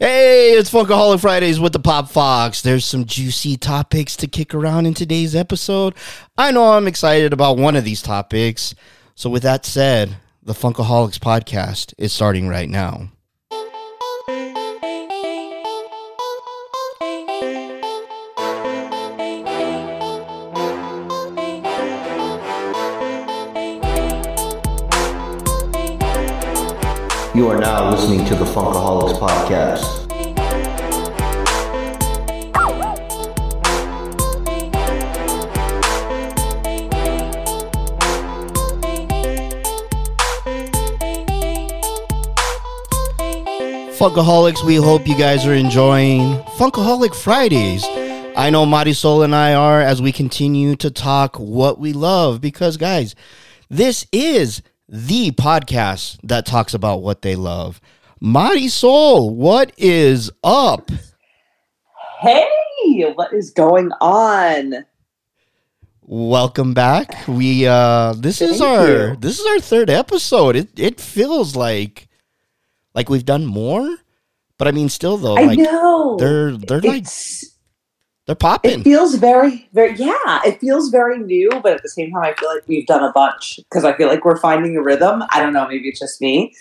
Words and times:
Hey, 0.00 0.50
it's 0.54 0.72
Funkaholik 0.72 1.20
Fridays 1.20 1.60
with 1.60 1.72
the 1.72 1.78
Pop 1.78 2.10
Foxx. 2.10 2.62
There's 2.62 2.84
some 2.84 3.04
juicy 3.04 3.56
topics 3.56 4.16
to 4.16 4.26
kick 4.26 4.52
around 4.52 4.86
in 4.86 4.94
today's 4.94 5.36
episode. 5.36 5.94
I 6.36 6.50
know 6.50 6.72
I'm 6.72 6.88
excited 6.88 7.32
about 7.32 7.58
one 7.58 7.76
of 7.76 7.84
these 7.84 8.02
topics. 8.02 8.74
So, 9.14 9.30
with 9.30 9.44
that 9.44 9.64
said, 9.64 10.16
the 10.42 10.52
Funkaholiks 10.52 11.20
podcast 11.20 11.94
is 11.96 12.12
starting 12.12 12.48
right 12.48 12.68
now. 12.68 13.08
You 27.34 27.48
are 27.48 27.58
now 27.58 27.90
listening 27.90 28.24
to 28.26 28.36
the 28.36 28.44
Funkaholiks 28.44 29.18
Podcast. 29.18 30.04
Funkaholiks, 43.98 44.64
we 44.64 44.76
hope 44.76 45.08
you 45.08 45.18
guys 45.18 45.44
are 45.44 45.54
enjoying 45.54 46.38
Funkaholik 46.56 47.16
Fridays. 47.16 47.84
I 48.36 48.50
know 48.50 48.64
Marisol 48.64 49.24
and 49.24 49.34
I 49.34 49.54
are 49.54 49.80
as 49.80 50.00
we 50.00 50.12
continue 50.12 50.76
to 50.76 50.88
talk 50.88 51.34
what 51.40 51.80
we 51.80 51.94
love 51.94 52.40
because, 52.40 52.76
guys, 52.76 53.16
this 53.68 54.06
is 54.12 54.62
the 54.88 55.30
podcast 55.32 56.18
that 56.22 56.46
talks 56.46 56.74
about 56.74 57.02
what 57.02 57.22
they 57.22 57.36
love. 57.36 57.80
Marisol, 58.22 59.32
what 59.34 59.72
is 59.76 60.30
up? 60.42 60.90
Hey, 62.20 62.48
what 63.14 63.32
is 63.32 63.50
going 63.50 63.90
on? 64.00 64.84
Welcome 66.02 66.74
back. 66.74 67.26
We 67.26 67.66
uh 67.66 68.12
this 68.14 68.40
is 68.42 68.60
our 68.60 68.88
you. 68.88 69.16
this 69.16 69.38
is 69.40 69.46
our 69.46 69.58
third 69.60 69.88
episode. 69.88 70.54
It 70.54 70.78
it 70.78 71.00
feels 71.00 71.56
like 71.56 72.08
like 72.94 73.08
we've 73.08 73.24
done 73.24 73.46
more, 73.46 73.96
but 74.58 74.68
I 74.68 74.72
mean 74.72 74.90
still 74.90 75.16
though, 75.16 75.36
I 75.36 75.44
like 75.44 75.58
know. 75.58 76.16
they're 76.18 76.52
they're 76.56 76.82
like 76.82 77.02
It's, 77.02 77.53
they're 78.26 78.34
popping. 78.34 78.80
it 78.80 78.84
feels 78.84 79.16
very, 79.16 79.68
very, 79.72 79.94
yeah, 79.96 80.40
it 80.44 80.58
feels 80.60 80.88
very 80.88 81.18
new, 81.18 81.50
but 81.62 81.72
at 81.72 81.82
the 81.82 81.88
same 81.88 82.10
time, 82.10 82.22
I 82.22 82.34
feel 82.34 82.48
like 82.48 82.62
we've 82.66 82.86
done 82.86 83.02
a 83.02 83.12
bunch 83.12 83.56
because 83.68 83.84
I 83.84 83.94
feel 83.96 84.08
like 84.08 84.24
we're 84.24 84.38
finding 84.38 84.76
a 84.76 84.82
rhythm. 84.82 85.22
I 85.30 85.42
don't 85.42 85.52
know, 85.52 85.68
maybe 85.68 85.88
it's 85.88 86.00
just 86.00 86.20
me. 86.20 86.54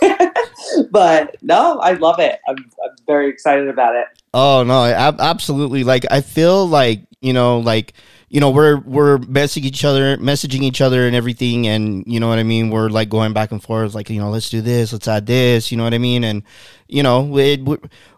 but 0.90 1.36
no, 1.42 1.78
I 1.80 1.92
love 1.92 2.20
it. 2.20 2.40
I'm, 2.48 2.56
I'm 2.56 2.96
very 3.06 3.28
excited 3.28 3.68
about 3.68 3.96
it. 3.96 4.06
Oh 4.32 4.62
no, 4.62 4.84
ab- 4.84 5.20
absolutely. 5.20 5.82
Like 5.84 6.04
I 6.10 6.20
feel 6.20 6.66
like 6.66 7.00
you 7.20 7.32
know, 7.32 7.58
like 7.58 7.94
you 8.30 8.40
know, 8.40 8.50
we're 8.50 8.76
we're 8.80 9.18
messaging 9.18 9.64
each 9.64 9.84
other, 9.84 10.18
messaging 10.18 10.62
each 10.62 10.80
other, 10.80 11.06
and 11.06 11.16
everything, 11.16 11.66
and 11.66 12.04
you 12.06 12.20
know 12.20 12.28
what 12.28 12.38
I 12.38 12.42
mean. 12.42 12.68
We're 12.68 12.90
like 12.90 13.08
going 13.08 13.32
back 13.32 13.52
and 13.52 13.62
forth, 13.62 13.94
like 13.94 14.10
you 14.10 14.20
know, 14.20 14.30
let's 14.30 14.50
do 14.50 14.60
this, 14.60 14.92
let's 14.92 15.08
add 15.08 15.26
this, 15.26 15.70
you 15.70 15.78
know 15.78 15.84
what 15.84 15.94
I 15.94 15.98
mean, 15.98 16.24
and 16.24 16.42
you 16.88 17.02
know, 17.02 17.22
we 17.22 17.64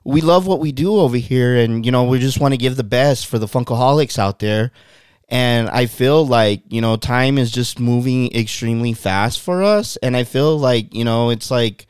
we, 0.02 0.20
love 0.20 0.46
what 0.46 0.58
we 0.58 0.72
do 0.72 0.96
over 0.96 1.16
here, 1.16 1.56
and 1.56 1.86
you 1.86 1.92
know, 1.92 2.04
we 2.04 2.18
just 2.18 2.40
want 2.40 2.54
to 2.54 2.58
give 2.58 2.76
the 2.76 2.84
best 2.84 3.26
for 3.26 3.38
the 3.38 3.46
funkaholiks 3.46 4.18
out 4.18 4.40
there. 4.40 4.72
And 5.28 5.68
I 5.70 5.86
feel 5.86 6.26
like 6.26 6.62
you 6.68 6.80
know, 6.80 6.96
time 6.96 7.38
is 7.38 7.52
just 7.52 7.78
moving 7.78 8.34
extremely 8.34 8.94
fast 8.94 9.40
for 9.40 9.62
us, 9.62 9.96
and 9.98 10.16
I 10.16 10.24
feel 10.24 10.58
like 10.58 10.94
you 10.94 11.04
know, 11.04 11.30
it's 11.30 11.50
like. 11.50 11.86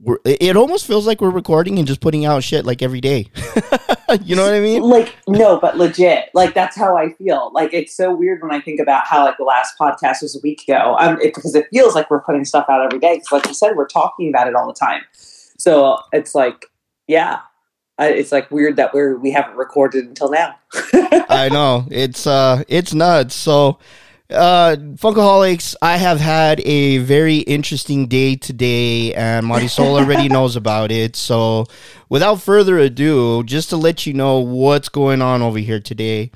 We're, 0.00 0.18
it 0.24 0.56
almost 0.56 0.86
feels 0.86 1.06
like 1.06 1.20
we're 1.20 1.30
recording 1.30 1.78
and 1.78 1.86
just 1.86 2.00
putting 2.00 2.24
out 2.24 2.44
shit 2.44 2.64
like 2.64 2.82
every 2.82 3.00
day. 3.00 3.30
you 4.22 4.36
know 4.36 4.44
what 4.44 4.54
I 4.54 4.60
mean? 4.60 4.82
Like, 4.82 5.16
no, 5.26 5.58
but 5.58 5.76
legit. 5.76 6.30
Like, 6.34 6.54
that's 6.54 6.76
how 6.76 6.96
I 6.96 7.12
feel. 7.14 7.50
Like, 7.52 7.74
it's 7.74 7.96
so 7.96 8.14
weird 8.14 8.40
when 8.42 8.52
I 8.52 8.60
think 8.60 8.78
about 8.80 9.06
how, 9.06 9.24
like, 9.24 9.36
the 9.38 9.44
last 9.44 9.74
podcast 9.78 10.22
was 10.22 10.36
a 10.36 10.40
week 10.42 10.62
ago. 10.68 10.96
Um, 11.00 11.20
it, 11.20 11.34
because 11.34 11.54
it 11.54 11.66
feels 11.72 11.96
like 11.96 12.10
we're 12.10 12.22
putting 12.22 12.44
stuff 12.44 12.66
out 12.68 12.84
every 12.84 13.00
day. 13.00 13.16
Because, 13.16 13.32
like 13.32 13.46
you 13.48 13.54
said, 13.54 13.74
we're 13.74 13.88
talking 13.88 14.28
about 14.28 14.46
it 14.46 14.54
all 14.54 14.68
the 14.68 14.78
time. 14.78 15.02
So 15.12 15.98
it's 16.12 16.34
like, 16.34 16.66
yeah, 17.08 17.40
it's 17.98 18.32
like 18.32 18.50
weird 18.50 18.76
that 18.76 18.94
we're 18.94 19.16
we 19.16 19.32
haven't 19.32 19.56
recorded 19.56 20.04
until 20.06 20.30
now. 20.30 20.56
I 21.28 21.48
know 21.50 21.86
it's 21.90 22.26
uh 22.26 22.62
it's 22.68 22.94
nuts. 22.94 23.34
So, 23.34 23.78
uh, 24.30 24.76
Funkaholiks, 24.96 25.74
I 25.80 25.96
have 25.96 26.20
had 26.20 26.60
a 26.60 26.98
very 26.98 27.38
interesting 27.38 28.06
day 28.06 28.36
today, 28.36 29.14
and 29.14 29.46
Marisol 29.46 29.98
already 30.00 30.28
knows 30.30 30.54
about 30.54 30.90
it. 30.92 31.16
So, 31.16 31.66
without 32.08 32.42
further 32.42 32.78
ado, 32.78 33.42
just 33.44 33.70
to 33.70 33.76
let 33.76 34.06
you 34.06 34.12
know 34.12 34.40
what's 34.40 34.88
going 34.88 35.22
on 35.22 35.42
over 35.42 35.58
here 35.58 35.80
today. 35.80 36.30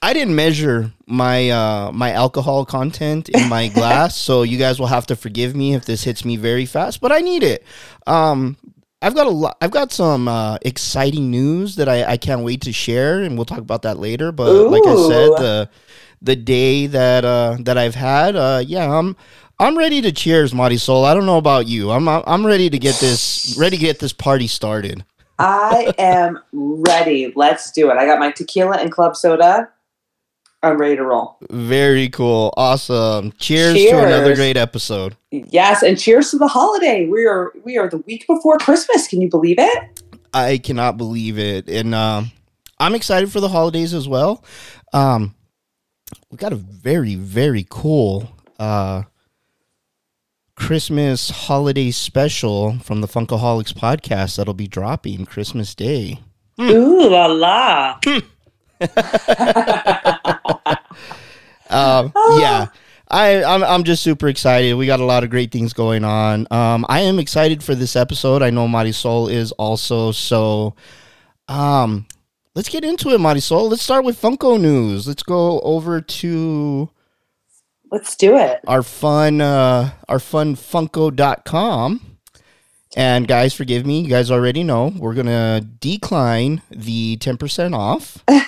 I 0.00 0.12
didn't 0.12 0.36
measure 0.36 0.92
my 1.06 1.50
uh, 1.50 1.90
my 1.92 2.12
alcohol 2.12 2.64
content 2.64 3.28
in 3.30 3.48
my 3.48 3.66
glass, 3.74 4.16
so 4.16 4.42
you 4.42 4.56
guys 4.56 4.78
will 4.78 4.86
have 4.86 5.08
to 5.08 5.16
forgive 5.16 5.56
me 5.56 5.74
if 5.74 5.86
this 5.86 6.04
hits 6.04 6.24
me 6.24 6.36
very 6.36 6.66
fast. 6.66 7.00
But 7.00 7.10
I 7.10 7.18
need 7.18 7.42
it. 7.42 7.64
Um, 8.06 8.56
I've 9.02 9.14
got 9.14 9.26
a 9.26 9.30
lot. 9.30 9.56
I've 9.60 9.70
got 9.72 9.90
some 9.90 10.28
uh, 10.28 10.58
exciting 10.62 11.30
news 11.30 11.76
that 11.76 11.88
I, 11.88 12.04
I 12.04 12.16
can't 12.16 12.42
wait 12.42 12.62
to 12.62 12.72
share, 12.72 13.22
and 13.22 13.36
we'll 13.36 13.44
talk 13.44 13.58
about 13.58 13.82
that 13.82 13.98
later. 13.98 14.30
But 14.30 14.52
like 14.52 14.86
I 14.86 14.94
said, 15.08 15.28
Ooh. 15.28 15.36
the 15.36 15.70
the 16.22 16.36
day 16.36 16.86
that 16.86 17.24
uh, 17.24 17.56
that 17.60 17.78
I've 17.78 17.94
had, 17.94 18.36
uh, 18.36 18.62
yeah, 18.66 18.90
I'm 18.90 19.16
I'm 19.58 19.76
ready 19.76 20.00
to 20.02 20.12
cheers, 20.12 20.52
Marisol. 20.52 21.04
I 21.04 21.14
don't 21.14 21.26
know 21.26 21.38
about 21.38 21.66
you. 21.66 21.90
I'm 21.90 22.08
I'm 22.08 22.46
ready 22.46 22.70
to 22.70 22.78
get 22.78 22.96
this 22.96 23.56
ready 23.58 23.76
to 23.76 23.80
get 23.80 23.98
this 23.98 24.12
party 24.12 24.46
started. 24.46 25.04
I 25.38 25.92
am 25.98 26.38
ready. 26.52 27.32
Let's 27.34 27.72
do 27.72 27.90
it. 27.90 27.96
I 27.96 28.06
got 28.06 28.18
my 28.18 28.30
tequila 28.30 28.76
and 28.76 28.92
club 28.92 29.16
soda. 29.16 29.68
I'm 30.62 30.76
ready 30.76 30.96
to 30.96 31.04
roll. 31.04 31.38
Very 31.50 32.08
cool, 32.08 32.52
awesome. 32.56 33.32
Cheers, 33.38 33.74
to 33.74 33.98
another 33.98 34.34
great 34.34 34.56
episode. 34.56 35.16
Yes, 35.30 35.82
and 35.82 35.98
cheers 35.98 36.32
to 36.32 36.38
the 36.38 36.48
holiday. 36.48 37.06
We 37.06 37.26
are 37.26 37.52
we 37.64 37.78
are 37.78 37.88
the 37.88 37.98
week 37.98 38.26
before 38.26 38.58
Christmas. 38.58 39.06
Can 39.06 39.20
you 39.20 39.28
believe 39.28 39.58
it? 39.58 40.02
I 40.34 40.58
cannot 40.58 40.96
believe 40.96 41.38
it, 41.38 41.68
and 41.68 41.94
um, 41.94 42.32
I'm 42.78 42.94
excited 42.94 43.30
for 43.30 43.40
the 43.40 43.48
holidays 43.48 43.94
as 43.94 44.08
well. 44.08 44.44
Um, 44.92 45.34
we 46.30 46.36
got 46.36 46.52
a 46.52 46.56
very 46.56 47.14
very 47.14 47.66
cool 47.68 48.30
uh, 48.58 49.02
Christmas 50.54 51.30
holiday 51.30 51.90
special 51.90 52.78
from 52.80 53.00
the 53.00 53.08
Funkaholiks 53.08 53.72
podcast 53.72 54.36
that'll 54.36 54.54
be 54.54 54.68
dropping 54.68 55.26
Christmas 55.26 55.74
Day. 55.74 56.20
Ooh 56.60 57.08
la 57.08 57.26
la. 57.26 58.00
Um, 61.70 62.12
yeah. 62.38 62.68
I, 63.10 63.42
I'm, 63.42 63.62
I'm 63.62 63.84
just 63.84 64.02
super 64.02 64.28
excited. 64.28 64.74
We 64.74 64.86
got 64.86 65.00
a 65.00 65.04
lot 65.04 65.24
of 65.24 65.30
great 65.30 65.50
things 65.50 65.72
going 65.72 66.04
on. 66.04 66.46
Um, 66.50 66.84
I 66.88 67.00
am 67.00 67.18
excited 67.18 67.62
for 67.62 67.74
this 67.74 67.96
episode. 67.96 68.42
I 68.42 68.50
know 68.50 68.66
Marisol 68.66 69.32
is 69.32 69.52
also. 69.52 70.12
So, 70.12 70.74
um, 71.48 72.06
let's 72.58 72.68
get 72.68 72.84
into 72.84 73.10
it, 73.10 73.20
Marisol. 73.20 73.70
Let's 73.70 73.82
start 73.82 74.04
with 74.04 74.20
Funko 74.20 74.60
news. 74.60 75.06
Let's 75.06 75.22
go 75.22 75.60
over 75.60 76.00
to 76.00 76.90
Let's 77.92 78.16
do 78.16 78.36
it. 78.36 78.58
our 78.66 78.82
fun, 78.82 79.40
uh, 79.40 79.92
our 80.08 80.18
fun 80.18 80.56
Funko.com. 80.56 82.16
And 82.96 83.28
guys, 83.28 83.54
forgive 83.54 83.86
me. 83.86 84.00
You 84.00 84.08
guys 84.08 84.32
already 84.32 84.64
know 84.64 84.92
we're 84.98 85.14
gonna 85.14 85.60
decline 85.78 86.62
the 86.68 87.16
ten 87.18 87.36
percent 87.36 87.76
off. 87.76 88.24
there's 88.26 88.42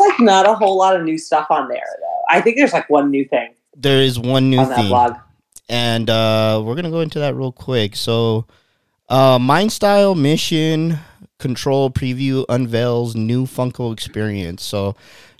like 0.00 0.18
not 0.18 0.48
a 0.48 0.54
whole 0.54 0.76
lot 0.76 0.96
of 0.96 1.04
new 1.04 1.16
stuff 1.16 1.46
on 1.48 1.68
there 1.68 1.78
though. 2.00 2.22
I 2.28 2.40
think 2.40 2.56
there's 2.56 2.72
like 2.72 2.90
one 2.90 3.08
new 3.12 3.24
thing 3.24 3.54
There 3.76 4.02
is 4.02 4.18
one 4.18 4.50
new 4.50 4.58
on 4.58 4.68
that 4.70 4.76
thing. 4.78 4.88
blog. 4.88 5.14
and 5.68 6.10
uh, 6.10 6.60
we're 6.64 6.74
gonna 6.74 6.90
go 6.90 7.02
into 7.02 7.20
that 7.20 7.36
real 7.36 7.52
quick. 7.52 7.94
So, 7.94 8.46
uh, 9.08 9.38
Mind 9.38 9.70
Style 9.70 10.16
Mission 10.16 10.98
Control 11.40 11.90
Preview 11.90 12.44
unveils 12.48 13.16
new 13.16 13.46
Funko 13.46 13.92
experience. 13.92 14.62
So, 14.62 14.94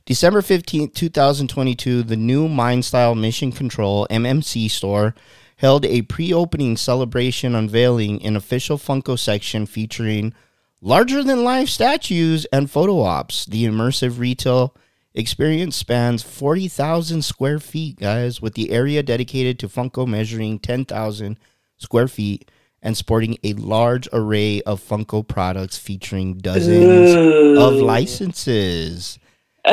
December 0.06 0.42
fifteenth, 0.42 0.94
two 0.94 1.08
thousand 1.08 1.48
twenty-two, 1.48 2.02
the 2.02 2.16
new 2.16 2.48
Mind 2.48 2.84
Style 2.84 3.14
Mission 3.14 3.52
Control 3.52 4.06
MMC 4.10 4.68
store 4.70 5.14
held 5.58 5.84
a 5.84 6.02
pre-opening 6.02 6.76
celebration 6.76 7.54
unveiling 7.54 8.24
an 8.24 8.34
official 8.34 8.78
Funko 8.78 9.18
section 9.18 9.66
featuring 9.66 10.32
larger 10.80 11.22
than 11.22 11.44
life 11.44 11.68
statues 11.68 12.46
and 12.46 12.70
photo 12.70 13.00
ops. 13.00 13.44
The 13.44 13.66
immersive 13.66 14.18
retail 14.18 14.74
experience 15.14 15.76
spans 15.76 16.22
40,000 16.22 17.22
square 17.22 17.58
feet, 17.58 17.98
guys, 17.98 18.40
with 18.40 18.54
the 18.54 18.70
area 18.70 19.02
dedicated 19.02 19.58
to 19.58 19.68
Funko 19.68 20.06
measuring 20.06 20.58
10,000 20.58 21.38
square 21.76 22.08
feet 22.08 22.50
and 22.82 22.96
sporting 22.96 23.38
a 23.42 23.52
large 23.54 24.08
array 24.12 24.62
of 24.62 24.80
Funko 24.80 25.26
products 25.26 25.78
featuring 25.78 26.38
dozens 26.38 27.58
of 27.58 27.74
licenses. 27.74 29.18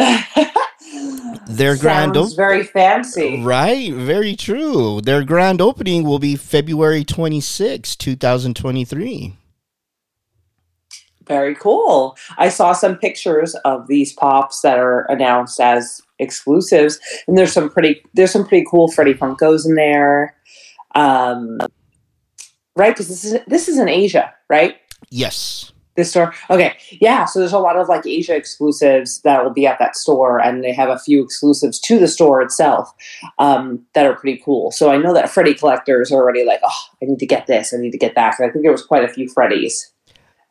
Their 1.47 1.77
grand 1.77 2.15
Sounds 2.15 2.33
op- 2.33 2.35
very 2.35 2.63
fancy. 2.63 3.41
Right, 3.41 3.93
very 3.93 4.35
true. 4.35 4.99
Their 5.01 5.23
grand 5.23 5.61
opening 5.61 6.03
will 6.03 6.19
be 6.19 6.35
February 6.35 7.05
26, 7.05 7.95
2023. 7.95 9.33
Very 11.25 11.55
cool. 11.55 12.17
I 12.37 12.49
saw 12.49 12.73
some 12.73 12.97
pictures 12.97 13.55
of 13.65 13.87
these 13.87 14.13
pops 14.13 14.61
that 14.61 14.77
are 14.77 15.01
announced 15.09 15.59
as 15.59 16.01
exclusives, 16.19 16.99
and 17.27 17.37
there's 17.37 17.51
some 17.51 17.69
pretty 17.69 18.01
there's 18.13 18.31
some 18.31 18.47
pretty 18.47 18.65
cool 18.69 18.89
Freddy 18.89 19.13
Funkos 19.13 19.65
in 19.65 19.75
there. 19.75 20.35
Um, 20.95 21.59
right, 22.77 22.93
because 22.93 23.07
this 23.09 23.23
is 23.25 23.39
this 23.47 23.67
is 23.67 23.77
in 23.77 23.89
Asia, 23.89 24.33
right? 24.49 24.77
Yes. 25.09 25.71
This 25.95 26.11
store, 26.11 26.31
okay, 26.51 26.77
yeah. 27.01 27.25
So 27.25 27.39
there's 27.39 27.53
a 27.53 27.57
lot 27.57 27.75
of 27.75 27.89
like 27.89 28.05
Asia 28.05 28.35
exclusives 28.35 29.19
that 29.21 29.43
will 29.43 29.51
be 29.51 29.65
at 29.65 29.79
that 29.79 29.95
store, 29.95 30.37
and 30.39 30.63
they 30.63 30.71
have 30.71 30.89
a 30.89 30.99
few 30.99 31.23
exclusives 31.23 31.79
to 31.81 31.97
the 31.97 32.07
store 32.07 32.39
itself 32.43 32.93
um, 33.39 33.83
that 33.95 34.05
are 34.05 34.13
pretty 34.15 34.39
cool. 34.45 34.69
So 34.69 34.91
I 34.91 34.97
know 34.97 35.11
that 35.15 35.27
Freddy 35.31 35.55
collectors 35.55 36.11
are 36.11 36.17
already 36.21 36.45
like, 36.45 36.59
oh, 36.63 36.79
I 37.01 37.05
need 37.05 37.17
to 37.17 37.25
get 37.25 37.47
this, 37.47 37.73
I 37.73 37.77
need 37.77 37.91
to 37.93 37.97
get 37.97 38.13
that. 38.13 38.37
'Cause 38.37 38.47
I 38.47 38.51
think 38.51 38.61
there 38.63 38.71
was 38.71 38.83
quite 38.85 39.03
a 39.05 39.07
few 39.11 39.27
Freddys 39.27 39.87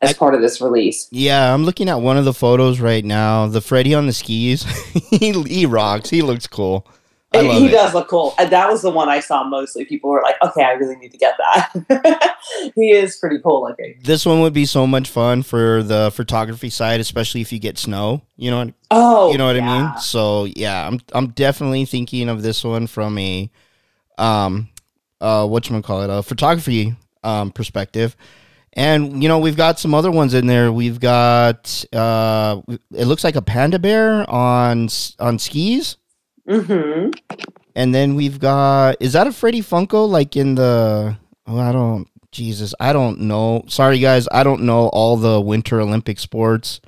as 0.01 0.09
I- 0.09 0.13
part 0.13 0.35
of 0.35 0.41
this 0.41 0.59
release. 0.59 1.07
Yeah, 1.11 1.53
I'm 1.53 1.63
looking 1.63 1.87
at 1.87 2.01
one 2.01 2.17
of 2.17 2.25
the 2.25 2.33
photos 2.33 2.81
right 2.81 3.05
now. 3.05 3.47
The 3.47 3.61
Freddy 3.61 3.93
on 3.93 4.05
the 4.05 4.11
skis. 4.13 4.63
he, 5.11 5.31
he 5.43 5.65
rocks. 5.65 6.09
He 6.09 6.21
looks 6.21 6.45
cool. 6.45 6.85
He 7.33 7.67
it. 7.67 7.71
does 7.71 7.93
look 7.93 8.07
cool. 8.07 8.33
And 8.39 8.49
that 8.51 8.69
was 8.69 8.81
the 8.81 8.89
one 8.89 9.09
I 9.09 9.19
saw 9.19 9.43
mostly. 9.43 9.85
People 9.85 10.09
were 10.09 10.21
like, 10.21 10.35
okay, 10.41 10.63
I 10.63 10.71
really 10.71 10.95
need 10.95 11.11
to 11.11 11.17
get 11.17 11.35
that. 11.37 12.37
he 12.75 12.91
is 12.91 13.17
pretty 13.17 13.39
cool 13.39 13.63
looking. 13.63 13.99
This 14.03 14.25
one 14.25 14.41
would 14.41 14.53
be 14.53 14.65
so 14.65 14.87
much 14.87 15.09
fun 15.09 15.43
for 15.43 15.83
the 15.83 16.11
photography 16.13 16.69
side, 16.69 16.99
especially 16.99 17.41
if 17.41 17.51
you 17.51 17.59
get 17.59 17.77
snow. 17.77 18.21
You 18.37 18.51
know, 18.51 18.65
what- 18.65 18.73
Oh, 18.89 19.31
you 19.31 19.37
know 19.37 19.45
what 19.45 19.57
I 19.57 19.61
mean. 19.61 19.99
So 19.99 20.45
yeah, 20.45 20.87
I'm 20.87 21.01
I'm 21.11 21.27
definitely 21.31 21.83
thinking 21.83 22.29
of 22.29 22.41
this 22.41 22.63
one 22.63 22.87
from 22.87 23.17
a, 23.17 23.51
um, 24.17 24.69
uh, 25.19 25.45
what 25.45 25.69
you 25.69 25.81
call 25.81 26.03
it, 26.03 26.09
a 26.09 26.23
photography 26.23 26.95
um 27.23 27.51
perspective. 27.51 28.15
And 28.73 29.21
you 29.21 29.27
know 29.27 29.39
we've 29.39 29.57
got 29.57 29.79
some 29.79 29.93
other 29.93 30.11
ones 30.11 30.33
in 30.33 30.47
there. 30.47 30.71
We've 30.71 30.99
got 30.99 31.83
uh, 31.91 32.61
it 32.67 33.05
looks 33.05 33.23
like 33.25 33.35
a 33.35 33.41
panda 33.41 33.79
bear 33.79 34.29
on 34.29 34.87
on 35.19 35.39
skis. 35.39 35.97
Hmm 36.49 37.09
And 37.75 37.93
then 37.93 38.15
we've 38.15 38.39
got 38.39 38.97
is 38.99 39.13
that 39.13 39.27
a 39.27 39.31
Freddy 39.31 39.61
Funko 39.61 40.07
like 40.09 40.35
in 40.35 40.55
the 40.55 41.17
oh 41.45 41.59
I 41.59 41.71
don't 41.71 42.07
Jesus 42.31 42.73
I 42.79 42.93
don't 42.93 43.21
know 43.21 43.63
sorry 43.67 43.99
guys 43.99 44.27
I 44.31 44.43
don't 44.43 44.61
know 44.63 44.87
all 44.89 45.17
the 45.17 45.39
Winter 45.41 45.81
Olympic 45.81 46.19
sports 46.19 46.81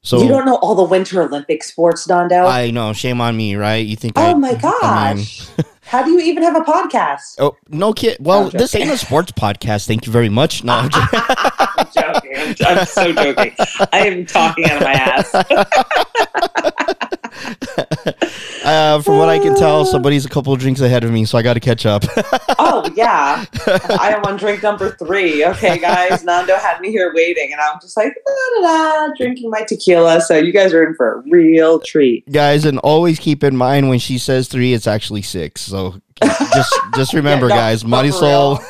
so 0.00 0.22
you 0.22 0.28
don't 0.28 0.46
know 0.46 0.56
all 0.56 0.74
the 0.76 0.84
Winter 0.84 1.22
Olympic 1.22 1.62
sports, 1.64 2.08
Nando? 2.08 2.46
I 2.46 2.70
know 2.70 2.92
shame 2.92 3.20
on 3.20 3.36
me 3.36 3.56
right 3.56 3.84
you 3.84 3.96
think 3.96 4.14
oh 4.16 4.34
my 4.36 4.50
I 4.50 4.52
mean- 4.52 4.60
gosh. 4.60 5.48
How 5.88 6.02
do 6.04 6.10
you 6.10 6.20
even 6.20 6.42
have 6.42 6.54
a 6.54 6.60
podcast? 6.60 7.36
oh 7.38 7.56
no 7.68 7.92
kid 7.94 8.18
well 8.20 8.50
this 8.50 8.74
ain't 8.74 8.90
a 8.90 8.98
sports 8.98 9.32
podcast 9.32 9.86
thank 9.86 10.06
you 10.06 10.12
very 10.12 10.28
much 10.28 10.62
no 10.62 10.74
I'm 10.74 10.90
just- 10.90 11.08
I'm 11.78 11.86
joking. 11.94 12.56
I'm, 12.66 12.78
I'm 12.78 12.86
so 12.86 13.12
joking. 13.12 13.54
I 13.92 14.06
am 14.08 14.26
talking 14.26 14.64
out 14.66 14.76
of 14.78 14.82
my 14.82 14.92
ass. 14.94 15.32
uh, 18.64 19.00
from 19.02 19.18
what 19.18 19.28
I 19.28 19.38
can 19.38 19.56
tell 19.56 19.84
somebody's 19.84 20.24
a 20.24 20.28
couple 20.28 20.52
of 20.52 20.60
drinks 20.60 20.80
ahead 20.80 21.04
of 21.04 21.10
me 21.10 21.24
so 21.24 21.38
I 21.38 21.42
got 21.42 21.54
to 21.54 21.60
catch 21.60 21.86
up 21.86 22.04
Oh, 22.60 22.90
yeah. 22.94 23.44
I 23.98 24.12
am 24.14 24.24
on 24.24 24.36
drink 24.36 24.62
number 24.62 24.90
three. 24.92 25.44
Okay, 25.44 25.78
guys. 25.78 26.22
Nando 26.24 26.56
had 26.56 26.80
me 26.80 26.90
here 26.90 27.12
waiting, 27.14 27.50
and 27.52 27.60
I'm 27.60 27.78
just 27.80 27.96
like, 27.96 28.12
da, 28.14 28.60
da, 28.60 29.06
da, 29.06 29.14
drinking 29.16 29.50
my 29.50 29.62
tequila. 29.62 30.20
So 30.20 30.36
you 30.36 30.52
guys 30.52 30.74
are 30.74 30.86
in 30.86 30.94
for 30.94 31.14
a 31.14 31.22
real 31.30 31.80
treat. 31.80 32.30
guys 32.30 32.64
and 32.64 32.78
always 32.80 33.18
keep 33.18 33.42
in 33.42 33.56
mind 33.56 33.88
when 33.88 33.98
she 33.98 34.18
says 34.18 34.48
three 34.48 34.74
it's 34.74 34.86
actually 34.86 35.22
six 35.22 35.62
so 35.62 36.00
just 36.52 36.74
just 36.94 37.14
remember 37.14 37.48
no, 37.48 37.54
guys 37.54 37.82
but 37.82 37.88
Mighty 37.90 38.10
for 38.10 38.16
Soul 38.16 38.58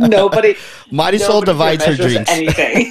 Nobody, 0.00 0.54
Soul 1.18 1.40
nobody 1.40 1.52
divides 1.52 1.84
her 1.84 1.94
drinks 1.94 2.30
Anything. 2.30 2.90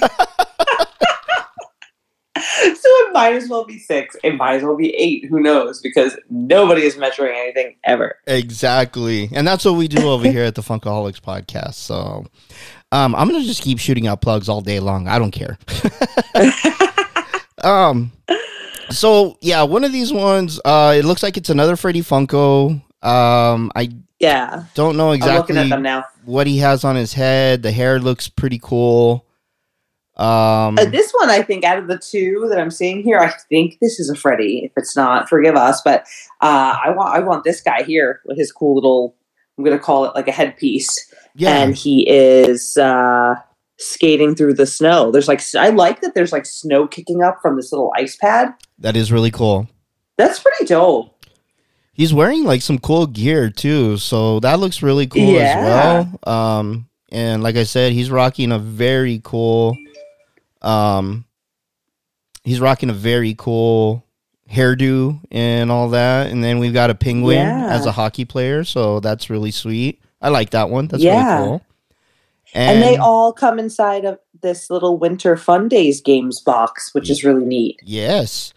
Might 3.14 3.34
as 3.34 3.48
well 3.48 3.64
be 3.64 3.78
six. 3.78 4.16
It 4.22 4.36
might 4.36 4.56
as 4.56 4.62
well 4.64 4.76
be 4.76 4.94
eight. 4.96 5.24
Who 5.30 5.40
knows? 5.40 5.80
Because 5.80 6.18
nobody 6.28 6.82
is 6.82 6.96
measuring 6.98 7.34
anything 7.36 7.76
ever. 7.84 8.16
Exactly. 8.26 9.30
And 9.32 9.46
that's 9.46 9.64
what 9.64 9.76
we 9.76 9.88
do 9.88 10.10
over 10.10 10.28
here 10.30 10.42
at 10.44 10.56
the 10.56 10.62
Funkaholiks 10.62 11.20
podcast. 11.20 11.74
So 11.74 12.26
um, 12.92 13.14
I'm 13.14 13.28
going 13.28 13.40
to 13.40 13.46
just 13.46 13.62
keep 13.62 13.78
shooting 13.78 14.06
out 14.08 14.20
plugs 14.20 14.48
all 14.48 14.60
day 14.60 14.80
long. 14.80 15.06
I 15.08 15.18
don't 15.18 15.30
care. 15.30 15.56
um, 17.62 18.12
so, 18.90 19.38
yeah, 19.40 19.62
one 19.62 19.84
of 19.84 19.92
these 19.92 20.12
ones, 20.12 20.60
uh, 20.64 20.94
it 20.96 21.04
looks 21.04 21.22
like 21.22 21.36
it's 21.36 21.50
another 21.50 21.76
Freddy 21.76 22.02
Funko. 22.02 22.82
Um, 23.02 23.70
I 23.74 23.90
Yeah, 24.18 24.64
don't 24.74 24.96
know 24.96 25.12
exactly 25.12 25.56
at 25.56 25.68
them 25.68 25.82
now. 25.82 26.04
what 26.24 26.46
he 26.46 26.58
has 26.58 26.84
on 26.84 26.96
his 26.96 27.12
head. 27.12 27.62
The 27.62 27.72
hair 27.72 27.98
looks 28.00 28.28
pretty 28.28 28.58
cool. 28.62 29.23
Um, 30.16 30.78
Uh, 30.78 30.84
this 30.84 31.12
one, 31.12 31.30
I 31.30 31.42
think, 31.42 31.64
out 31.64 31.78
of 31.78 31.88
the 31.88 31.98
two 31.98 32.46
that 32.50 32.58
I'm 32.60 32.70
seeing 32.70 33.02
here, 33.02 33.18
I 33.18 33.32
think 33.48 33.78
this 33.80 33.98
is 33.98 34.08
a 34.10 34.14
Freddy. 34.14 34.62
If 34.64 34.72
it's 34.76 34.94
not, 34.96 35.28
forgive 35.28 35.56
us. 35.56 35.82
But 35.82 36.02
uh, 36.40 36.76
I 36.84 36.90
want, 36.90 37.14
I 37.16 37.20
want 37.20 37.44
this 37.44 37.60
guy 37.60 37.82
here 37.82 38.20
with 38.24 38.38
his 38.38 38.52
cool 38.52 38.74
little. 38.76 39.16
I'm 39.58 39.64
going 39.64 39.76
to 39.76 39.82
call 39.82 40.04
it 40.04 40.14
like 40.16 40.26
a 40.28 40.32
headpiece, 40.32 41.12
yeah. 41.36 41.58
and 41.62 41.76
he 41.76 42.08
is 42.08 42.76
uh, 42.76 43.36
skating 43.78 44.34
through 44.34 44.54
the 44.54 44.66
snow. 44.66 45.10
There's 45.12 45.28
like, 45.28 45.40
I 45.54 45.68
like 45.68 46.00
that. 46.00 46.14
There's 46.14 46.32
like 46.32 46.44
snow 46.46 46.88
kicking 46.88 47.22
up 47.22 47.38
from 47.40 47.54
this 47.56 47.70
little 47.72 47.92
ice 47.96 48.16
pad. 48.16 48.52
that 48.78 48.96
is 48.96 49.12
really 49.12 49.30
cool. 49.30 49.68
That's 50.18 50.38
pretty 50.40 50.64
dope. 50.66 51.10
He's 51.92 52.12
wearing 52.12 52.42
like 52.42 52.62
some 52.62 52.78
cool 52.80 53.06
gear 53.06 53.48
too, 53.50 53.96
so 53.98 54.40
that 54.40 54.58
looks 54.58 54.82
really 54.82 55.06
cool 55.06 55.22
Yeah. 55.22 55.40
as 55.56 55.64
well. 56.26 56.34
Um, 56.34 56.88
and 57.12 57.40
like 57.44 57.54
I 57.54 57.62
said, 57.62 57.92
he's 57.92 58.10
rocking 58.10 58.50
a 58.50 58.58
very 58.58 59.20
cool, 59.22 59.76
um, 60.64 61.24
he's 62.42 62.60
rocking 62.60 62.90
a 62.90 62.94
very 62.94 63.34
cool 63.36 64.04
hairdo 64.50 65.20
and 65.30 65.70
all 65.70 65.88
that. 65.90 66.30
And 66.30 66.42
then 66.42 66.58
we've 66.58 66.72
got 66.74 66.90
a 66.90 66.94
penguin 66.94 67.38
Yeah. 67.38 67.68
as 67.68 67.86
a 67.86 67.92
hockey 67.92 68.24
player, 68.24 68.64
so 68.64 69.00
that's 69.00 69.30
really 69.30 69.50
sweet. 69.50 70.00
I 70.20 70.28
like 70.28 70.50
that 70.50 70.70
one. 70.70 70.88
That's 70.88 71.02
Yeah. 71.02 71.36
really 71.36 71.46
cool. 71.48 71.62
And, 72.56 72.82
they 72.82 72.96
all 72.96 73.32
come 73.32 73.58
inside 73.58 74.04
of 74.04 74.18
this 74.40 74.70
little 74.70 74.96
Winter 74.96 75.36
Fun 75.36 75.66
Days 75.68 76.00
games 76.00 76.40
box, 76.40 76.94
which 76.94 77.10
is 77.10 77.24
really 77.24 77.44
neat. 77.44 77.80
Yes. 77.82 78.52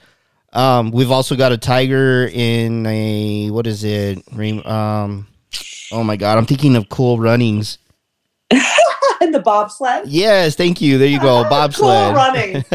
Um, 0.54 0.92
we've 0.92 1.10
also 1.12 1.36
got 1.36 1.52
a 1.52 1.58
tiger 1.58 2.30
in 2.32 2.86
a 2.86 3.50
what 3.50 3.66
is 3.66 3.84
it? 3.84 4.20
Um, 4.66 5.28
oh 5.92 6.04
my 6.04 6.16
god, 6.16 6.38
I'm 6.38 6.46
thinking 6.46 6.76
of 6.76 6.90
Cool 6.90 7.20
Runnings. 7.20 7.80
and 9.22 9.34
the 9.34 9.40
bobsled. 9.40 10.08
Yes, 10.08 10.56
thank 10.56 10.82
you. 10.82 10.98
There 10.98 11.08
you 11.08 11.20
go, 11.20 11.44
bobsled. 11.50 12.08
Cool 12.08 12.16
running. 12.16 12.66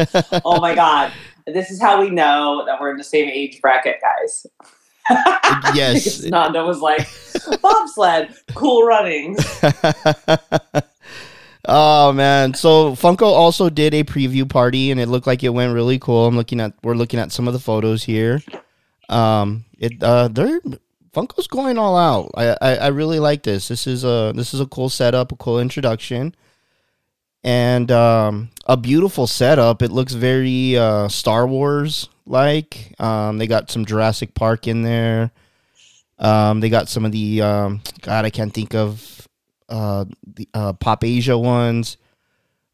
oh 0.45 0.59
my 0.59 0.75
god. 0.75 1.11
This 1.45 1.71
is 1.71 1.81
how 1.81 1.99
we 1.99 2.09
know 2.09 2.63
that 2.65 2.79
we're 2.79 2.91
in 2.91 2.97
the 2.97 3.03
same 3.03 3.27
age 3.27 3.59
bracket, 3.61 3.97
guys. 4.01 4.47
Yes. 5.75 6.23
Nando 6.23 6.65
was 6.65 6.79
like, 6.79 7.09
bobsled, 7.61 8.33
cool 8.55 8.83
running. 8.85 9.35
oh 11.65 12.13
man. 12.13 12.53
So 12.53 12.93
Funko 12.93 13.23
also 13.23 13.69
did 13.69 13.93
a 13.93 14.05
preview 14.05 14.47
party 14.47 14.89
and 14.89 15.01
it 15.01 15.09
looked 15.09 15.27
like 15.27 15.43
it 15.43 15.49
went 15.49 15.73
really 15.73 15.99
cool. 15.99 16.27
I'm 16.27 16.37
looking 16.37 16.61
at 16.61 16.73
we're 16.81 16.95
looking 16.95 17.19
at 17.19 17.33
some 17.33 17.47
of 17.47 17.53
the 17.53 17.59
photos 17.59 18.03
here. 18.03 18.41
Um 19.09 19.65
it 19.77 20.01
uh 20.01 20.29
they're 20.29 20.61
Funko's 21.13 21.47
going 21.47 21.77
all 21.77 21.95
out. 21.95 22.31
I, 22.35 22.57
I 22.59 22.75
I 22.75 22.87
really 22.87 23.19
like 23.19 23.43
this. 23.43 23.67
This 23.67 23.85
is 23.85 24.03
a 24.03 24.33
this 24.35 24.53
is 24.53 24.59
a 24.59 24.65
cool 24.65 24.89
setup, 24.89 25.31
a 25.31 25.35
cool 25.35 25.59
introduction. 25.59 26.35
And 27.43 27.91
um 27.91 28.49
a 28.65 28.75
beautiful 28.75 29.27
setup. 29.27 29.81
It 29.81 29.91
looks 29.91 30.13
very 30.13 30.75
uh 30.75 31.07
Star 31.09 31.45
Wars 31.45 32.09
like. 32.25 32.95
Um 32.99 33.37
they 33.37 33.45
got 33.47 33.69
some 33.69 33.85
Jurassic 33.85 34.33
Park 34.33 34.67
in 34.67 34.81
there. 34.81 35.31
Um 36.17 36.61
they 36.61 36.69
got 36.69 36.89
some 36.89 37.05
of 37.05 37.11
the 37.11 37.41
um 37.41 37.81
god 38.01 38.25
I 38.25 38.31
can't 38.31 38.53
think 38.53 38.73
of 38.73 39.27
uh 39.69 40.05
the 40.25 40.49
uh 40.53 40.73
Pop 40.73 41.03
Asia 41.03 41.37
ones. 41.37 41.97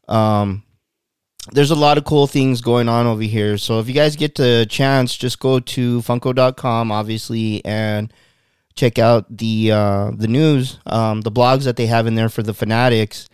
Um 0.08 0.62
there's 1.52 1.70
a 1.70 1.74
lot 1.74 1.98
of 1.98 2.04
cool 2.04 2.26
things 2.26 2.60
going 2.62 2.88
on 2.88 3.06
over 3.06 3.22
here. 3.22 3.58
So 3.58 3.80
if 3.80 3.88
you 3.88 3.94
guys 3.94 4.16
get 4.16 4.34
the 4.36 4.66
chance, 4.70 5.16
just 5.16 5.40
go 5.40 5.60
to 5.60 6.00
funko.com 6.00 6.90
obviously 6.90 7.62
and 7.66 8.10
check 8.74 8.98
out 8.98 9.24
the 9.36 9.72
uh 9.72 10.10
the 10.16 10.28
news, 10.28 10.78
um 10.86 11.22
the 11.22 11.32
blogs 11.32 11.64
that 11.64 11.76
they 11.76 11.86
have 11.86 12.06
in 12.06 12.14
there 12.14 12.28
for 12.28 12.42
the 12.42 12.54
fanatics 12.54 13.28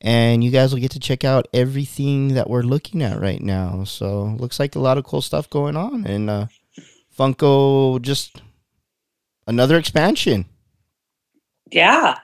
and 0.00 0.44
you 0.44 0.50
guys 0.50 0.72
will 0.72 0.80
get 0.80 0.90
to 0.90 1.00
check 1.00 1.24
out 1.24 1.48
everything 1.54 2.34
that 2.34 2.50
we're 2.50 2.62
looking 2.62 3.02
at 3.02 3.20
right 3.20 3.40
now. 3.40 3.84
So 3.84 4.36
looks 4.38 4.60
like 4.60 4.74
a 4.74 4.80
lot 4.80 4.98
of 4.98 5.04
cool 5.04 5.22
stuff 5.22 5.48
going 5.48 5.76
on 5.76 6.06
and 6.06 6.28
uh 6.28 6.46
Funko 7.16 8.00
just 8.02 8.42
another 9.46 9.76
expansion. 9.76 10.46
Yeah. 11.70 12.18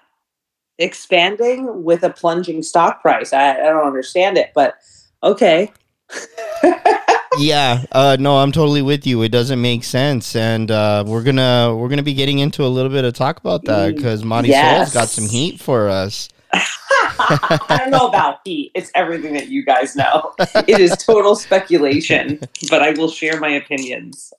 Expanding 0.78 1.84
with 1.84 2.02
a 2.02 2.10
plunging 2.10 2.62
stock 2.62 3.02
price. 3.02 3.32
I, 3.32 3.52
I 3.52 3.64
don't 3.64 3.86
understand 3.86 4.38
it, 4.38 4.52
but 4.54 4.74
okay. 5.22 5.72
yeah, 7.40 7.84
uh, 7.92 8.16
no, 8.20 8.36
I'm 8.38 8.52
totally 8.52 8.82
with 8.82 9.06
you. 9.06 9.22
It 9.22 9.30
doesn't 9.30 9.60
make 9.60 9.84
sense, 9.84 10.36
and 10.36 10.70
uh, 10.70 11.04
we're 11.06 11.22
gonna 11.22 11.74
we're 11.76 11.88
gonna 11.88 12.02
be 12.02 12.14
getting 12.14 12.38
into 12.38 12.64
a 12.64 12.68
little 12.68 12.90
bit 12.90 13.04
of 13.04 13.14
talk 13.14 13.38
about 13.38 13.64
that 13.64 13.94
because 13.96 14.24
Monty 14.24 14.50
Yes. 14.50 14.92
Soul's 14.92 14.94
got 14.94 15.08
some 15.08 15.28
heat 15.28 15.60
for 15.60 15.88
us. 15.88 16.28
I 16.52 17.76
don't 17.78 17.90
know 17.90 18.08
about 18.08 18.38
heat. 18.44 18.72
It's 18.74 18.90
everything 18.94 19.34
that 19.34 19.48
you 19.48 19.64
guys 19.64 19.94
know. 19.94 20.32
It 20.66 20.80
is 20.80 20.96
total 20.96 21.36
speculation, 21.36 22.40
but 22.70 22.82
I 22.82 22.90
will 22.92 23.08
share 23.10 23.38
my 23.38 23.50
opinions 23.50 24.32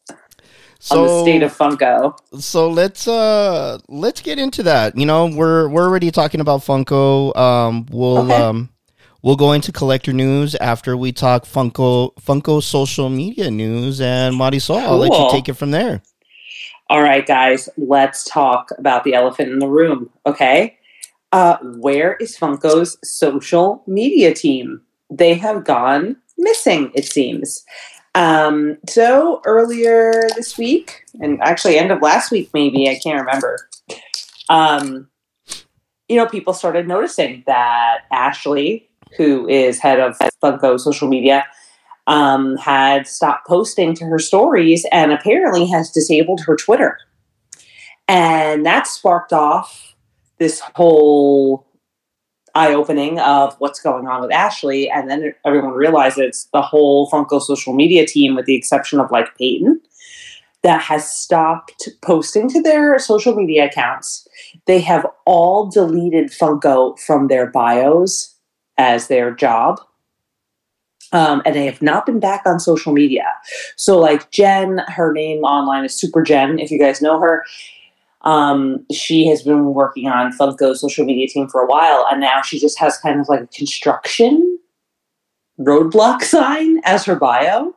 on 0.90 1.04
the 1.04 1.22
state 1.22 1.44
of 1.44 1.56
Funko. 1.56 2.18
so 2.42 2.68
let's 2.70 3.08
uh 3.08 3.78
let's 3.88 4.22
get 4.22 4.40
into 4.40 4.64
that. 4.64 4.98
You 4.98 5.06
know, 5.06 5.28
we're 5.28 5.70
we're 5.70 5.84
already 5.86 6.12
talking 6.12 6.42
about 6.42 6.62
Funko. 6.62 7.36
Um, 7.38 7.86
we'll 7.92 8.18
Okay. 8.32 8.36
um 8.36 8.70
we'll 9.22 9.36
go 9.36 9.52
into 9.52 9.72
collector 9.72 10.14
news 10.14 10.56
after 10.56 10.96
we 10.98 11.12
talk 11.12 11.46
Funko 11.46 12.16
Funko 12.16 12.62
social 12.62 13.10
media 13.10 13.52
news 13.52 14.02
and 14.02 14.36
Marisol. 14.36 14.82
I'll 14.82 14.98
let 14.98 15.12
you 15.12 15.30
take 15.32 15.50
it 15.50 15.54
from 15.54 15.72
there. 15.72 16.02
All 16.90 17.02
right, 17.02 17.26
guys, 17.26 17.70
let's 17.78 18.26
talk 18.26 18.72
about 18.78 19.04
the 19.04 19.14
elephant 19.14 19.50
in 19.50 19.60
the 19.60 19.68
room. 19.68 20.10
Okay. 20.26 20.78
Uh, 21.32 21.58
where 21.62 22.16
is 22.16 22.38
Funko's 22.38 22.98
social 23.04 23.84
media 23.88 24.34
team? 24.34 24.82
They 25.10 25.36
have 25.36 25.64
gone 25.64 26.18
missing, 26.38 26.92
it 26.94 27.06
seems. 27.06 27.64
Um, 28.14 28.78
so 28.90 29.42
earlier 29.46 30.28
this 30.36 30.58
week, 30.58 31.06
and 31.22 31.42
actually 31.42 31.78
end 31.78 31.92
of 31.92 32.02
last 32.02 32.32
week, 32.32 32.50
maybe, 32.54 32.90
I 32.90 33.00
can't 33.02 33.26
remember. 33.26 33.70
Um, 34.50 35.08
you 36.10 36.18
know, 36.18 36.26
people 36.26 36.54
started 36.54 36.90
noticing 36.90 37.44
that 37.48 38.00
Ashley, 38.12 38.90
who 39.18 39.48
is 39.48 39.80
head 39.80 40.00
of 40.00 40.18
Funko 40.44 40.80
social 40.80 41.08
media, 41.08 41.46
um, 42.08 42.58
had 42.58 43.08
stopped 43.08 43.48
posting 43.48 43.94
to 43.96 44.06
her 44.06 44.20
stories 44.20 44.86
and 44.92 45.12
apparently 45.12 45.68
has 45.68 45.92
disabled 45.92 46.42
her 46.42 46.56
Twitter. 46.56 46.98
And 48.08 48.66
that 48.66 48.88
sparked 48.88 49.34
off 49.34 49.96
this 50.40 50.60
whole 50.76 51.68
eye 52.56 52.74
opening 52.74 53.20
of 53.20 53.56
what's 53.60 53.80
going 53.80 54.08
on 54.08 54.22
with 54.22 54.32
Ashley. 54.32 54.90
And 54.90 55.10
then 55.10 55.34
everyone 55.46 55.72
realized 55.72 56.18
it's 56.18 56.50
the 56.52 56.62
whole 56.62 57.10
Funko 57.10 57.42
social 57.42 57.74
media 57.74 58.06
team, 58.06 58.36
with 58.36 58.46
the 58.46 58.56
exception 58.56 59.00
of 59.00 59.12
like 59.12 59.38
Peyton, 59.38 59.80
that 60.64 60.82
has 60.82 61.10
stopped 61.10 61.88
posting 62.02 62.50
to 62.50 62.62
their 62.62 63.00
social 63.00 63.36
media 63.36 63.66
accounts. 63.66 64.28
They 64.68 64.82
have 64.82 65.06
all 65.26 65.70
deleted 65.70 66.30
Funko 66.30 67.00
from 67.00 67.28
their 67.28 67.48
bios 67.48 68.36
as 68.78 69.08
their 69.08 69.32
job 69.32 69.80
um, 71.12 71.42
and 71.46 71.56
they 71.56 71.66
have 71.66 71.82
not 71.82 72.06
been 72.06 72.20
back 72.20 72.44
on 72.46 72.60
social 72.60 72.94
media. 72.94 73.26
So, 73.76 73.98
like 73.98 74.32
Jen, 74.32 74.80
her 74.88 75.12
name 75.12 75.40
online 75.44 75.86
is 75.86 75.94
Super 75.94 76.22
Jen. 76.22 76.60
If 76.60 76.72
you 76.72 76.80
guys 76.80 77.02
know 77.02 77.20
her, 77.20 77.44
um, 78.22 78.86
she 78.92 79.28
has 79.28 79.42
been 79.42 79.74
working 79.74 80.08
on 80.08 80.32
Funko's 80.38 80.80
social 80.80 81.06
media 81.06 81.28
team 81.28 81.48
for 81.48 81.62
a 81.62 81.68
while, 81.68 82.08
and 82.10 82.22
now 82.22 82.42
she 82.42 82.60
just 82.60 82.80
has 82.80 82.98
kind 82.98 83.20
of 83.20 83.28
like 83.28 83.42
a 83.42 83.48
construction 83.48 84.60
roadblock 85.60 86.22
sign 86.22 86.80
as 86.86 87.06
her 87.06 87.16
bio. 87.16 87.76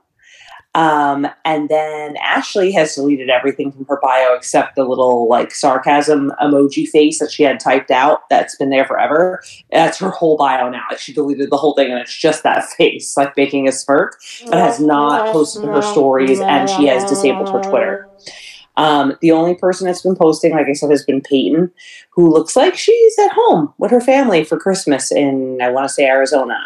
Um, 0.75 1.27
and 1.45 1.69
then 1.69 2.17
Ashley 2.17 2.73
has 2.73 2.97
deleted 2.97 3.31
everything 3.31 3.71
from 3.71 3.85
her 3.87 4.01
bio 4.03 4.35
except 4.35 4.75
the 4.75 4.85
little 4.85 5.29
like 5.29 5.53
sarcasm 5.53 6.33
emoji 6.43 6.89
face 6.89 7.21
that 7.21 7.31
she 7.31 7.45
had 7.45 7.61
typed 7.61 7.93
out 7.93 8.29
that's 8.29 8.57
been 8.57 8.71
there 8.71 8.85
forever. 8.85 9.43
That's 9.71 9.99
her 9.99 10.11
whole 10.11 10.37
bio 10.37 10.69
now. 10.69 10.83
Like 10.91 10.99
she 10.99 11.13
deleted 11.13 11.51
the 11.51 11.57
whole 11.57 11.75
thing 11.75 11.93
and 11.93 12.01
it's 12.01 12.17
just 12.17 12.43
that 12.43 12.65
face, 12.71 13.17
like 13.17 13.37
making 13.37 13.69
a 13.69 13.73
smirk, 13.73 14.21
but 14.47 14.59
has 14.59 14.81
not 14.81 15.33
posted 15.33 15.65
her 15.65 15.83
stories 15.83 16.41
and 16.41 16.69
she 16.69 16.87
has 16.87 17.09
disabled 17.09 17.51
her 17.51 17.63
Twitter. 17.63 18.09
Um, 18.77 19.17
the 19.21 19.31
only 19.31 19.55
person 19.55 19.87
that's 19.87 20.03
been 20.03 20.17
posting, 20.17 20.53
like 20.53 20.67
I 20.67 20.73
said, 20.73 20.91
has 20.91 21.05
been 21.05 21.21
Peyton, 21.21 21.71
who 22.11 22.29
looks 22.29 22.57
like 22.57 22.77
she's 22.77 23.19
at 23.21 23.33
home 23.33 23.73
with 23.79 23.93
her 23.93 24.01
family 24.01 24.43
for 24.43 24.59
Christmas 24.59 25.13
in, 25.13 25.61
I 25.63 25.71
want 25.71 25.89
to 25.89 25.95
say, 25.95 26.05
Arizona. 26.07 26.59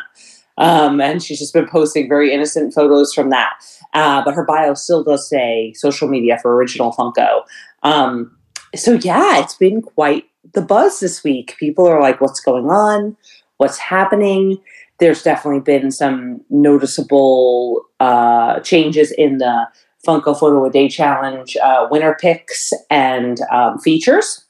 Um, 0.59 1.01
and 1.01 1.23
she's 1.23 1.39
just 1.39 1.55
been 1.55 1.69
posting 1.69 2.09
very 2.09 2.33
innocent 2.33 2.75
photos 2.75 3.15
from 3.15 3.31
that. 3.31 3.55
Uh, 3.95 4.23
but 4.25 4.35
her 4.35 4.45
bio 4.45 4.75
still 4.75 5.03
does 5.03 5.29
say 5.29 5.73
social 5.75 6.09
media 6.09 6.39
for 6.43 6.55
original 6.55 6.93
Funko. 6.93 7.43
Um, 7.83 8.37
so 8.75 8.93
yeah, 8.95 9.39
it's 9.39 9.55
been 9.55 9.81
quite 9.81 10.25
the 10.53 10.61
buzz 10.61 11.01
this 11.01 11.25
week. 11.25 11.57
People 11.59 11.87
are 11.87 12.01
like, 12.01 12.21
what's 12.21 12.41
going 12.41 12.67
on? 12.67 13.17
What's 13.57 13.79
happening? 13.79 14.59
There's 14.99 15.23
definitely 15.23 15.61
been 15.61 15.91
some 15.91 16.43
noticeable 16.51 17.83
uh, 18.01 18.61
changes 18.61 19.13
in 19.13 19.39
the 19.39 19.69
Funko 20.07 20.39
Photo 20.39 20.65
a 20.65 20.71
Day 20.71 20.89
Challenge 20.89 21.57
uh, 21.57 21.87
winner 21.91 22.17
picks 22.21 22.73
and 22.91 23.41
um, 23.53 23.79
features. 23.79 24.45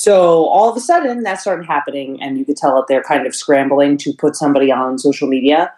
So 0.00 0.46
all 0.46 0.70
of 0.70 0.78
a 0.78 0.80
sudden, 0.80 1.24
that 1.24 1.42
started 1.42 1.66
happening, 1.66 2.22
and 2.22 2.38
you 2.38 2.46
could 2.46 2.56
tell 2.56 2.74
that 2.76 2.86
they're 2.88 3.02
kind 3.02 3.26
of 3.26 3.34
scrambling 3.34 3.98
to 3.98 4.14
put 4.14 4.34
somebody 4.34 4.72
on 4.72 4.96
social 4.96 5.28
media 5.28 5.74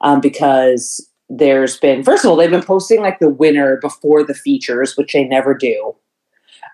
um, 0.00 0.22
because 0.22 1.06
there's 1.28 1.76
been 1.76 2.02
first 2.02 2.24
of 2.24 2.30
all 2.30 2.36
they've 2.38 2.50
been 2.50 2.62
posting 2.62 3.02
like 3.02 3.18
the 3.18 3.28
winner 3.28 3.76
before 3.82 4.24
the 4.24 4.32
features, 4.32 4.96
which 4.96 5.12
they 5.12 5.24
never 5.24 5.52
do. 5.52 5.94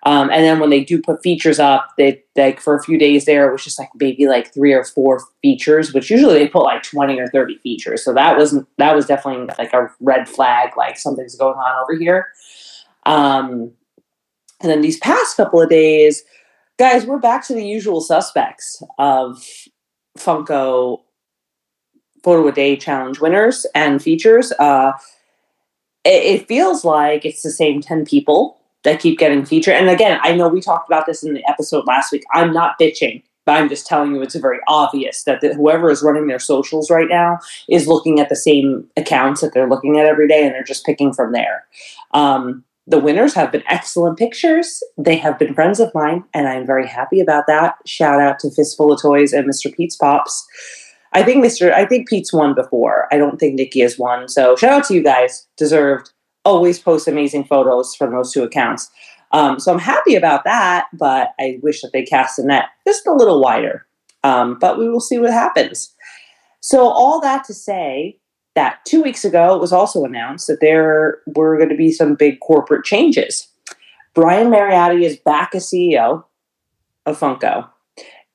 Um, 0.05 0.31
and 0.31 0.45
then 0.45 0.61
when 0.61 0.71
they 0.71 0.85
do 0.85 1.03
put 1.03 1.25
features 1.25 1.59
up, 1.59 1.89
they 1.99 2.23
like 2.37 2.61
for 2.61 2.77
a 2.77 2.83
few 2.85 2.97
days 2.97 3.25
there, 3.25 3.49
it 3.49 3.53
was 3.53 3.65
just 3.65 3.81
like 3.81 3.91
maybe 3.97 4.29
like 4.29 4.55
three 4.55 4.73
or 4.73 4.85
four 4.85 5.25
features, 5.43 5.93
which 5.93 6.09
usually 6.09 6.35
they 6.35 6.47
put 6.47 6.63
like 6.63 6.85
twenty 6.85 7.19
or 7.19 7.27
thirty 7.27 7.59
features. 7.65 8.05
So 8.05 8.15
that 8.15 8.37
was 8.37 8.57
that 8.79 8.95
was 8.95 9.07
definitely 9.07 9.53
like 9.59 9.73
a 9.73 9.91
red 9.99 10.29
flag, 10.29 10.77
like 10.77 10.97
something's 10.97 11.35
going 11.35 11.59
on 11.59 11.83
over 11.83 11.99
here. 11.99 12.29
Um, 13.07 13.73
and 14.61 14.71
then 14.71 14.83
these 14.83 14.99
past 14.99 15.37
couple 15.37 15.61
of 15.61 15.69
days, 15.69 16.23
guys, 16.83 17.07
we're 17.07 17.17
back 17.17 17.47
to 17.47 17.55
the 17.55 17.65
usual 17.65 18.01
suspects 18.01 18.83
of 18.99 19.41
Funko 20.19 20.99
photo 22.25 22.49
a 22.49 22.51
day 22.51 22.77
challenge 22.77 23.21
winners 23.21 23.65
and 23.73 24.03
features. 24.03 24.51
Uh, 24.59 24.91
it, 26.05 26.41
it 26.41 26.49
feels 26.49 26.85
like 26.85 27.25
it's 27.25 27.43
the 27.43 27.53
same 27.53 27.81
10 27.81 28.05
people 28.05 28.59
that 28.83 28.99
keep 28.99 29.21
getting 29.21 29.45
featured. 29.45 29.75
And 29.75 29.89
again, 29.91 30.19
I 30.25 30.35
know 30.35 30.49
we 30.49 30.61
talked 30.61 30.89
about 30.89 31.07
this 31.07 31.23
in 31.23 31.35
the 31.35 31.49
episode 31.49 31.87
last 31.87 32.11
week. 32.11 32.25
I'm 32.35 32.53
not 32.53 32.81
bitching, 32.81 33.23
but 33.47 33.53
I'm 33.53 33.69
just 33.69 33.87
telling 33.87 34.13
you 34.13 34.21
it's 34.21 34.35
very 34.35 34.59
obvious 34.67 35.23
that 35.23 35.41
the, 35.41 35.55
whoever 35.55 35.89
is 35.89 36.03
running 36.03 36.27
their 36.27 36.41
socials 36.41 36.91
right 36.91 37.09
now 37.09 37.39
is 37.69 37.87
looking 37.87 38.19
at 38.19 38.29
the 38.29 38.35
same 38.35 38.89
accounts 38.97 39.41
that 39.41 39.55
they're 39.55 39.71
looking 39.71 40.01
at 40.01 40.07
every 40.07 40.27
day 40.27 40.45
and 40.45 40.53
they're 40.53 40.65
just 40.65 40.85
picking 40.85 41.13
from 41.13 41.31
there. 41.31 41.65
Um, 42.11 42.65
the 42.87 42.99
winners 42.99 43.35
have 43.35 43.53
been 43.53 43.63
excellent 43.69 44.19
pictures. 44.19 44.83
They 44.99 45.17
have 45.17 45.39
been 45.39 45.55
friends 45.55 45.79
of 45.79 45.95
mine, 45.95 46.25
and 46.35 46.49
I'm 46.49 46.67
very 46.67 46.87
happy 46.87 47.21
about 47.21 47.47
that. 47.47 47.77
Shout 47.87 48.21
out 48.21 48.39
to 48.41 48.51
Fistful 48.51 48.93
of 48.93 49.01
Toys 49.01 49.33
and 49.33 49.49
Mr. 49.49 49.73
Pete's 49.75 49.97
Pops. 49.97 50.47
I 51.13 51.23
think 51.23 51.45
Mr. 51.45 51.73
I 51.73 51.85
think 51.85 52.09
Pete's 52.09 52.33
won 52.33 52.55
before. 52.55 53.07
I 53.13 53.19
don't 53.19 53.39
think 53.39 53.55
Nikki 53.55 53.81
has 53.81 53.99
won. 53.99 54.29
So 54.29 54.57
shout 54.57 54.73
out 54.73 54.85
to 54.87 54.95
you 54.95 55.03
guys. 55.03 55.47
Deserved. 55.57 56.11
Always 56.45 56.81
post 56.81 57.07
amazing 57.07 57.45
photos 57.45 57.95
from 57.95 58.13
those 58.13 58.33
two 58.33 58.43
accounts. 58.43 58.91
Um, 59.31 59.61
so 59.61 59.73
I'm 59.73 59.79
happy 59.79 60.17
about 60.17 60.45
that, 60.45 60.87
but 60.93 61.31
I 61.39 61.59
wish 61.63 61.83
that 61.83 61.93
they 61.93 62.03
cast 62.03 62.37
the 62.37 62.45
net 62.45 62.65
just 62.87 63.07
a 63.07 63.13
little 63.13 63.41
wider. 63.41 63.87
Um, 64.25 64.59
but 64.59 64.79
we 64.79 64.89
will 64.89 65.01
see 65.01 65.19
what 65.19 65.31
happens. 65.31 65.95
So 66.61 66.89
all 66.89 67.21
that 67.21 67.45
to 67.45 67.55
say 67.55 68.19
that 68.55 68.85
two 68.85 69.03
weeks 69.03 69.25
ago 69.25 69.55
it 69.55 69.61
was 69.61 69.73
also 69.73 70.05
announced 70.05 70.47
that 70.47 70.61
there 70.61 71.19
were 71.27 71.57
going 71.57 71.69
to 71.69 71.77
be 71.77 71.93
some 71.93 72.15
big 72.15 72.41
corporate 72.41 72.85
changes. 72.85 73.49
Brian 74.15 74.49
Mariotti 74.49 75.05
is 75.05 75.17
back 75.17 75.55
as 75.55 75.71
CEO 75.71 76.25
of 77.07 77.19
Funko, 77.19 77.69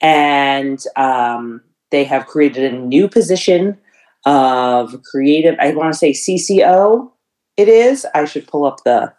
and 0.02 0.84
um, 0.96 1.62
they 1.92 2.04
have 2.04 2.26
created 2.26 2.74
a 2.74 2.78
new 2.78 3.08
position 3.08 3.78
of 4.26 5.02
creative. 5.04 5.56
I 5.60 5.74
want 5.74 5.94
to 5.94 5.98
say 5.98 6.12
CCO. 6.12 7.12
It 7.56 7.70
is. 7.70 8.06
I 8.14 8.26
should 8.26 8.48
pull 8.48 8.66
up 8.66 8.84
the 8.84 9.14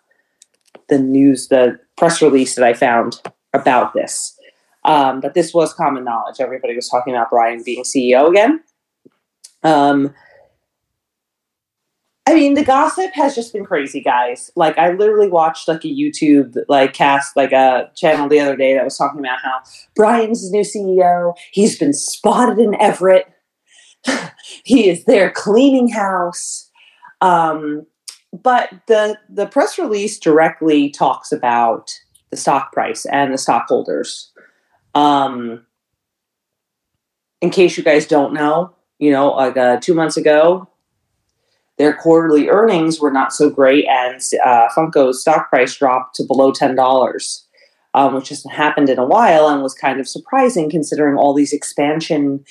the 0.89 0.99
news, 0.99 1.49
the 1.49 1.79
press 1.97 2.21
release 2.23 2.55
that 2.55 2.65
I 2.65 2.73
found 2.73 3.21
about 3.53 3.95
this. 3.95 4.39
Um, 4.85 5.21
but 5.21 5.35
this 5.35 5.53
was 5.53 5.75
common 5.75 6.05
knowledge. 6.05 6.41
Everybody 6.41 6.75
was 6.75 6.89
talking 6.89 7.15
about 7.15 7.31
Brian 7.31 7.63
being 7.63 7.85
CEO 7.85 8.29
again. 8.29 8.63
Um, 9.63 10.15
I 12.29 12.35
mean, 12.35 12.53
the 12.53 12.63
gossip 12.63 13.11
has 13.15 13.35
just 13.35 13.55
been 13.55 13.65
crazy, 13.65 14.03
guys. 14.03 14.51
Like, 14.55 14.77
I 14.77 14.93
literally 14.93 15.31
watched 15.31 15.67
like 15.67 15.83
a 15.83 15.89
YouTube 15.89 16.59
like 16.69 16.93
cast 16.93 17.35
like 17.37 17.53
a 17.53 17.91
channel 17.97 18.29
the 18.29 18.39
other 18.39 18.55
day 18.55 18.75
that 18.75 18.85
was 18.85 18.99
talking 18.99 19.19
about 19.19 19.39
how 19.43 19.63
Brian's 19.97 20.51
new 20.51 20.61
CEO. 20.61 21.33
He's 21.53 21.79
been 21.79 21.95
spotted 21.95 22.59
in 22.59 22.75
Everett. 22.79 23.33
he 24.63 24.91
is 24.91 25.07
there 25.07 25.31
cleaning 25.31 25.89
house. 25.89 26.69
Um, 27.23 27.87
but 28.31 28.75
the 28.89 29.19
the 29.31 29.47
press 29.47 29.79
release 29.79 30.19
directly 30.19 30.91
talks 30.91 31.33
about 31.33 31.99
the 32.29 32.37
stock 32.37 32.75
price 32.75 33.07
and 33.07 33.33
the 33.33 33.39
stockholders. 33.39 34.31
Um, 34.95 35.65
in 37.41 37.49
case 37.49 37.79
you 37.79 37.83
guys 37.83 38.07
don't 38.07 38.35
know, 38.35 38.75
you 38.99 39.13
know, 39.13 39.31
like 39.31 39.57
uh, 39.57 39.79
two 39.81 39.95
months 39.95 40.19
ago, 40.19 40.69
their 41.79 41.95
quarterly 41.95 42.49
earnings 42.49 43.01
were 43.01 43.11
not 43.11 43.33
so 43.33 43.49
great, 43.49 43.87
and 43.87 44.21
uh, 44.45 44.69
Funko's 44.77 45.21
stock 45.21 45.49
price 45.49 45.77
dropped 45.77 46.17
to 46.17 46.25
below 46.25 46.53
ten 46.53 46.75
dollars, 46.75 47.47
um, 47.95 48.15
which 48.15 48.29
hasn't 48.31 48.55
happened 48.55 48.89
in 48.89 48.99
a 48.99 49.07
while, 49.07 49.49
and 49.49 49.63
was 49.63 49.75
kind 49.75 50.01
of 50.01 50.09
surprising 50.09 50.69
considering 50.71 51.17
all 51.17 51.35
these 51.35 51.53
expansion 51.53 52.45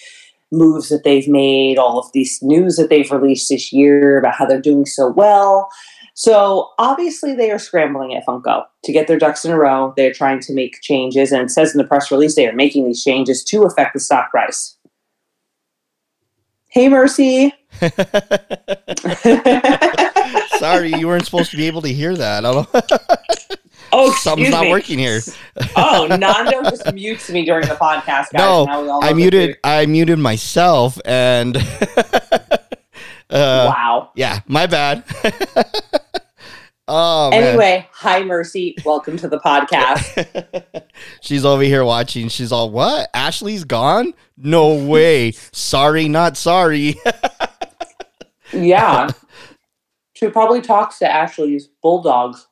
moves 0.52 0.88
that 0.90 1.04
they've 1.04 1.28
made, 1.28 1.78
all 1.78 2.00
of 2.00 2.12
these 2.14 2.40
news 2.42 2.78
that 2.78 2.90
they've 2.90 3.12
released 3.12 3.50
this 3.50 3.74
year 3.74 4.18
about 4.18 4.34
how 4.36 4.46
they're 4.46 4.62
doing 4.62 4.86
so 4.86 5.12
well. 5.12 5.70
So 6.14 6.72
obviously 6.80 7.36
they 7.36 7.52
are 7.52 7.60
scrambling 7.60 8.16
at 8.16 8.26
Funko 8.26 8.64
to 8.86 8.92
get 8.92 9.08
their 9.08 9.20
ducks 9.20 9.46
in 9.46 9.52
a 9.52 9.58
row. 9.58 9.94
They're 9.96 10.14
trying 10.14 10.40
to 10.40 10.54
make 10.54 10.82
changes, 10.82 11.32
and 11.32 11.44
it 11.44 11.52
says 11.52 11.74
in 11.74 11.78
the 11.78 11.84
press 11.84 12.10
release 12.12 12.36
they 12.36 12.48
are 12.48 12.54
making 12.54 12.86
these 12.86 13.04
changes 13.04 13.44
to 13.44 13.64
affect 13.64 13.94
the 13.94 14.00
stock 14.00 14.32
price. 14.32 14.78
Hey, 16.70 16.90
Mercy. 16.90 17.54
Sorry, 20.60 20.94
you 20.94 21.08
weren't 21.08 21.26
supposed 21.26 21.52
to 21.52 21.58
be 21.58 21.68
able 21.68 21.82
to 21.84 21.94
hear 21.94 22.16
that. 22.16 22.46
I 22.46 22.52
don't 22.52 22.68
Oh, 23.94 24.12
Something's 24.20 24.50
not 24.50 24.66
me. 24.66 24.72
working 24.72 25.00
here. 25.00 25.22
oh, 25.78 26.08
Nando 26.10 26.62
just 26.70 26.94
mutes 26.94 27.30
me 27.30 27.46
during 27.46 27.66
the 27.68 27.76
podcast, 27.76 28.34
guys. 28.34 28.36
No, 28.68 29.00
I 29.02 29.14
muted. 29.14 29.58
I 29.64 29.86
muted 29.86 30.20
myself, 30.20 31.00
and 31.06 31.56
uh, 31.56 31.62
Wow. 33.30 34.12
yeah, 34.16 34.42
my 34.48 34.68
bad. 34.68 35.06
oh 36.90 37.30
man. 37.32 37.44
Anyway, 37.44 37.88
hi, 37.94 38.24
Mercy. 38.24 38.76
Welcome 38.84 39.16
to 39.18 39.30
the 39.30 39.40
podcast. 39.40 40.84
she's 41.22 41.46
over 41.46 41.64
here 41.64 41.86
watching. 41.86 42.28
She's 42.28 42.52
all, 42.52 42.70
"What? 42.70 43.10
Ashley's 43.14 43.64
gone? 43.64 44.14
No 44.36 44.76
way! 44.76 45.32
Sorry, 45.54 46.10
not 46.10 46.36
sorry." 46.36 46.98
Yeah. 48.54 49.10
She 50.14 50.28
probably 50.30 50.62
talks 50.62 50.98
to 50.98 51.08
Ashley's 51.08 51.70
bulldogs. 51.84 52.48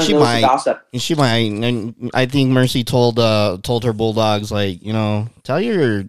She 0.00 0.12
might. 0.12 0.40
Gossip. 0.40 0.84
she 0.94 1.14
might. 1.14 1.52
And 1.52 2.10
I 2.14 2.26
think 2.26 2.50
Mercy 2.50 2.82
told 2.82 3.20
uh 3.20 3.58
told 3.62 3.84
her 3.84 3.92
bulldogs 3.92 4.50
like, 4.50 4.82
you 4.82 4.92
know, 4.92 5.28
tell 5.44 5.60
your 5.60 6.06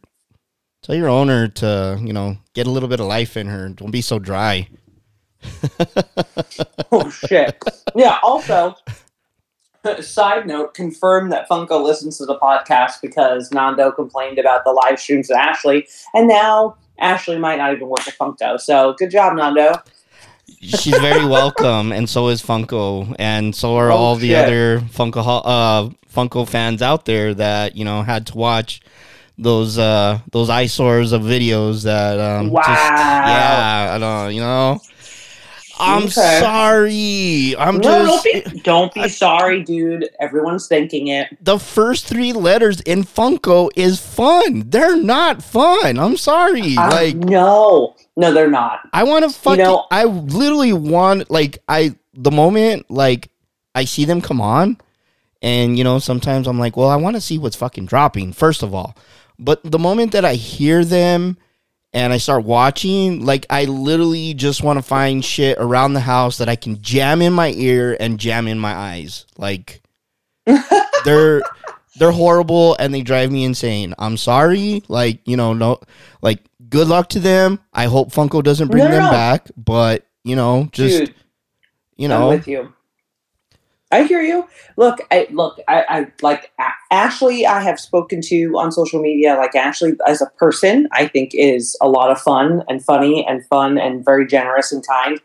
tell 0.81 0.95
your 0.95 1.07
owner 1.07 1.47
to 1.47 1.99
you 2.01 2.13
know 2.13 2.37
get 2.55 2.65
a 2.65 2.71
little 2.71 2.89
bit 2.89 2.99
of 2.99 3.05
life 3.05 3.37
in 3.37 3.45
her. 3.45 3.69
Don't 3.69 3.91
be 3.91 4.01
so 4.01 4.17
dry. 4.17 4.67
Oh 6.93 7.09
shit. 7.09 7.57
yeah. 7.95 8.17
Also, 8.21 8.75
side 10.01 10.45
note: 10.45 10.73
confirm 10.73 11.29
that 11.29 11.47
Funko 11.47 11.81
listens 11.81 12.17
to 12.17 12.25
the 12.25 12.37
podcast 12.37 13.01
because 13.01 13.49
Nando 13.51 13.91
complained 13.91 14.39
about 14.39 14.65
the 14.65 14.71
live 14.71 14.99
streams 14.99 15.29
to 15.29 15.35
Ashley, 15.37 15.87
and 16.13 16.27
now 16.27 16.75
Ashley 17.01 17.37
might 17.37 17.57
not 17.57 17.73
even 17.73 17.87
work 17.89 18.07
at 18.07 18.17
Funko. 18.17 18.59
So 18.59 18.93
good 18.97 19.11
job, 19.11 19.35
Nando. 19.35 19.73
She's 20.61 20.97
very 20.99 21.25
welcome, 21.39 21.91
and 21.91 22.09
so 22.09 22.27
is 22.29 22.41
Funko, 22.41 23.15
and 23.19 23.55
so 23.55 23.75
are 23.77 23.91
Oh, 23.91 23.95
all 23.97 24.15
the 24.15 24.35
other 24.35 24.79
Funko 24.81 25.41
uh, 25.43 25.89
Funko 26.13 26.47
fans 26.47 26.81
out 26.81 27.05
there 27.05 27.33
that 27.33 27.75
you 27.75 27.83
know 27.85 28.03
had 28.03 28.27
to 28.27 28.37
watch 28.37 28.81
those 29.37 29.77
uh, 29.77 30.19
those 30.31 30.49
eyesores 30.49 31.11
of 31.13 31.21
videos 31.23 31.83
that 31.83 32.19
um, 32.19 32.51
Wow. 32.51 32.61
just, 32.61 32.91
yeah, 32.91 33.91
I 33.95 33.97
don't 33.97 34.01
know, 34.01 34.27
you 34.29 34.41
know. 34.41 34.79
I'm 35.81 36.03
Okay. 36.03 36.39
sorry. 36.39 37.55
I'm 37.57 37.77
no, 37.77 37.81
just 38.05 38.23
don't 38.25 38.53
be, 38.53 38.59
don't 38.61 38.93
be 38.93 39.09
sorry, 39.09 39.63
dude. 39.63 40.09
Everyone's 40.19 40.67
thinking 40.67 41.07
it. 41.07 41.35
the 41.43 41.57
first 41.59 42.05
three 42.07 42.33
letters 42.33 42.81
in 42.81 43.03
Funko 43.03 43.69
is 43.75 43.99
fun. 43.99 44.63
They're 44.67 44.95
not 45.01 45.43
fun. 45.43 45.97
I'm 45.99 46.17
sorry. 46.17 46.77
I 46.77 46.89
like 46.89 47.15
no, 47.15 47.95
no, 48.15 48.33
they're 48.33 48.49
not. 48.49 48.81
I 48.93 49.03
want 49.03 49.25
to 49.25 49.31
fucking. 49.37 49.63
know- 49.63 49.85
I 49.91 50.05
literally 50.05 50.73
want 50.73 51.29
like 51.31 51.59
I 51.67 51.95
the 52.13 52.31
moment 52.31 52.89
like 52.91 53.29
I 53.73 53.85
see 53.85 54.05
them 54.05 54.21
come 54.21 54.41
on, 54.41 54.77
and 55.41 55.77
you 55.77 55.83
know 55.83 55.99
sometimes 55.99 56.47
I'm 56.47 56.59
like, 56.59 56.77
well, 56.77 56.89
I 56.89 56.95
want 56.97 57.15
to 57.15 57.21
see 57.21 57.37
what's 57.37 57.55
fucking 57.55 57.85
dropping 57.87 58.33
first 58.33 58.63
of 58.63 58.73
all, 58.75 58.95
but 59.39 59.61
the 59.63 59.79
moment 59.79 60.11
that 60.11 60.25
I 60.25 60.35
hear 60.35 60.83
them 60.85 61.37
and 61.93 62.13
I 62.13 62.17
start 62.17 62.45
watching, 62.45 63.25
like 63.25 63.45
I 63.49 63.65
literally 63.65 64.33
just 64.33 64.63
want 64.63 64.77
to 64.77 64.83
find 64.83 65.23
shit 65.23 65.57
around 65.59 65.93
the 65.93 65.99
house 66.01 66.37
that 66.37 66.47
I 66.49 66.55
can 66.55 66.81
jam 66.81 67.21
in 67.21 67.33
my 67.33 67.51
ear 67.51 67.97
and 67.99 68.19
jam 68.19 68.47
in 68.47 68.59
my 68.59 68.73
eyes. 68.73 69.25
Like 69.37 69.81
they're 71.05 71.41
they're 71.97 72.11
horrible 72.11 72.75
and 72.79 72.93
they 72.93 73.01
drive 73.01 73.31
me 73.31 73.43
insane. 73.43 73.93
I'm 73.99 74.17
sorry. 74.17 74.83
Like, 74.87 75.19
you 75.27 75.35
know, 75.37 75.53
no 75.53 75.79
like 76.21 76.39
good 76.69 76.87
luck 76.87 77.09
to 77.09 77.19
them. 77.19 77.59
I 77.73 77.85
hope 77.85 78.11
Funko 78.11 78.41
doesn't 78.43 78.69
bring 78.69 78.83
No, 78.85 78.89
no, 78.89 78.95
them 78.95 79.05
no. 79.05 79.11
back, 79.11 79.49
but 79.57 80.07
you 80.23 80.35
know, 80.35 80.69
just 80.71 80.99
dude. 80.99 81.15
you 81.97 82.05
I'm 82.05 82.19
know, 82.19 82.29
with 82.29 82.47
you. 82.47 82.73
I 83.91 84.03
hear 84.03 84.21
you. 84.21 84.47
Look, 84.77 84.99
I 85.11 85.27
look. 85.31 85.59
I, 85.67 85.85
I 85.89 86.07
like 86.21 86.51
Ashley. 86.91 87.45
I 87.45 87.59
have 87.59 87.79
spoken 87.79 88.21
to 88.23 88.53
on 88.57 88.71
social 88.71 89.01
media. 89.01 89.35
Like 89.35 89.53
Ashley 89.53 89.93
as 90.07 90.21
a 90.21 90.27
person, 90.37 90.87
I 90.93 91.07
think 91.07 91.31
is 91.33 91.75
a 91.81 91.89
lot 91.89 92.09
of 92.09 92.19
fun 92.19 92.63
and 92.69 92.83
funny 92.83 93.25
and 93.27 93.45
fun 93.47 93.77
and 93.77 94.03
very 94.03 94.25
generous 94.25 94.71
and 94.71 94.85
kind. 94.87 95.19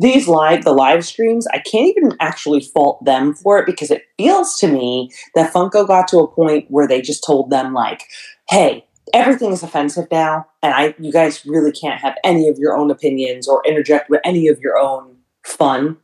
These 0.00 0.28
live, 0.28 0.64
the 0.64 0.72
live 0.72 1.04
streams, 1.04 1.46
I 1.48 1.58
can't 1.58 1.88
even 1.88 2.16
actually 2.20 2.60
fault 2.60 3.04
them 3.04 3.34
for 3.34 3.58
it 3.58 3.66
because 3.66 3.90
it 3.90 4.04
feels 4.16 4.56
to 4.58 4.68
me 4.68 5.10
that 5.34 5.52
Funko 5.52 5.86
got 5.86 6.06
to 6.08 6.18
a 6.18 6.28
point 6.28 6.66
where 6.70 6.86
they 6.86 7.02
just 7.02 7.24
told 7.24 7.50
them 7.50 7.74
like, 7.74 8.04
"Hey, 8.48 8.86
everything 9.12 9.50
is 9.52 9.62
offensive 9.62 10.06
now, 10.10 10.46
and 10.62 10.72
I, 10.72 10.94
you 10.98 11.12
guys 11.12 11.44
really 11.44 11.72
can't 11.72 12.00
have 12.00 12.14
any 12.24 12.48
of 12.48 12.58
your 12.58 12.76
own 12.76 12.90
opinions 12.90 13.48
or 13.48 13.60
interject 13.66 14.08
with 14.08 14.20
any 14.24 14.48
of 14.48 14.60
your 14.60 14.78
own 14.78 15.16
fun." 15.44 15.98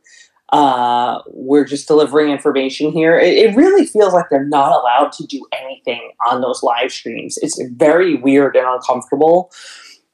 Uh, 0.49 1.21
we're 1.27 1.65
just 1.65 1.87
delivering 1.87 2.29
information 2.29 2.91
here. 2.91 3.17
It, 3.17 3.37
it 3.37 3.55
really 3.55 3.85
feels 3.85 4.13
like 4.13 4.25
they're 4.29 4.45
not 4.45 4.71
allowed 4.71 5.11
to 5.13 5.25
do 5.25 5.45
anything 5.51 6.11
on 6.29 6.41
those 6.41 6.61
live 6.61 6.91
streams. 6.91 7.37
It's 7.41 7.61
very 7.73 8.15
weird 8.15 8.55
and 8.55 8.67
uncomfortable. 8.67 9.51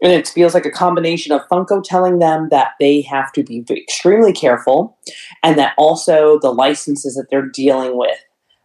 And 0.02 0.12
it 0.12 0.28
feels 0.28 0.54
like 0.54 0.66
a 0.66 0.72
combination 0.72 1.32
of 1.32 1.42
Funko 1.48 1.84
telling 1.84 2.20
them 2.20 2.50
that 2.50 2.72
they 2.80 3.02
have 3.02 3.32
to 3.34 3.44
be 3.44 3.64
extremely 3.70 4.34
careful 4.34 4.98
and 5.44 5.60
that 5.60 5.74
also 5.78 6.40
the 6.40 6.52
licenses 6.52 7.14
that 7.16 7.28
they're 7.30 7.46
dealing 7.46 7.98
with 7.98 8.18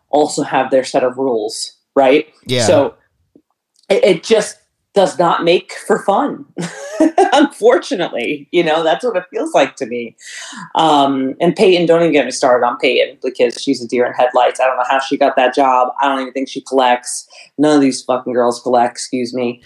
also 0.08 0.42
have 0.42 0.70
their 0.70 0.84
set 0.84 1.04
of 1.04 1.18
rules, 1.18 1.76
right? 1.94 2.32
yeah. 2.46 2.64
So 2.64 2.94
it, 3.90 4.02
it 4.02 4.22
just 4.22 4.56
does 4.96 5.18
not 5.18 5.44
make 5.44 5.74
for 5.86 6.02
fun. 6.04 6.46
Unfortunately, 7.34 8.48
you 8.50 8.64
know, 8.64 8.82
that's 8.82 9.04
what 9.04 9.14
it 9.14 9.24
feels 9.30 9.52
like 9.52 9.76
to 9.76 9.84
me. 9.84 10.16
Um, 10.74 11.34
and 11.38 11.54
Peyton, 11.54 11.84
don't 11.84 12.00
even 12.00 12.12
get 12.12 12.24
me 12.24 12.30
started 12.30 12.66
on 12.66 12.78
Peyton 12.78 13.18
because 13.22 13.60
she's 13.60 13.84
a 13.84 13.86
deer 13.86 14.06
in 14.06 14.14
headlights. 14.14 14.58
I 14.58 14.64
don't 14.66 14.78
know 14.78 14.86
how 14.88 14.98
she 14.98 15.18
got 15.18 15.36
that 15.36 15.54
job. 15.54 15.92
I 16.00 16.08
don't 16.08 16.22
even 16.22 16.32
think 16.32 16.48
she 16.48 16.62
collects. 16.62 17.28
None 17.58 17.76
of 17.76 17.82
these 17.82 18.02
fucking 18.02 18.32
girls 18.32 18.60
collect, 18.62 18.92
excuse 18.92 19.34
me. 19.34 19.62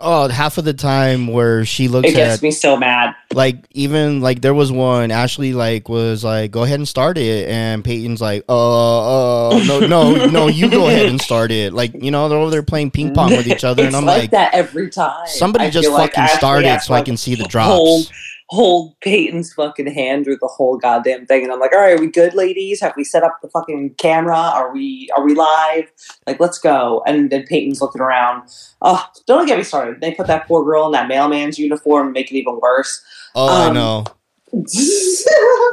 Oh, 0.00 0.28
half 0.28 0.58
of 0.58 0.64
the 0.64 0.72
time 0.74 1.26
where 1.28 1.64
she 1.64 1.88
looks 1.88 2.08
It 2.08 2.14
gets 2.14 2.38
at 2.38 2.42
me 2.42 2.50
so 2.50 2.76
mad. 2.76 3.14
like 3.34 3.58
even 3.72 4.20
like 4.20 4.40
there 4.40 4.54
was 4.54 4.72
one 4.72 5.10
Ashley 5.10 5.52
like 5.52 5.88
was 5.88 6.24
like 6.24 6.50
go 6.50 6.62
ahead 6.64 6.78
and 6.80 6.88
start 6.88 7.18
it 7.18 7.48
and 7.48 7.84
Peyton's 7.84 8.20
like 8.20 8.44
uh 8.48 9.48
uh 9.50 9.58
no 9.66 9.80
no 9.80 10.26
no 10.30 10.48
you 10.48 10.70
go 10.70 10.88
ahead 10.88 11.06
and 11.06 11.20
start 11.20 11.50
it 11.50 11.72
like 11.72 11.92
you 12.02 12.10
know 12.10 12.28
they're 12.28 12.38
over 12.38 12.50
there 12.50 12.62
playing 12.62 12.90
ping 12.90 13.14
pong 13.14 13.30
with 13.30 13.46
each 13.46 13.64
other 13.64 13.84
and 13.84 13.94
I'm 13.94 14.04
like, 14.04 14.22
like 14.22 14.30
that 14.32 14.54
every 14.54 14.90
time. 14.90 15.26
somebody 15.26 15.66
I 15.66 15.70
just 15.70 15.90
like 15.90 16.12
fucking 16.12 16.24
Ashley 16.24 16.36
start 16.38 16.64
it 16.64 16.80
so 16.82 16.94
I 16.94 17.02
can 17.02 17.16
see 17.16 17.34
the 17.34 17.44
drops. 17.44 18.10
Hold 18.52 18.98
Peyton's 19.00 19.52
fucking 19.52 19.86
hand 19.86 20.24
through 20.24 20.38
the 20.40 20.48
whole 20.48 20.76
goddamn 20.76 21.24
thing, 21.24 21.44
and 21.44 21.52
I'm 21.52 21.60
like, 21.60 21.72
all 21.72 21.78
right, 21.78 21.96
are 21.96 22.00
we 22.00 22.08
good, 22.10 22.34
ladies? 22.34 22.80
Have 22.80 22.94
we 22.96 23.04
set 23.04 23.22
up 23.22 23.38
the 23.40 23.48
fucking 23.48 23.94
camera? 23.94 24.36
Are 24.36 24.72
we 24.72 25.08
are 25.16 25.24
we 25.24 25.34
live? 25.34 25.90
Like, 26.26 26.40
let's 26.40 26.58
go. 26.58 27.02
And 27.06 27.30
then 27.30 27.44
Peyton's 27.46 27.80
looking 27.80 28.00
around. 28.00 28.48
Oh, 28.82 29.06
don't 29.26 29.46
get 29.46 29.56
me 29.56 29.62
started. 29.64 30.00
They 30.00 30.12
put 30.14 30.26
that 30.26 30.48
poor 30.48 30.64
girl 30.64 30.86
in 30.86 30.92
that 30.92 31.06
mailman's 31.08 31.58
uniform 31.60 32.08
and 32.08 32.12
make 32.12 32.30
it 32.32 32.36
even 32.36 32.58
worse. 32.60 33.00
Oh, 33.36 33.46
I 33.48 33.66
Um, 33.68 33.74
know. 33.74 34.04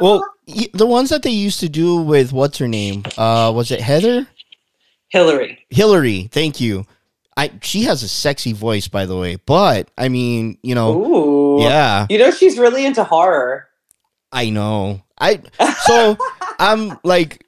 Well, 0.00 0.24
the 0.72 0.86
ones 0.86 1.10
that 1.10 1.24
they 1.24 1.30
used 1.30 1.58
to 1.60 1.68
do 1.68 1.96
with 1.96 2.32
what's 2.32 2.58
her 2.58 2.68
name? 2.68 3.02
Uh, 3.16 3.52
was 3.54 3.72
it 3.72 3.80
Heather? 3.80 4.28
Hillary. 5.08 5.66
Hillary. 5.70 6.28
Thank 6.30 6.60
you. 6.60 6.86
I 7.36 7.50
she 7.62 7.82
has 7.82 8.02
a 8.02 8.08
sexy 8.08 8.52
voice, 8.52 8.86
by 8.88 9.06
the 9.06 9.16
way. 9.16 9.36
But 9.46 9.88
I 9.98 10.08
mean, 10.08 10.58
you 10.62 10.74
know, 10.74 10.92
Ooh. 11.02 11.37
Yeah, 11.62 12.06
You 12.08 12.18
know 12.18 12.30
she's 12.30 12.58
really 12.58 12.84
into 12.84 13.04
horror. 13.04 13.68
I 14.32 14.50
know. 14.50 15.02
I 15.18 15.42
so 15.86 16.16
I'm 16.58 16.98
like 17.02 17.44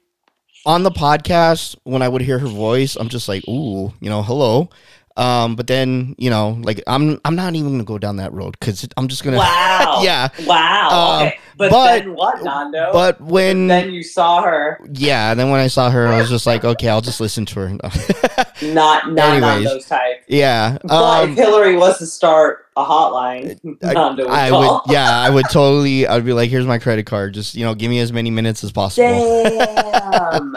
on 0.65 0.83
the 0.83 0.91
podcast 0.91 1.75
when 1.83 2.01
I 2.01 2.07
would 2.07 2.21
hear 2.21 2.39
her 2.39 2.47
voice, 2.47 2.95
I'm 2.95 3.09
just 3.09 3.27
like, 3.27 3.47
ooh, 3.47 3.93
you 3.99 4.09
know, 4.09 4.21
hello. 4.21 4.69
Um, 5.21 5.55
but 5.55 5.67
then 5.67 6.15
you 6.17 6.29
know, 6.29 6.57
like 6.63 6.81
I'm 6.87 7.19
I'm 7.25 7.35
not 7.35 7.53
even 7.55 7.71
gonna 7.71 7.83
go 7.83 7.97
down 7.97 8.15
that 8.17 8.33
road 8.33 8.55
because 8.59 8.87
I'm 8.97 9.07
just 9.07 9.23
gonna. 9.23 9.37
Wow. 9.37 9.99
yeah. 10.03 10.29
Wow. 10.45 10.89
Um, 11.21 11.27
okay. 11.27 11.37
But, 11.57 11.69
but- 11.69 11.99
then 11.99 12.15
what, 12.15 12.41
Nando? 12.43 12.89
But 12.91 13.21
when 13.21 13.67
then 13.67 13.91
you 13.91 14.01
saw 14.03 14.41
her. 14.41 14.79
yeah, 14.93 15.33
then 15.35 15.51
when 15.51 15.59
I 15.59 15.67
saw 15.67 15.91
her, 15.91 16.07
I 16.07 16.19
was 16.19 16.29
just 16.29 16.47
like, 16.47 16.63
okay, 16.65 16.89
I'll 16.89 17.01
just 17.01 17.21
listen 17.21 17.45
to 17.47 17.59
her. 17.59 17.69
Not 18.63 19.11
not 19.11 19.33
Anyways. 19.33 19.41
Nando's 19.65 19.85
type. 19.87 20.23
yeah. 20.27 20.77
But 20.83 20.91
Um, 21.23 21.31
if 21.31 21.37
Hillary 21.37 21.75
was 21.77 21.97
to 21.99 22.05
start 22.07 22.65
a 22.75 22.83
hotline, 22.83 23.59
I- 23.83 23.93
Nando 23.93 24.23
would 24.23 24.31
I 24.31 24.49
call. 24.49 24.83
would, 24.87 24.93
yeah, 24.93 25.19
I 25.19 25.29
would 25.29 25.45
totally. 25.51 26.07
I'd 26.07 26.25
be 26.25 26.33
like, 26.33 26.49
"Here's 26.49 26.65
my 26.65 26.77
credit 26.79 27.05
card. 27.05 27.33
Just 27.35 27.53
you 27.55 27.63
know, 27.65 27.75
give 27.75 27.89
me 27.91 27.99
as 27.99 28.11
many 28.11 28.31
minutes 28.31 28.63
as 28.63 28.71
possible." 28.71 29.43
Damn. 29.43 30.55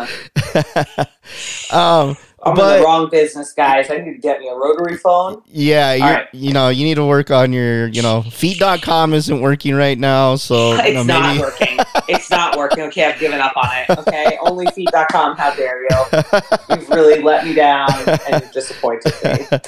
um, 1.73 2.17
I'm 2.45 2.55
But- 2.55 2.77
in 2.77 2.81
the 2.83 2.87
wrong 2.87 3.09
business, 3.11 3.53
guys. 3.53 3.91
I 3.91 3.99
need 3.99 4.13
to 4.13 4.19
get 4.19 4.41
me 4.41 4.49
a 4.49 4.55
rotary 4.55 4.97
phone. 4.97 5.43
yeah, 5.47 5.97
right. 5.99 6.29
you 6.33 6.53
know, 6.53 6.69
you 6.69 6.85
need 6.85 6.97
to 6.97 7.05
work 7.07 7.31
on 7.31 7.53
your, 7.53 7.89
you 7.89 8.03
know, 8.03 8.23
feet.com 8.23 9.15
isn't 9.15 9.41
working 9.41 9.75
right 9.75 9.99
now, 9.99 10.37
so 10.37 10.73
you 10.75 10.81
It's 10.81 10.95
know, 10.95 11.03
not 11.21 11.23
maybe. 11.37 11.41
working. 11.41 11.79
It's 12.07 12.31
not 12.31 12.59
working. 12.59 12.85
Okay, 12.85 13.07
I've 13.07 13.19
given 13.19 13.41
up 13.41 13.57
on 13.57 13.67
it. 13.73 13.99
Okay, 13.99 14.37
onlyfeet.com. 14.43 15.37
How 15.39 15.55
dare 15.55 15.83
you? 15.83 16.23
You've 16.69 16.89
really 16.91 17.23
let 17.23 17.47
me 17.47 17.55
down 17.55 17.89
and 18.29 18.43
you've 18.43 18.53
disappointed 18.53 19.15
me. 19.25 19.59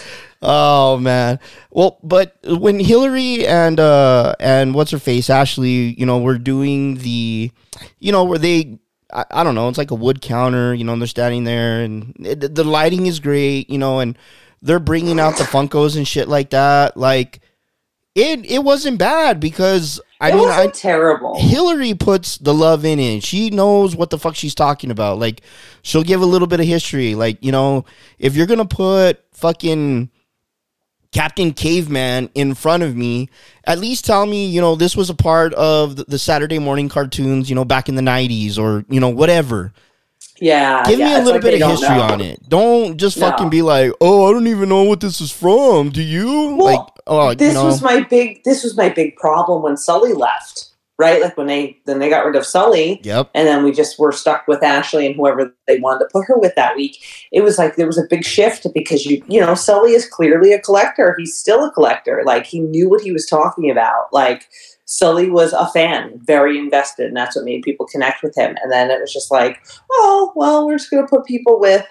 oh 0.42 0.98
man. 0.98 1.38
Well, 1.70 1.98
but 2.02 2.36
when 2.44 2.78
Hillary 2.78 3.46
and 3.46 3.80
uh 3.80 4.34
and 4.38 4.74
what's 4.74 4.90
her 4.90 4.98
face 4.98 5.30
Ashley, 5.30 5.94
you 5.98 6.04
know, 6.04 6.18
were 6.18 6.36
doing 6.36 6.96
the, 6.98 7.50
you 8.00 8.12
know, 8.12 8.24
where 8.24 8.38
they. 8.38 8.78
I, 9.16 9.24
I 9.30 9.44
don't 9.44 9.56
know. 9.56 9.68
It's 9.68 9.78
like 9.78 9.90
a 9.90 9.96
wood 9.96 10.20
counter, 10.20 10.74
you 10.74 10.84
know. 10.84 10.92
And 10.92 11.02
they're 11.02 11.08
standing 11.08 11.44
there, 11.44 11.80
and 11.80 12.14
it, 12.20 12.54
the 12.54 12.64
lighting 12.64 13.06
is 13.06 13.18
great, 13.18 13.68
you 13.70 13.78
know. 13.78 13.98
And 13.98 14.16
they're 14.62 14.78
bringing 14.78 15.18
out 15.18 15.38
the 15.38 15.44
Funkos 15.44 15.96
and 15.96 16.06
shit 16.06 16.28
like 16.28 16.50
that. 16.50 16.96
Like 16.96 17.40
it, 18.14 18.46
it 18.46 18.64
wasn't 18.64 18.98
bad 18.98 19.40
because 19.40 20.00
I 20.20 20.30
it 20.30 20.34
mean, 20.36 20.44
wasn't 20.44 20.68
I 20.68 20.78
terrible. 20.78 21.38
Hillary 21.38 21.92
puts 21.94 22.38
the 22.38 22.54
love 22.54 22.84
in 22.84 22.98
it. 22.98 23.22
She 23.22 23.50
knows 23.50 23.94
what 23.94 24.08
the 24.08 24.18
fuck 24.18 24.34
she's 24.34 24.54
talking 24.54 24.90
about. 24.90 25.18
Like, 25.18 25.42
she'll 25.82 26.02
give 26.02 26.22
a 26.22 26.26
little 26.26 26.48
bit 26.48 26.58
of 26.58 26.66
history. 26.66 27.14
Like, 27.14 27.44
you 27.44 27.52
know, 27.52 27.84
if 28.18 28.34
you're 28.34 28.46
gonna 28.46 28.64
put 28.64 29.22
fucking 29.32 30.10
Captain 31.12 31.52
Caveman 31.52 32.30
in 32.34 32.54
front 32.54 32.82
of 32.82 32.96
me, 32.96 33.28
at 33.64 33.78
least 33.78 34.04
tell 34.04 34.26
me, 34.26 34.46
you 34.46 34.60
know, 34.60 34.74
this 34.74 34.96
was 34.96 35.10
a 35.10 35.14
part 35.14 35.54
of 35.54 35.96
the, 35.96 36.18
Saturday 36.18 36.58
morning 36.58 36.88
cartoons, 36.88 37.48
you 37.48 37.54
know, 37.54 37.64
back 37.64 37.88
in 37.88 37.94
the 37.94 38.02
'90s 38.02 38.58
or 38.58 38.84
you 38.88 39.00
know 39.00 39.08
whatever. 39.08 39.72
Yeah, 40.38 40.84
Give 40.86 40.98
yeah, 40.98 41.06
me 41.06 41.14
a 41.14 41.18
little 41.18 41.32
like 41.34 41.42
bit 41.42 41.62
of 41.62 41.70
history 41.70 41.96
know. 41.96 42.02
on 42.02 42.20
it. 42.20 42.46
Don't 42.48 42.98
just 42.98 43.16
No. 43.16 43.30
fucking 43.30 43.48
be 43.48 43.62
like, 43.62 43.92
oh, 44.02 44.28
I 44.28 44.32
don't 44.32 44.46
even 44.48 44.68
know 44.68 44.82
what 44.82 45.00
this 45.00 45.20
is 45.20 45.32
from. 45.32 45.88
Do 45.90 46.02
you? 46.02 46.54
Well, 46.56 46.76
like, 46.76 46.86
oh, 47.06 47.34
This 47.34 47.48
you 47.48 47.54
know, 47.54 47.64
was 47.66 47.80
my 47.82 48.00
big. 48.02 48.44
This 48.44 48.62
was 48.62 48.76
my 48.76 48.90
big 48.90 49.16
problem 49.16 49.62
when 49.62 49.76
Sully 49.78 50.12
left. 50.12 50.66
Right, 50.98 51.20
like 51.20 51.36
when 51.36 51.46
they 51.46 51.78
then 51.84 51.98
they 51.98 52.08
got 52.08 52.24
rid 52.24 52.36
of 52.36 52.46
Sully, 52.46 53.02
yep, 53.04 53.28
and 53.34 53.46
then 53.46 53.62
we 53.62 53.70
just 53.70 53.98
were 53.98 54.12
stuck 54.12 54.48
with 54.48 54.62
Ashley 54.62 55.04
and 55.04 55.14
whoever 55.14 55.54
they 55.66 55.78
wanted 55.78 55.98
to 55.98 56.08
put 56.10 56.24
her 56.26 56.38
with 56.38 56.54
that 56.54 56.74
week. 56.74 57.04
It 57.32 57.42
was 57.42 57.58
like 57.58 57.76
there 57.76 57.86
was 57.86 57.98
a 57.98 58.06
big 58.08 58.24
shift 58.24 58.66
because 58.72 59.04
you 59.04 59.22
you 59.28 59.38
know 59.38 59.54
Sully 59.54 59.92
is 59.92 60.08
clearly 60.08 60.54
a 60.54 60.60
collector. 60.60 61.14
He's 61.18 61.36
still 61.36 61.62
a 61.66 61.70
collector. 61.70 62.22
Like 62.24 62.46
he 62.46 62.60
knew 62.60 62.88
what 62.88 63.02
he 63.02 63.12
was 63.12 63.26
talking 63.26 63.70
about. 63.70 64.06
Like 64.10 64.48
Sully 64.86 65.28
was 65.28 65.52
a 65.52 65.66
fan, 65.66 66.18
very 66.24 66.58
invested, 66.58 67.08
and 67.08 67.16
that's 67.16 67.36
what 67.36 67.44
made 67.44 67.62
people 67.62 67.86
connect 67.86 68.22
with 68.22 68.34
him. 68.34 68.56
And 68.62 68.72
then 68.72 68.90
it 68.90 69.00
was 69.00 69.12
just 69.12 69.30
like, 69.30 69.58
oh 69.92 70.32
well, 70.34 70.66
we're 70.66 70.78
just 70.78 70.90
gonna 70.90 71.06
put 71.06 71.26
people 71.26 71.60
with. 71.60 71.84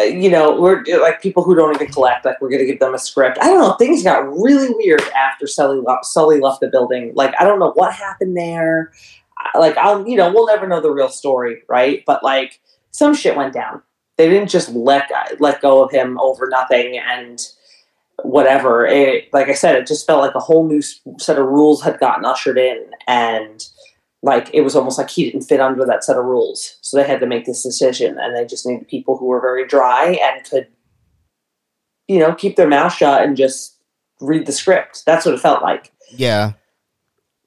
Uh, 0.00 0.04
You 0.04 0.30
know, 0.30 0.60
we're 0.60 0.84
like 1.00 1.22
people 1.22 1.42
who 1.42 1.54
don't 1.54 1.74
even 1.74 1.88
collect. 1.88 2.24
Like 2.24 2.40
we're 2.40 2.50
going 2.50 2.62
to 2.62 2.66
give 2.66 2.80
them 2.80 2.94
a 2.94 2.98
script. 2.98 3.38
I 3.40 3.46
don't 3.46 3.60
know. 3.60 3.74
Things 3.74 4.02
got 4.02 4.28
really 4.28 4.68
weird 4.70 5.02
after 5.16 5.46
Sully 5.46 5.80
left, 5.80 6.06
Sully 6.06 6.40
left 6.40 6.60
the 6.60 6.68
building. 6.68 7.12
Like 7.14 7.34
I 7.40 7.44
don't 7.44 7.58
know 7.58 7.72
what 7.72 7.92
happened 7.92 8.36
there 8.36 8.92
like 9.54 9.76
I'll 9.76 10.06
you 10.08 10.16
know 10.16 10.32
we'll 10.32 10.46
never 10.46 10.66
know 10.66 10.80
the 10.80 10.90
real 10.90 11.08
story, 11.08 11.62
right? 11.68 12.02
But 12.06 12.22
like 12.22 12.60
some 12.90 13.14
shit 13.14 13.36
went 13.36 13.52
down. 13.52 13.82
They 14.16 14.28
didn't 14.28 14.48
just 14.48 14.70
let 14.70 15.10
let 15.40 15.60
go 15.60 15.82
of 15.82 15.90
him 15.90 16.18
over 16.20 16.48
nothing 16.48 16.98
and 16.98 17.40
whatever. 18.22 18.86
It 18.86 19.32
like 19.32 19.48
I 19.48 19.54
said, 19.54 19.76
it 19.76 19.86
just 19.86 20.06
felt 20.06 20.20
like 20.20 20.34
a 20.34 20.40
whole 20.40 20.66
new 20.66 20.82
set 20.82 21.38
of 21.38 21.46
rules 21.46 21.82
had 21.82 22.00
gotten 22.00 22.24
ushered 22.24 22.58
in, 22.58 22.84
and 23.06 23.66
like 24.24 24.48
it 24.54 24.62
was 24.62 24.74
almost 24.74 24.96
like 24.98 25.10
he 25.10 25.24
didn't 25.24 25.42
fit 25.42 25.60
under 25.60 25.84
that 25.84 26.02
set 26.02 26.16
of 26.16 26.24
rules. 26.24 26.78
So 26.80 26.96
they 26.96 27.04
had 27.06 27.20
to 27.20 27.26
make 27.26 27.44
this 27.44 27.62
decision, 27.62 28.18
and 28.18 28.34
they 28.34 28.46
just 28.46 28.66
needed 28.66 28.88
people 28.88 29.16
who 29.18 29.26
were 29.26 29.40
very 29.40 29.66
dry 29.66 30.18
and 30.22 30.42
could, 30.48 30.68
you 32.08 32.18
know, 32.18 32.34
keep 32.34 32.56
their 32.56 32.68
mouth 32.68 32.92
shut 32.94 33.22
and 33.22 33.36
just 33.36 33.76
read 34.20 34.46
the 34.46 34.52
script. 34.52 35.04
That's 35.04 35.26
what 35.26 35.34
it 35.34 35.40
felt 35.40 35.62
like. 35.62 35.92
yeah. 36.10 36.52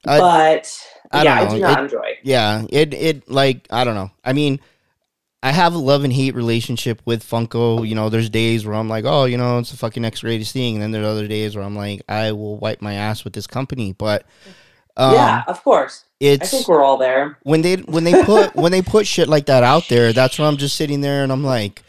I- 0.06 0.18
but 0.20 0.88
I 1.10 1.24
yeah, 1.24 1.34
I 1.40 1.48
do 1.48 1.58
not 1.60 1.78
It- 1.78 1.82
enjoy. 1.84 2.18
yeah 2.22 2.64
it 2.70 2.94
it 2.94 3.28
like 3.30 3.66
i 3.70 3.82
don't 3.82 3.94
know 3.96 4.10
i 4.24 4.32
mean 4.32 4.60
i 5.42 5.50
have 5.50 5.74
a 5.74 5.78
love 5.78 6.04
and 6.04 6.12
hate 6.12 6.34
relationship 6.36 7.02
with 7.04 7.24
funko 7.28 7.86
you 7.86 7.94
know 7.96 8.08
there's 8.08 8.30
days 8.30 8.64
where 8.64 8.76
i'm 8.76 8.88
like 8.88 9.04
oh 9.06 9.24
you 9.24 9.36
know 9.36 9.58
it's 9.58 9.70
the 9.72 9.76
fucking 9.76 10.02
next 10.02 10.20
greatest 10.20 10.52
thing 10.52 10.74
and 10.74 10.82
then 10.82 10.92
there's 10.92 11.04
other 11.06 11.26
days 11.26 11.56
where 11.56 11.64
i'm 11.64 11.74
like 11.74 12.02
i 12.08 12.30
will 12.30 12.58
wipe 12.58 12.80
my 12.80 12.94
ass 12.94 13.24
with 13.24 13.32
this 13.32 13.46
company 13.48 13.92
but 13.92 14.24
um, 14.96 15.14
yeah, 15.14 15.42
of 15.48 15.62
course. 15.64 16.04
I 16.20 16.36
think 16.38 16.68
we're 16.68 16.82
all 16.82 16.96
there. 16.96 17.38
when 17.42 17.62
they 17.62 17.76
when 17.76 18.04
they 18.04 18.24
put 18.24 18.54
when 18.62 18.72
they 18.72 18.82
put 18.82 19.06
shit 19.06 19.28
like 19.28 19.46
that 19.46 19.62
out 19.62 19.88
there 19.88 20.12
that's 20.12 20.38
where 20.38 20.48
i'm 20.48 20.56
just 20.56 20.74
sitting 20.76 21.00
there 21.00 21.22
and 21.22 21.30
i'm 21.30 21.44
like 21.44 21.82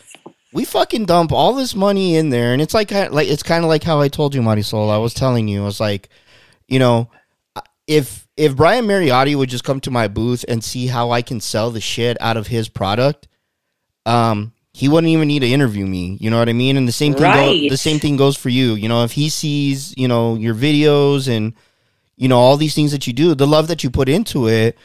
we 0.53 0.65
fucking 0.65 1.05
dump 1.05 1.31
all 1.31 1.53
this 1.53 1.73
money 1.75 2.15
in 2.15 2.29
there 2.29 2.53
and 2.53 2.61
it's 2.61 2.73
like 2.73 2.91
like 2.91 3.27
it's 3.27 3.43
kind 3.43 3.63
of 3.63 3.69
like 3.69 3.83
how 3.83 3.99
i 3.99 4.07
told 4.07 4.35
you 4.35 4.41
marisol 4.41 4.89
i 4.91 4.97
was 4.97 5.13
telling 5.13 5.47
you 5.47 5.61
i 5.63 5.65
was 5.65 5.79
like 5.79 6.09
you 6.67 6.77
know 6.79 7.09
if 7.87 8.27
if 8.37 8.55
Brian 8.55 8.85
Mariotti 8.85 9.35
would 9.35 9.49
just 9.49 9.63
come 9.63 9.79
to 9.81 9.91
my 9.91 10.07
booth 10.07 10.45
and 10.47 10.63
see 10.63 10.85
how 10.87 11.09
I 11.09 11.21
can 11.23 11.41
sell 11.41 11.71
the 11.71 11.81
shit 11.81 12.15
out 12.21 12.37
of 12.37 12.47
his 12.47 12.69
product, 12.69 13.27
um, 14.05 14.53
he 14.73 14.87
wouldn't 14.87 15.09
even 15.11 15.27
need 15.27 15.39
to 15.39 15.47
interview 15.51 15.85
me. 15.87 16.15
You 16.21 16.29
know 16.29 16.37
what 16.37 16.47
I 16.49 16.53
mean? 16.53 16.77
And 16.77 16.87
the 16.87 16.91
same 16.93 17.13
thing 17.15 17.23
Right. 17.23 17.63
go, 17.63 17.69
the 17.69 17.77
same 17.77 17.99
thing 17.99 18.15
goes 18.15 18.37
for 18.37 18.49
you. 18.49 18.75
You 18.75 18.87
know, 18.87 19.03
if 19.03 19.11
he 19.13 19.27
sees 19.29 19.93
you 19.97 20.07
know 20.07 20.35
your 20.35 20.53
videos 20.53 21.27
and 21.27 21.53
you 22.19 22.27
know 22.27 22.37
all 22.37 22.57
these 22.57 22.75
things 22.75 22.91
that 22.91 23.07
you 23.07 23.13
do, 23.13 23.33
the 23.33 23.47
love 23.47 23.67
that 23.69 23.83
you 23.83 23.89
put 23.89 24.09
into 24.09 24.47
it, 24.47 24.77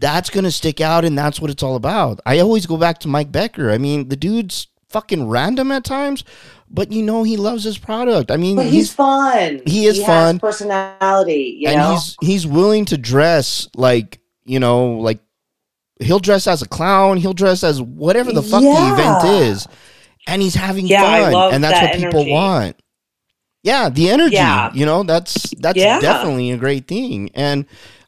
that's 0.00 0.30
gonna 0.30 0.50
stick 0.50 0.80
out, 0.80 1.04
and 1.04 1.16
that's 1.16 1.38
what 1.40 1.50
it's 1.50 1.62
all 1.62 1.76
about. 1.76 2.18
I 2.26 2.40
always 2.40 2.66
go 2.66 2.76
back 2.76 2.98
to 3.00 3.08
Mike 3.08 3.30
Becker. 3.30 3.70
I 3.70 3.78
mean, 3.78 4.08
the 4.08 4.16
dude's 4.16 4.66
fucking 4.88 5.28
random 5.28 5.70
at 5.72 5.84
times, 5.84 6.24
but 6.68 6.90
you 6.92 7.02
know 7.02 7.22
he 7.22 7.36
loves 7.36 7.64
his 7.64 7.78
product. 7.78 8.30
I 8.30 8.36
mean, 8.36 8.56
But 8.56 8.66
he's, 8.66 8.92
fun. 8.92 9.60
he 9.66 9.86
is 9.86 9.98
has 9.98 10.06
fun. 10.06 10.38
personality, 10.40 11.58
you 11.60 11.68
and 11.68 11.78
know. 11.78 11.92
he's 11.92 12.16
he's 12.20 12.46
willing 12.46 12.84
to 12.86 12.98
dress 12.98 13.68
like 13.76 14.18
you 14.44 14.58
know 14.60 14.92
like 14.98 15.20
he'll 16.00 16.18
dress 16.18 16.46
as 16.48 16.62
a 16.62 16.68
clown 16.68 17.16
he'll 17.16 17.32
dress 17.32 17.62
as 17.62 17.80
whatever 17.80 18.32
the 18.32 18.42
fuck 18.42 18.60
the 18.62 18.68
event 18.92 19.24
is 19.46 19.68
and 20.26 20.42
he's 20.42 20.54
having 20.54 20.84
Yeah, 20.86 21.30
fun 21.30 21.54
and 21.54 21.62
that's 21.62 21.78
that 21.78 21.94
what 22.00 22.04
people 22.12 22.28
want 22.28 22.81
yeah 23.62 23.88
the 23.88 24.10
energy 24.10 24.34
Yeah. 24.34 24.70
you 24.74 24.84
know 24.86 25.02
that's 25.02 25.50
that's 25.58 25.78
Yeah. 25.78 26.00
definitely 26.00 26.50
a 26.50 26.56
great 26.56 26.86
thing 26.88 27.30
and 27.34 27.64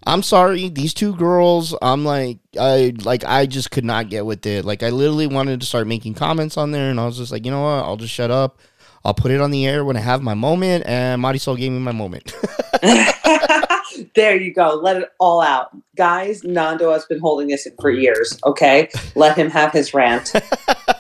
i'm 0.07 0.23
sorry 0.23 0.69
these 0.69 0.93
two 0.95 1.15
girls 1.17 1.75
i'm 1.83 2.05
like 2.05 2.39
i 2.61 2.93
like 3.05 3.25
i 3.25 3.47
just 3.47 3.71
could 3.71 3.85
not 3.85 4.09
get 4.11 4.27
with 4.27 4.45
it 4.47 4.65
like 4.65 4.83
i 4.83 4.91
literally 4.91 5.27
wanted 5.27 5.61
to 5.61 5.67
start 5.67 5.87
making 5.87 6.15
comments 6.15 6.57
on 6.57 6.71
there 6.73 6.91
and 6.91 6.99
i 7.01 7.07
was 7.07 7.17
just 7.17 7.33
like 7.33 7.45
you 7.45 7.51
know 7.51 7.63
what 7.63 7.85
i'll 7.85 7.97
just 7.97 8.13
shut 8.13 8.31
up 8.31 8.59
i'll 9.05 9.15
put 9.15 9.31
it 9.31 9.41
on 9.41 9.51
the 9.51 9.67
air 9.67 9.85
when 9.85 9.97
i 9.97 10.01
have 10.01 10.23
my 10.23 10.35
moment 10.35 10.85
and 10.87 11.23
marisol 11.23 11.57
gave 11.57 11.71
me 11.73 11.79
my 11.79 11.93
moment 11.93 12.35
there 14.15 14.37
you 14.37 14.53
go. 14.53 14.75
Let 14.83 14.97
it 14.97 15.11
all 15.19 15.41
out, 15.41 15.71
guys. 15.97 16.43
Nando 16.45 16.93
has 16.93 17.05
been 17.07 17.21
holding 17.21 17.49
this 17.49 17.65
in 17.67 17.75
for 17.81 17.91
years. 17.91 18.39
Okay, 18.45 18.89
let 19.15 19.37
him 19.39 19.49
have 19.51 19.73
his 19.73 19.95
rant. 19.95 20.33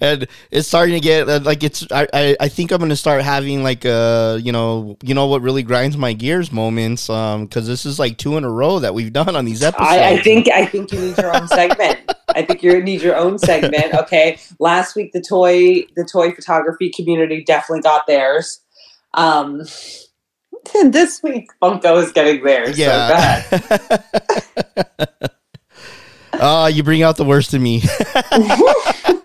and 0.00 0.26
it's 0.50 0.68
starting 0.68 0.94
to 0.94 1.00
get 1.00 1.28
uh, 1.28 1.40
like 1.42 1.62
it's 1.62 1.86
I, 1.90 2.06
I 2.12 2.36
i 2.40 2.48
think 2.48 2.70
i'm 2.70 2.80
gonna 2.80 2.96
start 2.96 3.22
having 3.22 3.62
like 3.62 3.84
uh 3.84 4.38
you 4.40 4.52
know 4.52 4.96
you 5.02 5.14
know 5.14 5.26
what 5.26 5.42
really 5.42 5.62
grinds 5.62 5.96
my 5.96 6.12
gears 6.12 6.50
moments 6.52 7.08
um 7.10 7.44
because 7.44 7.66
this 7.66 7.84
is 7.86 7.98
like 7.98 8.16
two 8.16 8.36
in 8.36 8.44
a 8.44 8.50
row 8.50 8.78
that 8.78 8.94
we've 8.94 9.12
done 9.12 9.36
on 9.36 9.44
these 9.44 9.62
episodes 9.62 9.90
I, 9.90 10.10
I 10.10 10.22
think 10.22 10.48
I 10.48 10.66
think 10.66 10.92
you 10.92 11.00
need 11.00 11.18
your 11.18 11.34
own 11.34 11.48
segment. 11.48 11.98
I 12.28 12.42
think 12.42 12.62
you 12.62 12.82
need 12.82 13.02
your 13.02 13.16
own 13.16 13.38
segment. 13.38 13.94
Okay. 13.94 14.38
Last 14.58 14.96
week 14.96 15.12
the 15.12 15.20
toy 15.20 15.84
the 15.96 16.08
toy 16.10 16.32
photography 16.32 16.90
community 16.90 17.42
definitely 17.44 17.82
got 17.82 18.06
theirs. 18.06 18.60
Um 19.14 19.62
and 20.74 20.92
this 20.92 21.22
week 21.22 21.48
Funko 21.62 22.02
is 22.02 22.12
getting 22.12 22.42
theirs. 22.44 22.76
So 22.76 22.82
yeah 22.82 23.60
oh 26.34 26.66
you 26.72 26.82
bring 26.82 27.02
out 27.02 27.16
the 27.16 27.24
worst 27.24 27.54
in 27.54 27.62
me 27.62 27.82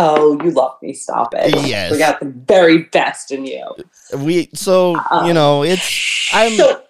Oh, 0.00 0.38
you 0.44 0.50
love 0.50 0.76
me. 0.82 0.92
Stop 0.92 1.34
it. 1.34 1.54
Yes. 1.66 1.90
We 1.92 1.98
got 1.98 2.20
the 2.20 2.26
very 2.26 2.84
best 2.84 3.32
in 3.32 3.44
you. 3.46 3.64
we 4.16 4.48
so 4.54 4.96
Um, 5.10 5.26
you 5.26 5.34
know 5.34 5.62
it's 5.64 6.30
i'm 6.32 6.52
So, 6.56 6.82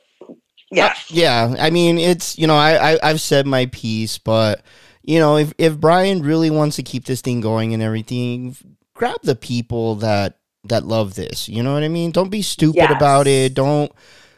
yeah. 0.71 0.87
I- 0.89 0.97
yeah 1.09 1.55
i 1.59 1.71
mean 1.71 1.99
it's 1.99 2.39
you 2.39 2.47
know 2.47 2.57
I, 2.57 2.93
I 2.93 2.99
i've 3.03 3.21
said 3.21 3.47
my 3.47 3.67
piece 3.67 4.19
but 4.19 4.63
you 5.03 5.19
know, 5.19 5.39
if 5.39 5.55
if 5.57 5.79
Brian 5.81 6.21
really 6.23 6.51
wants 6.51 6.77
to 6.77 6.83
keep 6.83 7.07
this 7.07 7.23
thing 7.23 7.41
going 7.41 7.73
and 7.73 7.83
everything, 7.83 8.55
grab 8.93 9.17
the 9.23 9.35
people 9.35 9.95
that 10.05 10.37
that 10.65 10.85
love 10.85 11.15
this. 11.15 11.49
You 11.49 11.63
know 11.63 11.73
what 11.73 11.83
I 11.83 11.89
mean? 11.89 12.11
Don't 12.11 12.29
be 12.29 12.43
stupid 12.43 12.77
Yes. 12.77 12.93
about 12.95 13.27
it. 13.27 13.55
Don't 13.55 13.91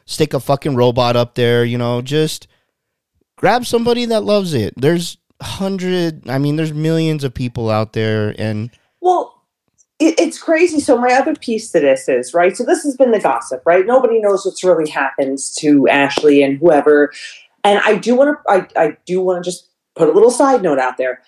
stick 0.06 0.32
a 0.32 0.38
fucking 0.38 0.76
robot 0.76 1.16
up 1.16 1.34
there. 1.34 1.64
You 1.64 1.76
know, 1.76 2.02
just 2.02 2.46
grab 3.36 3.66
somebody 3.66 4.04
that 4.04 4.22
loves 4.22 4.54
it. 4.54 4.72
There's 4.76 5.16
hundred. 5.42 6.28
I 6.28 6.38
mean, 6.38 6.56
there's 6.56 6.72
millions 6.72 7.24
of 7.24 7.34
people 7.34 7.70
out 7.70 7.92
there, 7.92 8.34
and 8.38 8.70
Well, 9.00 9.42
it, 9.98 10.18
it's 10.18 10.38
crazy. 10.38 10.80
So 10.80 10.98
my 10.98 11.12
other 11.12 11.34
piece 11.34 11.70
to 11.72 11.80
this 11.80 12.08
is 12.08 12.34
right. 12.34 12.56
So 12.56 12.64
this 12.64 12.82
has 12.84 12.96
been 12.96 13.12
the 13.12 13.20
gossip, 13.20 13.62
right? 13.64 13.86
Nobody 13.86 14.20
knows 14.20 14.44
what's 14.44 14.64
really 14.64 14.90
happened 14.90 15.38
to 15.58 15.88
Ashley 15.88 16.42
and 16.42 16.58
whoever. 16.58 17.12
And 17.64 17.80
I 17.84 17.96
do 17.96 18.14
want 18.14 18.38
to. 18.46 18.50
I, 18.50 18.66
I 18.76 18.96
do 19.06 19.20
want 19.20 19.44
to 19.44 19.50
just 19.50 19.68
put 19.94 20.08
a 20.08 20.12
little 20.12 20.30
side 20.30 20.62
note 20.62 20.78
out 20.78 20.96
there, 20.96 21.20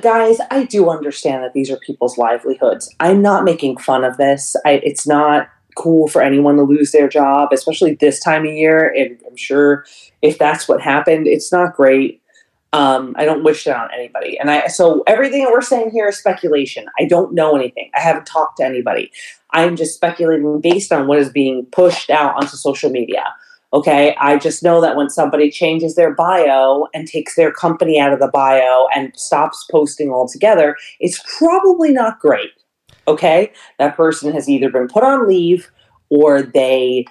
guys. 0.00 0.38
I 0.50 0.64
do 0.64 0.88
understand 0.88 1.44
that 1.44 1.52
these 1.52 1.70
are 1.70 1.76
people's 1.78 2.16
livelihoods. 2.16 2.92
I'm 3.00 3.20
not 3.20 3.44
making 3.44 3.76
fun 3.78 4.04
of 4.04 4.16
this. 4.16 4.56
I, 4.64 4.80
it's 4.82 5.06
not 5.06 5.48
cool 5.76 6.08
for 6.08 6.22
anyone 6.22 6.56
to 6.56 6.62
lose 6.62 6.90
their 6.90 7.08
job, 7.08 7.50
especially 7.52 7.94
this 7.94 8.18
time 8.18 8.46
of 8.46 8.52
year. 8.52 8.92
And 8.96 9.18
I'm 9.28 9.36
sure 9.36 9.84
if 10.22 10.38
that's 10.38 10.66
what 10.66 10.80
happened, 10.80 11.26
it's 11.26 11.52
not 11.52 11.76
great. 11.76 12.22
Um, 12.76 13.14
I 13.16 13.24
don't 13.24 13.42
wish 13.42 13.64
that 13.64 13.74
on 13.74 13.88
anybody. 13.94 14.38
And 14.38 14.50
I 14.50 14.66
so 14.66 15.02
everything 15.06 15.42
that 15.42 15.50
we're 15.50 15.62
saying 15.62 15.92
here 15.92 16.08
is 16.08 16.18
speculation. 16.18 16.84
I 17.00 17.06
don't 17.06 17.32
know 17.32 17.56
anything. 17.56 17.90
I 17.96 18.00
haven't 18.00 18.26
talked 18.26 18.58
to 18.58 18.64
anybody. 18.64 19.10
I'm 19.52 19.76
just 19.76 19.94
speculating 19.94 20.60
based 20.60 20.92
on 20.92 21.06
what 21.06 21.18
is 21.18 21.30
being 21.30 21.66
pushed 21.72 22.10
out 22.10 22.34
onto 22.34 22.56
social 22.56 22.90
media. 22.90 23.24
Okay. 23.72 24.14
I 24.20 24.36
just 24.36 24.62
know 24.62 24.82
that 24.82 24.94
when 24.94 25.08
somebody 25.08 25.50
changes 25.50 25.94
their 25.94 26.14
bio 26.14 26.86
and 26.92 27.08
takes 27.08 27.34
their 27.34 27.50
company 27.50 27.98
out 27.98 28.12
of 28.12 28.20
the 28.20 28.28
bio 28.28 28.88
and 28.94 29.10
stops 29.18 29.66
posting 29.70 30.10
altogether, 30.10 30.76
it's 31.00 31.22
probably 31.38 31.92
not 31.92 32.20
great. 32.20 32.50
Okay. 33.08 33.52
That 33.78 33.96
person 33.96 34.34
has 34.34 34.50
either 34.50 34.70
been 34.70 34.88
put 34.88 35.02
on 35.02 35.26
leave 35.26 35.70
or 36.10 36.42
they 36.42 37.06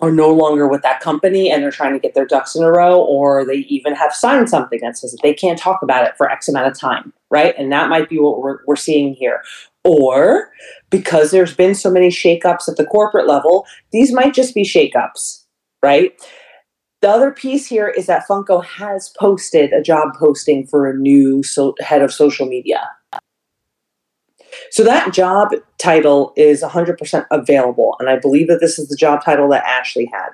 are 0.00 0.10
no 0.10 0.28
longer 0.28 0.66
with 0.66 0.82
that 0.82 1.00
company 1.00 1.50
and 1.50 1.62
they're 1.62 1.70
trying 1.70 1.92
to 1.92 2.00
get 2.00 2.14
their 2.14 2.26
ducks 2.26 2.56
in 2.56 2.62
a 2.62 2.70
row, 2.70 3.00
or 3.00 3.44
they 3.44 3.58
even 3.68 3.94
have 3.94 4.12
signed 4.12 4.50
something 4.50 4.80
that 4.82 4.98
says 4.98 5.12
that 5.12 5.22
they 5.22 5.32
can't 5.32 5.58
talk 5.58 5.82
about 5.82 6.04
it 6.06 6.16
for 6.16 6.30
X 6.30 6.48
amount 6.48 6.66
of 6.66 6.78
time, 6.78 7.12
right? 7.30 7.54
And 7.56 7.70
that 7.72 7.88
might 7.88 8.08
be 8.08 8.18
what 8.18 8.40
we're, 8.40 8.58
we're 8.66 8.76
seeing 8.76 9.14
here. 9.14 9.42
Or 9.84 10.50
because 10.90 11.30
there's 11.30 11.54
been 11.54 11.74
so 11.74 11.90
many 11.90 12.08
shakeups 12.08 12.68
at 12.68 12.76
the 12.76 12.86
corporate 12.86 13.26
level, 13.26 13.66
these 13.92 14.12
might 14.12 14.34
just 14.34 14.54
be 14.54 14.62
shakeups, 14.62 15.44
right? 15.82 16.12
The 17.02 17.10
other 17.10 17.30
piece 17.30 17.66
here 17.66 17.88
is 17.88 18.06
that 18.06 18.26
Funko 18.26 18.64
has 18.64 19.12
posted 19.18 19.72
a 19.74 19.82
job 19.82 20.14
posting 20.18 20.66
for 20.66 20.90
a 20.90 20.96
new 20.96 21.42
so- 21.42 21.74
head 21.80 22.00
of 22.02 22.12
social 22.12 22.46
media. 22.46 22.88
So 24.70 24.84
that 24.84 25.12
job 25.12 25.50
title 25.78 26.32
is 26.36 26.62
100% 26.62 27.26
available, 27.30 27.96
and 27.98 28.08
I 28.08 28.18
believe 28.18 28.48
that 28.48 28.60
this 28.60 28.78
is 28.78 28.88
the 28.88 28.96
job 28.96 29.24
title 29.24 29.48
that 29.50 29.64
Ashley 29.64 30.10
had. 30.12 30.30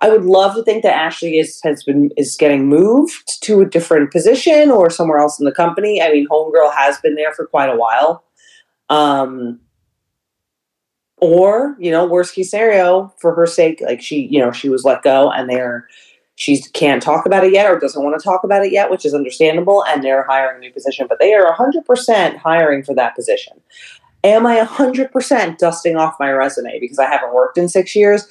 I 0.00 0.10
would 0.10 0.24
love 0.24 0.54
to 0.54 0.62
think 0.62 0.82
that 0.82 0.94
Ashley 0.94 1.38
is 1.38 1.60
has 1.64 1.82
been 1.82 2.10
is 2.16 2.36
getting 2.36 2.68
moved 2.68 3.42
to 3.42 3.62
a 3.62 3.64
different 3.64 4.12
position 4.12 4.70
or 4.70 4.90
somewhere 4.90 5.18
else 5.18 5.38
in 5.38 5.46
the 5.46 5.52
company. 5.52 6.02
I 6.02 6.12
mean, 6.12 6.26
Homegirl 6.28 6.74
has 6.74 6.98
been 7.00 7.14
there 7.14 7.32
for 7.32 7.46
quite 7.46 7.70
a 7.70 7.76
while. 7.76 8.24
Um, 8.90 9.60
or 11.18 11.74
you 11.78 11.90
know, 11.90 12.04
worst 12.04 12.34
case 12.34 12.50
scenario 12.50 13.14
for 13.18 13.34
her 13.34 13.46
sake, 13.46 13.80
like 13.80 14.02
she, 14.02 14.28
you 14.30 14.38
know, 14.38 14.52
she 14.52 14.68
was 14.68 14.84
let 14.84 15.02
go, 15.02 15.30
and 15.30 15.48
they're 15.48 15.88
she 16.36 16.60
can't 16.72 17.02
talk 17.02 17.26
about 17.26 17.44
it 17.44 17.52
yet 17.52 17.70
or 17.70 17.78
doesn't 17.78 18.02
want 18.02 18.18
to 18.18 18.24
talk 18.24 18.42
about 18.44 18.64
it 18.64 18.72
yet, 18.72 18.90
which 18.90 19.04
is 19.04 19.14
understandable, 19.14 19.84
and 19.84 20.02
they're 20.02 20.24
hiring 20.24 20.56
a 20.56 20.60
new 20.60 20.72
position, 20.72 21.06
but 21.08 21.18
they 21.20 21.32
are 21.32 21.54
100% 21.54 22.36
hiring 22.38 22.82
for 22.82 22.94
that 22.94 23.14
position. 23.14 23.60
Am 24.24 24.46
I 24.46 24.64
100% 24.64 25.58
dusting 25.58 25.96
off 25.96 26.16
my 26.18 26.30
resume 26.30 26.80
because 26.80 26.98
I 26.98 27.04
haven't 27.04 27.34
worked 27.34 27.58
in 27.58 27.68
six 27.68 27.94
years? 27.94 28.26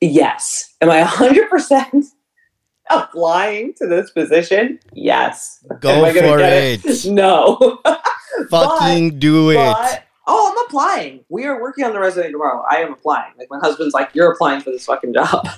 Yes. 0.00 0.74
Am 0.80 0.90
I 0.90 1.02
100% 1.02 2.06
applying 2.90 3.74
to 3.74 3.86
this 3.86 4.10
position? 4.10 4.80
Yes. 4.92 5.64
go 5.80 5.90
Am 5.90 6.04
I 6.04 6.12
gonna 6.12 6.28
for 6.28 6.38
get 6.38 6.84
it. 6.84 7.04
No. 7.12 7.80
Fucking 8.50 9.18
do 9.18 9.50
it. 9.50 9.56
But, 9.56 10.04
oh, 10.26 10.52
I'm 10.52 10.66
applying. 10.66 11.24
We 11.28 11.44
are 11.44 11.60
working 11.60 11.84
on 11.84 11.92
the 11.92 12.00
resume 12.00 12.32
tomorrow. 12.32 12.64
I 12.68 12.78
am 12.78 12.92
applying. 12.92 13.32
Like 13.38 13.48
my 13.50 13.58
husband's 13.58 13.94
like, 13.94 14.10
you're 14.14 14.32
applying 14.32 14.62
for 14.62 14.70
this 14.70 14.86
fucking 14.86 15.14
job. 15.14 15.48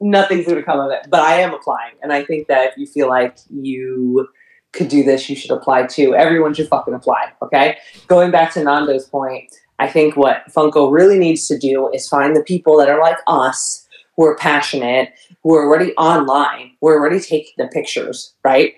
Nothing's 0.00 0.46
going 0.46 0.58
to 0.58 0.62
come 0.62 0.80
of 0.80 0.90
it, 0.90 1.06
but 1.10 1.20
I 1.20 1.40
am 1.40 1.52
applying, 1.52 1.94
and 2.02 2.12
I 2.12 2.24
think 2.24 2.48
that 2.48 2.70
if 2.70 2.78
you 2.78 2.86
feel 2.86 3.08
like 3.08 3.36
you 3.50 4.28
could 4.72 4.88
do 4.88 5.02
this, 5.02 5.28
you 5.28 5.36
should 5.36 5.50
apply 5.50 5.86
too. 5.86 6.14
Everyone 6.14 6.54
should 6.54 6.68
fucking 6.68 6.94
apply. 6.94 7.32
Okay. 7.42 7.78
Going 8.06 8.30
back 8.30 8.52
to 8.54 8.60
Nando's 8.60 9.06
point, 9.06 9.52
I 9.78 9.88
think 9.88 10.16
what 10.16 10.44
Funko 10.50 10.92
really 10.92 11.18
needs 11.18 11.48
to 11.48 11.58
do 11.58 11.90
is 11.92 12.08
find 12.08 12.36
the 12.36 12.42
people 12.42 12.78
that 12.78 12.88
are 12.88 13.00
like 13.00 13.18
us, 13.26 13.86
who 14.16 14.24
are 14.26 14.36
passionate, 14.36 15.12
who 15.42 15.54
are 15.54 15.66
already 15.66 15.94
online, 15.94 16.72
who 16.80 16.88
are 16.88 16.98
already 16.98 17.20
taking 17.20 17.52
the 17.56 17.68
pictures, 17.68 18.34
right? 18.44 18.74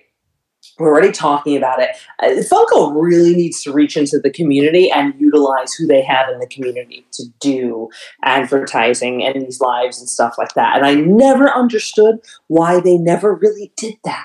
We're 0.79 0.89
already 0.89 1.13
talking 1.13 1.57
about 1.57 1.81
it. 1.81 1.91
Uh, 2.21 2.43
Funko 2.43 2.93
really 2.95 3.35
needs 3.35 3.63
to 3.63 3.73
reach 3.73 3.97
into 3.97 4.19
the 4.19 4.31
community 4.31 4.91
and 4.91 5.15
utilize 5.21 5.75
who 5.75 5.87
they 5.87 6.03
have 6.03 6.29
in 6.29 6.39
the 6.39 6.47
community 6.47 7.07
to 7.13 7.25
do 7.41 7.89
advertising 8.25 9.25
and 9.25 9.45
these 9.45 9.61
lives 9.61 10.01
and 10.01 10.09
stuff 10.09 10.37
like 10.39 10.55
that. 10.55 10.77
And 10.77 10.87
I 10.87 10.95
never 10.95 11.51
understood 11.51 12.21
why 12.49 12.81
they 12.81 12.97
never 12.97 13.35
really 13.35 13.73
did 13.77 13.95
that. 14.05 14.25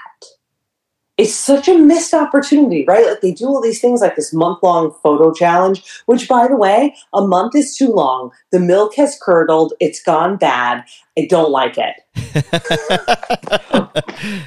It's 1.17 1.33
such 1.33 1.67
a 1.67 1.75
missed 1.75 2.13
opportunity, 2.13 2.85
right? 2.87 3.07
Like 3.07 3.21
they 3.21 3.31
do 3.31 3.47
all 3.47 3.59
these 3.59 3.81
things 3.81 4.01
like 4.01 4.15
this 4.15 4.31
month 4.33 4.59
long 4.61 4.93
photo 5.01 5.33
challenge, 5.33 5.83
which 6.05 6.29
by 6.29 6.47
the 6.47 6.55
way, 6.55 6.95
a 7.11 7.25
month 7.25 7.55
is 7.55 7.75
too 7.75 7.87
long. 7.87 8.29
The 8.51 8.59
milk 8.59 8.93
has 8.95 9.17
curdled, 9.19 9.73
it's 9.79 10.01
gone 10.01 10.37
bad. 10.37 10.85
I 11.17 11.25
don't 11.27 11.49
like 11.49 11.75
it. 11.79 11.95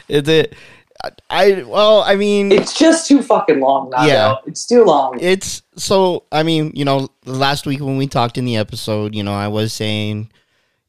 Is 0.08 0.28
it? 0.28 0.54
I 1.30 1.62
well, 1.62 2.02
I 2.02 2.16
mean, 2.16 2.52
It's 2.52 2.76
just 2.78 3.06
too 3.06 3.22
fucking 3.22 3.60
long 3.60 3.90
now. 3.90 4.04
Yeah. 4.04 4.34
It's 4.46 4.66
too 4.66 4.84
long. 4.84 5.18
it's 5.20 5.62
so 5.76 6.24
i 6.30 6.42
mean 6.42 6.72
you 6.74 6.84
know 6.84 7.08
last 7.24 7.66
week 7.66 7.80
when 7.80 7.96
we 7.96 8.06
talked 8.06 8.36
in 8.36 8.44
the 8.44 8.56
episode 8.56 9.14
you 9.14 9.22
know 9.22 9.32
i 9.32 9.48
was 9.48 9.72
saying 9.72 10.30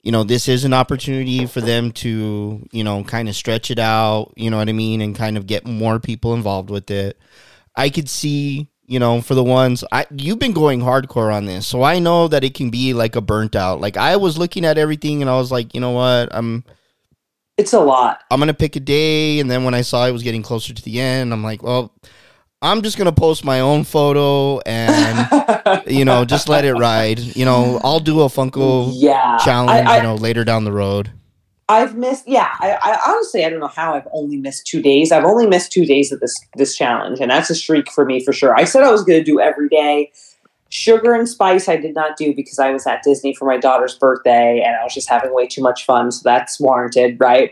you 0.03 0.11
know 0.11 0.23
this 0.23 0.47
is 0.49 0.65
an 0.65 0.73
opportunity 0.73 1.45
for 1.45 1.61
them 1.61 1.91
to 1.91 2.67
you 2.71 2.83
know 2.83 3.03
kind 3.03 3.29
of 3.29 3.35
stretch 3.35 3.71
it 3.71 3.79
out 3.79 4.33
you 4.35 4.49
know 4.49 4.57
what 4.57 4.67
i 4.67 4.73
mean 4.73 4.99
and 4.99 5.15
kind 5.15 5.37
of 5.37 5.47
get 5.47 5.65
more 5.65 5.99
people 5.99 6.33
involved 6.33 6.69
with 6.69 6.91
it 6.91 7.17
i 7.75 7.89
could 7.89 8.09
see 8.09 8.67
you 8.85 8.99
know 8.99 9.21
for 9.21 9.35
the 9.35 9.43
ones 9.43 9.83
i 9.93 10.05
you've 10.11 10.39
been 10.39 10.51
going 10.53 10.81
hardcore 10.81 11.33
on 11.33 11.45
this 11.45 11.65
so 11.65 11.83
i 11.83 11.97
know 11.99 12.27
that 12.27 12.43
it 12.43 12.53
can 12.53 12.69
be 12.69 12.93
like 12.93 13.15
a 13.15 13.21
burnt 13.21 13.55
out 13.55 13.79
like 13.79 13.95
i 13.95 14.17
was 14.17 14.37
looking 14.37 14.65
at 14.65 14.77
everything 14.77 15.21
and 15.21 15.29
i 15.29 15.37
was 15.37 15.51
like 15.51 15.73
you 15.73 15.79
know 15.79 15.91
what 15.91 16.27
i'm 16.35 16.65
It's 17.61 17.73
a 17.73 17.79
lot. 17.79 18.23
I'm 18.31 18.39
gonna 18.39 18.55
pick 18.55 18.75
a 18.75 18.79
day, 18.79 19.39
and 19.39 19.49
then 19.51 19.63
when 19.63 19.75
I 19.75 19.81
saw 19.81 20.07
it 20.07 20.11
was 20.11 20.23
getting 20.23 20.41
closer 20.41 20.73
to 20.73 20.81
the 20.81 20.99
end, 20.99 21.31
I'm 21.31 21.43
like, 21.43 21.61
well, 21.61 21.93
I'm 22.59 22.81
just 22.81 22.97
gonna 22.97 23.11
post 23.11 23.45
my 23.45 23.59
own 23.59 23.83
photo 23.83 24.59
and 24.65 25.83
you 25.87 26.03
know 26.03 26.25
just 26.25 26.49
let 26.49 26.65
it 26.65 26.73
ride. 26.73 27.19
You 27.19 27.45
know, 27.45 27.79
I'll 27.83 27.99
do 27.99 28.21
a 28.21 28.25
Funko 28.25 28.89
yeah. 28.95 29.37
challenge, 29.37 29.87
I, 29.87 29.93
I, 29.93 29.97
you 29.97 30.03
know, 30.03 30.15
later 30.15 30.43
down 30.43 30.63
the 30.63 30.71
road. 30.71 31.11
I've 31.69 31.95
missed. 31.95 32.27
Yeah, 32.27 32.49
I, 32.59 32.71
I 32.81 32.99
honestly 33.11 33.45
I 33.45 33.49
don't 33.49 33.59
know 33.59 33.67
how 33.67 33.93
I've 33.93 34.07
only 34.11 34.37
missed 34.37 34.65
two 34.65 34.81
days. 34.81 35.11
I've 35.11 35.23
only 35.23 35.45
missed 35.45 35.71
two 35.71 35.85
days 35.85 36.11
of 36.11 36.19
this 36.19 36.35
this 36.55 36.75
challenge, 36.75 37.19
and 37.19 37.29
that's 37.29 37.51
a 37.51 37.55
streak 37.55 37.91
for 37.91 38.05
me 38.05 38.25
for 38.25 38.33
sure. 38.33 38.55
I 38.57 38.63
said 38.63 38.81
I 38.81 38.91
was 38.91 39.03
going 39.03 39.19
to 39.19 39.23
do 39.23 39.39
every 39.39 39.69
day. 39.69 40.11
Sugar 40.71 41.13
and 41.13 41.27
spice 41.27 41.67
I 41.67 41.75
did 41.75 41.93
not 41.93 42.15
do 42.15 42.33
because 42.33 42.57
I 42.57 42.71
was 42.71 42.87
at 42.87 43.03
Disney 43.03 43.35
for 43.35 43.45
my 43.45 43.57
daughter's 43.57 43.93
birthday 43.93 44.63
and 44.65 44.75
I 44.75 44.83
was 44.83 44.93
just 44.93 45.09
having 45.09 45.33
way 45.33 45.45
too 45.45 45.61
much 45.61 45.85
fun, 45.85 46.11
so 46.11 46.21
that's 46.23 46.61
warranted, 46.61 47.17
right? 47.19 47.51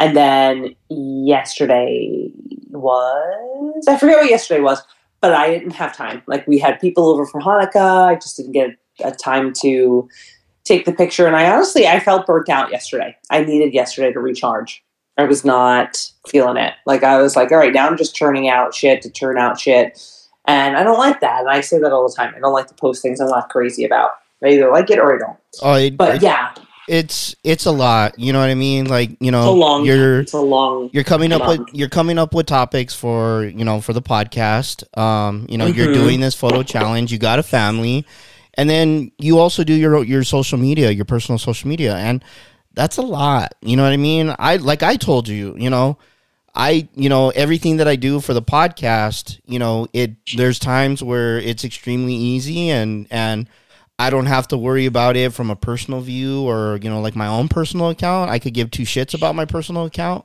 And 0.00 0.16
then 0.16 0.74
yesterday 0.90 2.28
was 2.70 3.84
I 3.88 3.96
forget 3.96 4.18
what 4.18 4.28
yesterday 4.28 4.60
was, 4.60 4.82
but 5.20 5.32
I 5.32 5.48
didn't 5.48 5.70
have 5.70 5.96
time. 5.96 6.22
Like 6.26 6.44
we 6.48 6.58
had 6.58 6.80
people 6.80 7.06
over 7.06 7.24
for 7.24 7.40
Hanukkah, 7.40 8.08
I 8.08 8.14
just 8.16 8.36
didn't 8.36 8.52
get 8.52 8.70
a 9.04 9.12
time 9.12 9.52
to 9.60 10.08
take 10.64 10.86
the 10.86 10.92
picture. 10.92 11.26
And 11.26 11.36
I 11.36 11.48
honestly, 11.48 11.86
I 11.86 12.00
felt 12.00 12.26
burnt 12.26 12.48
out 12.48 12.72
yesterday. 12.72 13.16
I 13.30 13.44
needed 13.44 13.74
yesterday 13.74 14.12
to 14.12 14.18
recharge. 14.18 14.82
I 15.16 15.24
was 15.24 15.44
not 15.44 16.10
feeling 16.26 16.56
it. 16.56 16.74
Like 16.84 17.04
I 17.04 17.22
was 17.22 17.36
like, 17.36 17.52
all 17.52 17.58
right, 17.58 17.72
now 17.72 17.86
I'm 17.86 17.96
just 17.96 18.16
churning 18.16 18.48
out 18.48 18.74
shit 18.74 19.02
to 19.02 19.10
turn 19.10 19.38
out 19.38 19.60
shit. 19.60 19.98
And 20.46 20.76
I 20.76 20.82
don't 20.84 20.98
like 20.98 21.20
that. 21.20 21.40
And 21.40 21.48
I 21.50 21.60
say 21.60 21.78
that 21.80 21.92
all 21.92 22.08
the 22.08 22.14
time. 22.14 22.32
I 22.36 22.40
don't 22.40 22.52
like 22.52 22.68
to 22.68 22.74
post 22.74 23.02
things 23.02 23.20
I'm 23.20 23.28
not 23.28 23.48
crazy 23.48 23.84
about. 23.84 24.10
I 24.44 24.48
either 24.48 24.70
like 24.70 24.90
it 24.90 24.98
or 24.98 25.14
I 25.14 25.18
don't. 25.18 25.38
Oh, 25.62 25.74
it, 25.74 25.96
But 25.96 26.16
it- 26.16 26.22
yeah, 26.22 26.54
it's 26.88 27.34
it's 27.42 27.64
a 27.66 27.72
lot. 27.72 28.16
You 28.18 28.32
know 28.32 28.38
what 28.38 28.48
I 28.48 28.54
mean? 28.54 28.86
Like 28.86 29.10
you 29.10 29.16
it's 29.20 29.28
a 29.28 29.30
know, 29.32 29.52
long. 29.54 29.84
you're 29.84 30.20
it's 30.20 30.34
a 30.34 30.40
long. 30.40 30.88
you're 30.92 31.02
coming 31.04 31.32
up 31.32 31.48
with 31.48 31.66
you're 31.72 31.88
coming 31.88 32.16
up 32.18 32.32
with 32.34 32.46
topics 32.46 32.94
for 32.94 33.44
you 33.44 33.64
know 33.64 33.80
for 33.80 33.92
the 33.92 34.02
podcast. 34.02 34.84
Um, 34.96 35.46
you 35.48 35.58
know, 35.58 35.66
you're 35.66 35.88
Mhm. 35.88 35.94
doing 35.94 36.20
this 36.20 36.34
photo 36.34 36.62
challenge. 36.62 37.10
You 37.10 37.18
got 37.18 37.38
a 37.40 37.42
family, 37.42 38.06
and 38.54 38.70
then 38.70 39.10
you 39.18 39.38
also 39.40 39.64
do 39.64 39.72
your 39.74 40.04
your 40.04 40.22
social 40.22 40.58
media, 40.58 40.90
your 40.92 41.06
personal 41.06 41.38
social 41.38 41.68
media, 41.68 41.96
and 41.96 42.22
that's 42.74 42.98
a 42.98 43.02
lot. 43.02 43.54
You 43.62 43.76
know 43.76 43.82
what 43.82 43.92
I 43.92 43.96
mean? 43.96 44.32
I 44.38 44.56
like 44.56 44.84
I 44.84 44.94
told 44.96 45.26
you, 45.26 45.56
you 45.58 45.70
know, 45.70 45.98
I, 46.56 46.88
you 46.94 47.08
know, 47.10 47.30
everything 47.30 47.78
that 47.78 47.88
I 47.88 47.96
do 47.96 48.20
for 48.20 48.34
the 48.34 48.42
podcast, 48.42 49.40
you 49.46 49.58
know, 49.58 49.88
it 49.92 50.12
there's 50.36 50.58
times 50.58 51.02
where 51.02 51.38
it's 51.38 51.64
extremely 51.64 52.14
easy 52.14 52.70
and 52.70 53.06
and 53.10 53.48
I 53.98 54.10
don't 54.10 54.26
have 54.26 54.48
to 54.48 54.58
worry 54.58 54.86
about 54.86 55.16
it 55.16 55.32
from 55.34 55.50
a 55.50 55.56
personal 55.56 56.00
view 56.00 56.42
or, 56.48 56.78
you 56.82 56.90
know, 56.90 57.00
like 57.00 57.16
my 57.16 57.26
own 57.28 57.48
personal 57.48 57.90
account. 57.90 58.30
I 58.30 58.38
could 58.38 58.54
give 58.54 58.70
two 58.70 58.84
shits 58.84 59.14
about 59.14 59.34
my 59.36 59.44
personal 59.46 59.84
account. 59.86 60.24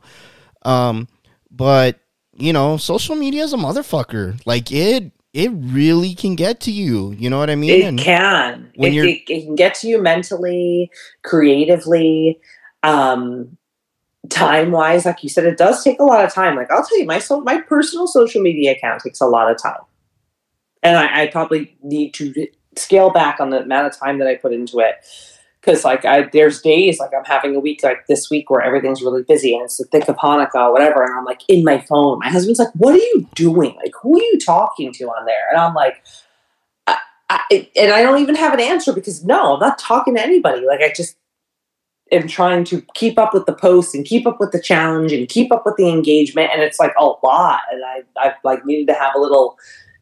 Um, 0.63 1.07
but 1.51 1.99
you 2.37 2.53
know, 2.53 2.77
social 2.77 3.15
media 3.15 3.43
is 3.43 3.53
a 3.53 3.57
motherfucker. 3.57 4.39
Like 4.45 4.71
it 4.71 5.11
it 5.33 5.51
really 5.53 6.15
can 6.15 6.35
get 6.35 6.61
to 6.61 6.71
you. 6.71 7.11
You 7.13 7.29
know 7.29 7.39
what 7.39 7.49
I 7.49 7.55
mean? 7.55 7.81
It 7.81 7.87
And 7.87 7.99
can. 7.99 8.71
when 8.75 8.93
It, 8.93 8.95
you're- 8.95 9.09
it, 9.11 9.23
it 9.29 9.45
can 9.45 9.55
get 9.55 9.75
to 9.75 9.87
you 9.87 10.01
mentally, 10.01 10.91
creatively, 11.23 12.39
um, 12.83 13.57
time 14.29 14.71
wise. 14.71 15.05
Like 15.05 15.23
you 15.23 15.29
said, 15.29 15.45
it 15.45 15.57
does 15.57 15.83
take 15.83 15.99
a 15.99 16.03
lot 16.03 16.23
of 16.23 16.33
time. 16.33 16.55
Like 16.55 16.71
I'll 16.71 16.85
tell 16.85 16.99
you, 16.99 17.05
my 17.05 17.19
so 17.19 17.41
my 17.41 17.59
personal 17.61 18.07
social 18.07 18.41
media 18.41 18.73
account 18.73 19.01
takes 19.01 19.21
a 19.21 19.25
lot 19.25 19.51
of 19.51 19.61
time, 19.61 19.81
and 20.83 20.97
I, 20.97 21.23
I 21.23 21.27
probably 21.27 21.75
need 21.81 22.13
to 22.15 22.47
scale 22.77 23.09
back 23.09 23.39
on 23.39 23.49
the 23.49 23.61
amount 23.61 23.87
of 23.87 23.97
time 23.97 24.19
that 24.19 24.27
I 24.27 24.35
put 24.35 24.53
into 24.53 24.79
it. 24.79 24.95
Because 25.59 25.85
like 25.85 26.05
I, 26.05 26.23
there's 26.33 26.59
days 26.59 26.99
like 26.99 27.11
I'm 27.15 27.23
having 27.23 27.55
a 27.55 27.59
week 27.59 27.83
like 27.83 28.07
this 28.07 28.31
week 28.31 28.49
where 28.49 28.61
everything's 28.61 29.03
really 29.03 29.21
busy 29.21 29.53
and 29.53 29.63
it's 29.63 29.77
the 29.77 29.85
thick 29.85 30.09
of 30.09 30.15
Hanukkah, 30.17 30.55
or 30.55 30.73
whatever, 30.73 31.03
and 31.03 31.13
I'm 31.13 31.25
like 31.25 31.41
in 31.47 31.63
my 31.63 31.79
phone. 31.79 32.19
My 32.19 32.29
husband's 32.29 32.59
like, 32.59 32.73
"What 32.73 32.95
are 32.95 32.97
you 32.97 33.27
doing? 33.35 33.75
Like, 33.75 33.93
who 34.01 34.17
are 34.17 34.23
you 34.23 34.39
talking 34.39 34.91
to 34.93 35.03
on 35.05 35.25
there?" 35.25 35.49
And 35.51 35.59
I'm 35.59 35.75
like, 35.75 36.03
I, 37.31 37.69
and 37.77 37.93
I 37.93 38.01
don't 38.01 38.21
even 38.21 38.35
have 38.35 38.53
an 38.53 38.59
answer 38.59 38.91
because 38.91 39.23
no, 39.23 39.53
I'm 39.53 39.59
not 39.61 39.79
talking 39.79 40.15
to 40.15 40.21
anybody. 40.21 40.65
Like 40.65 40.81
I 40.81 40.91
just 40.91 41.15
am 42.11 42.27
trying 42.27 42.63
to 42.65 42.81
keep 42.95 43.17
up 43.17 43.33
with 43.33 43.45
the 43.45 43.53
posts 43.53 43.93
and 43.95 44.05
keep 44.05 44.27
up 44.27 44.39
with 44.39 44.51
the 44.51 44.61
challenge 44.61 45.13
and 45.13 45.27
keep 45.29 45.51
up 45.51 45.65
with 45.65 45.75
the 45.77 45.89
engagement, 45.89 46.49
and 46.53 46.61
it's 46.61 46.79
like 46.79 46.93
a 46.99 47.05
lot. 47.05 47.61
And 47.71 47.83
I 47.85 48.01
I've 48.19 48.33
like 48.43 48.65
needed 48.65 48.87
to 48.87 48.93
have 48.93 49.15
a 49.15 49.19
little 49.19 49.57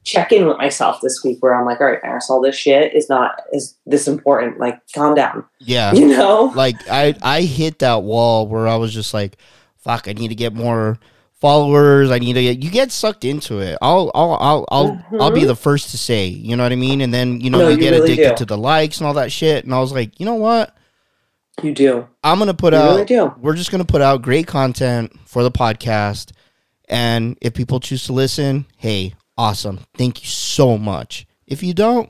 check 0.06 0.32
in 0.32 0.48
with 0.48 0.58
myself 0.58 1.02
this 1.04 1.24
week 1.24 1.38
where 1.42 1.54
I'm 1.54 1.66
like, 1.66 1.80
all 1.82 1.88
right, 1.88 2.00
Maris, 2.02 2.30
all 2.30 2.42
this 2.42 2.56
shit 2.56 2.96
is 2.96 3.10
not 3.10 3.42
is 3.54 3.76
this 3.86 4.08
important. 4.08 4.58
Like, 4.60 4.80
calm 4.96 5.14
down. 5.14 5.46
yeah. 5.60 5.94
You 5.94 6.08
know? 6.08 6.52
like 6.56 6.76
I 6.90 7.16
I 7.22 7.42
hit 7.42 7.80
that 7.80 8.04
wall 8.04 8.48
where 8.48 8.68
I 8.68 8.76
was 8.76 8.94
just 8.94 9.14
like, 9.14 9.38
fuck, 9.78 10.08
I 10.08 10.14
need 10.14 10.30
to 10.30 10.36
get 10.36 10.54
more 10.54 10.98
followers. 11.40 12.12
I 12.12 12.20
need 12.20 12.34
to 12.34 12.42
get 12.42 12.64
you 12.64 12.70
get 12.72 12.92
sucked 12.92 13.24
into 13.24 13.60
it. 13.60 13.78
I'll 13.82 14.12
I'll 14.16 14.34
I'll 14.40 14.66
I'll, 14.72 15.06
I'll 15.22 15.32
be 15.32 15.42
Mhm. 15.42 15.48
the 15.48 15.56
first 15.56 15.92
to 15.92 15.98
say, 15.98 16.28
you 16.28 16.56
know 16.56 16.64
what 16.64 16.72
I 16.72 16.76
mean? 16.76 17.02
And 17.02 17.14
then, 17.14 17.40
you 17.40 17.50
know, 17.50 17.60
No, 17.60 17.68
you 17.70 17.76
you 17.76 17.82
get 17.82 17.92
really 17.92 18.14
addicted 18.14 18.30
do. 18.32 18.36
to 18.38 18.46
the 18.46 18.58
likes 18.58 18.98
and 19.00 19.08
all 19.08 19.14
that 19.14 19.32
shit. 19.32 19.64
And 19.64 19.74
I 19.74 19.80
was 19.80 19.92
like, 19.94 20.20
you 20.20 20.26
know 20.26 20.36
what? 20.36 20.76
You 21.64 21.74
do. 21.74 22.08
I'm 22.24 22.40
gonna 22.40 22.54
put 22.54 22.74
You 22.74 22.80
out 22.80 22.90
really 22.92 23.06
do. 23.06 23.34
we're 23.40 23.56
just 23.56 23.72
gonna 23.72 23.86
put 23.86 24.02
out 24.02 24.22
great 24.22 24.48
content 24.48 25.14
for 25.26 25.44
the 25.44 25.52
podcast. 25.52 26.32
And 26.88 27.38
if 27.42 27.54
people 27.54 27.80
choose 27.80 28.06
to 28.06 28.14
listen, 28.14 28.66
hey, 28.78 29.14
awesome. 29.38 29.80
Thank 29.96 30.22
you 30.22 30.28
so 30.28 30.78
much. 30.78 31.28
If 31.46 31.62
you 31.64 31.74
don't, 31.74 32.10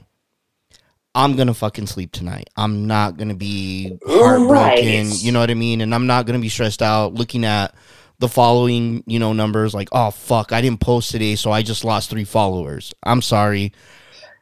I'm 1.15 1.35
gonna 1.35 1.53
fucking 1.53 1.87
sleep 1.87 2.11
tonight. 2.11 2.49
I'm 2.55 2.85
not 2.87 3.17
gonna 3.17 3.33
be 3.35 3.97
heartbroken. 4.05 4.47
Right. 4.49 5.23
You 5.23 5.31
know 5.31 5.39
what 5.39 5.49
I 5.51 5.55
mean? 5.55 5.81
And 5.81 5.93
I'm 5.93 6.07
not 6.07 6.25
gonna 6.25 6.39
be 6.39 6.49
stressed 6.49 6.81
out 6.81 7.13
looking 7.13 7.45
at 7.45 7.73
the 8.19 8.27
following, 8.27 9.03
you 9.07 9.17
know, 9.17 9.31
numbers 9.33 9.73
like, 9.73 9.89
oh 9.91 10.11
fuck, 10.11 10.51
I 10.51 10.61
didn't 10.61 10.81
post 10.81 11.11
today, 11.11 11.35
so 11.35 11.51
I 11.51 11.61
just 11.61 11.83
lost 11.85 12.09
three 12.09 12.25
followers. 12.25 12.93
I'm 13.03 13.21
sorry. 13.21 13.71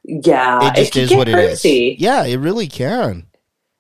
Yeah. 0.04 0.72
It 0.72 0.76
just 0.76 0.96
is 0.96 1.14
what 1.14 1.28
it 1.30 1.38
is. 1.38 1.64
Yeah, 1.66 2.24
it 2.26 2.38
really 2.38 2.68
can. 2.68 3.27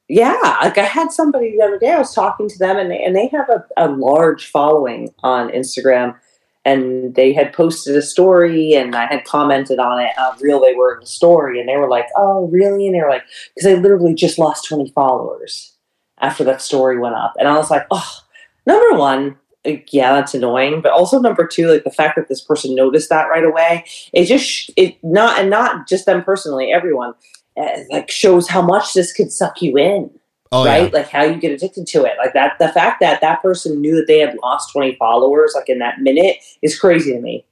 Yeah, 0.09 0.57
like 0.61 0.77
I 0.77 0.83
had 0.83 1.11
somebody 1.11 1.57
the 1.57 1.63
other 1.63 1.77
day. 1.77 1.91
I 1.91 1.97
was 1.97 2.13
talking 2.13 2.47
to 2.47 2.57
them, 2.57 2.77
and 2.77 2.89
they 2.89 3.03
and 3.03 3.15
they 3.15 3.27
have 3.27 3.49
a, 3.49 3.65
a 3.75 3.89
large 3.89 4.47
following 4.47 5.13
on 5.21 5.49
Instagram, 5.49 6.15
and 6.63 7.13
they 7.15 7.33
had 7.33 7.51
posted 7.51 7.95
a 7.95 8.01
story, 8.01 8.73
and 8.73 8.95
I 8.95 9.07
had 9.07 9.25
commented 9.25 9.79
on 9.79 9.99
it 9.99 10.11
how 10.15 10.33
real 10.39 10.61
they 10.61 10.75
were 10.75 10.93
in 10.93 11.01
the 11.01 11.07
story, 11.07 11.59
and 11.59 11.67
they 11.67 11.75
were 11.75 11.89
like, 11.89 12.07
"Oh, 12.15 12.47
really?" 12.47 12.87
And 12.87 12.95
they 12.95 13.01
were 13.01 13.09
like, 13.09 13.25
"Because 13.53 13.69
I 13.69 13.73
literally 13.73 14.13
just 14.13 14.39
lost 14.39 14.65
twenty 14.65 14.91
followers 14.91 15.75
after 16.19 16.45
that 16.45 16.61
story 16.61 16.97
went 16.97 17.15
up," 17.15 17.33
and 17.37 17.49
I 17.49 17.57
was 17.57 17.69
like, 17.69 17.85
"Oh, 17.91 18.19
number 18.65 18.97
one." 18.97 19.37
like, 19.65 19.89
Yeah, 19.91 20.13
that's 20.13 20.33
annoying. 20.33 20.81
But 20.81 20.93
also 20.93 21.19
number 21.19 21.45
two, 21.45 21.67
like 21.69 21.83
the 21.83 21.91
fact 21.91 22.15
that 22.15 22.29
this 22.29 22.41
person 22.41 22.75
noticed 22.75 23.09
that 23.09 23.29
right 23.29 23.43
away, 23.43 23.85
it 24.13 24.25
just 24.25 24.71
it 24.77 24.97
not 25.03 25.39
and 25.39 25.49
not 25.49 25.87
just 25.87 26.05
them 26.05 26.23
personally, 26.23 26.71
everyone 26.71 27.13
Uh, 27.57 27.79
like 27.89 28.11
shows 28.11 28.47
how 28.47 28.61
much 28.61 28.93
this 28.93 29.11
could 29.11 29.31
suck 29.31 29.61
you 29.61 29.77
in 29.77 30.11
Oh 30.51 30.65
right? 30.65 30.93
Like 30.93 31.09
how 31.09 31.23
you 31.23 31.35
get 31.35 31.51
addicted 31.51 31.87
to 31.87 32.03
it. 32.05 32.13
Like 32.17 32.33
that, 32.33 32.57
the 32.59 32.69
fact 32.69 32.99
that 33.01 33.21
that 33.21 33.41
person 33.41 33.81
knew 33.81 33.95
that 33.95 34.07
they 34.07 34.19
had 34.19 34.37
lost 34.41 34.71
20 34.71 34.95
followers 34.95 35.53
like 35.55 35.69
in 35.69 35.79
that 35.79 35.99
minute 35.99 36.37
is 36.61 36.79
crazy 36.79 37.13
to 37.13 37.19
me 37.19 37.45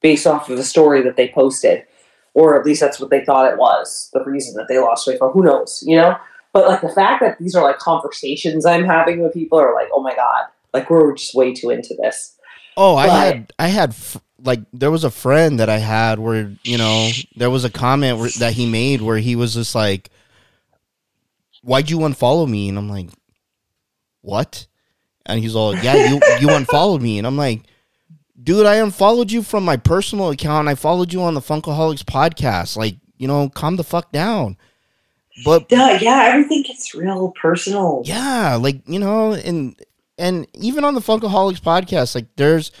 based 0.00 0.26
off 0.26 0.50
of 0.50 0.56
the 0.56 0.64
story 0.64 1.02
that 1.02 1.16
they 1.16 1.28
posted. 1.28 1.84
Or 2.34 2.58
at 2.58 2.66
least 2.66 2.80
that's 2.80 3.00
what 3.00 3.10
they 3.10 3.24
thought 3.24 3.50
it 3.50 3.58
was, 3.58 4.10
the 4.12 4.22
reason 4.22 4.54
that 4.56 4.66
they 4.68 4.78
lost 4.78 5.04
20 5.04 5.18
followers. 5.18 5.34
Who 5.34 5.44
knows, 5.44 5.84
you 5.86 5.96
know? 5.96 6.16
But 6.52 6.68
like 6.68 6.80
the 6.80 6.90
fact 6.90 7.22
that 7.22 7.38
these 7.38 7.54
are 7.54 7.62
like 7.62 7.78
conversations 7.78 8.66
I'm 8.66 8.84
having 8.84 9.22
with 9.22 9.32
people 9.32 9.58
are 9.58 9.74
like, 9.74 9.88
oh 9.92 10.02
my 10.02 10.14
God, 10.14 10.44
like 10.74 10.90
we're 10.90 11.14
just 11.14 11.34
way 11.34 11.54
too 11.54 11.70
into 11.70 11.94
this. 11.94 12.36
Oh, 12.76 12.96
I 12.96 13.06
had 13.06 13.52
I 13.58 13.68
had 13.68 13.94
like 14.42 14.60
there 14.72 14.90
was 14.90 15.04
a 15.04 15.10
friend 15.10 15.60
that 15.60 15.68
I 15.68 15.78
had 15.78 16.18
where 16.18 16.52
you 16.62 16.78
know 16.78 17.10
there 17.36 17.50
was 17.50 17.64
a 17.64 17.70
comment 17.70 18.18
where, 18.18 18.30
that 18.38 18.52
he 18.52 18.66
made 18.66 19.00
where 19.02 19.18
he 19.18 19.34
was 19.36 19.54
just 19.54 19.74
like, 19.74 20.10
"Why'd 21.62 21.90
you 21.90 21.98
unfollow 22.00 22.48
me?" 22.48 22.68
And 22.68 22.78
I'm 22.78 22.88
like, 22.88 23.08
"What?" 24.22 24.66
And 25.24 25.40
he's 25.40 25.56
all, 25.56 25.74
"Yeah, 25.76 26.08
you 26.10 26.20
you 26.40 26.50
unfollowed 26.50 27.02
me." 27.02 27.18
And 27.18 27.26
I'm 27.26 27.36
like, 27.36 27.62
"Dude, 28.42 28.66
I 28.66 28.76
unfollowed 28.76 29.32
you 29.32 29.42
from 29.42 29.64
my 29.64 29.76
personal 29.76 30.30
account. 30.30 30.68
I 30.68 30.74
followed 30.74 31.12
you 31.12 31.22
on 31.22 31.34
the 31.34 31.40
Funkaholiks 31.40 32.04
podcast. 32.04 32.76
Like, 32.76 32.96
you 33.16 33.26
know, 33.26 33.48
calm 33.48 33.76
the 33.76 33.84
fuck 33.84 34.12
down." 34.12 34.56
But 35.44 35.66
Yeah, 35.70 35.98
yeah, 36.00 36.28
everything 36.32 36.62
gets 36.62 36.94
real 36.94 37.32
personal. 37.40 38.02
yeah 38.06 38.54
like 38.56 38.80
you 38.86 38.98
know 38.98 39.34
and 39.34 39.78
and 40.16 40.46
even 40.54 40.82
on 40.82 40.94
the 40.94 41.00
funkaholiks 41.00 41.60
podcast 41.60 42.14
like 42.14 42.24
there's 42.36 42.72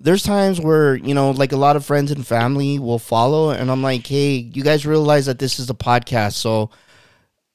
there's 0.00 0.22
times 0.22 0.60
where 0.60 0.96
you 0.96 1.14
know 1.14 1.30
like 1.30 1.52
a 1.52 1.56
lot 1.56 1.76
of 1.76 1.84
friends 1.84 2.10
and 2.10 2.26
family 2.26 2.78
will 2.78 2.98
follow 2.98 3.50
and 3.50 3.70
i'm 3.70 3.82
like 3.82 4.06
hey 4.06 4.34
you 4.34 4.62
guys 4.62 4.86
realize 4.86 5.26
that 5.26 5.38
this 5.38 5.58
is 5.58 5.68
a 5.70 5.74
podcast 5.74 6.32
so 6.32 6.70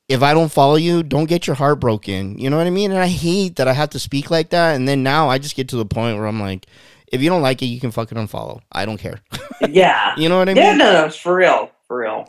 if 0.08 0.22
i 0.22 0.34
don't 0.34 0.52
follow 0.52 0.76
you 0.76 1.04
don't 1.04 1.26
get 1.26 1.48
your 1.48 1.56
heart 1.56 1.80
broken 1.80 2.38
you 2.38 2.50
know 2.50 2.58
what 2.58 2.68
i 2.68 2.70
mean 2.70 2.92
and 2.92 3.00
i 3.00 3.08
hate 3.08 3.56
that 3.56 3.68
i 3.68 3.74
have 3.74 3.90
to 3.90 4.00
speak 4.00 4.30
like 4.30 4.50
that 4.52 4.76
and 4.76 4.88
then 4.88 5.04
now 5.04 5.30
i 5.30 5.38
just 5.38 5.56
get 5.56 5.68
to 5.70 5.76
the 5.76 5.86
point 5.86 6.18
where 6.18 6.28
i'm 6.28 6.40
like 6.40 6.66
if 7.08 7.22
you 7.22 7.30
don't 7.30 7.42
like 7.42 7.62
it 7.62 7.66
you 7.68 7.80
can 7.80 7.92
fucking 7.92 8.18
unfollow 8.18 8.62
i 8.72 8.86
don't 8.86 8.98
care 8.98 9.20
Yeah. 9.70 10.14
you 10.18 10.30
know 10.30 10.38
what 10.38 10.50
i 10.50 10.54
yeah, 10.54 10.70
mean 10.70 10.78
no, 10.78 10.94
no, 10.94 11.06
it's 11.06 11.16
for 11.18 11.36
real, 11.36 11.72
for 11.88 12.00
real. 12.00 12.28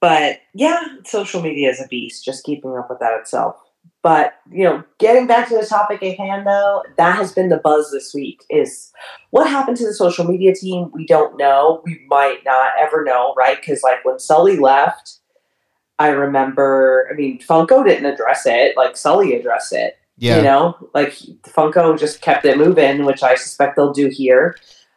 But 0.00 0.40
yeah, 0.54 0.82
social 1.04 1.42
media 1.42 1.70
is 1.70 1.80
a 1.80 1.88
beast. 1.88 2.24
Just 2.24 2.44
keeping 2.44 2.76
up 2.76 2.90
with 2.90 3.00
that 3.00 3.18
itself. 3.18 3.56
But 4.06 4.34
you 4.52 4.62
know, 4.62 4.84
getting 4.98 5.26
back 5.26 5.48
to 5.48 5.56
the 5.56 5.66
topic 5.66 6.00
at 6.00 6.16
hand, 6.16 6.46
though, 6.46 6.84
that 6.96 7.16
has 7.16 7.32
been 7.32 7.48
the 7.48 7.56
buzz 7.56 7.90
this 7.90 8.14
week. 8.14 8.44
Is 8.48 8.92
what 9.30 9.50
happened 9.50 9.78
to 9.78 9.84
the 9.84 9.92
social 9.92 10.24
media 10.24 10.54
team? 10.54 10.92
We 10.92 11.04
don't 11.06 11.36
know. 11.36 11.82
We 11.84 12.06
might 12.06 12.44
not 12.44 12.70
ever 12.78 13.02
know, 13.02 13.34
right? 13.36 13.56
Because 13.56 13.82
like 13.82 14.04
when 14.04 14.20
Sully 14.20 14.58
left, 14.58 15.18
I 15.98 16.10
remember. 16.10 17.08
I 17.10 17.16
mean, 17.16 17.40
Funko 17.40 17.84
didn't 17.84 18.06
address 18.06 18.46
it. 18.46 18.76
Like 18.76 18.96
Sully 18.96 19.34
addressed 19.34 19.72
it. 19.72 19.98
yeah 20.18 20.36
You 20.36 20.42
know, 20.44 20.88
like 20.94 21.14
Funko 21.42 21.98
just 21.98 22.20
kept 22.20 22.44
it 22.44 22.58
moving, 22.58 23.06
which 23.06 23.24
I 23.24 23.34
suspect 23.34 23.74
they'll 23.74 23.92
do 23.92 24.06
here. 24.08 24.56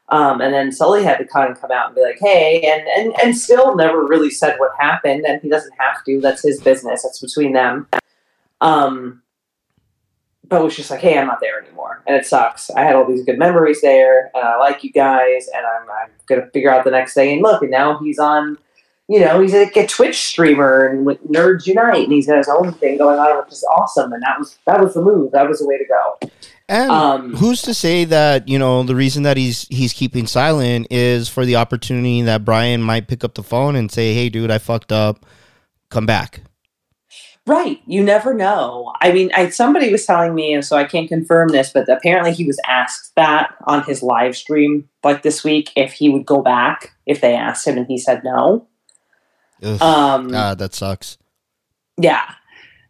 Um, 0.10 0.40
and 0.40 0.54
then 0.54 0.72
Sully 0.72 1.04
had 1.04 1.18
to 1.18 1.26
kind 1.26 1.52
of 1.52 1.60
come 1.60 1.72
out 1.72 1.88
and 1.88 1.96
be 1.96 2.04
like, 2.04 2.20
"Hey," 2.20 2.62
and 2.62 2.88
and 2.88 3.20
and 3.24 3.36
still 3.36 3.76
never 3.76 4.06
really 4.06 4.30
said 4.30 4.60
what 4.60 4.70
happened, 4.80 5.26
and 5.26 5.42
he 5.42 5.50
doesn't 5.50 5.74
have 5.80 6.06
to. 6.06 6.22
That's 6.22 6.44
his 6.44 6.62
business. 6.62 7.02
That's 7.02 7.20
between 7.20 7.54
them. 7.54 7.88
Um, 8.62 9.22
but 10.48 10.62
it 10.62 10.64
was 10.64 10.76
just 10.76 10.90
like, 10.90 11.00
"Hey, 11.02 11.18
I'm 11.18 11.28
not 11.28 11.40
there 11.42 11.62
anymore," 11.62 12.02
and 12.08 12.16
it 12.16 12.26
sucks. 12.26 12.70
I 12.72 12.82
had 12.84 12.96
all 12.96 13.06
these 13.06 13.24
good 13.24 13.38
memories 13.38 13.82
there, 13.82 14.32
and 14.34 14.44
I 14.44 14.58
like 14.58 14.84
you 14.84 14.92
guys, 14.92 15.48
and 15.56 15.66
I'm 15.66 15.90
I'm 15.90 16.10
gonna 16.28 16.48
figure 16.52 16.72
out 16.72 16.84
the 16.84 16.92
next 16.92 17.14
thing. 17.14 17.34
And 17.34 17.42
look, 17.42 17.62
and 17.62 17.72
now 17.72 18.00
he's 18.00 18.20
on. 18.20 18.58
You 19.08 19.20
know, 19.22 19.40
he's 19.40 19.54
like 19.56 19.76
a 19.76 19.88
Twitch 19.88 20.20
streamer 20.22 20.86
and 20.86 21.04
with 21.04 21.24
Nerds 21.24 21.66
Unite, 21.66 22.04
and 22.04 22.14
he's 22.14 22.28
got 22.28 22.38
his 22.38 22.48
own 22.48 22.74
thing 22.74 23.00
going 23.00 23.18
on, 23.18 23.44
which 23.44 23.52
is 23.52 23.64
awesome. 23.64 24.14
And 24.14 24.22
that 24.22 24.38
was 24.38 24.58
that 24.68 24.80
was 24.80 24.94
the 24.94 25.02
move. 25.02 25.32
That 25.32 25.48
was 25.48 25.60
the 25.60 25.68
way 25.68 25.80
to 25.80 25.86
go. 25.86 26.30
and 26.68 26.92
Um, 26.92 27.36
who's 27.36 27.64
to 27.64 27.74
say 27.74 28.06
that 28.06 28.48
you 28.48 28.60
know 28.60 28.84
the 28.84 28.96
reason 28.96 29.24
that 29.24 29.36
he's 29.36 29.68
he's 29.70 29.94
keeping 29.94 30.28
silent 30.28 30.88
is 30.92 31.28
for 31.28 31.44
the 31.44 31.56
opportunity 31.56 32.22
that 32.22 32.46
Brian 32.46 32.84
might 32.84 33.08
pick 33.08 33.24
up 33.24 33.34
the 33.34 33.42
phone 33.42 33.76
and 33.76 33.92
say, 33.92 34.14
"Hey, 34.14 34.30
dude, 34.30 34.52
I 34.52 34.60
fucked 34.60 34.92
up. 34.92 35.26
Come 35.90 36.06
back." 36.06 36.42
Right. 37.50 37.82
You 37.88 38.04
never 38.04 38.36
know. 38.36 38.94
I 39.02 39.12
mean, 39.12 39.32
I, 39.36 39.50
somebody 39.50 39.92
was 39.92 40.06
telling 40.06 40.36
me, 40.36 40.54
and 40.54 40.64
so 40.64 40.78
I 40.78 40.84
can't 40.84 41.08
confirm 41.10 41.48
this, 41.48 41.72
but 41.72 41.90
apparently 41.90 42.32
he 42.32 42.46
was 42.46 42.60
asked 42.68 43.16
that 43.16 43.56
on 43.66 43.82
his 43.86 44.04
live 44.04 44.38
stream 44.38 44.88
like 45.04 45.24
this 45.24 45.44
week 45.44 45.72
if 45.76 45.94
he 45.94 46.10
would 46.10 46.28
go 46.28 46.44
back 46.44 46.94
if 47.08 47.22
they 47.22 47.34
asked 47.34 47.66
him, 47.66 47.76
and 47.76 47.88
he 47.88 47.98
said 47.98 48.24
no. 48.24 48.68
Ugh, 49.64 49.82
Um, 49.82 50.28
God, 50.28 50.60
that 50.60 50.76
sucks. 50.76 51.18
yeah. 51.98 52.36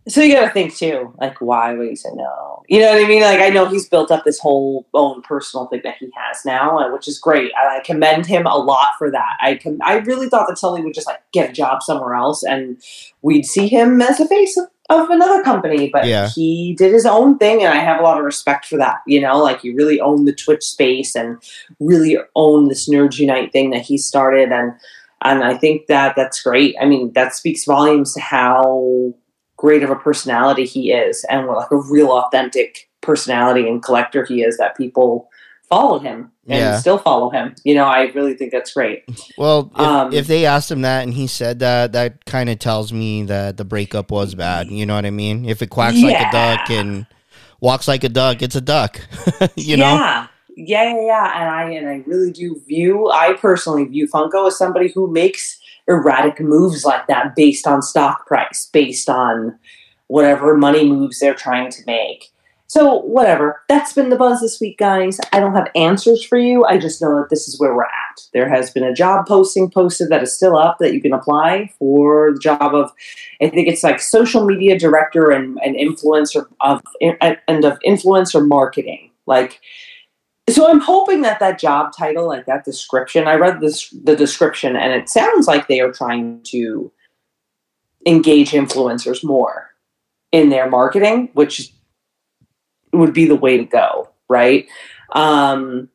So 0.07 0.21
you 0.21 0.33
got 0.33 0.47
to 0.47 0.51
think 0.53 0.75
too, 0.75 1.13
like 1.19 1.39
why 1.39 1.73
would 1.73 1.87
he 1.89 1.95
say 1.95 2.09
no? 2.15 2.63
You 2.67 2.79
know 2.79 2.93
what 2.93 3.03
I 3.03 3.07
mean? 3.07 3.21
Like 3.21 3.41
I 3.41 3.49
know 3.49 3.65
he's 3.67 3.87
built 3.87 4.09
up 4.09 4.23
this 4.23 4.39
whole 4.39 4.87
own 4.93 5.21
personal 5.21 5.67
thing 5.67 5.81
that 5.83 5.97
he 5.99 6.09
has 6.15 6.43
now, 6.45 6.79
uh, 6.79 6.91
which 6.91 7.07
is 7.07 7.19
great. 7.19 7.51
I, 7.55 7.77
I 7.77 7.83
commend 7.83 8.25
him 8.25 8.47
a 8.47 8.55
lot 8.57 8.89
for 8.97 9.11
that. 9.11 9.37
I 9.41 9.55
can. 9.55 9.77
I 9.83 9.95
really 9.97 10.27
thought 10.29 10.47
that 10.47 10.57
Tully 10.59 10.81
would 10.83 10.93
just 10.95 11.05
like 11.05 11.19
get 11.31 11.49
a 11.49 11.53
job 11.53 11.83
somewhere 11.83 12.15
else, 12.15 12.43
and 12.43 12.81
we'd 13.21 13.45
see 13.45 13.67
him 13.67 14.01
as 14.01 14.19
a 14.19 14.27
face 14.27 14.57
of, 14.57 14.67
of 14.89 15.09
another 15.11 15.43
company. 15.43 15.89
But 15.91 16.07
Yeah. 16.07 16.29
he 16.29 16.73
did 16.75 16.91
his 16.93 17.05
own 17.05 17.37
thing, 17.37 17.61
and 17.63 17.71
I 17.71 17.77
have 17.77 17.99
a 17.99 18.03
lot 18.03 18.17
of 18.17 18.23
respect 18.23 18.65
for 18.65 18.77
that. 18.77 19.01
You 19.05 19.21
know, 19.21 19.37
like 19.37 19.61
he 19.61 19.73
really 19.73 19.99
owned 19.99 20.27
the 20.27 20.33
Twitch 20.33 20.63
space 20.63 21.15
and 21.15 21.37
really 21.79 22.17
owned 22.35 22.71
this 22.71 22.89
Nerds 22.89 23.19
Unite 23.19 23.51
thing 23.51 23.69
that 23.71 23.81
he 23.83 23.97
started, 23.97 24.51
and 24.51 24.73
and 25.21 25.43
I 25.43 25.55
think 25.55 25.85
that 25.87 26.15
that's 26.15 26.41
great. 26.41 26.75
I 26.81 26.85
mean, 26.85 27.11
that 27.13 27.35
speaks 27.35 27.65
volumes 27.65 28.13
to 28.13 28.21
how 28.21 29.13
great 29.59 29.83
of 29.83 29.89
a 29.89 29.95
personality 29.95 30.65
he 30.65 30.91
is 30.93 31.25
and 31.29 31.45
what 31.47 31.57
like 31.57 31.71
a 31.71 31.75
real 31.91 32.11
authentic 32.11 32.89
personality 33.01 33.67
and 33.67 33.83
collector 33.83 34.23
he 34.23 34.41
is 34.41 34.57
that 34.57 34.77
people 34.77 35.29
follow 35.69 35.99
him 35.99 36.31
and 36.47 36.59
Yeah. 36.59 36.77
still 36.77 36.97
follow 36.97 37.29
him. 37.29 37.53
You 37.65 37.75
know, 37.75 37.83
I 37.83 38.11
really 38.15 38.35
think 38.35 38.53
that's 38.53 38.73
great. 38.73 39.03
Well, 39.37 39.69
if, 39.75 39.79
Um, 39.79 40.13
if 40.13 40.27
they 40.27 40.45
asked 40.45 40.71
him 40.71 40.81
that 40.83 41.03
and 41.03 41.13
he 41.13 41.27
said 41.27 41.59
that, 41.59 41.91
that 41.91 42.23
kind 42.25 42.49
of 42.49 42.57
tells 42.57 42.93
me 42.93 43.23
that 43.23 43.57
the 43.57 43.65
breakup 43.65 44.11
was 44.11 44.33
bad. 44.33 44.67
You 44.71 44.85
know 44.85 44.95
what 44.95 45.05
I 45.05 45.11
mean? 45.11 45.43
If 45.43 45.61
it 45.61 45.69
quacks 45.69 46.01
like 46.01 46.15
a 46.15 46.31
duck 46.31 46.69
and 46.69 47.05
walks 47.59 47.85
like 47.87 48.05
a 48.05 48.09
duck, 48.09 48.41
it's 48.41 48.55
a 48.55 48.61
duck. 48.61 49.01
you 49.55 49.75
know? 49.77 49.93
Yeah. 49.95 50.27
Yeah, 50.55 50.83
yeah, 50.93 51.05
yeah. 51.05 51.41
And 51.41 51.49
I 51.49 51.63
and 51.71 51.87
I 51.89 52.03
really 52.07 52.31
do 52.31 52.59
view 52.67 53.09
I 53.11 53.33
personally 53.33 53.85
view 53.85 54.07
Funko 54.07 54.47
as 54.47 54.57
somebody 54.57 54.89
who 54.89 55.09
makes 55.11 55.58
erratic 55.89 56.39
moves 56.39 56.85
like 56.85 57.07
that 57.07 57.35
based 57.35 57.67
on 57.67 57.81
stock 57.81 58.25
price, 58.27 58.69
based 58.71 59.09
on 59.09 59.57
whatever 60.07 60.55
money 60.55 60.87
moves 60.87 61.19
they're 61.19 61.33
trying 61.33 61.69
to 61.71 61.81
make. 61.85 62.31
So 62.67 62.99
whatever. 62.99 63.63
That's 63.67 63.93
been 63.93 64.09
the 64.09 64.15
buzz 64.15 64.41
this 64.41 64.61
week, 64.61 64.77
guys. 64.77 65.19
I 65.33 65.39
don't 65.39 65.55
have 65.55 65.71
answers 65.75 66.23
for 66.23 66.37
you. 66.37 66.63
I 66.65 66.77
just 66.77 67.01
know 67.01 67.15
that 67.15 67.31
this 67.31 67.47
is 67.47 67.59
where 67.59 67.75
we're 67.75 67.83
at. 67.83 68.21
There 68.31 68.47
has 68.47 68.69
been 68.69 68.83
a 68.83 68.93
job 68.93 69.25
posting 69.25 69.71
posted 69.71 70.09
that 70.09 70.21
is 70.21 70.35
still 70.35 70.55
up 70.55 70.77
that 70.79 70.93
you 70.93 71.01
can 71.01 71.11
apply 71.11 71.73
for 71.79 72.31
the 72.33 72.39
job 72.39 72.75
of 72.75 72.91
I 73.41 73.49
think 73.49 73.67
it's 73.67 73.83
like 73.83 73.99
social 73.99 74.45
media 74.45 74.77
director 74.77 75.31
and, 75.31 75.57
and 75.65 75.75
influencer 75.75 76.45
of 76.61 76.83
and 77.01 77.65
of 77.65 77.79
influencer 77.87 78.47
marketing. 78.47 79.09
Like 79.25 79.59
so 80.53 80.69
I'm 80.69 80.79
hoping 80.79 81.21
that 81.21 81.39
that 81.39 81.59
job 81.59 81.91
title, 81.95 82.27
like 82.27 82.45
that 82.45 82.65
description, 82.65 83.27
I 83.27 83.35
read 83.35 83.61
this 83.61 83.89
the 83.89 84.15
description, 84.15 84.75
and 84.75 84.93
it 84.93 85.09
sounds 85.09 85.47
like 85.47 85.67
they 85.67 85.81
are 85.81 85.91
trying 85.91 86.41
to 86.45 86.91
engage 88.05 88.51
influencers 88.51 89.23
more 89.23 89.69
in 90.31 90.49
their 90.49 90.69
marketing, 90.69 91.29
which 91.33 91.73
would 92.93 93.13
be 93.13 93.25
the 93.25 93.35
way 93.35 93.57
to 93.57 93.65
go, 93.65 94.09
right? 94.29 94.67
Um, 95.13 95.89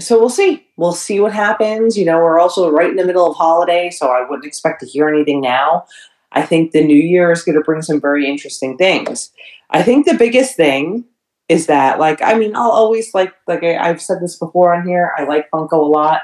so 0.00 0.18
we'll 0.18 0.30
see. 0.30 0.66
We'll 0.76 0.92
see 0.92 1.20
what 1.20 1.32
happens. 1.32 1.96
You 1.96 2.04
know, 2.04 2.18
we're 2.18 2.40
also 2.40 2.70
right 2.70 2.90
in 2.90 2.96
the 2.96 3.04
middle 3.04 3.30
of 3.30 3.36
holiday, 3.36 3.90
so 3.90 4.08
I 4.08 4.28
wouldn't 4.28 4.46
expect 4.46 4.80
to 4.80 4.86
hear 4.86 5.08
anything 5.08 5.40
now. 5.40 5.84
I 6.32 6.42
think 6.42 6.72
the 6.72 6.84
new 6.84 6.96
year 6.96 7.30
is 7.30 7.44
going 7.44 7.56
to 7.56 7.62
bring 7.62 7.82
some 7.82 8.00
very 8.00 8.26
interesting 8.26 8.76
things. 8.76 9.30
I 9.70 9.82
think 9.82 10.04
the 10.04 10.14
biggest 10.14 10.56
thing 10.56 11.04
is 11.48 11.66
that 11.66 11.98
like 11.98 12.22
I 12.22 12.34
mean 12.34 12.56
I'll 12.56 12.70
always 12.70 13.14
like 13.14 13.34
like 13.46 13.62
I, 13.62 13.76
I've 13.76 14.02
said 14.02 14.20
this 14.20 14.38
before 14.38 14.74
on 14.74 14.86
here. 14.86 15.12
I 15.16 15.24
like 15.24 15.50
Funko 15.50 15.72
a 15.72 15.76
lot. 15.76 16.22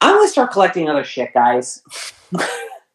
I'm 0.00 0.16
gonna 0.16 0.28
start 0.28 0.52
collecting 0.52 0.88
other 0.88 1.04
shit, 1.04 1.32
guys. 1.32 1.82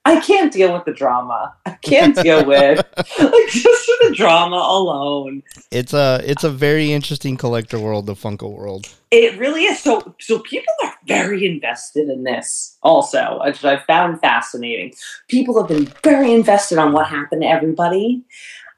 I 0.05 0.21
can't 0.21 0.51
deal 0.51 0.73
with 0.73 0.85
the 0.85 0.93
drama. 0.93 1.53
I 1.65 1.71
can't 1.81 2.15
deal 2.23 2.45
with 2.45 2.77
like 2.97 3.47
just 3.49 3.91
the 4.01 4.13
drama 4.15 4.55
alone. 4.55 5.43
It's 5.71 5.93
a 5.93 6.21
it's 6.23 6.43
a 6.43 6.49
very 6.49 6.93
interesting 6.93 7.37
collector 7.37 7.79
world, 7.79 8.05
the 8.05 8.13
Funko 8.13 8.51
world. 8.51 8.87
It 9.11 9.37
really 9.37 9.63
is. 9.63 9.79
So 9.79 10.15
so 10.19 10.39
people 10.39 10.73
are 10.83 10.93
very 11.07 11.45
invested 11.45 12.09
in 12.09 12.23
this 12.23 12.77
also, 12.81 13.41
which 13.43 13.63
I 13.63 13.79
found 13.79 14.21
fascinating. 14.21 14.93
People 15.27 15.59
have 15.59 15.67
been 15.67 15.91
very 16.03 16.31
invested 16.33 16.77
on 16.77 16.93
what 16.93 17.07
happened 17.07 17.41
to 17.41 17.47
everybody. 17.47 18.23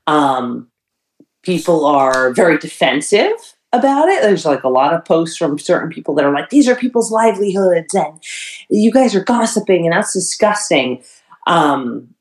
Um, 0.07 0.70
people 1.43 1.85
are 1.85 2.31
very 2.33 2.57
defensive 2.57 3.55
about 3.73 4.09
it. 4.09 4.21
There's 4.21 4.45
like 4.45 4.63
a 4.63 4.69
lot 4.69 4.93
of 4.93 5.05
posts 5.05 5.37
from 5.37 5.57
certain 5.57 5.89
people 5.89 6.13
that 6.15 6.25
are 6.25 6.33
like, 6.33 6.49
these 6.49 6.67
are 6.67 6.75
people's 6.75 7.11
livelihoods 7.11 7.93
and 7.93 8.19
you 8.69 8.91
guys 8.91 9.15
are 9.15 9.23
gossiping 9.23 9.85
and 9.85 9.93
that's 9.93 10.13
disgusting. 10.13 11.03
Um, 11.47 12.13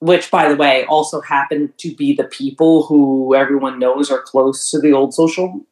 which, 0.00 0.32
by 0.32 0.48
the 0.48 0.56
way, 0.56 0.84
also 0.86 1.20
happen 1.20 1.72
to 1.76 1.94
be 1.94 2.12
the 2.12 2.24
people 2.24 2.82
who 2.86 3.36
everyone 3.36 3.78
knows 3.78 4.10
are 4.10 4.20
close 4.20 4.68
to 4.68 4.80
the 4.80 4.92
old 4.92 5.14
social 5.14 5.64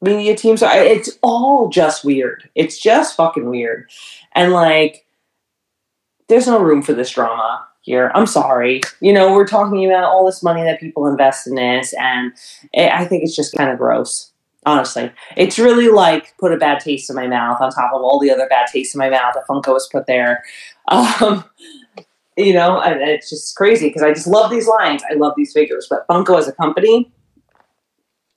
media 0.00 0.34
team. 0.34 0.56
So 0.56 0.66
I, 0.66 0.78
it's 0.78 1.16
all 1.22 1.68
just 1.68 2.04
weird. 2.04 2.50
It's 2.56 2.76
just 2.76 3.16
fucking 3.16 3.48
weird. 3.48 3.88
And 4.32 4.52
like, 4.52 5.06
there's 6.28 6.48
no 6.48 6.60
room 6.60 6.82
for 6.82 6.92
this 6.92 7.10
drama 7.10 7.67
here. 7.88 8.12
I'm 8.14 8.26
sorry. 8.26 8.82
You 9.00 9.12
know, 9.12 9.32
we're 9.32 9.46
talking 9.46 9.84
about 9.86 10.04
all 10.04 10.26
this 10.26 10.42
money 10.42 10.62
that 10.62 10.78
people 10.80 11.06
invest 11.06 11.46
in 11.46 11.54
this, 11.54 11.94
and 11.98 12.32
it, 12.72 12.92
I 12.92 13.04
think 13.06 13.24
it's 13.24 13.34
just 13.34 13.54
kind 13.56 13.70
of 13.70 13.78
gross. 13.78 14.30
Honestly, 14.66 15.10
it's 15.36 15.58
really 15.58 15.88
like 15.88 16.36
put 16.38 16.52
a 16.52 16.58
bad 16.58 16.80
taste 16.80 17.08
in 17.08 17.16
my 17.16 17.26
mouth 17.26 17.60
on 17.60 17.70
top 17.70 17.92
of 17.94 18.02
all 18.02 18.18
the 18.20 18.30
other 18.30 18.46
bad 18.48 18.68
tastes 18.70 18.94
in 18.94 18.98
my 18.98 19.08
mouth 19.08 19.34
that 19.34 19.46
Funko 19.48 19.72
has 19.72 19.88
put 19.90 20.06
there. 20.06 20.44
Um, 20.90 21.44
you 22.38 22.54
know, 22.54 22.80
and 22.80 23.02
it's 23.02 23.28
just 23.28 23.54
crazy 23.56 23.88
because 23.88 24.02
I 24.02 24.14
just 24.14 24.26
love 24.26 24.50
these 24.50 24.66
lines. 24.66 25.02
I 25.10 25.16
love 25.16 25.34
these 25.36 25.52
figures, 25.52 25.86
but 25.90 26.06
Funko 26.08 26.38
as 26.38 26.48
a 26.48 26.52
company 26.52 27.12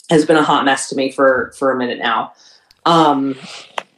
has 0.10 0.26
been 0.26 0.36
a 0.36 0.44
hot 0.44 0.66
mess 0.66 0.90
to 0.90 0.96
me 0.98 1.12
for 1.12 1.54
for 1.58 1.72
a 1.72 1.78
minute 1.78 2.00
now. 2.00 2.34
Um, 2.86 3.38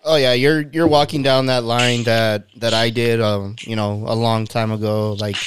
Oh 0.03 0.15
yeah, 0.17 0.33
you're 0.33 0.61
you're 0.61 0.87
walking 0.87 1.23
down 1.23 1.45
that 1.45 1.63
line 1.63 2.03
that 2.03 2.47
that 2.57 2.73
I 2.73 2.89
did, 2.89 3.21
um, 3.21 3.55
you 3.61 3.75
know, 3.75 4.03
a 4.05 4.15
long 4.15 4.45
time 4.45 4.71
ago. 4.71 5.13
Like, 5.13 5.37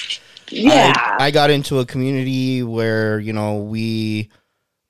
yeah, 0.51 0.93
I, 0.97 1.27
I 1.27 1.31
got 1.31 1.51
into 1.51 1.79
a 1.81 1.87
community 1.87 2.63
where 2.63 3.19
you 3.19 3.33
know 3.33 3.59
we 3.59 4.31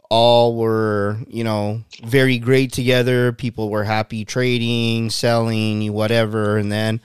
all 0.09 0.57
were 0.57 1.19
you 1.27 1.43
know 1.43 1.83
very 2.05 2.39
great 2.39 2.73
together. 2.73 3.33
People 3.33 3.69
were 3.69 3.83
happy 3.83 4.25
trading, 4.25 5.11
selling, 5.11 5.93
whatever, 5.93 6.59
and 6.59 6.71
then 6.71 7.01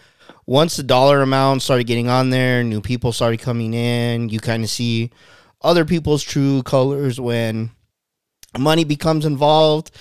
once 0.45 0.75
the 0.75 0.83
dollar 0.83 1.21
amount 1.21 1.61
started 1.61 1.87
getting 1.87 2.09
on 2.09 2.29
there, 2.29 2.63
new 2.63 2.81
people 2.81 3.11
started 3.11 3.39
coming 3.39 3.73
in. 3.73 4.29
You 4.29 4.39
kind 4.39 4.63
of 4.63 4.69
see 4.69 5.09
other 5.61 5.85
people's 5.85 6.23
true 6.23 6.61
colors 6.63 7.19
when 7.19 7.71
money 8.57 8.83
becomes 8.83 9.25
involved. 9.25 9.91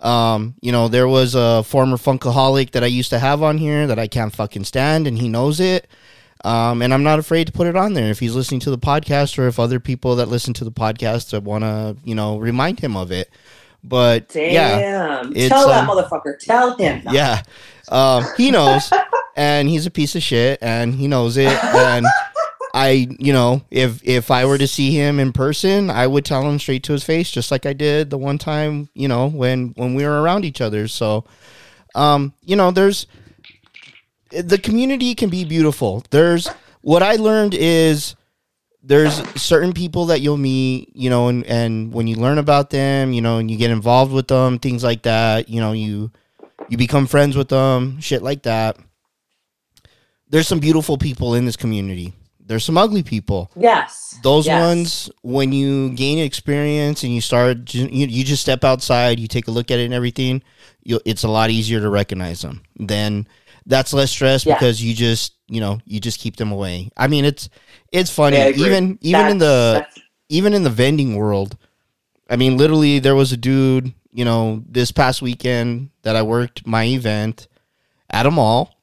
Um, 0.00 0.54
you 0.60 0.70
know, 0.70 0.88
there 0.88 1.08
was 1.08 1.34
a 1.34 1.62
former 1.64 1.96
Funkaholik 1.96 2.70
that 2.72 2.84
I 2.84 2.86
used 2.86 3.10
to 3.10 3.18
have 3.18 3.42
on 3.42 3.58
here 3.58 3.86
that 3.86 3.98
I 3.98 4.06
can't 4.06 4.34
fucking 4.34 4.64
stand, 4.64 5.06
and 5.06 5.18
he 5.18 5.28
knows 5.28 5.60
it. 5.60 5.88
Um, 6.44 6.82
and 6.82 6.94
I'm 6.94 7.02
not 7.02 7.18
afraid 7.18 7.48
to 7.48 7.52
put 7.52 7.66
it 7.66 7.74
on 7.74 7.94
there 7.94 8.10
if 8.10 8.20
he's 8.20 8.34
listening 8.34 8.60
to 8.60 8.70
the 8.70 8.78
podcast 8.78 9.38
or 9.38 9.48
if 9.48 9.58
other 9.58 9.80
people 9.80 10.16
that 10.16 10.26
listen 10.26 10.54
to 10.54 10.64
the 10.64 10.70
podcast 10.70 11.30
that 11.30 11.42
want 11.42 11.64
to, 11.64 11.96
you 12.04 12.14
know, 12.14 12.38
remind 12.38 12.78
him 12.78 12.96
of 12.96 13.10
it. 13.10 13.28
But 13.82 14.34
yeah, 14.34 14.78
damn. 14.78 15.36
it's, 15.36 15.48
Tell 15.48 15.68
that 15.68 15.88
um, 15.88 15.96
motherfucker. 15.96 16.38
Tell 16.38 16.76
him. 16.76 17.02
yeah, 17.10 17.42
um, 17.88 18.24
he 18.36 18.50
knows, 18.50 18.92
and 19.36 19.68
he's 19.68 19.86
a 19.86 19.90
piece 19.90 20.14
of 20.14 20.22
shit, 20.22 20.58
and 20.62 20.94
he 20.94 21.08
knows 21.08 21.36
it. 21.36 21.52
And 21.64 22.06
I, 22.74 23.08
you 23.18 23.32
know, 23.32 23.62
if 23.70 24.06
if 24.06 24.30
I 24.30 24.44
were 24.44 24.58
to 24.58 24.68
see 24.68 24.92
him 24.92 25.18
in 25.18 25.32
person, 25.32 25.90
I 25.90 26.06
would 26.06 26.24
tell 26.24 26.48
him 26.48 26.58
straight 26.58 26.82
to 26.84 26.92
his 26.92 27.04
face, 27.04 27.30
just 27.30 27.50
like 27.50 27.66
I 27.66 27.72
did 27.72 28.10
the 28.10 28.18
one 28.18 28.38
time, 28.38 28.88
you 28.94 29.08
know, 29.08 29.28
when 29.28 29.68
when 29.76 29.94
we 29.94 30.04
were 30.04 30.22
around 30.22 30.44
each 30.44 30.60
other. 30.60 30.88
So, 30.88 31.24
um, 31.94 32.34
you 32.44 32.56
know, 32.56 32.70
there's 32.70 33.06
the 34.30 34.58
community 34.58 35.14
can 35.14 35.30
be 35.30 35.44
beautiful. 35.44 36.04
There's 36.10 36.48
what 36.82 37.02
I 37.02 37.16
learned 37.16 37.54
is 37.54 38.14
there's 38.82 39.14
certain 39.40 39.72
people 39.72 40.06
that 40.06 40.20
you'll 40.20 40.36
meet, 40.36 40.94
you 40.94 41.10
know, 41.10 41.28
and, 41.28 41.44
and 41.46 41.92
when 41.92 42.06
you 42.06 42.16
learn 42.16 42.38
about 42.38 42.70
them, 42.70 43.12
you 43.12 43.20
know, 43.20 43.38
and 43.38 43.50
you 43.50 43.56
get 43.56 43.70
involved 43.70 44.12
with 44.12 44.28
them, 44.28 44.58
things 44.58 44.84
like 44.84 45.02
that, 45.02 45.48
you 45.48 45.60
know, 45.60 45.72
you 45.72 46.10
you 46.68 46.76
become 46.76 47.06
friends 47.06 47.36
with 47.36 47.48
them, 47.48 48.00
shit 48.00 48.22
like 48.22 48.42
that. 48.42 48.76
There's 50.28 50.46
some 50.46 50.60
beautiful 50.60 50.98
people 50.98 51.34
in 51.34 51.46
this 51.46 51.56
community. 51.56 52.12
There's 52.48 52.64
some 52.64 52.78
ugly 52.78 53.02
people. 53.02 53.50
Yes. 53.54 54.16
Those 54.22 54.46
Yes. 54.46 54.60
ones, 54.66 55.10
when 55.22 55.52
you 55.52 55.90
gain 55.90 56.18
experience 56.18 57.04
and 57.04 57.14
you 57.14 57.20
start, 57.20 57.72
you, 57.74 57.86
you 58.06 58.24
just 58.24 58.42
step 58.42 58.64
outside, 58.64 59.20
you 59.20 59.28
take 59.28 59.48
a 59.48 59.50
look 59.50 59.70
at 59.70 59.78
it 59.78 59.84
and 59.84 59.94
everything, 59.94 60.42
you 60.82 60.98
it's 61.04 61.22
a 61.24 61.28
lot 61.28 61.50
easier 61.50 61.80
to 61.80 61.88
recognize 61.90 62.40
them. 62.40 62.62
Then 62.76 63.28
that's 63.66 63.92
less 63.92 64.10
stress 64.10 64.46
Yeah. 64.46 64.54
because 64.54 64.82
you 64.82 64.94
just, 64.94 65.34
you 65.48 65.60
know, 65.60 65.78
you 65.84 66.00
just 66.00 66.18
keep 66.20 66.36
them 66.36 66.50
away. 66.50 66.90
I 66.96 67.06
mean, 67.06 67.24
it's 67.26 67.50
it's 67.92 68.10
funny. 68.10 68.38
Yeah, 68.38 68.48
even 68.48 68.98
even 69.02 69.26
in 69.28 69.38
the 69.38 69.72
That's- 69.74 69.94
that's- 69.94 70.04
even 70.30 70.54
in 70.54 70.62
the 70.62 70.70
vending 70.70 71.16
world, 71.16 71.56
I 72.30 72.36
mean, 72.36 72.56
literally, 72.56 72.98
there 72.98 73.14
was 73.14 73.30
a 73.32 73.36
dude, 73.36 73.92
you 74.12 74.24
know, 74.24 74.62
this 74.68 74.90
past 74.90 75.20
weekend 75.22 75.90
that 76.02 76.16
I 76.16 76.22
worked 76.22 76.66
my 76.66 76.84
event 76.84 77.46
at 78.10 78.24
a 78.26 78.30
mall. 78.30 78.74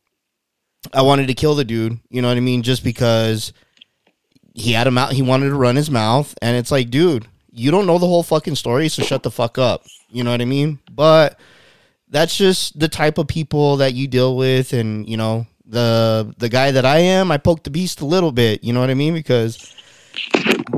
I 0.93 1.01
wanted 1.01 1.27
to 1.27 1.33
kill 1.33 1.55
the 1.55 1.65
dude, 1.65 1.99
you 2.09 2.21
know 2.21 2.27
what 2.27 2.37
I 2.37 2.41
mean? 2.41 2.63
Just 2.63 2.83
because 2.83 3.53
he 4.55 4.71
had 4.71 4.87
a 4.87 4.91
mouth. 4.91 5.11
He 5.11 5.21
wanted 5.21 5.49
to 5.49 5.55
run 5.55 5.75
his 5.75 5.91
mouth, 5.91 6.33
and 6.41 6.57
it's 6.57 6.71
like, 6.71 6.89
dude, 6.89 7.27
you 7.51 7.71
don't 7.71 7.85
know 7.85 7.99
the 7.99 8.07
whole 8.07 8.23
fucking 8.23 8.55
story, 8.55 8.89
so 8.89 9.03
shut 9.03 9.23
the 9.23 9.31
fuck 9.31 9.57
up. 9.57 9.83
You 10.09 10.23
know 10.23 10.31
what 10.31 10.41
I 10.41 10.45
mean? 10.45 10.79
But 10.91 11.39
that's 12.09 12.37
just 12.37 12.79
the 12.79 12.87
type 12.87 13.17
of 13.17 13.27
people 13.27 13.77
that 13.77 13.93
you 13.93 14.07
deal 14.07 14.35
with, 14.37 14.73
and 14.73 15.07
you 15.07 15.17
know 15.17 15.45
the 15.65 16.33
the 16.37 16.49
guy 16.49 16.71
that 16.71 16.85
I 16.85 16.99
am. 16.99 17.31
I 17.31 17.37
poked 17.37 17.65
the 17.65 17.69
beast 17.69 18.01
a 18.01 18.05
little 18.05 18.31
bit. 18.31 18.63
You 18.63 18.73
know 18.73 18.79
what 18.79 18.89
I 18.89 18.93
mean? 18.93 19.13
Because 19.13 19.75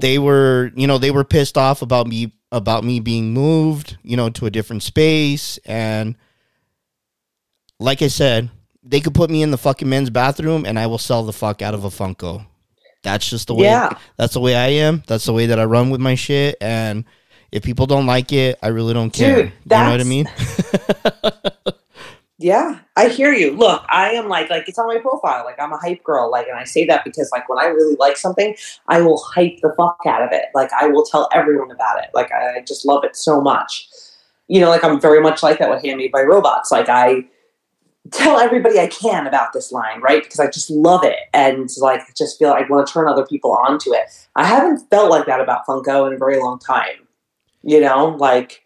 they 0.01 0.17
were, 0.17 0.71
you 0.75 0.87
know, 0.87 0.97
they 0.97 1.11
were 1.11 1.23
pissed 1.23 1.57
off 1.57 1.81
about 1.83 2.07
me 2.07 2.33
about 2.51 2.83
me 2.83 2.99
being 2.99 3.33
moved, 3.33 3.97
you 4.01 4.17
know, 4.17 4.29
to 4.31 4.47
a 4.47 4.51
different 4.51 4.81
space, 4.81 5.59
and 5.65 6.15
like 7.79 8.01
I 8.01 8.07
said, 8.07 8.49
they 8.89 8.99
could 8.99 9.13
put 9.13 9.29
me 9.29 9.41
in 9.41 9.51
the 9.51 9.57
fucking 9.57 9.87
men's 9.87 10.09
bathroom, 10.09 10.65
and 10.65 10.79
I 10.79 10.87
will 10.87 10.97
sell 10.97 11.23
the 11.23 11.33
fuck 11.33 11.61
out 11.61 11.73
of 11.73 11.83
a 11.83 11.89
Funko. 11.89 12.45
That's 13.03 13.29
just 13.29 13.47
the 13.47 13.55
way. 13.55 13.65
Yeah. 13.65 13.97
That's 14.17 14.33
the 14.33 14.39
way 14.39 14.55
I 14.55 14.67
am. 14.67 15.03
That's 15.07 15.25
the 15.25 15.33
way 15.33 15.45
that 15.47 15.59
I 15.59 15.65
run 15.65 15.89
with 15.89 16.01
my 16.01 16.15
shit. 16.15 16.57
And 16.59 17.05
if 17.51 17.63
people 17.63 17.85
don't 17.85 18.05
like 18.05 18.33
it, 18.33 18.57
I 18.61 18.67
really 18.67 18.93
don't 18.93 19.11
care. 19.11 19.43
Dude, 19.43 19.53
you 19.65 19.69
know 19.69 19.91
what 19.91 20.01
I 20.01 20.03
mean? 20.03 20.29
Yeah, 22.39 22.79
I 22.95 23.07
hear 23.07 23.33
you. 23.33 23.51
Look, 23.51 23.83
I 23.89 24.11
am 24.11 24.29
like 24.29 24.51
like 24.51 24.69
it's 24.69 24.77
on 24.77 24.85
my 24.85 24.99
profile. 24.99 25.43
Like 25.43 25.59
I'm 25.59 25.73
a 25.73 25.77
hype 25.77 26.03
girl. 26.03 26.29
Like, 26.29 26.47
and 26.47 26.57
I 26.57 26.65
say 26.65 26.85
that 26.85 27.03
because 27.03 27.31
like 27.31 27.49
when 27.49 27.57
I 27.57 27.65
really 27.65 27.95
like 27.95 28.15
something, 28.15 28.55
I 28.87 29.01
will 29.01 29.17
hype 29.17 29.59
the 29.61 29.73
fuck 29.75 30.01
out 30.05 30.21
of 30.21 30.29
it. 30.31 30.45
Like 30.53 30.71
I 30.79 30.87
will 30.87 31.03
tell 31.03 31.29
everyone 31.33 31.71
about 31.71 32.03
it. 32.03 32.11
Like 32.13 32.31
I 32.31 32.61
just 32.61 32.85
love 32.85 33.03
it 33.03 33.15
so 33.15 33.41
much. 33.41 33.89
You 34.47 34.61
know, 34.61 34.69
like 34.69 34.83
I'm 34.83 35.01
very 35.01 35.19
much 35.19 35.41
like 35.41 35.57
that 35.57 35.69
with 35.69 35.83
Handmade 35.83 36.11
by 36.11 36.21
Robots. 36.21 36.71
Like 36.71 36.89
I 36.89 37.25
tell 38.11 38.39
everybody 38.39 38.79
I 38.79 38.87
can 38.87 39.27
about 39.27 39.53
this 39.53 39.71
line, 39.71 40.01
right? 40.01 40.23
Because 40.23 40.39
I 40.39 40.49
just 40.49 40.69
love 40.69 41.03
it 41.03 41.17
and 41.33 41.69
like 41.79 42.01
just 42.15 42.37
feel 42.37 42.49
like 42.49 42.65
I 42.65 42.67
want 42.69 42.87
to 42.87 42.93
turn 42.93 43.07
other 43.07 43.25
people 43.25 43.51
onto 43.51 43.93
it. 43.93 44.03
I 44.35 44.45
haven't 44.45 44.87
felt 44.89 45.09
like 45.09 45.25
that 45.25 45.41
about 45.41 45.65
Funko 45.65 46.07
in 46.07 46.13
a 46.13 46.17
very 46.17 46.39
long 46.39 46.59
time. 46.59 47.07
You 47.63 47.81
know, 47.81 48.15
like 48.19 48.63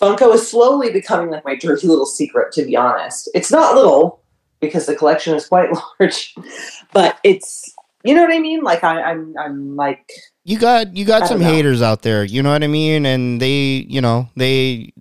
Funko 0.00 0.34
is 0.34 0.48
slowly 0.48 0.92
becoming 0.92 1.30
like 1.30 1.44
my 1.44 1.56
dirty 1.56 1.86
little 1.86 2.06
secret, 2.06 2.52
to 2.52 2.64
be 2.64 2.76
honest. 2.76 3.30
It's 3.34 3.50
not 3.50 3.74
little 3.74 4.20
because 4.60 4.86
the 4.86 4.94
collection 4.94 5.34
is 5.34 5.46
quite 5.46 5.70
large, 6.00 6.34
but 6.92 7.18
it's 7.24 7.72
you 8.04 8.14
know 8.14 8.22
what 8.22 8.34
I 8.34 8.40
mean. 8.40 8.62
Like 8.62 8.82
I, 8.82 9.00
I'm, 9.02 9.34
I'm 9.38 9.76
like 9.76 10.10
you 10.44 10.58
got 10.58 10.96
you 10.96 11.04
got 11.04 11.28
some 11.28 11.40
know. 11.40 11.46
haters 11.46 11.82
out 11.82 12.02
there 12.02 12.24
you 12.24 12.42
know 12.42 12.50
what 12.50 12.64
i 12.64 12.66
mean 12.66 13.06
and 13.06 13.40
they 13.40 13.86
you 13.88 14.00
know 14.00 14.28
they 14.36 14.92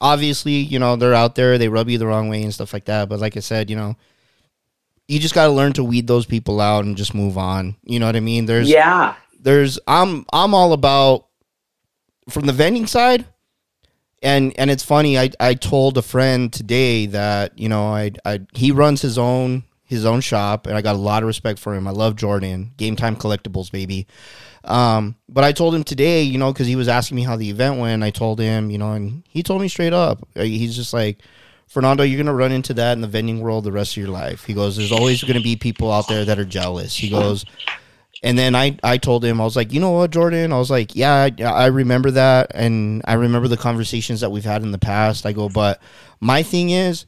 obviously 0.00 0.52
you 0.52 0.78
know 0.78 0.96
they're 0.96 1.14
out 1.14 1.34
there 1.34 1.58
they 1.58 1.68
rub 1.68 1.88
you 1.88 1.98
the 1.98 2.06
wrong 2.06 2.28
way 2.28 2.42
and 2.42 2.52
stuff 2.52 2.72
like 2.72 2.84
that 2.84 3.08
but 3.08 3.18
like 3.18 3.36
i 3.36 3.40
said 3.40 3.70
you 3.70 3.76
know 3.76 3.96
you 5.08 5.18
just 5.18 5.34
got 5.34 5.46
to 5.46 5.52
learn 5.52 5.72
to 5.72 5.84
weed 5.84 6.06
those 6.06 6.26
people 6.26 6.60
out 6.60 6.84
and 6.84 6.96
just 6.96 7.14
move 7.14 7.38
on 7.38 7.76
you 7.82 7.98
know 7.98 8.06
what 8.06 8.16
i 8.16 8.20
mean? 8.20 8.46
There's 8.46 8.68
yeah, 8.68 9.14
there's 9.40 9.78
i'm 9.86 10.26
i'm 10.32 10.54
all 10.54 10.72
about 10.72 11.26
from 12.28 12.46
the 12.46 12.52
vending 12.52 12.86
side 12.86 13.24
and 14.22 14.52
and 14.58 14.70
it's 14.70 14.82
funny 14.82 15.18
i 15.18 15.30
i 15.38 15.54
told 15.54 15.96
a 15.96 16.02
friend 16.02 16.52
today 16.52 17.06
that 17.06 17.56
you 17.58 17.68
know 17.68 17.86
i 17.86 18.10
i 18.24 18.40
he 18.54 18.72
runs 18.72 19.02
his 19.02 19.18
own 19.18 19.62
his 19.84 20.04
own 20.04 20.20
shop 20.20 20.66
and 20.66 20.76
i 20.76 20.82
got 20.82 20.96
a 20.96 20.98
lot 20.98 21.22
of 21.22 21.28
respect 21.28 21.60
for 21.60 21.74
him. 21.74 21.86
I 21.86 21.92
love 21.92 22.16
jordan 22.16 22.72
game 22.76 22.96
time 22.96 23.14
collectibles 23.14 23.70
baby 23.70 24.06
um 24.66 25.14
but 25.28 25.44
i 25.44 25.52
told 25.52 25.74
him 25.74 25.84
today 25.84 26.22
you 26.22 26.38
know 26.38 26.52
because 26.52 26.66
he 26.66 26.76
was 26.76 26.88
asking 26.88 27.16
me 27.16 27.22
how 27.22 27.36
the 27.36 27.48
event 27.48 27.78
went 27.78 28.02
i 28.02 28.10
told 28.10 28.38
him 28.38 28.70
you 28.70 28.78
know 28.78 28.92
and 28.92 29.22
he 29.28 29.42
told 29.42 29.60
me 29.60 29.68
straight 29.68 29.92
up 29.92 30.26
uh, 30.36 30.42
he's 30.42 30.76
just 30.76 30.92
like 30.92 31.20
Fernando, 31.68 32.04
you're 32.04 32.16
gonna 32.16 32.32
run 32.32 32.52
into 32.52 32.72
that 32.74 32.92
in 32.92 33.00
the 33.00 33.08
vending 33.08 33.40
world 33.40 33.64
the 33.64 33.72
rest 33.72 33.94
of 33.94 33.96
your 33.96 34.08
life. 34.08 34.44
He 34.44 34.54
goes, 34.54 34.76
"There's 34.76 34.92
always 34.92 35.24
gonna 35.24 35.40
be 35.40 35.56
people 35.56 35.90
out 35.90 36.06
there 36.06 36.24
that 36.24 36.38
are 36.38 36.44
jealous." 36.44 36.94
He 36.96 37.10
goes, 37.10 37.44
and 38.22 38.38
then 38.38 38.54
I, 38.54 38.76
I 38.82 38.98
told 38.98 39.24
him, 39.24 39.40
I 39.40 39.44
was 39.44 39.56
like, 39.56 39.72
you 39.72 39.80
know 39.80 39.92
what, 39.92 40.10
Jordan? 40.10 40.52
I 40.52 40.58
was 40.58 40.70
like, 40.70 40.96
yeah, 40.96 41.28
I, 41.38 41.42
I 41.42 41.66
remember 41.66 42.10
that. 42.12 42.50
And 42.54 43.02
I 43.04 43.14
remember 43.14 43.48
the 43.48 43.56
conversations 43.56 44.20
that 44.20 44.30
we've 44.30 44.44
had 44.44 44.62
in 44.62 44.72
the 44.72 44.78
past. 44.78 45.26
I 45.26 45.32
go, 45.32 45.48
but 45.48 45.80
my 46.20 46.42
thing 46.42 46.70
is, 46.70 47.06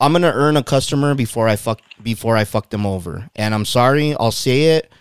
I'm 0.00 0.14
to 0.14 0.32
earn 0.32 0.56
a 0.56 0.64
customer 0.64 1.14
before 1.14 1.46
I 1.46 1.54
fuck, 1.56 1.80
before 2.02 2.36
I 2.36 2.44
fuck 2.44 2.70
them 2.70 2.84
over. 2.84 3.30
And 3.36 3.54
I'm 3.54 3.64
sorry, 3.64 4.16
I'll 4.16 4.32
say 4.32 4.76
it. 4.76 4.92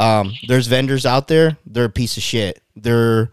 Um, 0.00 0.32
there's 0.48 0.66
vendors 0.66 1.04
out 1.04 1.28
there. 1.28 1.58
They're 1.66 1.84
a 1.84 1.90
piece 1.90 2.16
of 2.16 2.22
shit. 2.22 2.62
They're, 2.74 3.30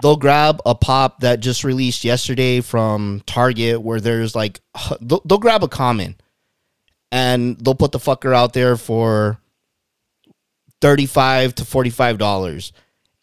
they'll 0.00 0.16
grab 0.16 0.60
a 0.64 0.74
pop 0.74 1.20
that 1.20 1.40
just 1.40 1.64
released 1.64 2.04
yesterday 2.04 2.60
from 2.60 3.22
Target 3.26 3.82
where 3.82 4.00
there's 4.00 4.34
like, 4.34 4.60
they'll, 5.00 5.20
they'll 5.24 5.38
grab 5.38 5.64
a 5.64 5.68
common 5.68 6.16
and 7.10 7.58
they'll 7.58 7.74
put 7.74 7.92
the 7.92 7.98
fucker 7.98 8.34
out 8.34 8.52
there 8.52 8.76
for 8.76 9.38
35 10.80 11.54
to 11.56 11.64
45 11.64 12.18
dollars 12.18 12.72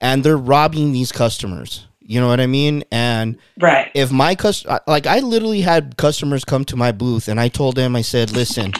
and 0.01 0.23
they're 0.23 0.37
robbing 0.37 0.91
these 0.91 1.11
customers 1.11 1.87
you 1.99 2.19
know 2.19 2.27
what 2.27 2.39
i 2.39 2.47
mean 2.47 2.83
and 2.91 3.37
right. 3.59 3.91
if 3.93 4.11
my 4.11 4.35
cus 4.35 4.65
like 4.87 5.05
i 5.05 5.19
literally 5.19 5.61
had 5.61 5.95
customers 5.97 6.43
come 6.43 6.65
to 6.65 6.75
my 6.75 6.91
booth 6.91 7.27
and 7.27 7.39
i 7.39 7.47
told 7.47 7.75
them 7.75 7.95
i 7.95 8.01
said 8.01 8.31
listen 8.31 8.73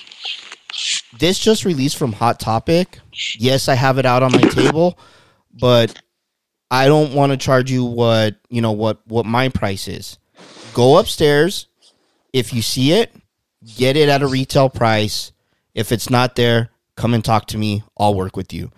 this 1.19 1.39
just 1.39 1.65
released 1.65 1.97
from 1.97 2.13
hot 2.13 2.39
topic. 2.39 2.99
Yes 3.37 3.67
i 3.67 3.75
have 3.75 3.97
it 3.97 4.05
out 4.05 4.23
on 4.23 4.31
my 4.31 4.41
table 4.41 4.97
but 5.59 6.01
i 6.71 6.87
don't 6.87 7.13
want 7.13 7.31
to 7.31 7.37
charge 7.37 7.69
you 7.69 7.85
what 7.85 8.35
you 8.49 8.61
know 8.61 8.71
what 8.71 9.05
what 9.07 9.25
my 9.25 9.49
price 9.49 9.87
is. 9.87 10.17
Go 10.73 10.97
upstairs. 10.97 11.67
If 12.31 12.53
you 12.53 12.61
see 12.61 12.93
it 12.93 13.13
get 13.77 13.95
it 13.95 14.09
at 14.09 14.21
a 14.21 14.27
retail 14.27 14.69
price. 14.69 15.31
If 15.73 15.91
it's 15.91 16.09
not 16.09 16.35
there 16.35 16.69
come 16.95 17.13
and 17.13 17.23
talk 17.23 17.47
to 17.47 17.57
me. 17.57 17.83
I'll 17.97 18.15
work 18.15 18.35
with 18.35 18.53
you. 18.53 18.71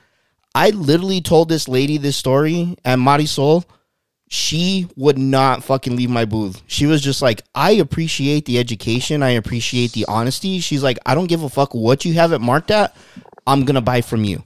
I 0.54 0.70
literally 0.70 1.22
told 1.22 1.50
this 1.50 1.68
lady 1.68 1.98
this 1.98 2.16
story 2.16 2.78
and 2.86 3.02
marisol 3.02 3.66
she 4.28 4.88
would 4.96 5.18
not 5.18 5.64
fucking 5.64 5.96
leave 5.96 6.10
my 6.10 6.26
booth. 6.26 6.62
She 6.68 6.86
was 6.86 7.02
just 7.02 7.22
like, 7.22 7.44
I 7.54 7.72
appreciate 7.72 8.46
the 8.46 8.58
education. 8.58 9.22
I 9.22 9.32
appreciate 9.32 9.92
the 9.92 10.06
honesty. 10.08 10.60
She's 10.60 10.82
like, 10.82 10.98
I 11.06 11.14
don't 11.14 11.28
give 11.28 11.44
a 11.44 11.50
fuck 11.50 11.76
what 11.76 12.06
you 12.06 12.14
have 12.14 12.32
it 12.32 12.40
marked 12.40 12.72
at. 12.72 12.96
I'm 13.46 13.66
going 13.66 13.76
to 13.76 13.82
buy 13.82 14.02
from 14.02 14.24
you. 14.24 14.44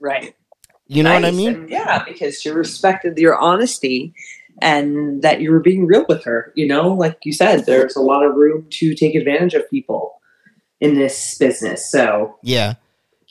Right. 0.00 0.34
You 0.88 1.04
know 1.04 1.14
what 1.14 1.24
I 1.24 1.30
mean? 1.30 1.54
And 1.54 1.70
yeah, 1.70 2.02
because 2.04 2.40
she 2.40 2.50
respected 2.50 3.16
your 3.16 3.38
honesty 3.38 4.12
and 4.60 5.22
that 5.22 5.40
you 5.40 5.52
were 5.52 5.60
being 5.60 5.86
real 5.86 6.04
with 6.08 6.24
her. 6.24 6.52
You 6.56 6.66
know, 6.66 6.92
like 6.92 7.18
you 7.24 7.32
said, 7.32 7.64
there's 7.64 7.94
a 7.94 8.00
lot 8.00 8.24
of 8.24 8.34
room 8.34 8.66
to 8.70 8.94
take 8.94 9.14
advantage 9.14 9.54
of 9.54 9.70
people 9.70 10.20
in 10.80 10.94
this 10.94 11.36
business. 11.38 11.88
So 11.90 12.38
Yeah. 12.42 12.74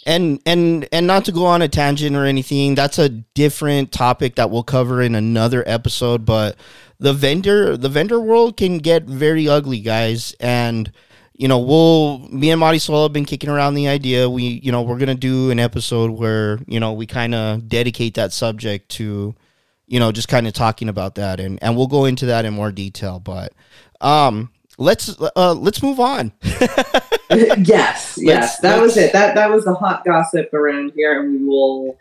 And 0.06 0.42
and 0.46 0.88
and 0.92 1.08
not 1.08 1.26
to 1.26 1.32
go 1.32 1.46
on 1.46 1.62
a 1.62 1.68
tangent 1.68 2.16
or 2.16 2.26
anything, 2.26 2.74
that's 2.74 2.98
a 2.98 3.10
different 3.10 3.92
topic 3.92 4.36
that 4.36 4.50
we'll 4.50 4.64
cover 4.64 5.02
in 5.02 5.14
another 5.14 5.64
episode, 5.68 6.26
but 6.26 6.56
the 7.00 7.14
vendor 7.14 7.76
the 7.76 7.90
vendor 7.90 8.20
world 8.20 8.58
can 8.58 8.78
get 8.78 9.04
very 9.04 9.48
ugly, 9.48 9.82
guys, 9.82 10.36
and 10.40 10.92
you 11.40 11.48
know, 11.48 11.60
we'll 11.60 12.20
me 12.30 12.52
and 12.52 12.62
Marisol 12.62 13.04
have 13.04 13.14
been 13.14 13.24
kicking 13.26 13.50
around 13.50 13.74
the 13.74 13.88
idea. 13.88 14.30
We, 14.30 14.60
you 14.62 14.74
know, 14.74 14.82
we're 14.82 14.98
gonna 14.98 15.16
do 15.16 15.52
an 15.52 15.60
episode 15.60 16.12
where, 16.12 16.60
you 16.68 16.82
know, 16.82 16.92
we 16.92 17.06
kind 17.06 17.34
of 17.34 17.70
dedicate 17.70 18.16
that 18.16 18.34
subject 18.34 18.90
to, 18.98 19.34
you 19.88 20.00
know, 20.00 20.12
just 20.12 20.28
kind 20.28 20.48
of 20.48 20.54
talking 20.54 20.90
about 20.90 21.16
that 21.16 21.40
and 21.40 21.58
and 21.62 21.78
we'll 21.78 21.88
go 21.88 22.04
into 22.06 22.26
that 22.28 22.44
in 22.44 22.54
more 22.54 22.74
detail. 22.74 23.20
But 23.20 23.54
um 24.02 24.52
let's 24.80 25.16
uh 25.36 25.54
let's 25.54 25.84
move 25.84 26.00
on. 26.00 26.32
yes, 27.32 28.18
yes, 28.18 28.60
that 28.60 28.82
was 28.82 28.96
let's- 28.96 29.10
it. 29.10 29.14
That 29.14 29.36
that 29.36 29.52
was 29.52 29.66
the 29.66 29.74
hot 29.76 30.04
gossip 30.06 30.54
around 30.54 30.94
here, 30.96 31.20
and 31.22 31.40
we 31.40 31.46
will 31.46 31.98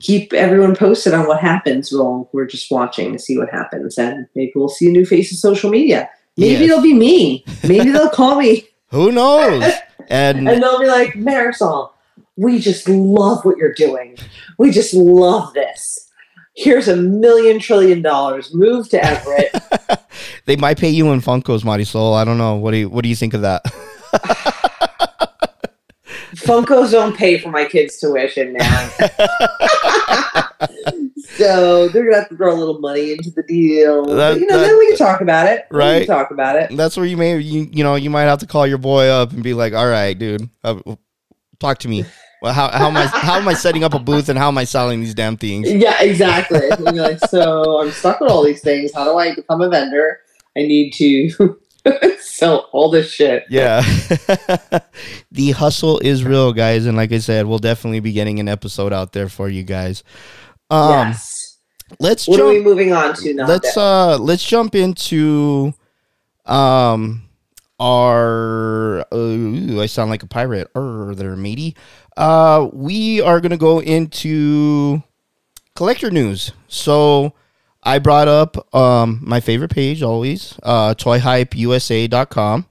keep 0.00 0.32
everyone 0.32 0.74
posted 0.76 1.14
on 1.14 1.26
what 1.26 1.40
happens. 1.40 1.92
We'll 1.92 2.28
we're 2.32 2.46
just 2.46 2.70
watching 2.70 3.12
to 3.12 3.18
see 3.18 3.38
what 3.38 3.50
happens, 3.50 3.98
and 3.98 4.26
maybe 4.34 4.52
we'll 4.56 4.68
see 4.68 4.88
a 4.88 4.92
new 4.92 5.06
face 5.06 5.30
of 5.32 5.38
social 5.38 5.70
media. 5.70 6.08
Maybe 6.36 6.52
Yes. 6.64 6.70
it'll 6.70 6.82
be 6.82 6.94
me. 6.94 7.44
Maybe 7.64 7.90
they'll 7.90 8.10
call 8.10 8.36
me 8.38 8.68
Who 8.90 9.10
knows? 9.10 9.64
And 10.08 10.48
and 10.48 10.62
they'll 10.62 10.78
be 10.78 10.86
like, 10.86 11.14
Marisol, 11.14 11.90
we 12.36 12.60
just 12.60 12.88
love 12.88 13.44
what 13.44 13.56
you're 13.56 13.74
doing. 13.74 14.16
We 14.56 14.70
just 14.70 14.94
love 14.94 15.52
this. 15.54 16.07
Here's 16.60 16.88
a 16.88 16.96
million 16.96 17.60
trillion 17.60 18.02
dollars. 18.02 18.52
Move 18.52 18.88
to 18.88 19.04
Everett. 19.04 19.54
they 20.46 20.56
might 20.56 20.76
pay 20.76 20.88
you 20.88 21.12
in 21.12 21.20
Funkos, 21.20 21.62
Marisol. 21.62 22.16
I 22.16 22.24
don't 22.24 22.36
know. 22.36 22.56
What 22.56 22.72
do 22.72 22.78
you 22.78 22.88
what 22.88 23.04
do 23.04 23.08
you 23.08 23.14
think 23.14 23.32
of 23.32 23.42
that? 23.42 23.62
Funkos 26.34 26.90
don't 26.90 27.16
pay 27.16 27.38
for 27.38 27.50
my 27.50 27.64
kids' 27.64 27.98
tuition 28.00 28.54
now. 28.54 28.88
so 31.36 31.88
they're 31.88 32.04
gonna 32.04 32.16
have 32.16 32.28
to 32.28 32.36
throw 32.36 32.52
a 32.52 32.58
little 32.58 32.80
money 32.80 33.12
into 33.12 33.30
the 33.30 33.42
deal. 33.44 34.04
That- 34.06 34.34
But, 34.34 34.40
you 34.40 34.46
know, 34.48 34.58
that- 34.58 34.66
then 34.66 34.78
we 34.78 34.88
can 34.88 34.96
talk 34.96 35.20
about 35.20 35.46
it. 35.46 35.66
We 35.70 35.78
Right. 35.78 36.06
can 36.06 36.16
talk 36.16 36.32
about 36.32 36.56
it. 36.56 36.76
That's 36.76 36.96
where 36.96 37.06
you 37.06 37.16
may 37.16 37.38
you 37.38 37.68
you 37.72 37.84
know 37.84 37.94
you 37.94 38.10
might 38.10 38.22
have 38.22 38.40
to 38.40 38.46
call 38.46 38.66
your 38.66 38.78
boy 38.78 39.06
up 39.06 39.32
and 39.32 39.42
be 39.44 39.54
like, 39.54 39.74
"All 39.74 39.86
right, 39.86 40.18
dude, 40.18 40.48
uh, 40.64 40.76
talk 41.60 41.78
to 41.80 41.88
me. 41.88 42.04
Well, 42.40 42.52
how 42.52 42.70
how 42.70 42.88
am 42.88 42.96
I 42.96 43.06
how 43.06 43.36
am 43.36 43.48
I 43.48 43.54
setting 43.54 43.84
up 43.84 43.94
a 43.94 43.98
booth 43.98 44.28
and 44.28 44.38
how 44.38 44.48
am 44.48 44.58
I 44.58 44.64
selling 44.64 45.00
these 45.00 45.14
damn 45.14 45.36
things?" 45.36 45.70
Yeah, 45.70 46.00
exactly. 46.00 46.68
Like, 46.78 47.18
so 47.26 47.80
I'm 47.80 47.90
stuck 47.90 48.20
with 48.20 48.30
all 48.30 48.44
these 48.44 48.60
things. 48.62 48.92
How 48.94 49.04
do 49.04 49.16
I 49.18 49.34
become 49.34 49.60
a 49.60 49.68
vendor? 49.68 50.20
I 50.56 50.62
need 50.62 50.92
to 50.94 51.58
Sell 52.20 52.68
all 52.72 52.90
this 52.90 53.10
shit. 53.10 53.44
Yeah. 53.48 53.80
the 55.32 55.52
hustle 55.52 55.98
is 56.00 56.24
real, 56.24 56.52
guys. 56.52 56.86
And 56.86 56.96
like 56.96 57.12
I 57.12 57.18
said, 57.18 57.46
we'll 57.46 57.58
definitely 57.58 58.00
be 58.00 58.12
getting 58.12 58.40
an 58.40 58.48
episode 58.48 58.92
out 58.92 59.12
there 59.12 59.28
for 59.28 59.48
you 59.48 59.62
guys. 59.62 60.02
Um, 60.70 60.90
yes. 61.08 61.58
let's 61.98 62.28
What 62.28 62.38
jump, 62.38 62.50
are 62.50 62.52
we 62.52 62.60
moving 62.62 62.92
on 62.92 63.14
to 63.14 63.34
now? 63.34 63.46
let's 63.46 63.76
uh 63.76 64.18
let's 64.18 64.44
jump 64.44 64.74
into 64.74 65.72
um 66.44 67.22
our 67.80 69.00
uh, 69.00 69.16
ooh, 69.16 69.80
I 69.80 69.86
sound 69.86 70.10
like 70.10 70.22
a 70.22 70.26
pirate. 70.26 70.68
Er, 70.76 71.14
there, 71.14 71.36
matey. 71.36 71.76
Uh, 72.18 72.68
we 72.72 73.20
are 73.20 73.40
gonna 73.40 73.56
go 73.56 73.80
into 73.80 75.00
collector 75.76 76.10
news. 76.10 76.50
So 76.66 77.32
I 77.84 78.00
brought 78.00 78.26
up 78.26 78.74
um 78.74 79.20
my 79.22 79.38
favorite 79.38 79.70
page 79.70 80.02
always, 80.02 80.58
uh, 80.64 80.94
toyhypeusa.com. 80.94 82.66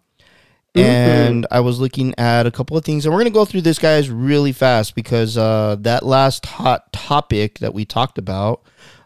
And 0.75 1.47
I 1.49 1.61
was 1.61 1.79
looking 1.79 2.13
at 2.19 2.45
a 2.45 2.51
couple 2.51 2.77
of 2.77 2.85
things, 2.85 3.05
and 3.05 3.15
we're 3.15 3.21
gonna 3.21 3.31
go 3.31 3.45
through 3.45 3.61
this 3.61 3.79
guys 3.79 4.11
really 4.11 4.51
fast 4.51 4.93
because 4.93 5.37
uh, 5.37 5.77
that 5.79 6.05
last 6.05 6.45
hot 6.45 6.91
topic 6.91 7.59
that 7.59 7.73
we 7.73 7.85
talked 7.85 8.17
about 8.19 8.61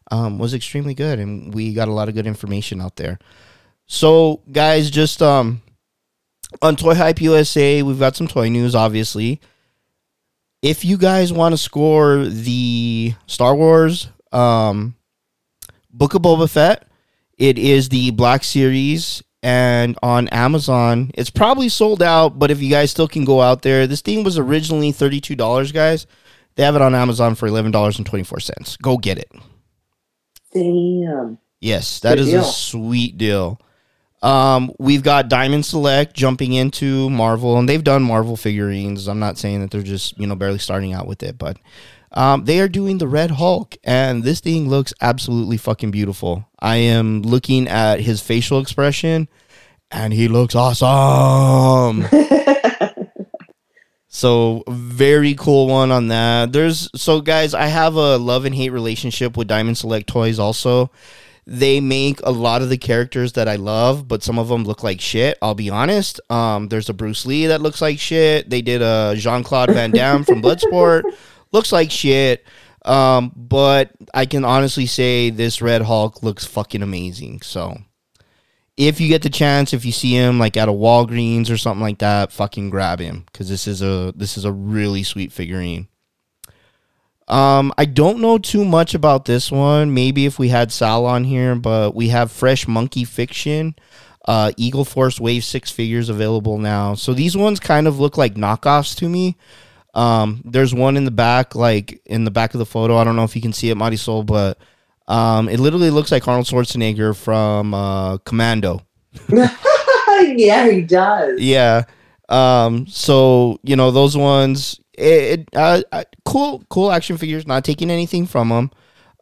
um, 0.10 0.40
was 0.40 0.54
extremely 0.54 0.96
good, 0.96 1.20
and 1.20 1.54
we 1.54 1.74
got 1.74 1.88
a 1.88 1.94
lot 1.94 2.10
of 2.10 2.16
good 2.16 2.28
information 2.28 2.82
out 2.82 2.98
there. 2.98 3.20
So, 3.86 4.42
guys, 4.52 4.90
just 4.90 5.22
um, 5.22 5.62
on 6.62 6.76
Toy 6.76 6.96
Hype 6.96 7.22
USA, 7.22 7.84
we've 7.84 8.00
got 8.00 8.16
some 8.18 8.28
toy 8.28 8.50
news, 8.50 8.76
obviously. 8.76 9.40
If 10.62 10.86
you 10.86 10.98
guys 10.98 11.34
want 11.34 11.54
to 11.54 11.58
score 11.58 12.24
the 12.26 13.14
Star 13.26 13.56
Wars 13.56 14.10
um, 14.32 14.96
Book 15.92 16.14
of 16.14 16.22
Boba 16.22 16.50
Fett, 16.50 16.88
it 17.38 17.58
is 17.58 17.90
the 17.90 18.12
Black 18.12 18.44
Series, 18.44 19.24
and 19.42 19.98
on 20.04 20.28
Amazon, 20.28 21.10
it's 21.16 21.32
probably 21.32 21.68
sold 21.68 22.04
out. 22.04 22.38
But 22.38 22.52
if 22.52 22.62
you 22.62 22.70
guys 22.70 22.92
still 22.92 23.08
can 23.08 23.26
go 23.26 23.42
out 23.42 23.64
there, 23.64 23.88
this 23.88 24.02
thing 24.02 24.24
was 24.24 24.38
originally 24.38 24.92
thirty-two 24.92 25.36
dollars, 25.36 25.72
guys. 25.72 26.06
They 26.56 26.64
have 26.64 26.76
it 26.76 26.82
on 26.84 26.94
Amazon 26.94 27.34
for 27.34 27.48
eleven 27.48 27.72
dollars 27.72 27.98
and 27.98 28.06
twenty-four 28.06 28.40
cents. 28.40 28.78
Go 28.78 28.98
get 28.98 29.18
it. 29.18 29.32
Damn. 30.54 31.40
Yes, 31.60 32.00
that 32.02 32.18
Good 32.18 32.20
is 32.20 32.28
deal. 32.28 32.42
a 32.42 32.44
sweet 32.44 33.18
deal. 33.18 33.60
Um, 34.22 34.72
we've 34.78 35.04
got 35.04 35.30
Diamond 35.30 35.66
Select 35.66 36.14
jumping 36.14 36.54
into 36.54 37.10
Marvel, 37.10 37.58
and 37.58 37.68
they've 37.68 37.84
done 37.84 38.04
Marvel 38.04 38.38
figurines. 38.38 39.08
I'm 39.08 39.20
not 39.20 39.38
saying 39.38 39.62
that 39.62 39.72
they're 39.72 39.82
just 39.82 40.18
you 40.20 40.28
know 40.28 40.36
barely 40.36 40.60
starting 40.60 40.94
out 40.94 41.08
with 41.08 41.24
it, 41.24 41.38
but 41.38 41.58
um, 42.12 42.46
they 42.46 42.60
are 42.60 42.70
doing 42.70 42.98
the 42.98 43.08
Red 43.08 43.32
Hulk, 43.32 43.76
and 43.84 44.24
this 44.24 44.40
thing 44.40 44.70
looks 44.70 44.94
absolutely 45.02 45.58
fucking 45.58 45.92
beautiful. 45.92 46.48
I 46.60 46.76
am 46.78 47.22
looking 47.22 47.68
at 47.68 48.00
his 48.02 48.22
facial 48.22 48.60
expression, 48.60 49.28
and 49.90 50.14
he 50.14 50.28
looks 50.28 50.56
awesome. 50.56 52.06
So 54.14 54.64
very 54.68 55.36
cool 55.36 55.68
one 55.68 55.90
on 55.90 56.10
that. 56.10 56.52
There's 56.52 56.90
so 56.94 57.22
guys, 57.22 57.54
I 57.54 57.68
have 57.68 57.96
a 57.96 58.18
love 58.18 58.44
and 58.44 58.54
hate 58.54 58.72
relationship 58.72 59.38
with 59.38 59.48
Diamond 59.48 59.78
Select 59.78 60.06
Toys 60.06 60.38
also. 60.38 60.92
They 61.48 61.80
make 61.80 62.20
a 62.24 62.32
lot 62.32 62.62
of 62.62 62.70
the 62.70 62.78
characters 62.78 63.34
that 63.34 63.48
I 63.48 63.56
love, 63.56 64.08
but 64.08 64.24
some 64.24 64.38
of 64.38 64.48
them 64.48 64.64
look 64.64 64.84
like 64.84 65.02
shit. 65.02 65.38
I'll 65.42 65.56
be 65.56 65.70
honest. 65.70 66.22
Um, 66.30 66.68
there's 66.68 66.90
a 66.90 66.94
Bruce 66.94 67.26
Lee 67.26 67.48
that 67.48 67.62
looks 67.62 67.82
like 67.82 68.00
shit. 68.00 68.50
They 68.50 68.62
did 68.62 68.82
a 68.82 69.16
Jean 69.18 69.44
Claude 69.44 69.72
Van 69.72 69.92
Damme 69.92 70.24
from 70.24 70.42
Bloodsport, 70.44 71.04
looks 71.52 71.72
like 71.72 71.90
shit. 71.90 72.46
Um, 72.86 73.32
but 73.36 73.92
I 74.14 74.26
can 74.26 74.46
honestly 74.46 74.86
say 74.86 75.30
this 75.30 75.62
Red 75.62 75.82
Hulk 75.82 76.24
looks 76.24 76.46
fucking 76.46 76.82
amazing. 76.82 77.42
So 77.42 77.78
if 78.78 79.00
you 79.00 79.08
get 79.08 79.22
the 79.22 79.30
chance, 79.30 79.74
if 79.74 79.86
you 79.86 79.92
see 79.92 80.14
him 80.14 80.40
like 80.40 80.58
at 80.58 80.70
a 80.70 80.74
Walgreens 80.74 81.52
or 81.52 81.58
something 81.58 81.82
like 81.82 82.00
that, 82.00 82.32
fucking 82.32 82.70
grab 82.70 83.00
him 83.00 83.26
because 83.32 83.50
this 83.50 83.68
is 83.68 83.82
a 83.82 84.14
this 84.16 84.38
is 84.38 84.46
a 84.46 84.52
really 84.52 85.04
sweet 85.04 85.32
figurine. 85.32 85.88
Um, 87.32 87.74
I 87.78 87.86
don't 87.86 88.20
know 88.20 88.38
too 88.38 88.66
much 88.66 88.94
about 88.94 89.24
this 89.24 89.50
one. 89.50 89.94
Maybe 89.94 90.26
if 90.26 90.38
we 90.38 90.50
had 90.50 90.70
Sal 90.70 91.06
on 91.06 91.24
here, 91.24 91.56
but 91.56 91.96
we 91.96 92.10
have 92.10 92.30
Fresh 92.30 92.68
Monkey 92.68 93.06
Fiction, 93.06 93.74
uh, 94.26 94.52
Eagle 94.58 94.84
Force 94.84 95.18
Wave 95.18 95.46
six 95.46 95.72
figures 95.72 96.10
available 96.10 96.58
now. 96.58 96.94
So 96.94 97.14
these 97.14 97.38
ones 97.38 97.62
kind 97.62 97.88
of 97.88 98.02
look 98.02 98.18
like 98.18 98.36
knockoffs 98.36 98.98
to 98.98 99.08
me. 99.08 99.38
Um, 99.94 100.42
there's 100.44 100.74
one 100.74 100.98
in 100.98 101.06
the 101.06 101.12
back, 101.12 101.56
like 101.56 102.02
in 102.06 102.26
the 102.26 102.32
back 102.32 102.54
of 102.54 102.60
the 102.60 102.66
photo. 102.66 102.98
I 102.98 103.06
don't 103.06 103.16
know 103.16 103.24
if 103.24 103.36
you 103.36 103.42
can 103.42 103.54
see 103.54 103.70
it, 103.70 103.98
Sol, 103.98 104.24
but 104.24 104.58
um, 105.08 105.48
it 105.48 105.62
literally 105.62 105.90
looks 105.90 106.12
like 106.12 106.28
Arnold 106.28 106.48
Schwarzenegger 106.48 107.16
from 107.16 107.74
uh, 107.74 108.18
Commando. 108.20 108.82
yeah, 109.30 110.70
he 110.70 110.82
does. 110.82 111.40
Yeah. 111.40 111.84
Um. 112.28 112.88
So 112.88 113.58
you 113.64 113.78
know 113.78 113.92
those 113.92 114.18
ones. 114.18 114.81
It, 115.02 115.50
uh, 115.56 115.82
uh, 115.92 116.04
cool 116.26 116.64
cool 116.70 116.92
action 116.92 117.18
figures. 117.18 117.48
Not 117.48 117.64
taking 117.64 117.90
anything 117.92 118.26
from 118.26 118.50
them. 118.50 118.72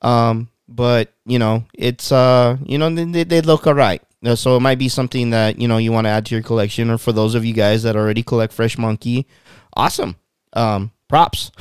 Um. 0.02 0.50
But 0.72 1.12
you 1.26 1.40
know 1.40 1.64
it's 1.74 2.12
uh 2.12 2.58
you 2.64 2.78
know 2.78 2.94
they 2.94 3.06
they, 3.06 3.24
they 3.24 3.42
look 3.42 3.66
alright. 3.66 4.04
Uh, 4.24 4.36
So 4.36 4.56
it 4.56 4.60
might 4.60 4.78
be 4.78 4.88
something 4.90 5.32
that 5.32 5.60
you 5.60 5.68
know 5.68 5.78
you 5.78 5.92
want 5.92 6.06
to 6.06 6.10
add 6.10 6.26
to 6.28 6.36
your 6.36 6.44
collection, 6.44 6.92
or 6.92 6.98
for 7.00 7.12
those 7.12 7.34
of 7.34 7.44
you 7.44 7.54
guys 7.54 7.84
that 7.84 7.96
already 7.96 8.22
collect 8.22 8.54
Fresh 8.54 8.78
Monkey, 8.78 9.26
awesome. 9.74 10.16
Um. 10.54 10.92
Props. 11.08 11.52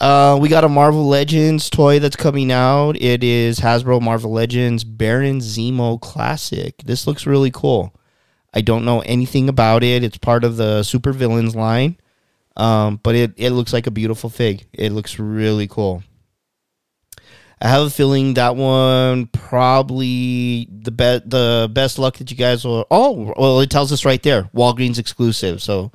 Uh, 0.00 0.36
we 0.40 0.48
got 0.48 0.64
a 0.64 0.68
Marvel 0.68 1.06
Legends 1.06 1.70
toy 1.70 1.98
that's 1.98 2.16
coming 2.16 2.50
out. 2.52 3.00
It 3.00 3.22
is 3.22 3.60
Hasbro 3.60 4.02
Marvel 4.02 4.32
Legends 4.32 4.84
Baron 4.84 5.38
Zemo 5.38 6.00
Classic. 6.00 6.76
This 6.84 7.06
looks 7.06 7.26
really 7.26 7.50
cool. 7.50 7.94
I 8.54 8.60
don't 8.60 8.84
know 8.84 9.00
anything 9.00 9.48
about 9.48 9.82
it. 9.82 10.04
It's 10.04 10.16
part 10.16 10.44
of 10.44 10.56
the 10.56 10.84
Super 10.84 11.12
Villains 11.12 11.56
line, 11.56 11.98
um, 12.56 13.00
but 13.02 13.16
it, 13.16 13.32
it 13.36 13.50
looks 13.50 13.72
like 13.72 13.88
a 13.88 13.90
beautiful 13.90 14.30
fig. 14.30 14.64
It 14.72 14.92
looks 14.92 15.18
really 15.18 15.66
cool. 15.66 16.04
I 17.60 17.68
have 17.68 17.86
a 17.86 17.90
feeling 17.90 18.34
that 18.34 18.56
one 18.56 19.26
probably 19.26 20.68
the 20.70 20.90
be- 20.90 21.22
the 21.24 21.68
best 21.72 21.98
luck 21.98 22.18
that 22.18 22.30
you 22.30 22.36
guys 22.36 22.64
will. 22.64 22.86
Oh, 22.90 23.32
well, 23.36 23.60
it 23.60 23.70
tells 23.70 23.90
us 23.90 24.04
right 24.04 24.22
there, 24.22 24.44
Walgreens 24.54 24.98
exclusive. 24.98 25.62
So 25.62 25.90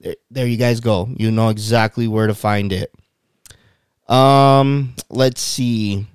there, 0.00 0.16
there 0.30 0.46
you 0.46 0.56
guys 0.56 0.80
go. 0.80 1.08
You 1.16 1.30
know 1.30 1.48
exactly 1.48 2.08
where 2.08 2.26
to 2.26 2.34
find 2.34 2.72
it. 2.72 2.92
Um, 4.08 4.94
let's 5.08 5.40
see. 5.40 6.06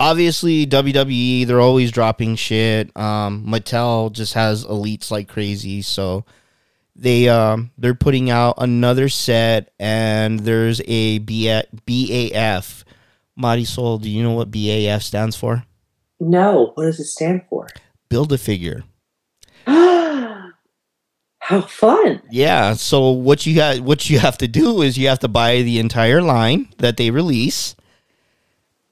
Obviously, 0.00 0.66
WWE 0.66 1.46
they're 1.46 1.60
always 1.60 1.92
dropping 1.92 2.34
shit. 2.36 2.90
Um, 2.96 3.44
Mattel 3.46 4.10
just 4.10 4.32
has 4.32 4.64
elites 4.64 5.10
like 5.10 5.28
crazy, 5.28 5.82
so 5.82 6.24
they 6.96 7.28
um 7.28 7.70
they're 7.76 7.94
putting 7.94 8.30
out 8.30 8.54
another 8.58 9.10
set, 9.10 9.72
and 9.78 10.40
there's 10.40 10.80
a 10.86 11.18
B- 11.18 11.64
BAF. 11.86 12.84
Marisol, 13.38 14.00
do 14.00 14.10
you 14.10 14.22
know 14.22 14.32
what 14.32 14.50
BAF 14.50 15.02
stands 15.02 15.36
for? 15.36 15.64
No, 16.18 16.72
what 16.74 16.84
does 16.84 16.98
it 17.00 17.04
stand 17.04 17.42
for? 17.48 17.66
Build 18.08 18.32
a 18.32 18.38
figure. 18.38 18.84
How 19.66 20.52
fun! 21.66 22.22
Yeah. 22.30 22.74
So 22.74 23.10
what 23.10 23.44
you 23.44 23.54
got? 23.54 23.80
What 23.80 24.08
you 24.08 24.18
have 24.18 24.38
to 24.38 24.48
do 24.48 24.82
is 24.82 24.96
you 24.96 25.08
have 25.08 25.18
to 25.20 25.28
buy 25.28 25.62
the 25.62 25.78
entire 25.78 26.22
line 26.22 26.68
that 26.78 26.96
they 26.96 27.10
release, 27.10 27.74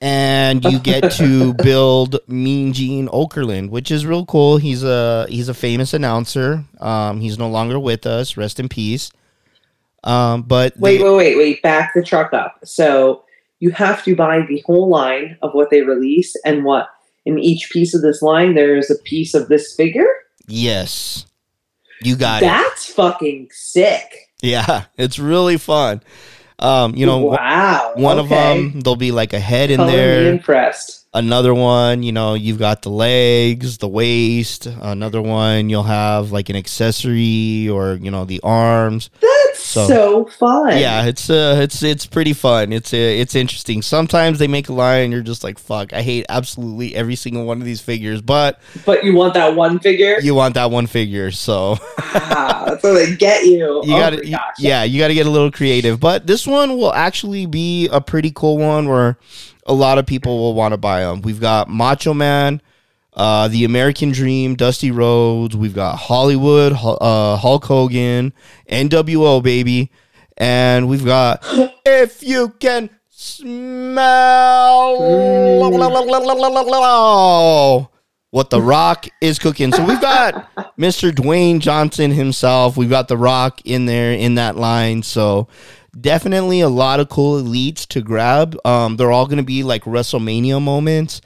and 0.01 0.65
you 0.65 0.79
get 0.79 1.13
to 1.13 1.55
build 1.63 2.19
Mean 2.29 2.73
Gene 2.73 3.09
Okerlund, 3.09 3.71
which 3.71 3.91
is 3.91 4.07
real 4.07 4.25
cool. 4.27 4.57
He's 4.59 4.83
a 4.85 5.27
he's 5.29 5.49
a 5.49 5.55
famous 5.55 5.93
announcer. 5.95 6.65
Um, 6.81 7.21
he's 7.21 7.39
no 7.39 7.49
longer 7.49 7.79
with 7.79 8.07
us. 8.07 8.37
Rest 8.37 8.61
in 8.61 8.69
peace. 8.69 9.11
Um, 10.05 10.43
but 10.43 10.77
Wait, 10.77 10.99
they- 10.99 11.05
wait, 11.05 11.17
wait, 11.17 11.37
wait. 11.37 11.63
Back 11.63 11.93
the 11.95 12.03
truck 12.03 12.33
up. 12.33 12.59
So 12.65 13.25
you 13.59 13.71
have 13.73 14.05
to 14.05 14.15
buy 14.15 14.43
the 14.49 14.63
whole 14.67 14.89
line 14.89 15.37
of 15.43 15.53
what 15.53 15.71
they 15.71 15.83
release, 15.83 16.35
and 16.45 16.65
what 16.65 16.89
in 17.27 17.39
each 17.39 17.71
piece 17.71 17.95
of 17.95 18.03
this 18.03 18.23
line 18.23 18.55
there 18.55 18.77
is 18.77 18.91
a 18.91 18.97
piece 19.03 19.35
of 19.35 19.49
this 19.49 19.75
figure. 19.75 20.07
yes, 20.47 21.27
you 22.03 22.15
got 22.15 22.43
it. 22.43 22.47
That's 22.47 22.87
fucking 22.93 23.49
sick. 23.51 24.31
Yeah, 24.41 24.85
it's 24.97 25.19
really 25.19 25.57
fun. 25.59 26.01
Um, 26.61 26.95
you 26.97 27.07
know, 27.07 27.19
wow. 27.19 27.93
one 27.95 28.19
of 28.19 28.29
them 28.29 28.81
there'll 28.81 28.97
be 28.97 29.13
like 29.13 29.33
a 29.33 29.39
head 29.39 29.71
in 29.71 29.77
Color 29.77 29.91
there. 29.93 30.33
impressed. 30.33 31.07
another 31.15 31.55
one 31.55 32.03
you 32.03 32.11
know 32.13 32.35
you've 32.35 32.59
got 32.59 32.83
the 32.83 32.91
legs 32.91 33.79
the 33.79 33.87
waist 33.89 34.67
another 34.67 35.23
one 35.23 35.71
you'll 35.71 35.85
have 35.85 36.33
like 36.33 36.49
an 36.49 36.57
accessory 36.57 37.69
or 37.69 37.95
you 37.95 38.11
know 38.11 38.25
the 38.25 38.41
arms 38.43 39.09
That's 39.21 39.38
So- 39.69 39.87
so, 39.87 40.25
fun. 40.27 40.79
yeah 40.79 41.05
it's 41.05 41.29
uh 41.29 41.59
it's 41.63 41.83
it's 41.83 42.07
pretty 42.07 42.33
fun 42.33 42.73
it's 42.73 42.95
uh, 42.95 42.97
it's 42.97 43.35
interesting 43.35 43.83
sometimes 43.83 44.39
they 44.39 44.49
make 44.49 44.69
a 44.71 44.73
line 44.73 45.03
and 45.05 45.13
you're 45.13 45.21
just 45.23 45.45
like 45.45 45.59
fuck 45.59 45.93
i 45.93 46.01
hate 46.01 46.25
absolutely 46.31 46.97
every 46.97 47.17
single 47.17 47.45
one 47.45 47.59
of 47.59 47.67
these 47.67 47.81
figures 47.81 48.23
but 48.23 48.61
But 48.87 49.05
you 49.05 49.15
want 49.15 49.35
that 49.35 49.55
one 49.55 49.79
figure? 49.79 50.21
you 50.21 50.35
want 50.35 50.55
that 50.55 50.71
one 50.71 50.87
figure 50.87 51.31
so 51.33 51.77
ah, 51.99 52.65
that's 52.69 52.83
how 52.83 52.95
they 52.95 53.15
get 53.17 53.45
you. 53.45 53.83
you 53.85 53.95
oh 53.95 54.11
y- 54.11 54.17
gosh. 54.31 54.55
yeah 54.59 54.85
you 54.85 54.99
gotta 54.99 55.13
get 55.15 55.27
a 55.27 55.31
little 55.31 55.51
creative 55.51 56.01
but 56.01 56.27
this 56.27 56.47
one 56.47 56.71
will 56.79 56.93
actually 56.95 57.45
be 57.45 57.89
a 57.89 58.01
pretty 58.01 58.33
cool 58.35 58.57
one 58.59 58.89
where 58.89 59.19
a 59.67 59.75
lot 59.75 59.99
of 59.99 60.07
people 60.07 60.39
will 60.39 60.55
want 60.55 60.73
to 60.73 60.79
buy 60.79 61.01
them 61.03 61.21
we've 61.21 61.41
got 61.41 61.69
macho 61.69 62.15
man 62.15 62.63
uh, 63.19 63.49
the 63.49 63.65
American 63.65 64.13
Dream, 64.13 64.55
Dusty 64.55 64.91
Rhodes. 64.91 65.57
We've 65.57 65.75
got 65.75 65.97
Hollywood, 65.97 66.73
uh, 66.73 67.37
Hulk 67.37 67.65
Hogan, 67.65 68.33
NWO 68.71 69.43
baby, 69.43 69.91
and 70.37 70.89
we've 70.89 71.05
got 71.05 71.45
if 71.85 72.23
you 72.23 72.51
can 72.61 72.89
smell 73.11 74.97
what 78.31 78.51
the 78.51 78.61
Rock 78.61 79.07
is 79.21 79.39
cooking. 79.39 79.73
So 79.73 79.85
we've 79.85 80.01
got 80.01 80.55
Mr. 80.79 81.11
Dwayne 81.11 81.59
Johnson 81.61 82.13
himself. 82.13 82.77
We've 82.77 82.91
got 82.91 83.09
the 83.09 83.17
Rock 83.17 83.61
in 83.65 83.87
there 83.87 84.13
in 84.13 84.37
that 84.37 84.57
line. 84.57 85.03
So 85.03 85.49
definitely 85.99 86.61
a 86.61 86.69
lot 86.69 87.01
of 87.01 87.09
cool 87.09 87.43
elites 87.43 87.87
to 87.89 88.01
grab. 88.01 88.57
Um, 88.65 88.97
they're 88.97 89.11
all 89.11 89.27
going 89.27 89.39
to 89.39 89.43
be 89.43 89.63
like 89.63 89.85
WrestleMania 89.85 90.63
moments. 90.63 91.21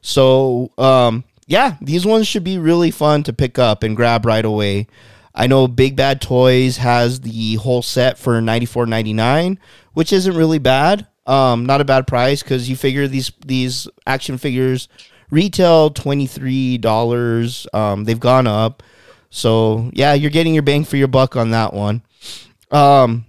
So 0.00 0.72
um, 0.78 1.24
yeah, 1.48 1.78
these 1.80 2.04
ones 2.04 2.28
should 2.28 2.44
be 2.44 2.58
really 2.58 2.90
fun 2.90 3.22
to 3.24 3.32
pick 3.32 3.58
up 3.58 3.82
and 3.82 3.96
grab 3.96 4.26
right 4.26 4.44
away. 4.44 4.86
I 5.34 5.46
know 5.46 5.66
Big 5.66 5.96
Bad 5.96 6.20
Toys 6.20 6.76
has 6.76 7.20
the 7.20 7.54
whole 7.54 7.80
set 7.80 8.18
for 8.18 8.40
ninety 8.42 8.66
four 8.66 8.84
ninety 8.84 9.14
nine, 9.14 9.58
which 9.94 10.12
isn't 10.12 10.36
really 10.36 10.58
bad. 10.58 11.06
Um, 11.26 11.64
not 11.64 11.80
a 11.80 11.86
bad 11.86 12.06
price 12.06 12.42
because 12.42 12.68
you 12.68 12.76
figure 12.76 13.08
these 13.08 13.32
these 13.46 13.88
action 14.06 14.36
figures 14.36 14.88
retail 15.30 15.88
twenty 15.88 16.26
three 16.26 16.76
dollars. 16.76 17.66
Um, 17.72 18.04
they've 18.04 18.20
gone 18.20 18.46
up, 18.46 18.82
so 19.30 19.90
yeah, 19.94 20.12
you're 20.12 20.30
getting 20.30 20.52
your 20.52 20.62
bang 20.62 20.84
for 20.84 20.98
your 20.98 21.08
buck 21.08 21.34
on 21.34 21.50
that 21.52 21.72
one. 21.72 22.02
Um, 22.70 23.24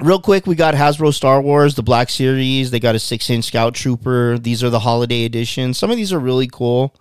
real 0.00 0.20
quick, 0.20 0.48
we 0.48 0.56
got 0.56 0.74
Hasbro 0.74 1.14
Star 1.14 1.40
Wars, 1.40 1.76
the 1.76 1.82
Black 1.84 2.10
Series. 2.10 2.72
They 2.72 2.80
got 2.80 2.96
a 2.96 2.98
six 2.98 3.30
inch 3.30 3.44
Scout 3.44 3.74
Trooper. 3.74 4.36
These 4.36 4.64
are 4.64 4.70
the 4.70 4.80
holiday 4.80 5.24
editions. 5.24 5.78
Some 5.78 5.92
of 5.92 5.96
these 5.96 6.12
are 6.12 6.18
really 6.18 6.48
cool. 6.48 6.92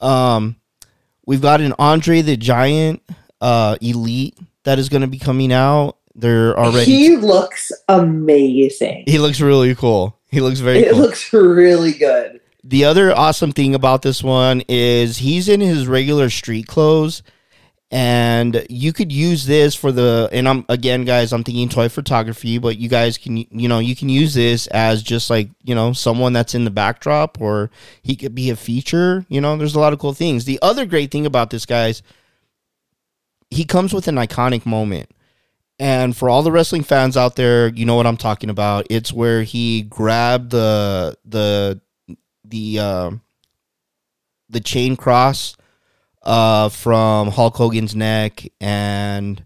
Um, 0.00 0.56
we've 1.26 1.42
got 1.42 1.60
an 1.60 1.74
Andre 1.78 2.20
the 2.22 2.36
Giant 2.36 3.02
uh, 3.40 3.76
Elite 3.80 4.36
that 4.64 4.78
is 4.78 4.88
going 4.88 5.02
to 5.02 5.08
be 5.08 5.18
coming 5.18 5.52
out. 5.52 5.96
They're 6.14 6.58
already. 6.58 6.84
He 6.90 7.16
looks 7.16 7.70
amazing. 7.88 9.04
He 9.06 9.18
looks 9.18 9.40
really 9.40 9.74
cool. 9.74 10.18
He 10.30 10.40
looks 10.40 10.60
very 10.60 10.78
It 10.80 10.90
cool. 10.92 11.00
looks 11.00 11.32
really 11.32 11.92
good. 11.92 12.40
the 12.64 12.84
other 12.84 13.16
awesome 13.16 13.52
thing 13.52 13.74
about 13.74 14.02
this 14.02 14.22
one 14.22 14.62
is 14.68 15.18
he's 15.18 15.48
in 15.48 15.60
his 15.60 15.86
regular 15.86 16.28
street 16.28 16.66
clothes 16.66 17.22
and 17.90 18.66
you 18.68 18.92
could 18.92 19.10
use 19.10 19.46
this 19.46 19.74
for 19.74 19.90
the 19.90 20.28
and 20.30 20.46
I'm 20.46 20.64
again 20.68 21.04
guys 21.04 21.32
I'm 21.32 21.42
thinking 21.42 21.70
toy 21.70 21.88
photography 21.88 22.58
but 22.58 22.76
you 22.76 22.88
guys 22.88 23.16
can 23.16 23.38
you 23.38 23.68
know 23.68 23.78
you 23.78 23.96
can 23.96 24.10
use 24.10 24.34
this 24.34 24.66
as 24.68 25.02
just 25.02 25.30
like 25.30 25.48
you 25.64 25.74
know 25.74 25.94
someone 25.94 26.34
that's 26.34 26.54
in 26.54 26.64
the 26.64 26.70
backdrop 26.70 27.40
or 27.40 27.70
he 28.02 28.14
could 28.14 28.34
be 28.34 28.50
a 28.50 28.56
feature 28.56 29.24
you 29.28 29.40
know 29.40 29.56
there's 29.56 29.74
a 29.74 29.80
lot 29.80 29.94
of 29.94 29.98
cool 29.98 30.12
things 30.12 30.44
the 30.44 30.58
other 30.60 30.84
great 30.84 31.10
thing 31.10 31.24
about 31.24 31.48
this 31.48 31.64
guys 31.64 32.02
he 33.50 33.64
comes 33.64 33.94
with 33.94 34.06
an 34.06 34.16
iconic 34.16 34.66
moment 34.66 35.10
and 35.78 36.16
for 36.16 36.28
all 36.28 36.42
the 36.42 36.50
wrestling 36.50 36.82
fans 36.82 37.16
out 37.16 37.36
there, 37.36 37.68
you 37.68 37.84
know 37.84 37.94
what 37.94 38.06
I'm 38.06 38.16
talking 38.16 38.50
about. 38.50 38.86
It's 38.90 39.12
where 39.12 39.44
he 39.44 39.82
grabbed 39.82 40.50
the 40.50 41.16
the 41.24 41.80
the 42.44 42.78
uh, 42.80 43.10
the 44.48 44.60
chain 44.60 44.96
cross 44.96 45.56
uh, 46.28 46.68
from 46.68 47.30
Hulk 47.30 47.56
Hogan's 47.56 47.96
neck 47.96 48.44
and 48.60 49.42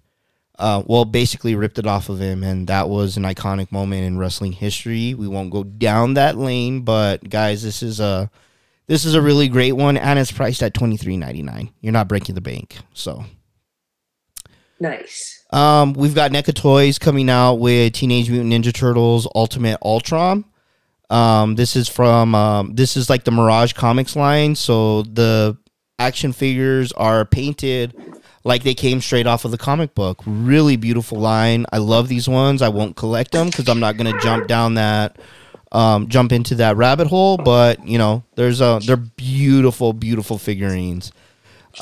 uh, 0.58 0.82
well, 0.86 1.04
basically 1.04 1.54
ripped 1.54 1.78
it 1.78 1.86
off 1.86 2.08
of 2.08 2.20
him, 2.20 2.42
and 2.42 2.66
that 2.66 2.88
was 2.88 3.16
an 3.16 3.22
iconic 3.22 3.72
moment 3.72 4.04
in 4.04 4.18
wrestling 4.18 4.52
history. 4.52 5.14
We 5.14 5.28
won't 5.28 5.50
go 5.50 5.64
down 5.64 6.14
that 6.14 6.36
lane, 6.36 6.82
but 6.82 7.28
guys, 7.28 7.62
this 7.62 7.82
is 7.82 8.00
a 8.00 8.30
this 8.88 9.04
is 9.04 9.14
a 9.14 9.22
really 9.22 9.48
great 9.48 9.72
one, 9.72 9.96
and 9.96 10.18
it's 10.18 10.32
priced 10.32 10.62
at 10.62 10.74
twenty 10.74 10.96
three 10.96 11.16
ninety 11.16 11.42
nine. 11.42 11.70
You're 11.80 11.92
not 11.92 12.08
breaking 12.08 12.34
the 12.34 12.40
bank, 12.40 12.76
so. 12.92 13.24
Nice. 14.78 15.44
Um, 15.52 15.92
we've 15.92 16.14
got 16.14 16.32
NECA 16.32 16.54
Toys 16.54 16.98
coming 16.98 17.30
out 17.30 17.54
with 17.54 17.92
Teenage 17.92 18.28
Mutant 18.28 18.52
Ninja 18.52 18.74
Turtles 18.74 19.28
Ultimate 19.36 19.78
Ultron. 19.82 20.44
Um, 21.10 21.54
this 21.54 21.76
is 21.76 21.88
from 21.88 22.34
um, 22.34 22.74
this 22.74 22.96
is 22.96 23.08
like 23.08 23.22
the 23.22 23.30
Mirage 23.30 23.72
Comics 23.72 24.16
line, 24.16 24.56
so 24.56 25.02
the 25.02 25.56
action 26.02 26.32
figures 26.32 26.92
are 26.92 27.24
painted 27.24 27.94
like 28.44 28.64
they 28.64 28.74
came 28.74 29.00
straight 29.00 29.26
off 29.26 29.44
of 29.44 29.50
the 29.52 29.58
comic 29.58 29.94
book. 29.94 30.20
Really 30.26 30.76
beautiful 30.76 31.18
line. 31.18 31.64
I 31.72 31.78
love 31.78 32.08
these 32.08 32.28
ones. 32.28 32.60
I 32.60 32.68
won't 32.68 32.96
collect 32.96 33.32
them 33.32 33.46
because 33.46 33.68
I'm 33.68 33.80
not 33.80 33.96
gonna 33.96 34.18
jump 34.20 34.48
down 34.48 34.74
that 34.74 35.16
um, 35.72 36.08
jump 36.08 36.32
into 36.32 36.56
that 36.56 36.76
rabbit 36.76 37.08
hole. 37.08 37.38
But 37.38 37.86
you 37.86 37.98
know, 37.98 38.22
there's 38.36 38.60
a 38.60 38.80
they're 38.84 38.96
beautiful, 38.96 39.92
beautiful 39.92 40.38
figurines. 40.38 41.12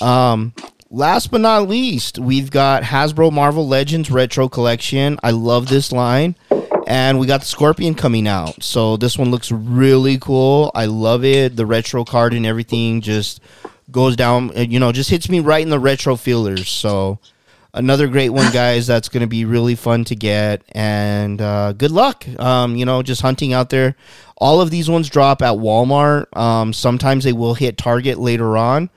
Um, 0.01 0.55
last 0.91 1.31
but 1.31 1.41
not 1.41 1.69
least, 1.69 2.19
we've 2.19 2.51
got 2.51 2.85
Hasbro 2.85 3.33
Marvel 3.33 3.67
Legends 3.67 4.11
Retro 4.11 4.49
Collection. 4.49 5.19
I 5.23 5.33
love 5.33 5.69
this 5.69 5.93
line. 5.93 6.37
And 6.87 7.21
we 7.21 7.29
got 7.29 7.41
the 7.41 7.47
Scorpion 7.47 7.95
coming 7.95 8.27
out. 8.27 8.65
So 8.65 8.97
this 8.97 9.17
one 9.17 9.31
looks 9.31 9.53
really 9.53 10.19
cool. 10.19 10.73
I 10.75 10.87
love 10.87 11.25
it. 11.25 11.55
The 11.55 11.65
retro 11.65 12.05
card 12.05 12.35
and 12.35 12.45
everything 12.45 13.01
just 13.01 13.41
goes 13.91 14.17
down, 14.17 14.57
uh, 14.57 14.61
you 14.61 14.79
know, 14.79 14.93
just 14.93 15.11
hits 15.11 15.29
me 15.29 15.41
right 15.41 15.63
in 15.63 15.71
the 15.71 15.79
retro 15.79 16.17
feelers. 16.17 16.69
So 16.69 17.19
another 17.75 18.09
great 18.09 18.31
one, 18.31 18.53
guys. 18.53 18.87
That's 18.87 19.09
going 19.09 19.23
to 19.23 19.27
be 19.27 19.45
really 19.45 19.75
fun 19.75 20.05
to 20.05 20.17
get. 20.17 20.63
And 20.73 21.41
uh, 21.41 21.73
good 21.73 21.91
luck, 21.91 22.27
um, 22.39 22.77
you 22.77 22.85
know, 22.85 23.03
just 23.03 23.23
hunting 23.23 23.53
out 23.53 23.71
there. 23.71 23.97
All 24.37 24.61
of 24.61 24.71
these 24.71 24.89
ones 24.89 25.09
drop 25.09 25.43
at 25.43 25.55
Walmart. 25.55 26.35
Um, 26.37 26.73
sometimes 26.73 27.25
they 27.25 27.33
will 27.33 27.55
hit 27.55 27.77
Target 27.77 28.19
later 28.19 28.57
on. 28.57 28.91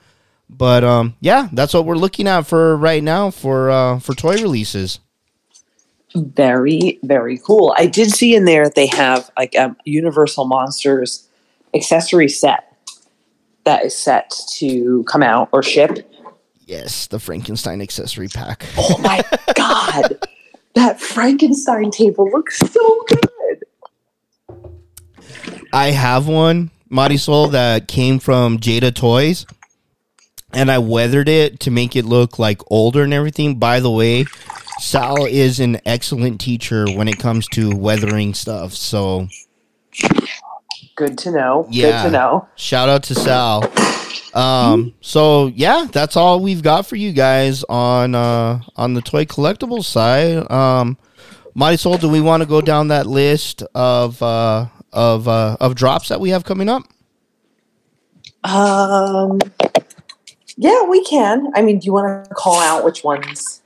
But 0.48 0.84
um, 0.84 1.16
yeah, 1.20 1.48
that's 1.52 1.74
what 1.74 1.84
we're 1.84 1.96
looking 1.96 2.28
at 2.28 2.42
for 2.42 2.76
right 2.76 3.02
now 3.02 3.30
for 3.30 3.70
uh, 3.70 3.98
for 3.98 4.14
toy 4.14 4.34
releases. 4.34 5.00
Very, 6.14 7.00
very 7.02 7.38
cool. 7.38 7.74
I 7.76 7.86
did 7.86 8.10
see 8.10 8.36
in 8.36 8.44
there 8.44 8.68
they 8.68 8.86
have 8.86 9.30
like 9.36 9.54
a 9.54 9.74
Universal 9.84 10.44
Monsters 10.44 11.28
accessory 11.74 12.28
set 12.28 12.73
that 13.64 13.84
is 13.84 13.96
set 13.96 14.32
to 14.56 15.04
come 15.04 15.22
out 15.22 15.48
or 15.52 15.62
ship. 15.62 16.10
Yes, 16.66 17.06
the 17.06 17.18
Frankenstein 17.18 17.80
accessory 17.80 18.28
pack. 18.28 18.66
Oh 18.78 18.98
my 18.98 19.22
god, 19.54 20.18
that 20.74 21.00
Frankenstein 21.00 21.90
table 21.90 22.30
looks 22.30 22.58
so 22.58 23.04
good. 23.06 23.64
I 25.72 25.90
have 25.90 26.28
one, 26.28 26.70
Marisol, 26.90 27.50
that 27.52 27.88
came 27.88 28.18
from 28.18 28.58
Jada 28.58 28.94
Toys, 28.94 29.44
and 30.52 30.70
I 30.70 30.78
weathered 30.78 31.28
it 31.28 31.60
to 31.60 31.70
make 31.70 31.96
it 31.96 32.04
look 32.04 32.38
like 32.38 32.62
older 32.70 33.02
and 33.02 33.12
everything. 33.12 33.58
By 33.58 33.80
the 33.80 33.90
way, 33.90 34.24
Sal 34.78 35.24
is 35.26 35.60
an 35.60 35.80
excellent 35.84 36.40
teacher 36.40 36.86
when 36.86 37.08
it 37.08 37.18
comes 37.18 37.46
to 37.48 37.74
weathering 37.74 38.34
stuff. 38.34 38.72
So 38.72 39.28
Good 40.96 41.18
to 41.18 41.30
know. 41.30 41.66
Yeah. 41.70 42.02
Good 42.02 42.08
to 42.08 42.10
know. 42.12 42.48
shout 42.56 42.88
out 42.88 43.02
to 43.04 43.14
Sal. 43.14 43.64
Um, 44.34 44.94
so 45.00 45.46
yeah, 45.46 45.86
that's 45.90 46.16
all 46.16 46.40
we've 46.40 46.62
got 46.62 46.86
for 46.86 46.96
you 46.96 47.12
guys 47.12 47.62
on 47.64 48.14
uh 48.14 48.60
on 48.76 48.94
the 48.94 49.00
toy 49.00 49.24
collectibles 49.24 49.84
side. 49.84 50.50
Um 50.50 50.98
Marisol, 51.56 52.00
do 52.00 52.08
we 52.08 52.20
want 52.20 52.42
to 52.42 52.48
go 52.48 52.60
down 52.60 52.88
that 52.88 53.06
list 53.06 53.62
of 53.74 54.20
uh 54.22 54.66
of 54.92 55.28
uh 55.28 55.56
of 55.60 55.74
drops 55.76 56.08
that 56.08 56.20
we 56.20 56.30
have 56.30 56.44
coming 56.44 56.68
up? 56.68 56.82
Um, 58.44 59.40
yeah, 60.56 60.82
we 60.82 61.02
can. 61.04 61.50
I 61.54 61.62
mean, 61.62 61.78
do 61.78 61.86
you 61.86 61.92
want 61.92 62.28
to 62.28 62.34
call 62.34 62.58
out 62.60 62.84
which 62.84 63.02
ones 63.02 63.62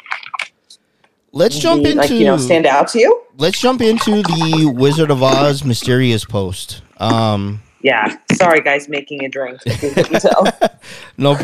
Let's 1.33 1.59
jump 1.59 1.85
into 1.85 1.99
like 1.99 2.11
you 2.11 2.25
know 2.25 2.37
stand 2.37 2.67
out 2.67 2.89
to 2.89 2.99
you? 2.99 3.23
let's 3.37 3.61
jump 3.61 3.81
into 3.81 4.23
the 4.23 4.73
Wizard 4.75 5.11
of 5.11 5.23
Oz 5.23 5.65
mysterious 5.65 6.25
post. 6.25 6.83
Um, 6.99 7.63
Yeah. 7.83 8.17
Sorry, 8.33 8.61
guys, 8.61 8.89
making 8.89 9.25
a 9.25 9.29
drink. 9.29 9.61
if 9.67 9.83
you 9.83 9.91
couldn't 9.91 10.21
tell. 10.21 10.47
no, 11.17 11.39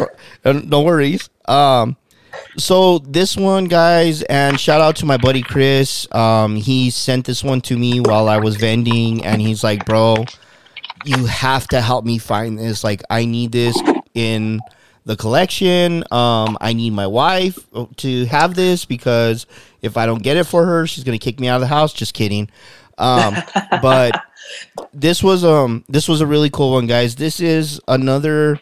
uh, 0.45 0.53
no 0.53 0.83
worries. 0.83 1.29
Um, 1.47 1.97
so 2.57 2.99
this 2.99 3.37
one, 3.37 3.67
guys, 3.67 4.23
and 4.23 4.59
shout 4.59 4.81
out 4.81 4.97
to 4.97 5.07
my 5.07 5.17
buddy 5.17 5.43
Chris. 5.43 6.13
Um, 6.13 6.57
he 6.57 6.91
sent 6.91 7.27
this 7.27 7.45
one 7.45 7.61
to 7.63 7.77
me 7.79 8.01
while 8.01 8.29
I 8.29 8.39
was 8.39 8.57
vending, 8.57 9.25
and 9.25 9.41
he's 9.41 9.63
like, 9.63 9.85
"Bro, 9.87 10.25
you 11.05 11.27
have 11.27 11.69
to 11.69 11.81
help 11.81 12.05
me 12.05 12.19
find 12.19 12.59
this. 12.59 12.83
Like, 12.83 13.03
I 13.11 13.25
need 13.25 13.53
this 13.53 13.81
in 14.15 14.61
the 15.05 15.17
collection. 15.17 16.03
Um, 16.11 16.57
I 16.61 16.73
need 16.73 16.93
my 16.93 17.07
wife 17.07 17.59
to 17.99 18.25
have 18.27 18.55
this 18.55 18.85
because 18.85 19.47
if 19.83 19.97
I 19.97 20.07
don't 20.07 20.23
get 20.23 20.37
it 20.37 20.45
for 20.45 20.65
her, 20.65 20.87
she's 20.87 21.05
gonna 21.05 21.19
kick 21.19 21.39
me 21.39 21.47
out 21.49 21.57
of 21.57 21.61
the 21.61 21.67
house. 21.69 21.93
Just 21.93 22.15
kidding. 22.15 22.51
Um, 22.99 23.35
but 23.83 24.21
this 24.93 25.23
was 25.23 25.45
um 25.45 25.85
this 25.89 26.09
was 26.09 26.21
a 26.21 26.27
really 26.27 26.51
cool 26.51 26.73
one, 26.73 26.87
guys. 26.87 27.17
This 27.17 27.41
is 27.41 27.81
another 27.89 28.61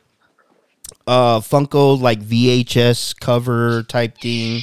uh 1.07 1.41
Funko 1.41 2.01
like 2.01 2.21
VHS 2.21 3.19
cover 3.21 3.83
type 3.85 4.19
thing. 4.19 4.63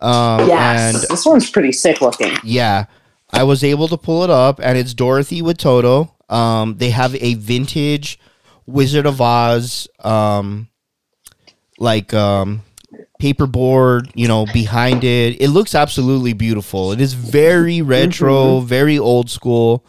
Um, 0.00 0.46
yes. 0.46 0.94
and 0.94 1.10
this 1.10 1.24
one's 1.24 1.50
pretty 1.50 1.72
sick 1.72 2.00
looking. 2.00 2.34
yeah, 2.44 2.84
I 3.32 3.44
was 3.44 3.64
able 3.64 3.88
to 3.88 3.96
pull 3.96 4.24
it 4.24 4.30
up, 4.30 4.60
and 4.62 4.76
it's 4.76 4.92
Dorothy 4.92 5.40
with 5.40 5.58
Toto. 5.58 6.14
Um, 6.28 6.76
they 6.76 6.90
have 6.90 7.14
a 7.14 7.34
vintage 7.34 8.18
Wizard 8.66 9.06
of 9.06 9.20
Oz, 9.20 9.88
um, 10.00 10.68
like 11.78 12.12
um, 12.12 12.62
paperboard, 13.20 14.10
you 14.14 14.28
know, 14.28 14.46
behind 14.52 15.04
it. 15.04 15.40
It 15.40 15.48
looks 15.48 15.74
absolutely 15.74 16.32
beautiful. 16.32 16.92
It 16.92 17.00
is 17.00 17.14
very 17.14 17.80
retro, 17.82 18.60
very 18.60 18.98
old 18.98 19.30
school. 19.30 19.84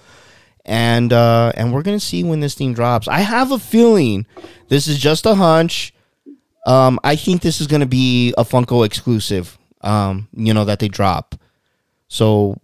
And 0.67 1.13
uh 1.13 1.53
and 1.55 1.73
we're 1.73 1.81
going 1.81 1.97
to 1.97 2.05
see 2.05 2.23
when 2.23 2.41
this 2.41 2.53
thing 2.53 2.73
drops. 2.73 3.07
I 3.07 3.19
have 3.19 3.51
a 3.51 3.59
feeling 3.59 4.25
this 4.67 4.87
is 4.87 4.99
just 4.99 5.25
a 5.25 5.33
hunch. 5.35 5.93
Um 6.65 6.99
I 7.03 7.15
think 7.15 7.41
this 7.41 7.61
is 7.61 7.67
going 7.67 7.79
to 7.81 7.85
be 7.87 8.33
a 8.37 8.43
Funko 8.43 8.85
exclusive. 8.85 9.57
Um 9.81 10.27
you 10.35 10.53
know 10.53 10.65
that 10.65 10.79
they 10.79 10.89
drop. 10.89 11.35
So 12.09 12.57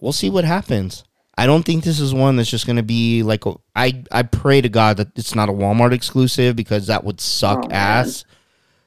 we'll 0.00 0.12
see 0.12 0.30
what 0.30 0.44
happens. 0.44 1.04
I 1.38 1.46
don't 1.46 1.62
think 1.64 1.84
this 1.84 2.00
is 2.00 2.12
one 2.12 2.36
that's 2.36 2.50
just 2.50 2.66
going 2.66 2.76
to 2.76 2.82
be 2.82 3.22
like 3.22 3.46
a, 3.46 3.54
I 3.74 4.02
I 4.12 4.24
pray 4.24 4.60
to 4.60 4.68
God 4.68 4.98
that 4.98 5.08
it's 5.16 5.34
not 5.34 5.48
a 5.48 5.52
Walmart 5.52 5.92
exclusive 5.92 6.54
because 6.54 6.88
that 6.88 7.02
would 7.04 7.18
suck 7.20 7.60
Oh, 7.64 7.68
man. 7.68 7.72
ass. 7.72 8.24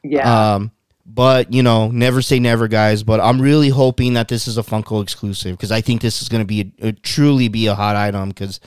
Yeah. 0.04 0.54
Um, 0.56 0.72
but 1.06 1.52
you 1.52 1.64
know, 1.64 1.90
never 1.90 2.22
say 2.22 2.40
never, 2.40 2.68
guys. 2.68 3.04
But 3.04 3.20
I'm 3.20 3.42
really 3.42 3.70
hoping 3.70 4.14
that 4.14 4.28
this 4.28 4.48
is 4.48 4.58
a 4.58 4.64
Funko 4.64 5.02
exclusive 5.02 5.58
because 5.58 5.72
I 5.72 5.82
think 5.82 6.02
this 6.02 6.22
is 6.22 6.30
going 6.30 6.42
to 6.42 6.48
be 6.48 6.74
a, 6.82 6.88
a- 6.88 6.92
truly 6.94 7.48
be 7.48 7.68
a 7.68 7.76
hot 7.76 7.96
item. 7.96 8.30
Because 8.30 8.60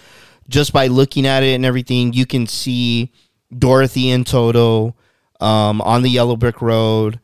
just 0.49 0.72
by 0.72 0.87
looking 0.87 1.26
at 1.26 1.43
it 1.43 1.55
and 1.55 1.64
everything, 1.64 2.12
you 2.12 2.26
can 2.26 2.47
see 2.47 3.12
Dorothy 3.57 4.11
and 4.11 4.26
Toto 4.26 4.95
um, 5.41 5.80
on 5.80 6.03
the 6.03 6.11
yellow 6.11 6.37
brick 6.37 6.61
road. 6.61 7.20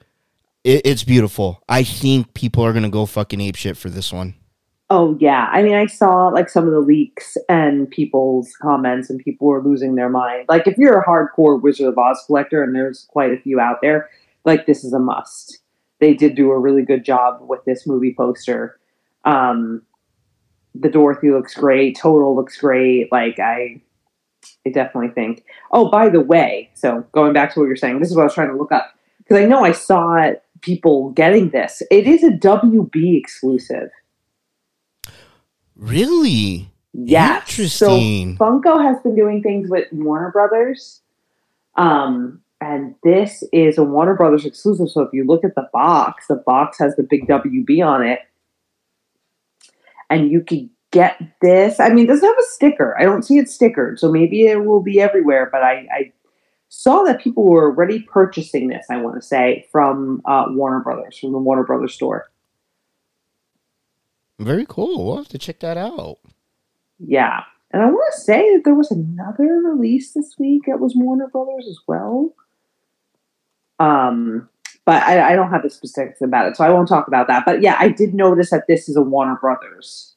It, 0.65 0.83
it's 0.85 1.05
beautiful. 1.05 1.63
I 1.69 1.83
think 1.83 2.35
people 2.35 2.65
are 2.65 2.73
going 2.73 2.85
to 2.85 2.89
go 2.89 3.07
fucking 3.07 3.41
ape 3.41 3.57
shit 3.57 3.77
for 3.77 3.91
this 3.91 4.13
one. 4.13 4.35
Oh 4.95 5.17
yeah, 5.21 5.49
I 5.51 5.63
mean, 5.63 5.73
I 5.73 5.87
saw 5.87 6.29
like 6.29 6.51
some 6.51 6.67
of 6.67 6.73
the 6.73 6.81
leaks 6.81 7.39
and 7.49 7.91
people's 7.91 8.55
comments, 8.61 9.09
and 9.09 9.19
people 9.19 9.47
were 9.47 9.63
losing 9.63 9.95
their 9.95 10.11
mind. 10.11 10.45
Like, 10.51 10.67
if 10.67 10.77
you're 10.77 11.01
a 11.01 11.07
hardcore 11.07 11.63
Wizard 11.63 11.87
of 11.89 11.97
Oz 11.97 12.23
collector, 12.27 12.63
and 12.63 12.75
there's 12.75 13.07
quite 13.09 13.33
a 13.33 13.39
few 13.39 13.59
out 13.59 13.79
there, 13.81 14.11
like 14.45 14.67
this 14.67 14.85
is 14.85 14.93
a 14.93 14.99
must. 14.99 15.59
They 16.01 16.15
did 16.15 16.35
do 16.35 16.51
a 16.51 16.59
really 16.59 16.83
good 16.83 17.05
job 17.05 17.39
with 17.43 17.65
this 17.65 17.87
movie 17.87 18.15
poster. 18.15 18.79
Um, 19.25 19.83
the 20.75 20.89
Dorothy 20.89 21.31
looks 21.31 21.55
great. 21.55 21.97
Toto 21.97 22.35
looks 22.35 22.59
great. 22.59 23.13
Like 23.13 23.39
I, 23.39 23.81
I 24.67 24.71
definitely 24.71 25.11
think. 25.11 25.45
Oh, 25.71 25.91
by 25.91 26.09
the 26.09 26.21
way, 26.21 26.71
so 26.75 27.07
going 27.13 27.33
back 27.33 27.55
to 27.55 27.61
what 27.61 27.67
you're 27.67 27.77
saying, 27.77 28.01
this 28.01 28.11
is 28.11 28.17
what 28.17 28.23
I 28.23 28.27
was 28.27 28.35
trying 28.35 28.51
to 28.51 28.57
look 28.57 28.73
up 28.73 28.95
because 29.19 29.39
I 29.39 29.45
know 29.47 29.65
I 29.65 29.73
saw 29.73 30.33
people 30.61 31.11
getting 31.11 31.51
this. 31.51 31.83
It 31.91 32.07
is 32.07 32.25
a 32.25 32.31
WB 32.31 33.19
exclusive. 33.19 33.91
Really? 35.77 36.71
Yeah. 36.93 37.41
Interesting. 37.41 38.37
So 38.37 38.45
Funko 38.45 38.83
has 38.83 39.01
been 39.03 39.15
doing 39.15 39.43
things 39.43 39.69
with 39.69 39.89
Warner 39.93 40.31
Brothers. 40.31 41.01
Um, 41.77 42.41
and 42.63 42.95
this 43.03 43.43
is 43.53 43.77
a 43.77 43.83
Warner 43.83 44.15
Brothers 44.15 44.47
exclusive. 44.47 44.89
So 44.89 45.03
if 45.03 45.13
you 45.13 45.25
look 45.27 45.45
at 45.45 45.57
the 45.57 45.69
box, 45.73 46.29
the 46.29 46.37
box 46.37 46.79
has 46.79 46.95
the 46.95 47.03
big 47.03 47.27
WB 47.27 47.85
on 47.85 48.07
it. 48.07 48.21
And 50.09 50.31
you 50.31 50.43
can 50.43 50.71
get 50.93 51.21
this. 51.41 51.81
I 51.81 51.89
mean, 51.89 52.05
it 52.05 52.07
doesn't 52.07 52.25
have 52.25 52.39
a 52.39 52.47
sticker. 52.51 52.97
I 52.97 53.03
don't 53.03 53.25
see 53.25 53.39
it 53.39 53.47
stickered. 53.47 53.99
So 53.99 54.13
maybe 54.13 54.47
it 54.47 54.65
will 54.65 54.81
be 54.81 55.01
everywhere. 55.01 55.49
But 55.51 55.65
I, 55.65 55.89
I 55.93 56.13
saw 56.69 57.03
that 57.03 57.21
people 57.21 57.43
were 57.43 57.65
already 57.65 58.01
purchasing 58.03 58.69
this, 58.69 58.87
I 58.89 58.99
want 58.99 59.17
to 59.17 59.27
say, 59.27 59.67
from 59.73 60.23
uh, 60.25 60.45
Warner 60.51 60.81
Brothers, 60.81 61.19
from 61.19 61.33
the 61.33 61.39
Warner 61.39 61.65
Brothers 61.65 61.95
store. 61.95 62.31
Very 64.39 64.67
cool. 64.69 65.05
We'll 65.05 65.17
have 65.17 65.29
to 65.29 65.39
check 65.39 65.59
that 65.61 65.77
out. 65.77 66.19
Yeah. 67.01 67.41
And 67.73 67.83
I 67.83 67.87
want 67.87 68.15
to 68.15 68.21
say 68.21 68.55
that 68.55 68.63
there 68.65 68.75
was 68.75 68.93
another 68.93 69.63
release 69.65 70.13
this 70.13 70.37
week 70.39 70.63
that 70.69 70.79
was 70.79 70.95
Warner 70.95 71.27
Brothers 71.27 71.67
as 71.69 71.79
well. 71.89 72.33
Um, 73.83 74.49
but 74.85 75.03
I, 75.03 75.33
I 75.33 75.37
don't 75.37 75.51
have 75.51 75.63
the 75.63 75.71
specifics 75.71 76.21
about 76.21 76.47
it, 76.47 76.57
so 76.57 76.65
I 76.65 76.71
won't 76.71 76.89
talk 76.89 77.09
about 77.09 77.27
that. 77.27 77.45
But 77.45 77.63
yeah, 77.63 77.77
I 77.79 77.89
did 77.89 78.15
notice 78.15 78.51
that 78.51 78.67
this 78.69 78.89
is 78.89 78.97
a 78.97 79.03
Warner 79.03 79.37
Brothers 79.37 80.15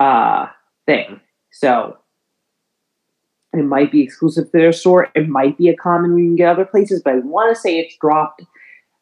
uh, 0.00 0.46
thing. 0.86 1.20
So 1.50 1.96
it 3.54 3.64
might 3.64 3.90
be 3.90 4.02
exclusive 4.02 4.46
to 4.46 4.58
their 4.58 4.72
store. 4.72 5.08
It 5.14 5.28
might 5.28 5.56
be 5.56 5.68
a 5.70 5.76
common 5.76 6.14
we 6.14 6.22
can 6.22 6.36
get 6.36 6.48
other 6.48 6.66
places, 6.66 7.00
but 7.02 7.14
I 7.14 7.18
want 7.18 7.54
to 7.54 7.60
say 7.60 7.78
it's 7.78 7.96
dropped 7.96 8.42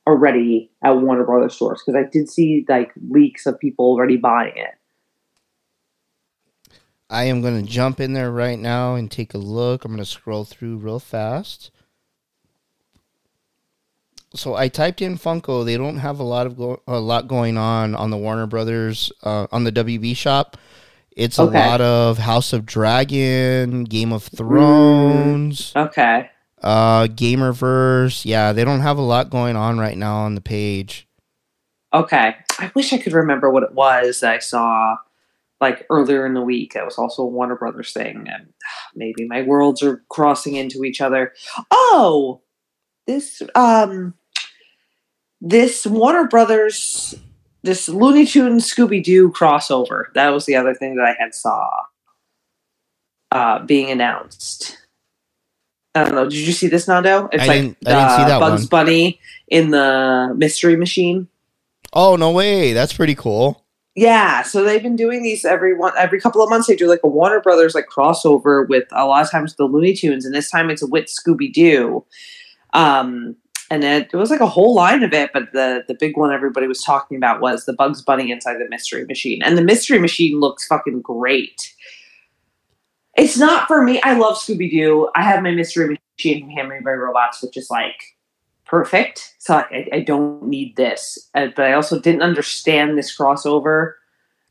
already 0.07 0.71
at 0.85 0.97
Warner 0.97 1.25
Brothers 1.25 1.55
stores 1.55 1.83
because 1.85 1.99
I 1.99 2.09
did 2.09 2.29
see 2.29 2.65
like 2.69 2.93
leaks 3.11 3.47
of 3.47 3.59
people 3.59 3.87
already 3.87 4.17
buying 4.17 4.57
it. 4.57 4.75
I 7.11 7.25
am 7.25 7.43
going 7.43 7.65
to 7.65 7.71
jump 7.71 8.01
in 8.01 8.13
there 8.13 8.31
right 8.31 8.59
now 8.59 8.95
and 8.95 9.11
take 9.11 9.35
a 9.35 9.39
look. 9.39 9.85
I'm 9.85 9.93
going 9.93 9.99
to 9.99 10.05
scroll 10.05 10.45
through 10.45 10.79
real 10.79 11.01
fast. 11.01 11.71
So 14.35 14.55
I 14.55 14.69
typed 14.69 15.03
in 15.03 15.19
Funko. 15.19 15.65
They 15.65 15.77
don't 15.77 15.99
have 15.99 16.19
a 16.19 16.23
lot 16.23 16.47
of 16.47 16.57
go- 16.57 16.83
a 16.87 16.99
lot 16.99 17.29
going 17.29 17.59
on 17.59 17.95
on 17.95 18.11
the 18.11 18.17
Warner 18.17 18.47
Brothers 18.47 19.13
uh, 19.23 19.47
on 19.53 19.65
the 19.65 19.73
WB 19.73 20.17
shop. 20.17 20.57
It's 21.15 21.37
a 21.37 21.45
lot 21.45 21.83
of 21.83 22.17
House 22.17 22.55
of 22.55 22.65
Dragon, 22.65 23.85
Game 23.85 24.13
of 24.15 24.23
Thrones, 24.25 25.73
Okay. 25.77 26.31
uh, 26.63 27.03
Gamerverse. 27.05 28.25
Yeah, 28.25 28.53
they 28.53 28.65
don't 28.65 28.81
have 28.81 28.97
a 28.97 29.03
lot 29.03 29.29
going 29.29 29.55
on 29.55 29.79
right 29.79 29.97
now 29.99 30.17
on 30.21 30.35
the 30.35 30.41
page. 30.41 31.07
Okay. 31.93 32.35
I 32.59 32.71
wish 32.75 32.95
I 32.95 32.99
could 32.99 33.13
remember 33.13 33.51
what 33.51 33.63
it 33.63 33.75
was 33.75 34.21
that 34.21 34.33
I 34.35 34.39
saw 34.39 34.97
like 35.61 35.85
earlier 35.91 36.25
in 36.25 36.33
the 36.33 36.41
week. 36.41 36.73
That 36.73 36.87
was 36.87 36.97
also 36.97 37.23
a 37.23 37.27
Warner 37.27 37.57
Brothers 37.57 37.93
thing. 37.93 38.27
And 38.33 38.55
maybe 38.95 39.27
my 39.29 39.43
worlds 39.43 39.83
are 39.83 40.03
crossing 40.09 40.55
into 40.57 40.83
each 40.83 41.03
other. 41.03 41.35
Oh, 41.71 42.41
this 43.07 43.43
um 43.55 44.15
this 45.45 45.85
Warner 45.85 46.27
Brothers 46.29 47.15
this 47.65 47.89
Looney 47.89 48.25
Tunes 48.27 48.73
Scooby 48.73 49.03
Doo 49.05 49.31
crossover. 49.33 50.05
That 50.15 50.31
was 50.31 50.47
the 50.47 50.57
other 50.57 50.73
thing 50.75 50.97
that 50.97 51.05
I 51.05 51.15
had 51.23 51.35
saw 51.35 51.69
uh 53.31 53.59
being 53.65 53.91
announced. 53.91 54.79
I 55.95 56.05
don't 56.05 56.15
know. 56.15 56.25
Did 56.25 56.39
you 56.39 56.53
see 56.53 56.69
this, 56.69 56.89
Nando? 56.89 57.29
It's 57.33 57.43
I 57.43 57.47
like 57.47 57.61
didn't- 57.61 57.77
I 57.87 57.91
didn't 57.91 58.11
see 58.17 58.25
that 58.31 58.41
Bugs 58.41 58.63
one. 58.63 58.69
Bunny 58.69 59.21
in 59.49 59.71
the 59.71 60.33
Mystery 60.37 60.77
Machine. 60.77 61.29
Oh 61.93 62.17
no 62.17 62.31
way! 62.31 62.73
That's 62.73 62.95
pretty 62.95 63.15
cool. 63.15 63.59
Yeah, 63.95 64.41
so 64.43 64.65
they've 64.65 64.83
been 64.83 64.97
doing 64.97 65.23
these 65.23 65.45
every 65.45 65.75
one 65.77 65.93
every 65.99 66.19
couple 66.19 66.43
of 66.43 66.49
months. 66.49 66.67
They 66.67 66.77
do 66.77 66.89
like 66.89 67.01
a 67.05 67.09
Warner 67.09 67.41
Brothers 67.43 67.75
like 67.75 67.89
crossover 67.95 68.67
with 68.67 68.85
a 68.93 69.05
lot 69.05 69.23
of 69.23 69.31
times 69.31 69.55
the 69.57 69.65
Looney 69.67 69.93
Tunes, 69.93 70.25
and 70.25 70.35
this 70.35 70.51
time 70.51 70.71
it's 70.71 70.83
with 70.83 71.05
Scooby 71.07 71.53
Doo. 71.53 72.03
Um, 72.73 73.37
and 73.73 73.85
it, 73.85 74.11
it 74.13 74.17
was 74.17 74.31
like 74.31 74.41
a 74.41 74.47
whole 74.47 74.75
line 74.75 75.03
of 75.03 75.15
it, 75.15 75.31
but 75.33 75.51
the 75.55 75.83
the 75.89 75.95
big 75.95 76.19
one 76.19 76.31
everybody 76.31 76.67
was 76.67 76.83
talking 76.83 77.17
about 77.17 77.41
was 77.41 77.65
the 77.65 77.73
Bugs 77.73 78.03
Bunny 78.03 78.31
inside 78.31 78.59
the 78.59 78.69
Mystery 78.69 79.07
Machine, 79.07 79.43
and 79.43 79.57
the 79.57 79.63
Mystery 79.63 79.99
Machine 79.99 80.39
looks 80.39 80.67
fucking 80.67 81.01
great. 81.01 81.73
It's 83.17 83.39
not 83.39 83.67
for 83.67 83.83
me. 83.83 83.99
I 84.03 84.13
love 84.13 84.37
Scooby 84.37 84.71
Doo. 84.71 85.09
I 85.17 85.23
have 85.23 85.43
my 85.43 85.53
Mystery 85.53 85.99
Machine 86.19 86.43
from 86.43 86.51
Handmade 86.51 86.85
by 86.85 86.91
Robots, 86.91 87.43
which 87.43 87.57
is 87.57 87.71
like 87.71 87.97
perfect. 88.67 89.35
So 89.39 89.55
like, 89.55 89.73
I, 89.73 89.89
I 89.97 90.01
don't 90.01 90.43
need 90.45 90.77
this. 90.77 91.31
Uh, 91.35 91.49
but 91.57 91.65
I 91.65 91.73
also 91.73 91.99
didn't 91.99 92.23
understand 92.23 92.99
this 92.99 93.17
crossover. 93.17 93.95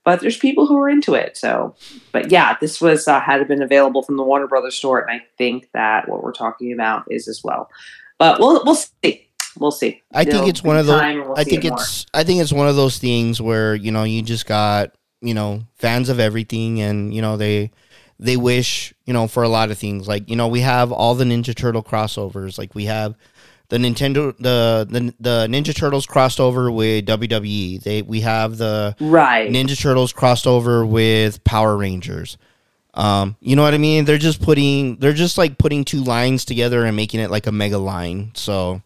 But 0.04 0.20
there's 0.20 0.38
people 0.38 0.66
who 0.66 0.80
are 0.80 0.90
into 0.90 1.14
it. 1.14 1.38
So, 1.38 1.76
but 2.12 2.32
yeah, 2.32 2.58
this 2.60 2.82
was 2.82 3.08
uh, 3.08 3.20
had 3.22 3.48
been 3.48 3.62
available 3.62 4.02
from 4.02 4.18
the 4.18 4.24
Warner 4.24 4.48
Brothers 4.48 4.76
store, 4.76 5.00
and 5.00 5.12
I 5.12 5.24
think 5.38 5.70
that 5.74 6.10
what 6.10 6.24
we're 6.24 6.32
talking 6.32 6.74
about 6.74 7.04
is 7.08 7.28
as 7.28 7.44
well. 7.44 7.70
But 8.22 8.40
we'll 8.40 8.64
we'll 8.64 8.76
see. 8.76 9.30
We'll 9.58 9.72
see. 9.72 10.04
I 10.14 10.24
think 10.24 10.34
There'll 10.34 10.50
it's 10.50 10.64
one 10.64 10.78
of 10.78 10.86
those. 10.86 11.02
we'll 11.02 11.34
I 11.40 11.44
think 11.44 11.66
it 11.66 11.70
more. 11.70 11.80
it's. 11.80 12.06
I 12.14 12.24
think 12.24 12.40
it's 12.40 12.54
one 12.54 12.68
of 12.68 12.76
those 12.76 13.00
things 13.00 13.42
where 13.42 13.74
you 13.74 13.92
know 13.92 14.04
you 14.04 14.22
just 14.22 14.46
got 14.46 14.92
you 15.22 15.34
know 15.34 15.64
fans 15.74 16.08
of 16.08 16.20
everything, 16.20 16.80
and 16.82 17.12
you 17.12 17.24
know 17.24 17.36
they 17.36 17.72
they 18.20 18.38
wish 18.38 18.94
you 19.08 19.14
know 19.14 19.28
for 19.28 19.42
a 19.42 19.50
lot 19.50 19.72
of 19.72 19.80
things. 19.80 20.08
Like 20.08 20.30
you 20.30 20.36
know 20.36 20.48
we 20.48 20.60
have 20.60 20.92
all 20.92 21.16
the 21.16 21.24
Ninja 21.24 21.56
Turtle 21.56 21.82
crossovers. 21.82 22.60
Like 22.60 22.76
we 22.76 22.86
have 22.86 23.16
the 23.70 23.80
Nintendo 23.80 24.38
the 24.38 24.86
the, 24.88 25.16
the 25.20 25.48
Ninja 25.50 25.76
Turtles 25.76 26.06
crossed 26.06 26.40
over 26.40 26.72
with 26.72 27.08
WWE. 27.08 27.82
They 27.82 28.04
we 28.04 28.22
have 28.22 28.58
the 28.58 28.96
right. 29.00 29.50
Ninja 29.50 29.82
Turtles 29.82 30.14
crossed 30.14 30.46
over 30.46 30.86
with 30.86 31.44
Power 31.44 31.76
Rangers. 31.76 32.38
Um, 32.94 33.38
you 33.40 33.56
know 33.56 33.62
what 33.62 33.74
I 33.74 33.78
mean? 33.78 34.06
They're 34.06 34.18
just 34.18 34.42
putting 34.42 34.98
they're 34.98 35.14
just 35.14 35.38
like 35.38 35.58
putting 35.58 35.86
two 35.86 36.04
lines 36.04 36.44
together 36.46 36.86
and 36.86 36.96
making 36.96 37.20
it 37.20 37.32
like 37.32 37.48
a 37.48 37.52
mega 37.52 37.78
line. 37.78 38.32
So 38.34 38.82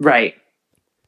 right. 0.00 0.34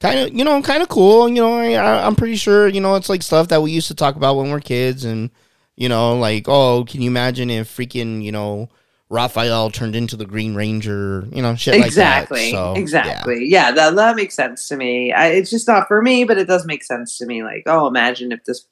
kind 0.00 0.18
of 0.18 0.34
you 0.34 0.44
know 0.44 0.60
kind 0.62 0.82
of 0.82 0.88
cool 0.88 1.28
you 1.28 1.36
know 1.36 1.58
I, 1.58 2.06
i'm 2.06 2.16
pretty 2.16 2.36
sure 2.36 2.68
you 2.68 2.80
know 2.80 2.94
it's 2.94 3.08
like 3.08 3.22
stuff 3.22 3.48
that 3.48 3.62
we 3.62 3.70
used 3.70 3.88
to 3.88 3.94
talk 3.94 4.16
about 4.16 4.36
when 4.36 4.46
we 4.46 4.52
are 4.52 4.60
kids 4.60 5.04
and 5.04 5.30
you 5.76 5.88
know 5.88 6.16
like 6.18 6.48
oh 6.48 6.84
can 6.88 7.02
you 7.02 7.10
imagine 7.10 7.50
if 7.50 7.68
freaking 7.68 8.22
you 8.22 8.32
know 8.32 8.68
raphael 9.10 9.70
turned 9.70 9.96
into 9.96 10.16
the 10.16 10.24
green 10.24 10.54
ranger 10.54 11.26
you 11.32 11.42
know 11.42 11.54
shit 11.54 11.74
exactly. 11.74 12.38
like 12.38 12.52
that 12.52 12.56
so 12.56 12.74
yeah. 12.74 12.80
exactly. 12.80 13.46
Yeah, 13.46 13.72
that 13.72 13.96
that 13.96 14.16
makes 14.16 14.34
sense 14.34 14.68
to 14.68 14.76
me. 14.76 15.12
I, 15.12 15.28
it's 15.28 15.50
just 15.50 15.66
not 15.66 15.88
for 15.88 16.00
me, 16.00 16.24
but 16.24 16.38
it 16.38 16.46
does 16.46 16.64
make 16.64 16.84
sense 16.84 17.18
to 17.18 17.26
me. 17.26 17.42
Like, 17.42 17.64
oh, 17.66 17.86
imagine 17.86 18.30
if 18.32 18.44
this 18.44 18.66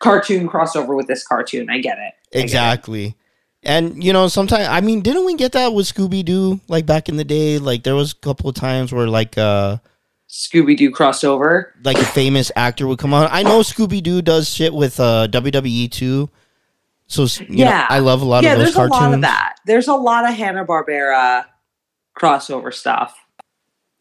cartoon 0.00 0.48
crossed 0.48 0.74
over 0.74 0.94
with 0.94 1.06
this 1.06 1.26
cartoon. 1.26 1.68
I 1.70 1.78
get 1.78 1.98
it. 1.98 2.14
I 2.36 2.46
get 2.46 2.64
it. 2.64 2.78
exactly 2.78 3.16
And 3.62 4.02
you 4.04 4.12
know, 4.12 4.28
sometimes 4.28 4.68
I 4.68 4.80
mean, 4.82 5.00
didn't 5.02 5.24
we 5.24 5.34
get 5.36 5.52
that 5.52 5.72
with 5.72 5.86
Scooby 5.86 6.24
Doo 6.24 6.60
like 6.68 6.84
back 6.86 7.08
in 7.08 7.16
the 7.16 7.24
day? 7.24 7.58
Like 7.58 7.82
there 7.84 7.94
was 7.94 8.12
a 8.12 8.16
couple 8.16 8.48
of 8.50 8.54
times 8.56 8.92
where 8.92 9.06
like 9.08 9.38
uh 9.38 9.78
Scooby 10.28 10.76
Doo 10.76 10.90
crossover. 10.90 11.70
like 11.84 11.96
a 11.98 12.04
famous 12.04 12.50
actor 12.56 12.86
would 12.86 12.98
come 12.98 13.14
on. 13.14 13.28
I 13.30 13.42
know 13.42 13.60
Scooby 13.60 14.02
Doo 14.02 14.20
does 14.22 14.50
shit 14.52 14.74
with 14.74 15.00
uh 15.00 15.28
WWE 15.30 15.90
too. 15.90 16.28
So 17.06 17.22
you 17.24 17.46
yeah, 17.50 17.68
Yeah. 17.70 17.86
I 17.88 18.00
love 18.00 18.20
a 18.22 18.24
lot 18.24 18.42
yeah, 18.44 18.52
of 18.52 18.58
those 18.58 18.74
there's 18.74 18.76
cartoons. 18.76 18.98
a 18.98 19.04
lot 19.04 19.14
of 19.14 19.20
that. 19.22 19.56
There's 19.66 19.88
a 19.88 19.94
lot 19.94 20.28
of 20.28 20.34
Hanna 20.34 20.64
Barbera 20.66 21.44
crossover 22.18 22.72
stuff. 22.72 23.16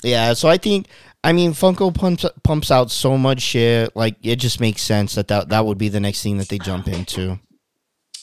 Yeah, 0.03 0.33
so 0.33 0.49
I 0.49 0.57
think 0.57 0.87
I 1.23 1.31
mean 1.31 1.53
Funko 1.53 1.93
pumps 1.93 2.25
pumps 2.43 2.71
out 2.71 2.91
so 2.91 3.17
much 3.17 3.41
shit. 3.41 3.95
Like 3.95 4.15
it 4.21 4.37
just 4.37 4.59
makes 4.59 4.81
sense 4.81 5.15
that 5.15 5.27
that, 5.29 5.49
that 5.49 5.65
would 5.65 5.77
be 5.77 5.87
the 5.89 5.99
next 6.01 6.21
thing 6.23 6.37
that 6.39 6.49
they 6.49 6.59
jump 6.59 6.87
into. 6.87 7.39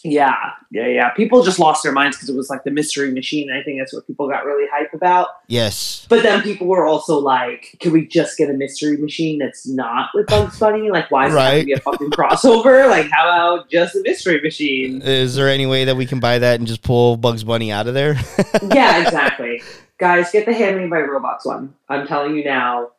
Yeah, 0.02 0.34
yeah, 0.70 0.86
yeah. 0.86 1.10
People 1.10 1.42
just 1.42 1.58
lost 1.58 1.82
their 1.82 1.92
minds 1.92 2.16
because 2.16 2.30
it 2.30 2.36
was 2.36 2.48
like 2.48 2.64
the 2.64 2.70
mystery 2.70 3.12
machine. 3.12 3.50
I 3.50 3.62
think 3.62 3.78
that's 3.78 3.92
what 3.92 4.06
people 4.06 4.28
got 4.28 4.46
really 4.46 4.66
hype 4.72 4.94
about. 4.94 5.28
Yes. 5.46 6.06
But 6.08 6.22
then 6.22 6.42
people 6.42 6.66
were 6.66 6.86
also 6.86 7.18
like, 7.18 7.76
"Can 7.80 7.92
we 7.92 8.06
just 8.06 8.38
get 8.38 8.48
a 8.48 8.54
mystery 8.54 8.96
machine 8.96 9.38
that's 9.38 9.68
not 9.68 10.10
with 10.14 10.26
Bugs 10.28 10.58
Bunny? 10.58 10.90
Like, 10.90 11.10
why 11.10 11.28
does 11.28 11.34
it 11.34 11.38
have 11.38 11.60
to 11.60 11.64
be 11.66 11.72
a 11.72 11.80
fucking 11.80 12.10
crossover? 12.10 12.80
Like, 12.90 13.08
how 13.10 13.24
about 13.28 13.70
just 13.70 13.94
a 13.94 14.00
mystery 14.02 14.40
machine?" 14.40 15.02
Is 15.02 15.34
there 15.34 15.48
any 15.48 15.66
way 15.66 15.84
that 15.84 15.96
we 15.96 16.06
can 16.06 16.18
buy 16.18 16.38
that 16.38 16.58
and 16.58 16.66
just 16.66 16.82
pull 16.82 17.16
Bugs 17.16 17.44
Bunny 17.44 17.70
out 17.70 17.86
of 17.86 17.94
there? 17.94 18.18
yeah, 18.62 19.02
exactly. 19.02 19.62
Guys, 19.98 20.30
get 20.32 20.46
the 20.46 20.54
Handmade 20.54 20.88
by 20.88 21.00
Robots 21.00 21.44
one. 21.44 21.74
I'm 21.88 22.06
telling 22.06 22.36
you 22.36 22.44
now, 22.44 22.92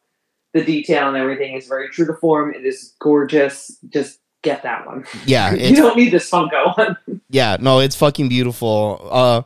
the 0.54 0.64
detail 0.64 1.08
and 1.08 1.18
everything 1.18 1.56
is 1.56 1.68
very 1.68 1.90
true 1.90 2.06
to 2.06 2.14
form. 2.14 2.54
It 2.54 2.66
is 2.66 2.94
gorgeous. 3.00 3.78
Just 3.90 4.20
get 4.42 4.64
that 4.64 4.86
one. 4.86 5.06
yeah, 5.26 5.54
you 5.54 5.76
don't 5.76 5.98
need 5.98 6.12
this 6.12 6.30
Funko 6.30 6.78
one. 6.78 6.98
Yeah, 7.30 7.58
no, 7.60 7.80
it's 7.80 7.96
fucking 7.96 8.28
beautiful. 8.28 9.08
Uh, 9.10 9.42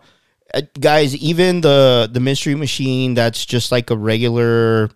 uh, 0.53 0.61
guys, 0.79 1.15
even 1.17 1.61
the 1.61 2.09
the 2.11 2.19
mystery 2.19 2.55
machine 2.55 3.13
that's 3.13 3.45
just 3.45 3.71
like 3.71 3.91
a 3.91 3.97
regular, 3.97 4.89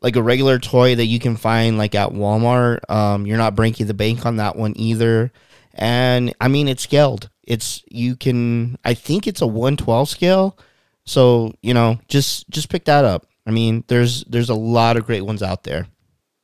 like 0.00 0.14
a 0.14 0.22
regular 0.22 0.58
toy 0.58 0.94
that 0.94 1.06
you 1.06 1.18
can 1.18 1.36
find 1.36 1.76
like 1.76 1.94
at 1.94 2.10
Walmart. 2.10 2.88
Um, 2.88 3.26
you're 3.26 3.38
not 3.38 3.56
breaking 3.56 3.86
the 3.86 3.94
bank 3.94 4.26
on 4.26 4.36
that 4.36 4.54
one 4.56 4.74
either. 4.76 5.32
And 5.74 6.34
I 6.40 6.48
mean, 6.48 6.68
it's 6.68 6.82
scaled. 6.82 7.30
It's 7.42 7.82
you 7.88 8.14
can. 8.14 8.78
I 8.84 8.94
think 8.94 9.26
it's 9.26 9.40
a 9.40 9.46
one 9.46 9.76
twelve 9.76 10.08
scale. 10.08 10.56
So 11.04 11.54
you 11.62 11.74
know, 11.74 11.98
just 12.08 12.48
just 12.50 12.68
pick 12.68 12.84
that 12.84 13.04
up. 13.04 13.26
I 13.46 13.50
mean, 13.50 13.84
there's 13.88 14.22
there's 14.24 14.50
a 14.50 14.54
lot 14.54 14.96
of 14.96 15.06
great 15.06 15.22
ones 15.22 15.42
out 15.42 15.64
there. 15.64 15.86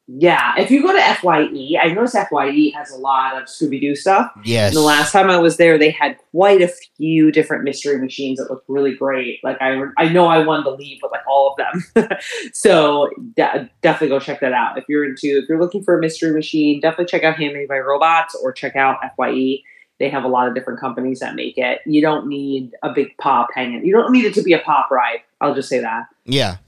Yeah, 0.09 0.55
if 0.57 0.71
you 0.71 0.83
go 0.83 0.93
to 0.93 1.15
FYE, 1.17 1.77
I 1.83 1.89
noticed 1.93 2.15
FYE 2.15 2.71
has 2.77 2.93
a 2.93 2.97
lot 2.97 3.37
of 3.37 3.49
Scooby 3.49 3.81
Doo 3.81 3.97
stuff. 3.97 4.31
Yes. 4.45 4.73
The 4.73 4.81
last 4.81 5.11
time 5.11 5.29
I 5.29 5.39
was 5.39 5.57
there, 5.57 5.79
they 5.79 5.91
had 5.91 6.17
quite 6.31 6.63
a 6.63 6.69
few 6.97 7.33
different 7.33 7.65
mystery 7.65 7.99
machines 7.99 8.39
that 8.39 8.49
looked 8.49 8.69
really 8.69 8.95
great. 8.95 9.41
Like 9.43 9.57
I, 9.61 9.83
I 9.99 10.09
know 10.09 10.27
I 10.27 10.47
wanted 10.47 10.63
to 10.65 10.71
leave 10.71 10.99
but 11.03 11.11
like 11.11 11.27
all 11.29 11.53
of 11.53 11.57
them. 11.57 12.09
so 12.53 13.11
de- 13.35 13.69
definitely 13.83 14.09
go 14.09 14.21
check 14.21 14.41
that 14.41 14.53
out 14.53 14.79
if 14.79 14.85
you're 14.89 15.05
into. 15.05 15.41
If 15.43 15.49
you're 15.49 15.61
looking 15.61 15.83
for 15.83 15.99
a 15.99 16.01
mystery 16.01 16.33
machine, 16.33 16.81
definitely 16.81 17.07
check 17.07 17.25
out 17.25 17.37
Handmade 17.37 17.67
by 17.67 17.79
Robots 17.79 18.37
or 18.41 18.53
check 18.53 18.77
out 18.77 19.01
Fye. 19.17 19.59
They 19.99 20.09
have 20.09 20.23
a 20.23 20.29
lot 20.29 20.47
of 20.47 20.55
different 20.55 20.79
companies 20.79 21.19
that 21.19 21.35
make 21.35 21.59
it. 21.59 21.81
You 21.85 22.01
don't 22.01 22.29
need 22.29 22.75
a 22.85 22.93
big 22.93 23.17
pop 23.19 23.49
hanging. 23.55 23.85
You 23.85 23.93
don't 23.93 24.13
need 24.13 24.27
it 24.27 24.35
to 24.35 24.43
be 24.43 24.53
a 24.53 24.61
pop 24.61 24.89
ride. 24.91 25.21
I'll 25.41 25.55
just 25.55 25.69
say 25.69 25.81
that. 25.81 26.05
Yeah, 26.25 26.59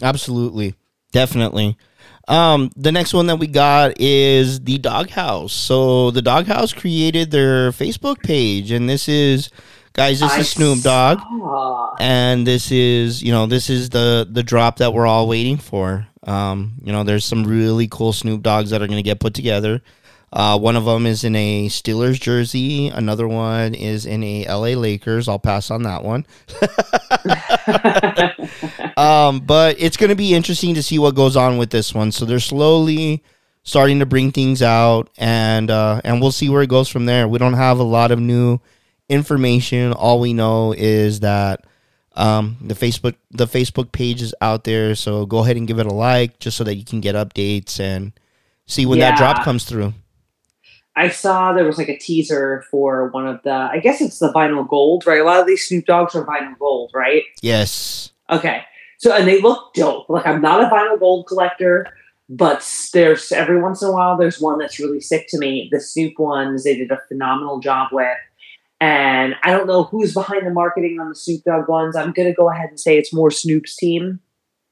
absolutely, 0.00 0.74
definitely. 1.10 1.76
Um, 2.32 2.70
the 2.76 2.90
next 2.92 3.12
one 3.12 3.26
that 3.26 3.36
we 3.36 3.46
got 3.46 4.00
is 4.00 4.60
the 4.60 4.78
Doghouse. 4.78 5.52
So 5.52 6.10
the 6.10 6.22
Doghouse 6.22 6.72
created 6.72 7.30
their 7.30 7.72
Facebook 7.72 8.22
page, 8.22 8.70
and 8.70 8.88
this 8.88 9.06
is, 9.06 9.50
guys, 9.92 10.20
this 10.20 10.32
I 10.32 10.40
is 10.40 10.48
Snoop 10.48 10.80
Dogg, 10.80 11.18
saw. 11.18 11.94
and 12.00 12.46
this 12.46 12.72
is, 12.72 13.22
you 13.22 13.32
know, 13.32 13.44
this 13.44 13.68
is 13.68 13.90
the 13.90 14.26
the 14.30 14.42
drop 14.42 14.78
that 14.78 14.94
we're 14.94 15.06
all 15.06 15.28
waiting 15.28 15.58
for. 15.58 16.06
Um, 16.22 16.72
you 16.82 16.90
know, 16.90 17.04
there's 17.04 17.26
some 17.26 17.44
really 17.44 17.86
cool 17.88 18.14
Snoop 18.14 18.42
Doggs 18.42 18.70
that 18.70 18.80
are 18.80 18.86
going 18.86 18.96
to 18.96 19.02
get 19.02 19.20
put 19.20 19.34
together. 19.34 19.82
Uh, 20.32 20.58
one 20.58 20.76
of 20.76 20.86
them 20.86 21.04
is 21.04 21.24
in 21.24 21.36
a 21.36 21.68
Steelers 21.68 22.18
jersey. 22.18 22.88
Another 22.88 23.28
one 23.28 23.74
is 23.74 24.06
in 24.06 24.24
a 24.24 24.46
LA 24.46 24.78
Lakers. 24.78 25.28
I'll 25.28 25.38
pass 25.38 25.70
on 25.70 25.82
that 25.82 26.02
one. 26.02 26.26
um, 28.96 29.40
but 29.40 29.76
it's 29.78 29.98
going 29.98 30.08
to 30.08 30.16
be 30.16 30.34
interesting 30.34 30.74
to 30.74 30.82
see 30.82 30.98
what 30.98 31.14
goes 31.14 31.36
on 31.36 31.58
with 31.58 31.68
this 31.68 31.92
one. 31.92 32.12
So 32.12 32.24
they're 32.24 32.40
slowly 32.40 33.22
starting 33.62 33.98
to 33.98 34.06
bring 34.06 34.32
things 34.32 34.62
out, 34.62 35.10
and 35.18 35.70
uh, 35.70 36.00
and 36.02 36.20
we'll 36.20 36.32
see 36.32 36.48
where 36.48 36.62
it 36.62 36.70
goes 36.70 36.88
from 36.88 37.04
there. 37.04 37.28
We 37.28 37.38
don't 37.38 37.52
have 37.52 37.78
a 37.78 37.84
lot 37.84 38.10
of 38.10 38.18
new 38.18 38.58
information. 39.10 39.92
All 39.92 40.18
we 40.18 40.32
know 40.32 40.72
is 40.72 41.20
that 41.20 41.66
um, 42.14 42.56
the 42.62 42.74
Facebook 42.74 43.16
the 43.30 43.46
Facebook 43.46 43.92
page 43.92 44.22
is 44.22 44.34
out 44.40 44.64
there. 44.64 44.94
So 44.94 45.26
go 45.26 45.40
ahead 45.40 45.58
and 45.58 45.68
give 45.68 45.78
it 45.78 45.84
a 45.84 45.92
like, 45.92 46.38
just 46.38 46.56
so 46.56 46.64
that 46.64 46.76
you 46.76 46.86
can 46.86 47.02
get 47.02 47.14
updates 47.14 47.78
and 47.78 48.12
see 48.66 48.86
when 48.86 48.98
that 49.00 49.18
drop 49.18 49.44
comes 49.44 49.64
through. 49.64 49.92
I 50.94 51.08
saw 51.08 51.52
there 51.52 51.64
was 51.64 51.78
like 51.78 51.88
a 51.88 51.96
teaser 51.96 52.64
for 52.70 53.08
one 53.10 53.26
of 53.26 53.42
the. 53.42 53.52
I 53.52 53.78
guess 53.78 54.00
it's 54.00 54.18
the 54.18 54.32
vinyl 54.32 54.68
gold, 54.68 55.06
right? 55.06 55.20
A 55.20 55.24
lot 55.24 55.40
of 55.40 55.46
these 55.46 55.66
Snoop 55.66 55.86
Doggs 55.86 56.14
are 56.14 56.24
vinyl 56.24 56.58
gold, 56.58 56.90
right? 56.94 57.22
Yes. 57.40 58.12
Okay, 58.30 58.62
so 58.98 59.12
and 59.14 59.26
they 59.26 59.40
look 59.40 59.72
dope. 59.74 60.08
Like 60.08 60.26
I'm 60.26 60.42
not 60.42 60.62
a 60.62 60.66
vinyl 60.66 60.98
gold 60.98 61.26
collector, 61.26 61.86
but 62.28 62.68
there's 62.92 63.32
every 63.32 63.60
once 63.60 63.82
in 63.82 63.88
a 63.88 63.92
while 63.92 64.16
there's 64.16 64.40
one 64.40 64.58
that's 64.58 64.78
really 64.78 65.00
sick 65.00 65.26
to 65.30 65.38
me. 65.38 65.68
The 65.72 65.80
Snoop 65.80 66.18
ones 66.18 66.64
they 66.64 66.76
did 66.76 66.90
a 66.90 67.00
phenomenal 67.08 67.58
job 67.60 67.88
with, 67.92 68.16
and 68.80 69.34
I 69.42 69.52
don't 69.52 69.66
know 69.66 69.84
who's 69.84 70.12
behind 70.12 70.46
the 70.46 70.50
marketing 70.50 70.98
on 71.00 71.08
the 71.08 71.14
Snoop 71.14 71.42
Dogg 71.44 71.68
ones. 71.68 71.96
I'm 71.96 72.12
gonna 72.12 72.34
go 72.34 72.50
ahead 72.50 72.68
and 72.68 72.78
say 72.78 72.98
it's 72.98 73.14
more 73.14 73.30
Snoop's 73.30 73.76
team 73.76 74.20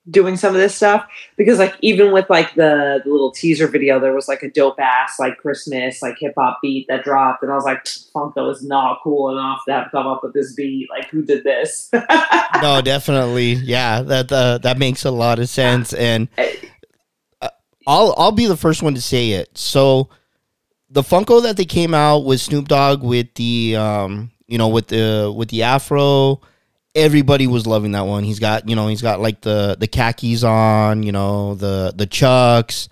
doing 0.09 0.37
some 0.37 0.55
of 0.55 0.61
this 0.61 0.75
stuff 0.75 1.07
because 1.37 1.59
like 1.59 1.75
even 1.83 2.13
with 2.13 2.29
like 2.31 2.55
the, 2.55 3.01
the 3.05 3.11
little 3.11 3.31
teaser 3.31 3.67
video 3.67 4.01
there 4.01 4.15
was 4.15 4.29
like 4.29 4.43
a 4.43 4.51
dope 4.51 4.81
ass 4.81 5.19
like 5.19 5.37
christmas 5.37 6.01
like 6.01 6.17
hip-hop 6.19 6.59
beat 6.63 6.87
that 6.89 7.05
dropped 7.05 7.43
and 7.43 7.53
i 7.53 7.55
was 7.55 7.65
like 7.65 7.85
funko 7.85 8.51
is 8.51 8.63
not 8.63 8.99
cool 9.05 9.31
enough 9.31 9.61
to 9.69 9.73
have 9.73 9.91
come 9.91 10.07
up 10.07 10.21
with 10.23 10.33
this 10.33 10.55
beat 10.55 10.89
like 10.91 11.09
who 11.11 11.23
did 11.23 11.45
this 11.45 11.91
no, 12.63 12.81
definitely. 12.83 13.55
Yeah, 13.55 14.03
that 14.03 14.31
uh, 14.31 14.59
that 14.59 14.79
makes 14.79 15.05
a 15.05 15.11
lot 15.11 15.39
of 15.39 15.49
sense, 15.49 15.93
and 15.93 16.29
uh, 17.41 17.49
I'll 17.87 18.15
I'll 18.17 18.33
be 18.33 18.47
the 18.47 18.57
first 18.57 18.83
one 18.83 18.95
to 18.95 19.03
say 19.03 19.33
it. 19.33 19.57
So 19.57 20.09
the 20.89 21.03
Funko 21.03 21.43
that 21.43 21.57
they 21.57 21.65
came 21.65 21.95
out 21.95 22.25
with 22.25 22.41
Snoop 22.41 22.69
Dogg 22.69 23.03
with 23.03 23.35
the 23.35 23.77
um 23.77 24.31
you 24.47 24.59
know 24.59 24.69
with 24.69 24.89
the 24.89 25.33
with 25.35 25.49
the 25.49 25.63
afro, 25.63 26.41
everybody 26.95 27.47
was 27.47 27.67
loving 27.67 27.93
that 27.93 28.07
one. 28.07 28.25
He's 28.25 28.39
got 28.39 28.69
you 28.69 28.77
know 28.77 28.89
he's 28.89 29.03
got 29.03 29.21
like 29.21 29.41
the 29.41 29.77
the 29.79 29.87
khakis 29.87 30.45
on, 30.45 31.03
you 31.03 31.13
know 31.13 31.55
the 31.55 31.93
the 31.95 32.07
chucks. 32.07 32.89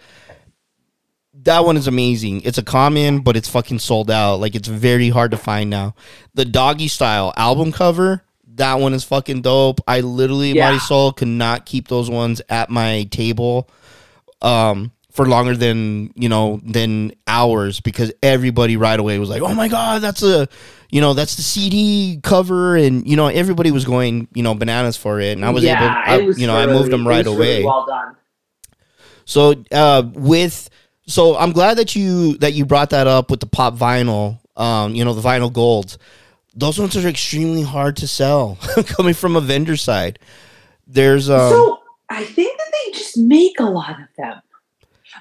That 1.43 1.65
one 1.65 1.77
is 1.77 1.87
amazing. 1.87 2.43
It's 2.43 2.59
a 2.59 2.63
common, 2.63 3.21
but 3.21 3.37
it's 3.37 3.49
fucking 3.49 3.79
sold 3.79 4.11
out. 4.11 4.37
Like 4.37 4.55
it's 4.55 4.69
very 4.69 5.09
hard 5.09 5.31
to 5.31 5.37
find 5.37 5.71
now. 5.71 5.95
The 6.35 6.45
doggy 6.45 6.89
style 6.89 7.33
album 7.37 7.71
cover, 7.73 8.23
that 8.57 8.81
one 8.81 8.93
is 8.93 9.05
fucking 9.05 9.43
dope. 9.43 9.81
I 9.87 10.01
literally, 10.01 10.53
Yeah. 10.53 10.73
my 10.73 10.79
soul 10.79 11.13
could 11.13 11.29
not 11.29 11.65
keep 11.65 11.89
those 11.89 12.11
ones 12.11 12.43
at 12.49 12.71
my 12.71 13.05
table 13.11 13.71
um 14.43 14.93
for 15.19 15.27
longer 15.27 15.57
than 15.57 16.13
you 16.15 16.29
know 16.29 16.61
than 16.63 17.11
hours 17.27 17.81
because 17.81 18.13
everybody 18.23 18.77
right 18.77 19.01
away 19.01 19.19
was 19.19 19.29
like 19.29 19.43
oh 19.43 19.53
my 19.53 19.67
god 19.67 20.01
that's 20.01 20.23
a 20.23 20.47
you 20.91 21.01
know 21.01 21.13
that's 21.13 21.35
the 21.35 21.43
cd 21.43 22.21
cover 22.23 22.77
and 22.77 23.05
you 23.05 23.17
know 23.17 23.27
everybody 23.27 23.73
was 23.73 23.85
going 23.85 24.29
you 24.33 24.45
know 24.45 24.55
bananas 24.55 24.97
for 24.97 25.19
it 25.19 25.33
and 25.33 25.45
i 25.45 25.51
was 25.51 25.65
able 25.65 25.83
I, 25.83 26.19
was 26.19 26.41
you 26.41 26.47
know 26.47 26.55
i 26.55 26.67
moved 26.67 26.93
them 26.93 27.05
right 27.05 27.27
was 27.27 27.37
really 27.37 27.57
away 27.57 27.65
well 27.65 27.85
done 27.85 28.15
so 29.25 29.63
uh, 29.73 30.05
with 30.15 30.71
so 31.09 31.37
I'm 31.37 31.53
glad 31.53 31.79
that 31.79 31.97
you 31.97 32.39
that 32.39 32.53
you 32.53 32.65
brought 32.65 32.91
that 32.91 33.07
up 33.07 33.31
with 33.31 33.41
the 33.41 33.47
pop 33.47 33.75
vinyl. 33.75 34.39
Um, 34.57 34.95
you 34.95 35.05
know 35.05 35.15
the 35.15 35.27
vinyl 35.27 35.53
golds. 35.53 35.99
Those 36.55 36.79
ones 36.79 36.97
are 36.97 37.07
extremely 37.09 37.63
hard 37.63 37.97
to 37.99 38.09
sell 38.09 38.57
coming 38.87 39.15
from 39.15 39.37
a 39.37 39.41
vendor 39.41 39.77
side. 39.77 40.19
There's 40.87 41.29
um 41.29 41.51
so 41.51 41.81
i 42.09 42.25
think 42.25 42.57
that 42.57 42.73
they 42.73 42.93
just 42.93 43.19
make 43.19 43.61
a 43.61 43.65
lot 43.65 44.01
of 44.01 44.07
them 44.17 44.41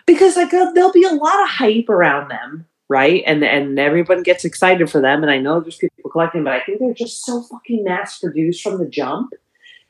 because 0.07 0.35
like 0.35 0.53
uh, 0.53 0.71
there'll 0.71 0.91
be 0.91 1.03
a 1.03 1.13
lot 1.13 1.43
of 1.43 1.49
hype 1.49 1.89
around 1.89 2.29
them 2.29 2.65
right 2.89 3.21
and 3.27 3.43
and 3.43 3.77
everyone 3.77 4.23
gets 4.23 4.45
excited 4.45 4.89
for 4.89 5.01
them 5.01 5.21
and 5.21 5.31
i 5.31 5.37
know 5.37 5.59
there's 5.59 5.77
people 5.77 6.09
collecting 6.09 6.43
but 6.43 6.53
i 6.53 6.61
think 6.61 6.79
they're 6.79 6.93
just 6.93 7.23
so 7.23 7.43
fucking 7.43 7.83
mass 7.83 8.17
produced 8.17 8.63
from 8.63 8.79
the 8.79 8.87
jump 8.87 9.33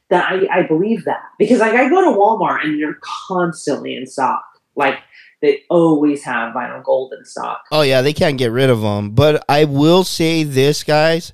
that 0.09 0.29
i 0.29 0.59
i 0.59 0.63
believe 0.63 1.05
that 1.05 1.23
because 1.37 1.59
like 1.59 1.73
i 1.73 1.87
go 1.87 2.01
to 2.01 2.19
walmart 2.19 2.63
and 2.63 2.81
they're 2.81 2.99
constantly 3.01 3.95
in 3.95 4.05
stock 4.05 4.43
like 4.75 4.99
they 5.41 5.61
always 5.69 6.23
have 6.23 6.53
vinyl 6.53 6.83
gold 6.83 7.13
in 7.17 7.23
stock 7.23 7.63
oh 7.71 7.81
yeah 7.81 8.01
they 8.01 8.13
can't 8.13 8.37
get 8.37 8.51
rid 8.51 8.69
of 8.69 8.81
them. 8.81 9.11
But 9.11 9.43
I 9.47 9.65
will 9.65 10.03
say 10.03 10.43
this, 10.43 10.83
guys. 10.83 11.33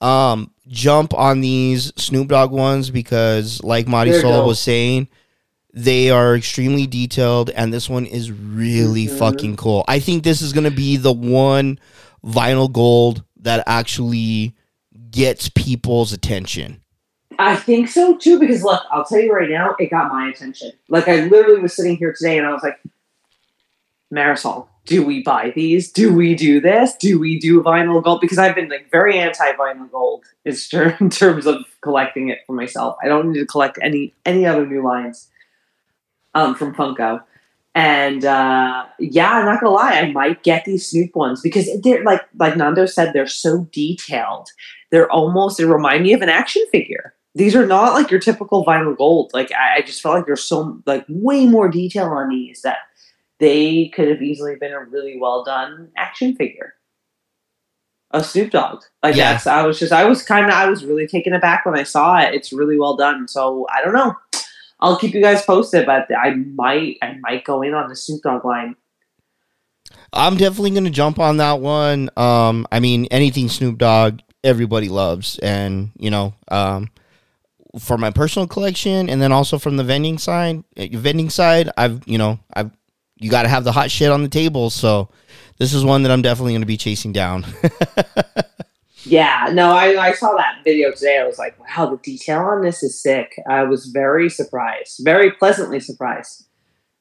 Um, 0.00 0.52
jump 0.66 1.12
on 1.12 1.40
these 1.40 1.92
Snoop 1.96 2.28
Dogg 2.28 2.52
ones 2.52 2.90
because, 2.90 3.62
like 3.62 3.86
Marty 3.86 4.12
They're 4.12 4.22
Sol 4.22 4.46
was 4.46 4.58
saying, 4.58 5.08
they 5.72 6.10
are 6.10 6.34
extremely 6.36 6.86
detailed, 6.86 7.50
and 7.50 7.72
this 7.72 7.88
one 7.88 8.06
is 8.06 8.30
really 8.32 9.06
Mhm. 9.06 9.18
fucking 9.18 9.56
cool. 9.56 9.84
I 9.86 10.00
think 10.00 10.24
this 10.24 10.42
is 10.42 10.52
gonna 10.52 10.70
be 10.70 10.96
the 10.96 11.12
one 11.12 11.78
vinyl 12.24 12.70
gold 12.72 13.22
that 13.40 13.62
actually 13.66 14.54
gets 15.10 15.48
people's 15.48 16.12
attention. 16.12 16.80
I 17.38 17.56
think 17.56 17.88
so 17.88 18.16
too, 18.16 18.38
because 18.38 18.62
look, 18.62 18.82
I'll 18.90 19.04
tell 19.04 19.20
you 19.20 19.32
right 19.32 19.48
now, 19.48 19.74
it 19.78 19.90
got 19.90 20.12
my 20.12 20.28
attention. 20.28 20.72
Like 20.88 21.08
I 21.08 21.22
literally 21.26 21.62
was 21.62 21.74
sitting 21.74 21.96
here 21.96 22.12
today 22.16 22.36
and 22.36 22.46
I 22.46 22.52
was 22.52 22.62
like, 22.62 22.78
Marisol, 24.12 24.66
do 24.86 25.04
we 25.06 25.22
buy 25.22 25.52
these? 25.54 25.90
Do 25.90 26.12
we 26.12 26.34
do 26.34 26.60
this? 26.60 26.94
Do 26.96 27.18
we 27.18 27.38
do 27.38 27.62
vinyl 27.62 28.02
gold? 28.02 28.20
Because 28.20 28.38
I've 28.38 28.54
been 28.54 28.68
like 28.68 28.90
very 28.90 29.18
anti 29.18 29.52
vinyl 29.52 29.90
gold 29.90 30.24
in 30.44 30.54
terms 31.10 31.46
of 31.46 31.64
collecting 31.80 32.28
it 32.28 32.40
for 32.46 32.52
myself. 32.52 32.96
I 33.02 33.08
don't 33.08 33.32
need 33.32 33.38
to 33.38 33.46
collect 33.46 33.78
any 33.80 34.12
any 34.26 34.44
other 34.44 34.66
new 34.66 34.82
lines 34.82 35.28
um, 36.34 36.54
from 36.54 36.74
Funko. 36.74 37.22
And 37.74 38.24
uh, 38.24 38.86
yeah, 38.98 39.30
I'm 39.30 39.44
not 39.44 39.60
gonna 39.60 39.74
lie, 39.74 39.92
I 40.00 40.10
might 40.10 40.42
get 40.42 40.64
these 40.64 40.88
Snoop 40.88 41.14
ones 41.14 41.40
because 41.40 41.68
they're 41.82 42.02
like 42.02 42.22
like 42.38 42.56
Nando 42.56 42.86
said, 42.86 43.12
they're 43.12 43.28
so 43.28 43.68
detailed. 43.70 44.48
They're 44.90 45.10
almost 45.10 45.58
they 45.58 45.64
remind 45.64 46.02
me 46.02 46.12
of 46.12 46.20
an 46.20 46.28
action 46.28 46.64
figure. 46.72 47.14
These 47.36 47.54
are 47.54 47.66
not 47.66 47.92
like 47.94 48.10
your 48.10 48.18
typical 48.18 48.64
vinyl 48.64 48.96
gold. 48.96 49.30
Like 49.32 49.52
I, 49.52 49.76
I 49.76 49.80
just 49.82 50.02
felt 50.02 50.16
like 50.16 50.26
there's 50.26 50.42
so 50.42 50.82
like 50.84 51.04
way 51.08 51.46
more 51.46 51.68
detail 51.68 52.06
on 52.06 52.28
these 52.28 52.62
that 52.62 52.78
they 53.38 53.88
could 53.94 54.08
have 54.08 54.20
easily 54.20 54.56
been 54.56 54.72
a 54.72 54.80
really 54.84 55.16
well 55.16 55.44
done 55.44 55.90
action 55.96 56.34
figure. 56.34 56.74
A 58.10 58.24
Snoop 58.24 58.50
Dogg. 58.50 58.82
Like 59.04 59.14
Yeah. 59.14 59.34
that's 59.34 59.46
I 59.46 59.64
was 59.64 59.78
just 59.78 59.92
I 59.92 60.04
was 60.06 60.24
kinda 60.24 60.52
I 60.52 60.68
was 60.68 60.84
really 60.84 61.06
taken 61.06 61.32
aback 61.32 61.64
when 61.64 61.78
I 61.78 61.84
saw 61.84 62.18
it. 62.18 62.34
It's 62.34 62.52
really 62.52 62.76
well 62.76 62.96
done. 62.96 63.28
So 63.28 63.68
I 63.72 63.80
don't 63.80 63.94
know. 63.94 64.16
I'll 64.80 64.96
keep 64.96 65.14
you 65.14 65.20
guys 65.20 65.42
posted, 65.42 65.86
but 65.86 66.08
I 66.14 66.34
might 66.34 66.98
I 67.02 67.18
might 67.20 67.44
go 67.44 67.62
in 67.62 67.74
on 67.74 67.88
the 67.88 67.96
Snoop 67.96 68.22
Dogg 68.22 68.44
line. 68.44 68.76
I'm 70.12 70.36
definitely 70.36 70.70
gonna 70.70 70.90
jump 70.90 71.18
on 71.18 71.36
that 71.38 71.60
one. 71.60 72.10
Um, 72.16 72.66
I 72.72 72.80
mean, 72.80 73.06
anything 73.10 73.48
Snoop 73.48 73.78
Dogg, 73.78 74.20
everybody 74.42 74.88
loves, 74.88 75.38
and 75.38 75.90
you 75.98 76.10
know, 76.10 76.34
um, 76.48 76.88
for 77.78 77.98
my 77.98 78.10
personal 78.10 78.48
collection, 78.48 79.08
and 79.08 79.20
then 79.20 79.32
also 79.32 79.58
from 79.58 79.76
the 79.76 79.84
vending 79.84 80.18
side, 80.18 80.64
uh, 80.76 80.86
vending 80.92 81.30
side, 81.30 81.70
I've 81.76 82.06
you 82.06 82.18
know, 82.18 82.40
I've 82.54 82.70
you 83.18 83.30
got 83.30 83.42
to 83.42 83.48
have 83.48 83.64
the 83.64 83.72
hot 83.72 83.90
shit 83.90 84.10
on 84.10 84.22
the 84.22 84.28
table. 84.28 84.70
So 84.70 85.10
this 85.58 85.74
is 85.74 85.84
one 85.84 86.02
that 86.04 86.12
I'm 86.12 86.22
definitely 86.22 86.54
gonna 86.54 86.66
be 86.66 86.76
chasing 86.76 87.12
down. 87.12 87.44
Yeah, 89.04 89.48
no, 89.52 89.70
I, 89.72 90.08
I 90.08 90.12
saw 90.12 90.36
that 90.36 90.58
video 90.64 90.92
today. 90.92 91.18
I 91.18 91.26
was 91.26 91.38
like, 91.38 91.56
wow, 91.58 91.86
the 91.90 91.96
detail 91.98 92.40
on 92.40 92.62
this 92.62 92.82
is 92.82 93.00
sick. 93.00 93.40
I 93.48 93.62
was 93.64 93.86
very 93.86 94.28
surprised, 94.28 95.00
very 95.02 95.30
pleasantly 95.30 95.80
surprised 95.80 96.46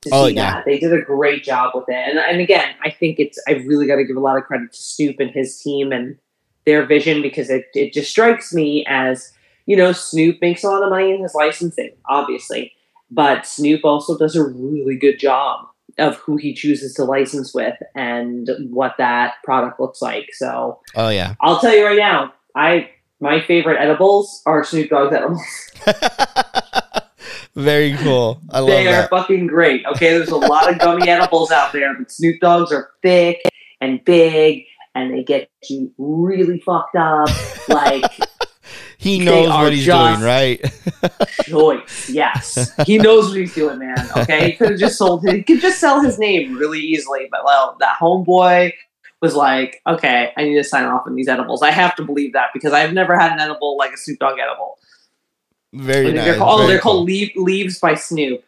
to 0.02 0.10
Oh, 0.14 0.28
see 0.28 0.36
yeah. 0.36 0.56
that. 0.56 0.66
They 0.66 0.80
did 0.80 0.94
a 0.94 1.02
great 1.02 1.44
job 1.44 1.72
with 1.76 1.86
it. 1.90 1.94
And, 1.96 2.18
and 2.18 2.40
again, 2.40 2.74
I 2.84 2.90
think 2.90 3.20
it's, 3.20 3.38
I 3.48 3.54
really 3.68 3.86
got 3.86 3.98
to 3.98 4.06
give 4.06 4.16
a 4.16 4.22
lot 4.22 4.38
of 4.38 4.44
credit 4.46 4.72
to 4.72 4.82
Snoop 4.82 5.20
and 5.20 5.32
his 5.32 5.60
team 5.62 5.92
and 5.92 6.18
their 6.66 6.86
vision 6.86 7.22
because 7.22 7.50
it, 7.50 7.66
it 7.74 7.92
just 7.94 8.10
strikes 8.10 8.54
me 8.54 8.86
as, 8.88 9.34
you 9.66 9.76
know, 9.76 9.92
Snoop 9.92 10.38
makes 10.42 10.64
a 10.64 10.68
lot 10.70 10.84
of 10.84 10.90
money 10.90 11.14
in 11.14 11.22
his 11.22 11.36
licensing, 11.36 11.92
obviously, 12.08 12.72
but 13.12 13.46
Snoop 13.46 13.84
also 13.84 14.18
does 14.18 14.36
a 14.36 14.44
really 14.44 14.96
good 14.98 15.20
job 15.20 15.66
of 16.00 16.18
who 16.18 16.38
he 16.38 16.54
chooses 16.54 16.94
to 16.96 17.04
license 17.04 17.54
with 17.54 17.76
and 17.96 18.50
what 18.70 18.96
that 18.98 19.36
product 19.44 19.80
looks 19.80 20.02
like. 20.02 20.30
So, 20.34 20.80
oh 20.96 21.10
yeah, 21.10 21.36
I'll 21.42 21.60
tell 21.60 21.76
you 21.76 21.86
right 21.86 21.98
now, 21.98 22.34
I 22.56 22.90
my 23.20 23.42
favorite 23.42 23.80
edibles 23.80 24.42
are 24.46 24.64
Snoop 24.64 24.90
Dogg's 24.90 25.14
edibles. 25.14 25.72
very 27.56 27.94
cool. 27.98 28.42
I 28.52 28.60
love 28.60 28.70
they 28.70 28.88
are 28.88 28.92
that. 28.92 29.10
fucking 29.10 29.48
great. 29.48 29.86
Okay, 29.86 30.12
there's 30.18 30.30
a 30.30 30.38
lot 30.38 30.72
of 30.72 30.80
gummy 30.80 31.10
edibles 31.10 31.52
out 31.52 31.74
there, 31.74 31.94
but 31.98 32.12
Snoop 32.12 32.40
Doggs 32.40 32.72
are 32.72 32.90
thick 33.02 33.42
and 33.82 34.04
big, 34.06 34.64
and 34.96 35.14
they 35.14 35.24
get 35.24 35.50
you 35.70 35.92
really 35.98 36.60
fucked 36.60 36.96
up. 36.96 37.30
Like 37.70 38.04
He 39.02 39.20
knows 39.20 39.48
what 39.48 39.72
he's 39.72 39.86
doing, 39.86 40.20
right? 40.20 40.60
choice, 41.44 42.10
yes, 42.10 42.70
he 42.86 42.98
knows 42.98 43.30
what 43.30 43.38
he's 43.38 43.56
doing, 43.56 43.80
man. 43.80 43.98
Okay, 44.18 44.52
he 44.52 44.58
could 44.58 44.72
have 44.72 44.80
just 44.80 44.98
sold. 44.98 45.26
He 45.26 45.42
could 45.42 45.62
just 45.62 45.80
sell 45.80 46.02
his 46.02 46.20
name 46.20 46.58
really 46.58 46.82
easily, 46.82 47.30
but 47.32 47.46
well, 47.46 47.78
that 47.80 47.98
homeboy 47.98 48.74
was 49.22 49.36
like, 49.36 49.82
okay, 49.88 50.34
I 50.36 50.44
need 50.44 50.56
to 50.56 50.66
sign 50.66 50.84
off 50.84 51.08
on 51.08 51.16
these 51.16 51.30
edibles. 51.30 51.64
I 51.64 51.72
have 51.72 51.96
to 51.96 52.04
believe 52.04 52.34
that 52.34 52.50
because 52.54 52.74
I've 52.74 52.92
never 52.92 53.18
had 53.18 53.32
an 53.32 53.40
edible 53.40 53.78
like 53.78 53.94
a 53.94 53.98
Snoop 53.98 54.20
Dogg 54.20 54.38
edible. 54.38 54.78
Very 55.72 56.12
nice. 56.12 56.26
they're 56.26 56.38
called, 56.38 56.60
oh, 56.60 56.68
they're 56.68 56.80
cool. 56.80 56.92
called 56.96 57.06
Leave, 57.06 57.32
Leaves 57.38 57.80
by 57.80 57.94
Snoop. 57.94 58.44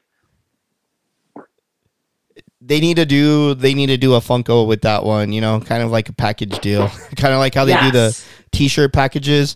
they 2.59 2.81
need 2.81 2.97
to 2.97 3.05
do 3.05 3.53
they 3.55 3.73
need 3.73 3.87
to 3.87 3.97
do 3.97 4.15
a 4.15 4.19
Funko 4.19 4.67
with 4.67 4.81
that 4.81 5.05
one, 5.05 5.31
you 5.31 5.39
know, 5.39 5.61
kind 5.61 5.81
of 5.81 5.91
like 5.91 6.09
a 6.09 6.13
package 6.13 6.59
deal. 6.59 6.89
kind 7.15 7.33
of 7.33 7.39
like 7.39 7.55
how 7.55 7.63
they 7.63 7.79
do 7.79 7.91
the 7.91 8.21
t-shirt 8.51 8.91
packages, 8.91 9.55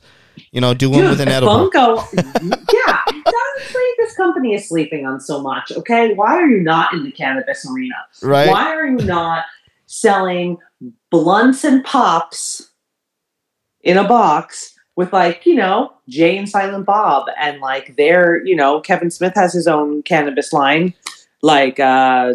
you 0.51 0.61
know, 0.61 0.73
do 0.73 0.89
one 0.89 1.01
Dude, 1.01 1.09
with 1.11 1.21
an 1.21 1.27
edible. 1.27 1.69
Funko, 1.69 1.97
yeah, 2.73 2.99
honestly, 3.07 3.83
this 3.97 4.15
company 4.15 4.53
is 4.53 4.67
sleeping 4.67 5.05
on 5.05 5.19
so 5.19 5.41
much. 5.41 5.71
Okay, 5.71 6.13
why 6.13 6.35
are 6.35 6.47
you 6.47 6.61
not 6.61 6.93
in 6.93 7.03
the 7.03 7.11
cannabis 7.11 7.65
arena? 7.69 7.95
Right? 8.21 8.49
Why 8.49 8.75
are 8.75 8.87
you 8.87 8.97
not 9.05 9.45
selling 9.87 10.57
blunts 11.11 11.63
and 11.63 11.83
pops 11.83 12.71
in 13.81 13.97
a 13.97 14.07
box 14.07 14.75
with 14.95 15.13
like 15.13 15.45
you 15.45 15.55
know 15.55 15.93
Jay 16.09 16.37
and 16.37 16.49
Silent 16.49 16.85
Bob 16.85 17.27
and 17.37 17.59
like 17.59 17.95
their 17.95 18.43
you 18.45 18.55
know 18.55 18.81
Kevin 18.81 19.11
Smith 19.11 19.33
has 19.35 19.53
his 19.53 19.67
own 19.67 20.03
cannabis 20.03 20.51
line. 20.53 20.93
Like 21.45 21.79
uh, 21.79 22.33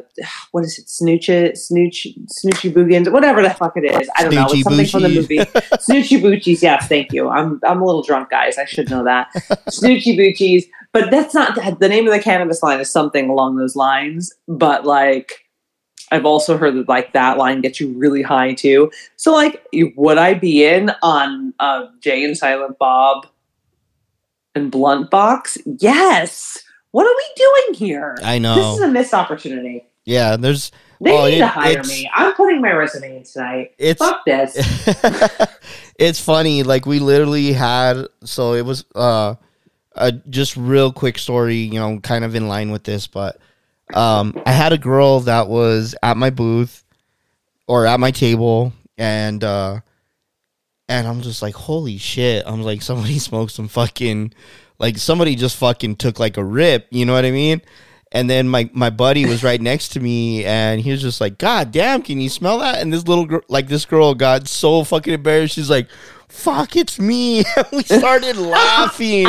what 0.53 0.65
is 0.65 0.79
it? 0.79 0.87
Snoochie, 0.87 1.59
Snooch, 1.59 2.07
Snoochie 2.29 2.73
Boogans, 2.73 3.11
whatever 3.11 3.43
the 3.43 3.51
fuck 3.51 3.77
it 3.77 3.85
is. 3.85 4.09
I 4.17 4.23
don't 4.23 4.33
know. 4.33 4.47
It's 4.49 4.63
something 4.63 4.87
from 4.87 5.03
the 5.03 5.09
movie. 5.09 5.39
Snoochie 5.89 6.23
Boochies. 6.23 6.63
Yes, 6.63 6.87
thank 6.87 7.13
you. 7.13 7.29
I'm 7.29 7.59
I'm 7.65 7.83
a 7.83 7.85
little 7.85 8.05
drunk, 8.05 8.31
guys. 8.31 8.57
I 8.57 8.67
should 8.67 8.89
know 8.89 9.03
that. 9.03 9.27
Snoochie 9.69 10.17
Boochies. 10.17 10.67
But 10.93 11.11
that's 11.11 11.35
not 11.35 11.57
the 11.81 11.89
name 11.89 12.07
of 12.07 12.13
the 12.13 12.21
cannabis 12.21 12.63
line 12.63 12.79
is 12.79 12.89
something 12.89 13.29
along 13.29 13.57
those 13.57 13.75
lines. 13.75 14.33
But 14.47 14.87
like, 14.87 15.45
I've 16.13 16.25
also 16.25 16.57
heard 16.57 16.77
that 16.77 16.89
like 16.89 17.13
that 17.13 17.37
line 17.37 17.63
gets 17.63 17.81
you 17.81 17.89
really 17.89 18.23
high 18.23 18.55
too. 18.55 18.93
So 19.17 19.33
like, 19.33 19.61
would 19.97 20.19
I 20.19 20.35
be 20.35 20.65
in 20.65 20.93
on 21.03 21.53
uh, 21.59 21.87
Jay 21.99 22.23
and 22.23 22.39
Silent 22.39 22.79
Bob 22.79 23.27
and 24.55 24.71
Blunt 24.71 25.11
Box? 25.11 25.59
Yes. 25.81 26.63
What 26.93 27.07
are 27.07 27.15
we 27.17 27.25
doing 27.37 27.75
here? 27.89 28.17
I 28.23 28.39
know. 28.39 28.57
This 28.57 28.77
is 28.77 28.81
a 28.83 28.89
missed 28.89 29.15
opportunity. 29.15 29.85
Yeah, 30.05 30.37
there's 30.37 30.73
They 31.01 31.17
Oh, 31.17 31.27
need 31.27 31.37
it- 31.37 31.39
to 31.41 31.47
hire 31.47 31.83
me. 31.85 32.11
I'm 32.15 32.35
putting 32.35 32.61
my 32.61 32.73
resume 32.73 33.19
in 33.19 33.23
tonight. 33.25 33.73
it's 33.79 33.99
Fuck 34.05 34.25
this. 34.25 34.57
it's 35.99 36.21
funny 36.21 36.63
like 36.63 36.87
we 36.87 36.99
literally 36.99 37.53
had 37.53 38.07
so 38.25 38.55
it 38.55 38.65
was 38.65 38.85
uh 38.95 39.35
a 39.95 40.13
just 40.13 40.57
real 40.57 40.93
quick 40.93 41.19
story 41.19 41.57
you 41.57 41.79
know 41.79 41.99
kind 42.01 42.25
of 42.25 42.35
in 42.35 42.49
line 42.49 42.71
with 42.71 42.85
this 42.85 43.07
but 43.07 43.39
um 43.93 44.41
i 44.47 44.53
had 44.53 44.73
a 44.73 44.79
girl 44.79 45.21
that 45.21 45.49
was 45.49 45.95
at 46.03 46.17
my 46.17 46.31
booth 46.31 46.85
or 47.67 47.87
at 47.87 48.01
my 48.01 48.11
table 48.11 48.73
and 48.97 49.43
uh 49.45 49.79
and 50.89 51.07
i'm 51.09 51.21
just 51.21 51.43
like 51.43 51.55
holy 51.55 51.99
shit 51.99 52.45
i'm 52.47 52.63
like 52.63 52.81
somebody 52.83 53.19
smoked 53.19 53.53
some 53.53 53.69
fucking 53.69 54.33
like 54.81 54.99
somebody 54.99 55.37
just 55.37 55.57
fucking 55.57 55.95
took 55.95 56.19
like 56.19 56.37
a 56.37 56.45
rip 56.45 56.89
you 56.91 57.07
know 57.07 57.13
what 57.13 57.25
i 57.25 57.31
mean 57.31 57.63
and 58.13 58.29
then 58.29 58.49
my, 58.49 58.69
my 58.73 58.91
buddy 58.91 59.25
was 59.25 59.45
right 59.45 59.61
next 59.61 59.91
to 59.91 60.01
me, 60.01 60.45
and 60.45 60.81
he 60.81 60.91
was 60.91 61.01
just 61.01 61.21
like, 61.21 61.39
"God 61.39 61.71
damn, 61.71 62.03
can 62.03 62.21
you 62.21 62.29
smell 62.29 62.59
that?" 62.59 62.83
And 62.83 62.93
this 62.93 63.07
little 63.07 63.25
girl, 63.25 63.43
like 63.49 63.69
this 63.69 63.85
girl, 63.85 64.15
got 64.15 64.49
so 64.49 64.83
fucking 64.83 65.15
embarrassed. 65.15 65.55
She's 65.55 65.71
like, 65.71 65.89
"Fuck, 66.29 66.75
it's 66.75 66.99
me!" 66.99 67.45
we 67.73 67.85
started 67.85 68.37
laughing, 68.37 69.27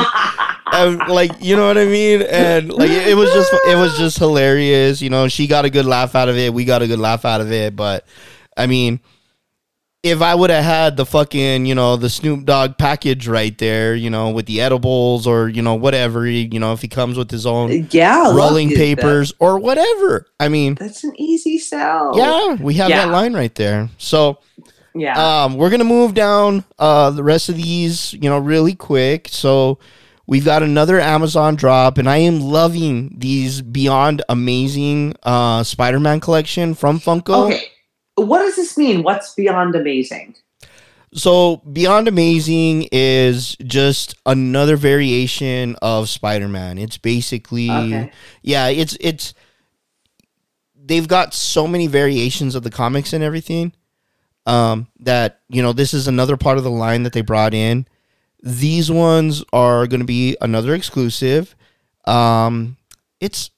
and 0.72 0.97
like 1.08 1.32
you 1.39 1.56
know 1.56 1.68
what 1.68 1.78
I 1.78 1.86
mean. 1.86 2.24
And 2.24 2.74
like 2.74 2.89
it 2.89 3.16
was 3.16 3.32
just 3.32 3.54
it 3.67 3.76
was 3.76 3.96
just 4.00 4.17
hilarious. 4.17 5.00
You 5.00 5.12
know, 5.12 5.28
she 5.28 5.46
got 5.46 5.66
a 5.66 5.70
good 5.70 5.86
laugh 5.86 6.16
out 6.16 6.28
of 6.28 6.36
it. 6.36 6.51
We 6.51 6.66
got 6.66 6.82
a 6.82 6.88
good 6.88 7.00
laugh 7.00 7.24
out 7.24 7.39
of 7.42 7.51
it. 7.51 7.76
But 7.76 8.08
I 8.58 8.66
mean, 8.66 9.00
if 10.04 10.20
I 10.22 10.34
would 10.34 10.50
have 10.50 10.64
had 10.64 10.98
the 10.98 11.06
fucking, 11.06 11.68
you 11.68 11.76
know, 11.76 11.96
the 11.96 12.10
Snoop 12.10 12.46
Dogg 12.46 12.78
package 12.80 13.28
right 13.28 13.56
there, 13.60 13.94
you 13.94 14.10
know, 14.10 14.32
with 14.32 14.48
the 14.48 14.60
edibles 14.60 15.28
or, 15.28 15.48
you 15.48 15.62
know, 15.62 15.76
whatever, 15.76 16.26
you 16.28 16.60
know, 16.60 16.74
if 16.74 16.82
he 16.82 16.88
comes 16.88 17.18
with 17.18 17.30
his 17.30 17.46
own 17.46 17.88
yeah, 17.92 18.34
rolling 18.34 18.72
it- 18.72 18.78
papers 18.78 19.32
or 19.38 19.60
whatever. 19.60 20.26
I 20.40 20.48
mean, 20.50 20.76
That's 20.76 21.04
an 21.04 21.14
easy 21.22 21.60
sell. 21.60 22.14
yeah, 22.18 22.56
we 22.56 22.74
have 22.76 22.90
Yeah. 22.90 23.06
that 23.06 23.12
line 23.12 23.34
right 23.34 23.54
there. 23.54 23.90
So, 24.00 24.40
Yeah. 24.96 25.44
um, 25.44 25.56
we're 25.56 25.70
gonna 25.70 25.84
move 25.84 26.16
down 26.16 26.64
uh, 26.80 27.12
the 27.12 27.24
rest 27.24 27.50
of 27.50 27.56
these, 27.58 28.14
you 28.14 28.28
know, 28.30 28.40
really 28.40 28.74
quick. 28.74 29.28
So, 29.30 29.78
we've 30.26 30.46
got 30.46 30.64
another 30.64 31.00
Amazon 31.00 31.54
drop, 31.56 32.00
and 32.00 32.10
I 32.10 32.18
am 32.18 32.40
loving 32.42 33.14
these 33.18 33.62
beyond 33.62 34.24
amazing 34.30 35.14
uh, 35.22 35.62
Spider-Man 35.64 36.22
collection 36.22 36.74
from 36.74 37.00
Funko. 37.00 37.52
okay. 37.52 37.66
What 38.26 38.39
does 38.39 38.56
this 38.56 38.78
mean? 38.78 39.04
What's 39.04 39.34
beyond 39.34 39.76
amazing? 39.76 40.36
So 41.14 41.58
Beyond 41.58 42.08
Amazing 42.08 42.88
is 42.92 43.58
just 43.58 44.16
another 44.26 44.78
variation 44.78 45.76
of 45.82 46.08
Spider-Man. 46.08 46.78
It's 46.78 46.98
basically 46.98 47.70
Okay. 47.70 48.12
yeah, 48.43 48.68
it's 48.68 48.96
it's 49.02 49.34
they've 50.74 51.08
got 51.08 51.34
so 51.34 51.68
many 51.68 51.88
variations 51.88 52.56
of 52.56 52.64
the 52.64 52.70
comics 52.70 53.12
and 53.14 53.24
everything 53.24 53.74
um 54.48 54.88
that 55.00 55.42
you 55.50 55.62
know 55.62 55.74
this 55.74 55.93
is 55.93 56.08
another 56.08 56.36
part 56.38 56.58
of 56.58 56.64
the 56.64 56.72
line 56.72 57.04
that 57.04 57.14
they 57.14 57.22
brought 57.22 57.54
in 57.54 57.86
these 58.42 58.89
ones 58.89 59.43
are 59.54 59.86
going 59.88 60.00
to 60.00 60.06
be 60.06 60.36
another 60.42 60.74
exclusive. 60.74 61.56
Um, 62.06 62.78
it's 63.20 63.52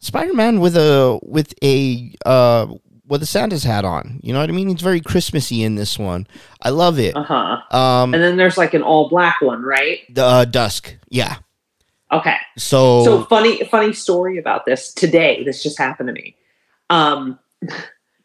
Spider 0.00 0.34
Man 0.34 0.60
with 0.60 0.76
a 0.76 1.18
with 1.22 1.54
a 1.62 2.12
uh 2.26 2.66
with 3.08 3.22
a 3.22 3.26
Santa's 3.26 3.64
hat 3.64 3.84
on. 3.84 4.20
You 4.22 4.32
know 4.32 4.40
what 4.40 4.48
I 4.48 4.52
mean? 4.52 4.70
It's 4.70 4.82
very 4.82 5.00
Christmassy 5.00 5.62
in 5.62 5.74
this 5.74 5.98
one. 5.98 6.26
I 6.62 6.70
love 6.70 6.98
it. 6.98 7.16
Uh 7.16 7.22
huh. 7.22 7.76
Um, 7.76 8.14
And 8.14 8.22
then 8.22 8.36
there's 8.36 8.58
like 8.58 8.74
an 8.74 8.82
all 8.82 9.08
black 9.08 9.40
one, 9.40 9.62
right? 9.62 10.00
the 10.14 10.24
uh, 10.24 10.44
Dusk, 10.44 10.96
yeah. 11.08 11.36
Okay. 12.12 12.36
So, 12.56 13.04
So 13.04 13.24
funny, 13.24 13.64
funny 13.64 13.92
story 13.92 14.38
about 14.38 14.64
this 14.66 14.92
today. 14.92 15.42
This 15.44 15.62
just 15.62 15.78
happened 15.78 16.08
to 16.08 16.12
me. 16.12 16.36
Um, 16.90 17.38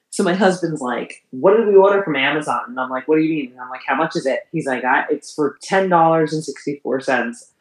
so 0.10 0.24
my 0.24 0.34
husband's 0.34 0.80
like, 0.82 1.24
"What 1.32 1.58
did 1.58 1.68
we 1.68 1.76
order 1.76 2.02
from 2.04 2.16
Amazon?" 2.16 2.64
And 2.68 2.80
I'm 2.80 2.90
like, 2.90 3.08
"What 3.08 3.18
do 3.18 3.22
you 3.24 3.30
mean?" 3.44 3.52
And 3.52 3.60
I'm 3.60 3.70
like, 3.70 3.82
"How 3.86 3.96
much 3.96 4.16
is 4.16 4.26
it?" 4.26 4.42
He's 4.52 4.66
like, 4.66 4.84
I, 4.86 5.06
"It's 5.10 5.34
for 5.34 5.58
ten 5.62 5.90
dollars 5.90 6.34
and 6.34 6.44
sixty 6.44 6.80
four 6.82 7.02
cents." 7.02 7.52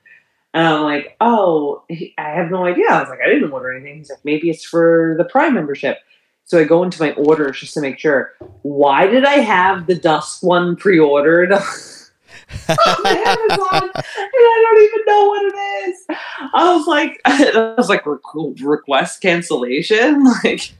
And 0.54 0.66
I'm 0.66 0.82
like, 0.82 1.16
"Oh, 1.20 1.82
I 1.90 2.28
have 2.28 2.50
no 2.50 2.66
idea." 2.66 2.86
I 2.88 3.00
was 3.00 3.08
like, 3.08 3.20
"I 3.24 3.28
didn't 3.28 3.50
order 3.50 3.72
anything." 3.72 3.98
He's 3.98 4.10
like, 4.10 4.24
"Maybe 4.24 4.48
it's 4.50 4.64
for 4.64 5.14
the 5.18 5.24
Prime 5.24 5.54
membership." 5.54 5.98
So 6.52 6.58
I 6.58 6.64
go 6.64 6.82
into 6.82 7.00
my 7.00 7.12
orders 7.12 7.60
just 7.60 7.72
to 7.72 7.80
make 7.80 7.98
sure. 7.98 8.34
Why 8.60 9.06
did 9.06 9.24
I 9.24 9.36
have 9.36 9.86
the 9.86 9.94
Dusk 9.94 10.42
one 10.42 10.76
pre-ordered? 10.76 11.50
on 11.54 11.62
Amazon, 13.06 13.90
and 13.94 14.04
I 14.04 14.64
don't 14.66 14.82
even 14.82 15.00
know 15.06 15.28
what 15.28 15.46
it 15.46 15.56
is. 15.88 16.06
I 16.52 16.76
was 16.76 16.86
like, 16.86 17.22
I 17.24 17.74
was 17.78 17.88
like, 17.88 18.04
"Requ- 18.04 18.62
request 18.62 19.22
cancellation, 19.22 20.24
like. 20.44 20.74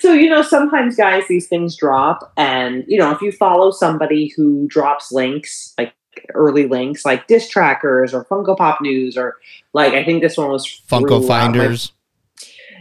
So 0.00 0.12
you 0.12 0.28
know, 0.28 0.42
sometimes 0.42 0.96
guys, 0.96 1.22
these 1.28 1.46
things 1.46 1.76
drop, 1.76 2.32
and 2.36 2.82
you 2.88 2.98
know, 2.98 3.12
if 3.12 3.22
you 3.22 3.30
follow 3.30 3.70
somebody 3.70 4.32
who 4.36 4.66
drops 4.66 5.12
links, 5.12 5.72
like 5.78 5.94
early 6.34 6.66
links, 6.66 7.04
like 7.04 7.28
disc 7.28 7.48
trackers 7.48 8.12
or 8.12 8.24
Funko 8.24 8.56
Pop 8.56 8.80
news, 8.80 9.16
or 9.16 9.36
like 9.72 9.92
I 9.92 10.04
think 10.04 10.20
this 10.20 10.36
one 10.36 10.50
was 10.50 10.66
Funko 10.66 11.06
through, 11.06 11.16
uh, 11.16 11.20
my- 11.20 11.26
Finders. 11.28 11.92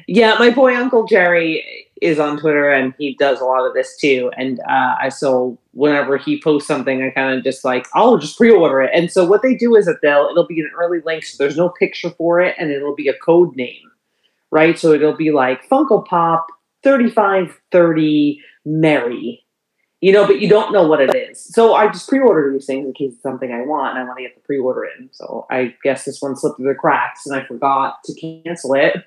Yeah, 0.07 0.35
my 0.39 0.49
boy 0.49 0.75
Uncle 0.75 1.05
Jerry 1.05 1.87
is 2.01 2.19
on 2.19 2.37
Twitter 2.37 2.69
and 2.69 2.93
he 2.97 3.15
does 3.15 3.39
a 3.39 3.45
lot 3.45 3.65
of 3.65 3.73
this 3.73 3.95
too. 3.97 4.29
And 4.37 4.59
uh, 4.61 4.95
I 4.99 5.09
so 5.09 5.57
whenever 5.71 6.17
he 6.17 6.41
posts 6.41 6.67
something, 6.67 7.01
I 7.01 7.09
kind 7.11 7.37
of 7.37 7.43
just 7.43 7.63
like 7.63 7.87
I'll 7.93 8.17
just 8.17 8.37
pre-order 8.37 8.81
it. 8.81 8.91
And 8.93 9.11
so 9.11 9.25
what 9.25 9.41
they 9.41 9.55
do 9.55 9.75
is 9.75 9.85
that 9.85 10.01
they'll 10.01 10.27
it'll 10.29 10.47
be 10.47 10.59
an 10.59 10.71
early 10.77 10.99
link, 11.05 11.23
so 11.23 11.41
there's 11.41 11.57
no 11.57 11.69
picture 11.69 12.09
for 12.11 12.41
it, 12.41 12.55
and 12.57 12.71
it'll 12.71 12.95
be 12.95 13.07
a 13.07 13.17
code 13.17 13.55
name, 13.55 13.89
right? 14.51 14.77
So 14.77 14.91
it'll 14.91 15.15
be 15.15 15.31
like 15.31 15.67
Funko 15.69 16.05
Pop 16.05 16.47
thirty 16.83 17.09
five 17.09 17.57
thirty 17.71 18.41
Mary. 18.65 19.39
You 20.01 20.11
know, 20.11 20.27
but 20.27 20.41
you 20.41 20.49
don't 20.49 20.73
know 20.73 20.85
what 20.85 20.99
it 20.99 21.15
is. 21.15 21.41
So 21.41 21.75
I 21.75 21.87
just 21.87 22.09
pre-order 22.09 22.51
these 22.51 22.65
things 22.65 22.85
in 22.85 22.91
case 22.91 23.13
it's 23.13 23.23
something 23.23 23.53
I 23.53 23.61
want 23.61 23.97
and 23.97 24.03
I 24.03 24.05
want 24.05 24.17
to 24.17 24.23
get 24.23 24.35
the 24.35 24.41
pre-order 24.41 24.83
in. 24.83 25.07
So 25.13 25.45
I 25.49 25.73
guess 25.81 26.03
this 26.03 26.21
one 26.21 26.35
slipped 26.35 26.57
through 26.57 26.67
the 26.67 26.75
cracks 26.75 27.25
and 27.25 27.33
I 27.33 27.45
forgot 27.45 28.03
to 28.03 28.43
cancel 28.43 28.73
it. 28.73 28.97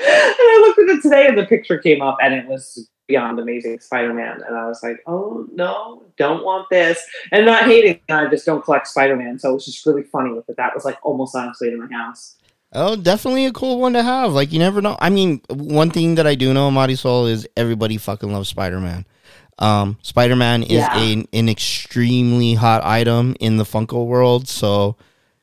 And 0.00 0.48
I 0.50 0.64
looked 0.66 0.78
at 0.78 0.96
it 0.96 1.02
today 1.02 1.26
and 1.26 1.36
the 1.38 1.46
picture 1.46 1.78
came 1.78 2.02
up 2.02 2.18
and 2.22 2.34
it 2.34 2.46
was 2.46 2.88
Beyond 3.06 3.38
Amazing 3.38 3.80
Spider 3.80 4.12
Man. 4.14 4.42
And 4.46 4.56
I 4.56 4.66
was 4.66 4.82
like, 4.82 4.98
oh 5.06 5.46
no, 5.52 6.02
don't 6.16 6.44
want 6.44 6.68
this. 6.70 7.00
And 7.32 7.46
not 7.46 7.64
hating, 7.64 8.00
I 8.10 8.26
just 8.26 8.46
don't 8.46 8.64
collect 8.64 8.86
Spider 8.86 9.16
Man. 9.16 9.38
So 9.38 9.50
it 9.50 9.54
was 9.54 9.64
just 9.64 9.84
really 9.86 10.02
funny 10.02 10.32
with 10.32 10.48
it. 10.48 10.56
That 10.56 10.74
was 10.74 10.84
like 10.84 10.98
almost 11.02 11.34
honestly 11.34 11.68
in 11.68 11.78
my 11.80 11.88
house. 11.92 12.36
Oh, 12.74 12.96
definitely 12.96 13.46
a 13.46 13.52
cool 13.52 13.80
one 13.80 13.94
to 13.94 14.02
have. 14.02 14.32
Like 14.32 14.52
you 14.52 14.58
never 14.58 14.82
know. 14.82 14.96
I 15.00 15.08
mean, 15.10 15.40
one 15.48 15.90
thing 15.90 16.16
that 16.16 16.26
I 16.26 16.34
do 16.34 16.52
know, 16.52 16.70
Marisol, 16.70 17.30
is 17.30 17.48
everybody 17.56 17.96
fucking 17.96 18.30
loves 18.30 18.50
Spider 18.50 18.78
Man. 18.78 19.06
Um, 19.58 19.96
Spider 20.02 20.36
Man 20.36 20.62
is 20.62 20.72
Yeah. 20.72 20.98
a, 21.00 21.26
an 21.32 21.48
extremely 21.48 22.54
hot 22.54 22.84
item 22.84 23.34
in 23.40 23.56
the 23.56 23.64
Funko 23.64 24.06
world. 24.06 24.48
So, 24.48 24.96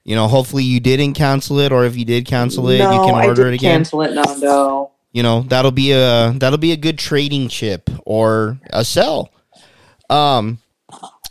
you 0.05 0.15
know, 0.15 0.27
hopefully 0.29 0.63
you 0.63 0.79
didn't 0.79 1.13
cancel 1.13 1.59
it, 1.59 1.71
or 1.73 1.83
if 1.83 1.97
you 1.97 2.05
did 2.05 2.25
cancel 2.25 2.69
it, 2.69 2.79
you 2.79 2.99
can 2.99 3.15
order 3.15 3.47
it 3.47 3.53
again. 3.55 3.79
Cancel 3.79 4.03
it, 4.03 4.13
Nando. 4.13 4.91
You 5.11 5.23
know, 5.23 5.41
that'll 5.41 5.71
be 5.71 5.91
a 5.91 6.33
that'll 6.37 6.57
be 6.59 6.71
a 6.71 6.77
good 6.77 6.97
trading 6.97 7.47
chip 7.49 7.89
or 8.05 8.59
a 8.71 8.85
sell. 8.85 9.31
Um, 10.09 10.59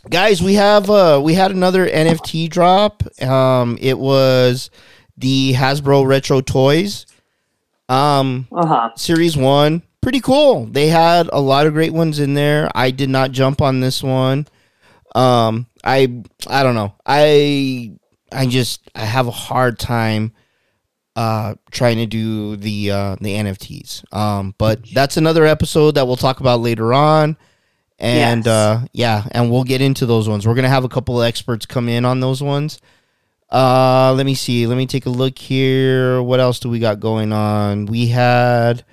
guys, 0.09 0.41
we 0.43 0.55
have 0.55 0.89
uh 0.89 1.21
we 1.23 1.33
had 1.33 1.51
another 1.51 1.87
NFT 1.87 2.49
drop. 2.49 3.03
Um, 3.21 3.77
it 3.79 3.97
was 3.97 4.69
the 5.17 5.53
Hasbro 5.53 6.05
Retro 6.05 6.41
Toys. 6.41 7.05
Um, 7.87 8.47
Uh 8.51 8.65
huh. 8.65 8.89
series 8.95 9.37
one 9.37 9.83
pretty 10.01 10.19
cool 10.19 10.65
they 10.67 10.87
had 10.87 11.29
a 11.33 11.39
lot 11.39 11.65
of 11.65 11.73
great 11.73 11.91
ones 11.93 12.19
in 12.19 12.35
there 12.35 12.69
i 12.75 12.91
did 12.91 13.09
not 13.09 13.31
jump 13.31 13.59
on 13.59 13.79
this 13.79 14.03
one 14.03 14.47
um 15.15 15.65
i 15.83 16.21
i 16.47 16.61
don't 16.61 16.75
know 16.75 16.93
i 17.07 17.91
i 18.35 18.45
just 18.45 18.89
i 18.95 19.05
have 19.05 19.27
a 19.27 19.31
hard 19.31 19.79
time 19.79 20.31
uh 21.15 21.55
trying 21.71 21.97
to 21.97 22.05
do 22.05 22.55
the 22.57 22.91
uh 22.91 23.15
the 23.21 23.33
nfts 23.35 24.03
um 24.13 24.53
but 24.57 24.81
that's 24.93 25.17
another 25.17 25.45
episode 25.45 25.91
that 25.95 26.05
we'll 26.07 26.17
talk 26.17 26.39
about 26.41 26.59
later 26.59 26.93
on. 26.93 27.37
And 27.97 28.43
Yes. 28.45 28.47
uh 28.47 28.85
yeah 28.91 29.23
and 29.31 29.49
we'll 29.49 29.63
get 29.63 29.79
into 29.79 30.05
those 30.05 30.27
ones. 30.27 30.45
We're 30.45 30.55
gonna 30.55 30.67
have 30.67 30.83
a 30.83 30.89
couple 30.89 31.21
of 31.21 31.25
experts 31.25 31.65
come 31.65 31.87
in 31.87 32.03
on 32.03 32.19
those 32.19 32.43
ones. 32.43 32.81
Uh 33.49 34.13
let 34.17 34.25
me 34.25 34.35
see. 34.35 34.67
Let 34.67 34.75
me 34.77 34.85
take 34.85 35.05
a 35.05 35.09
look 35.09 35.37
here. 35.39 36.21
What 36.21 36.41
else 36.41 36.59
do 36.59 36.69
we 36.69 36.79
got 36.79 36.99
going 36.99 37.31
on? 37.31 37.85
We 37.85 38.07
had 38.07 38.83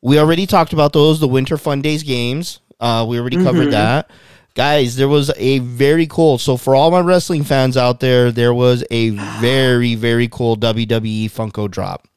we 0.00 0.18
already 0.18 0.46
talked 0.46 0.72
about 0.72 0.94
those 0.94 1.20
the 1.20 1.28
winter 1.28 1.58
fun 1.58 1.82
days 1.82 2.02
games. 2.02 2.60
Uh 2.80 3.04
we 3.06 3.18
already 3.20 3.36
covered 3.36 3.68
Mhm. 3.68 3.72
that 3.72 4.10
guys 4.56 4.96
there 4.96 5.06
was 5.08 5.30
a 5.36 5.58
very 5.60 6.06
cool 6.08 6.38
so 6.38 6.56
for 6.56 6.74
all 6.74 6.90
my 6.90 6.98
wrestling 7.00 7.44
fans 7.44 7.76
out 7.76 8.00
there 8.00 8.32
there 8.32 8.52
was 8.54 8.82
a 8.90 9.10
very 9.40 9.94
very 9.94 10.26
cool 10.28 10.56
wwe 10.56 11.30
funko 11.30 11.70
drop 11.70 12.08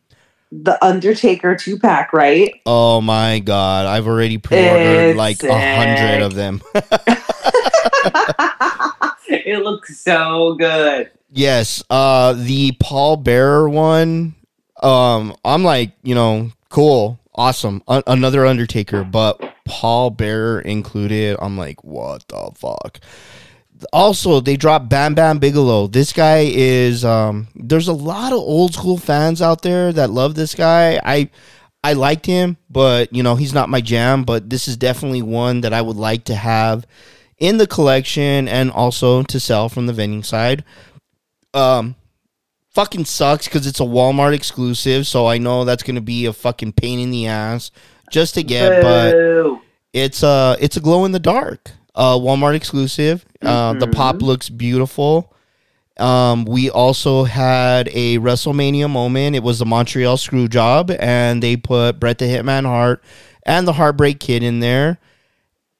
The 0.51 0.83
Undertaker 0.83 1.55
two 1.55 1.77
pack, 1.77 2.11
right? 2.13 2.51
oh 2.65 3.01
my 3.01 3.37
god 3.39 3.85
i've 3.85 4.07
already 4.07 4.39
pre-ordered 4.39 5.09
It's 5.09 5.17
like 5.17 5.43
a 5.43 5.75
hundred 5.77 6.23
of 6.23 6.33
them 6.33 6.61
it 9.27 9.63
looks 9.63 9.97
so 9.99 10.55
good. 10.55 11.11
Yes, 11.31 11.83
uh 11.89 12.33
the 12.33 12.71
Paul 12.79 13.17
Bearer 13.17 13.69
one 13.69 14.35
um 14.81 15.35
I'm 15.43 15.63
like, 15.63 15.91
you 16.01 16.15
know, 16.15 16.51
cool, 16.69 17.19
awesome. 17.35 17.83
Another 17.87 18.45
Undertaker, 18.45 19.03
but 19.03 19.48
Paul 19.69 20.09
Bearer 20.09 20.61
included. 20.61 21.37
I'm 21.39 21.57
like, 21.57 21.83
what 21.83 22.27
the 22.27 22.51
fuck? 22.55 22.99
Also, 23.93 24.41
they 24.41 24.57
dropped 24.57 24.89
Bam 24.89 25.13
Bam 25.13 25.39
Bigelow. 25.39 25.87
This 25.87 26.11
guy 26.11 26.49
is 26.51 27.05
um 27.05 27.47
there's 27.55 27.87
a 27.87 27.93
lot 27.93 28.33
of 28.33 28.39
old 28.39 28.73
school 28.73 28.97
fans 28.97 29.41
out 29.41 29.61
there 29.61 29.93
that 29.93 30.09
love 30.09 30.35
this 30.35 30.55
guy. 30.55 30.99
I 31.05 31.29
I 31.83 31.93
liked 31.93 32.25
him, 32.25 32.57
but 32.69 33.13
you 33.13 33.23
know, 33.23 33.35
he's 33.35 33.53
not 33.53 33.69
my 33.69 33.79
jam, 33.79 34.23
but 34.23 34.49
this 34.49 34.67
is 34.67 34.75
definitely 34.75 35.21
one 35.21 35.61
that 35.61 35.71
I 35.71 35.81
would 35.81 35.95
like 35.95 36.25
to 36.25 36.35
have 36.35 36.85
in 37.37 37.57
the 37.57 37.67
collection 37.67 38.49
and 38.49 38.71
also 38.71 39.23
to 39.23 39.39
sell 39.39 39.69
from 39.69 39.85
the 39.85 39.93
vending 39.93 40.23
side 40.23 40.65
um 41.53 41.95
fucking 42.71 43.05
sucks 43.05 43.45
because 43.45 43.65
it's 43.65 43.79
a 43.79 43.83
Walmart 43.83 44.33
exclusive, 44.33 45.07
so 45.07 45.25
I 45.27 45.37
know 45.37 45.65
that's 45.65 45.83
gonna 45.83 46.01
be 46.01 46.25
a 46.25 46.33
fucking 46.33 46.73
pain 46.73 46.99
in 46.99 47.11
the 47.11 47.27
ass 47.27 47.71
just 48.11 48.35
to 48.35 48.43
get, 48.43 48.81
but 48.81 49.15
it's 49.93 50.23
uh 50.23 50.55
it's 50.59 50.77
a 50.77 50.79
glow 50.79 51.05
in 51.05 51.11
the 51.11 51.19
dark 51.19 51.71
uh 51.95 52.15
Walmart 52.15 52.55
exclusive. 52.55 53.25
Uh 53.41 53.73
the 53.73 53.87
pop 53.87 54.21
looks 54.21 54.49
beautiful. 54.49 55.33
Um 55.97 56.45
we 56.45 56.69
also 56.69 57.23
had 57.23 57.89
a 57.93 58.17
WrestleMania 58.19 58.89
moment. 58.89 59.35
It 59.35 59.43
was 59.43 59.59
the 59.59 59.65
Montreal 59.65 60.17
screw 60.17 60.47
job 60.47 60.91
and 60.99 61.41
they 61.43 61.57
put 61.57 61.99
Bret 61.99 62.17
the 62.19 62.25
Hitman 62.25 62.65
Hart 62.65 63.03
and 63.43 63.67
the 63.67 63.73
Heartbreak 63.73 64.19
Kid 64.19 64.43
in 64.43 64.59
there. 64.59 64.99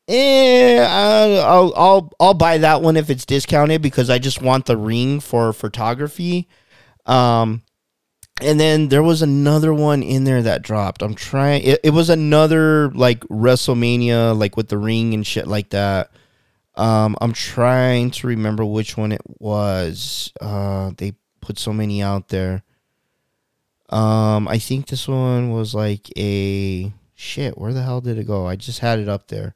Eh, 0.08 0.84
I'll 0.84 1.72
I'll 1.76 2.12
I'll 2.20 2.34
buy 2.34 2.58
that 2.58 2.82
one 2.82 2.98
if 2.98 3.12
it's 3.12 3.26
discounted 3.26 3.84
because 3.84 4.10
I 4.10 4.18
just 4.18 4.42
want 4.42 4.66
the 4.66 4.76
ring 4.76 5.20
for 5.20 5.54
photography. 5.54 6.48
Um, 7.06 7.62
and 8.42 8.60
then 8.60 8.90
there 8.90 9.04
was 9.04 9.22
another 9.22 9.74
one 9.74 10.04
in 10.04 10.24
there 10.24 10.42
that 10.42 10.62
dropped. 10.62 11.02
I'm 11.02 11.16
trying. 11.16 11.64
It, 11.64 11.80
it 11.84 11.90
was 11.92 12.10
another 12.10 12.90
like 12.92 13.22
WrestleMania, 13.22 14.38
like 14.38 14.58
with 14.58 14.70
the 14.70 14.78
ring 14.78 15.14
and 15.14 15.26
shit 15.26 15.48
like 15.48 15.70
that. 15.70 16.12
Um, 16.76 17.18
I'm 17.20 17.34
trying 17.34 18.12
to 18.12 18.28
remember 18.28 18.64
which 18.64 18.96
one 18.96 19.12
it 19.12 19.22
was. 19.40 20.32
Uh, 20.40 20.92
they 20.98 21.14
put 21.42 21.60
so 21.60 21.74
many 21.74 22.02
out 22.02 22.30
there. 22.30 22.64
Um, 23.90 24.48
I 24.48 24.60
think 24.60 24.88
this 24.88 25.08
one 25.08 25.52
was 25.52 25.74
like 25.74 26.10
a 26.18 26.94
shit. 27.16 27.58
Where 27.58 27.74
the 27.74 27.84
hell 27.84 28.02
did 28.02 28.18
it 28.18 28.28
go? 28.28 28.48
I 28.48 28.56
just 28.56 28.80
had 28.80 29.00
it 29.00 29.10
up 29.10 29.28
there. 29.28 29.56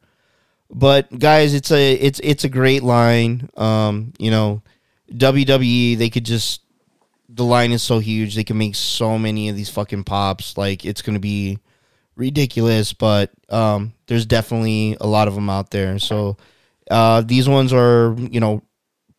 But 0.69 1.18
guys, 1.19 1.53
it's 1.53 1.72
a 1.72 1.93
it's 1.93 2.19
it's 2.23 2.43
a 2.43 2.49
great 2.49 2.84
line. 2.84 3.49
Um, 3.55 4.14
you 4.18 4.31
know, 4.31 4.64
WWE 5.11 5.97
they 5.97 6.10
could 6.10 6.26
just 6.26 6.62
the 7.34 7.43
line 7.45 7.72
is 7.72 7.81
so 7.84 7.99
huge 7.99 8.35
they 8.35 8.43
can 8.43 8.57
make 8.57 8.76
so 8.76 9.18
many 9.18 9.49
of 9.49 9.55
these 9.55 9.69
fucking 9.69 10.03
pops. 10.03 10.57
Like 10.57 10.85
it's 10.85 11.01
gonna 11.01 11.19
be 11.19 11.60
ridiculous, 12.15 12.93
but 12.93 13.31
um, 13.49 13.93
there's 14.07 14.26
definitely 14.26 14.97
a 15.01 15.07
lot 15.07 15.27
of 15.27 15.35
them 15.35 15.49
out 15.49 15.72
there. 15.72 15.99
So 15.99 16.38
Uh, 16.91 17.22
these 17.22 17.47
ones 17.47 17.72
are 17.73 18.15
you 18.30 18.39
know 18.39 18.61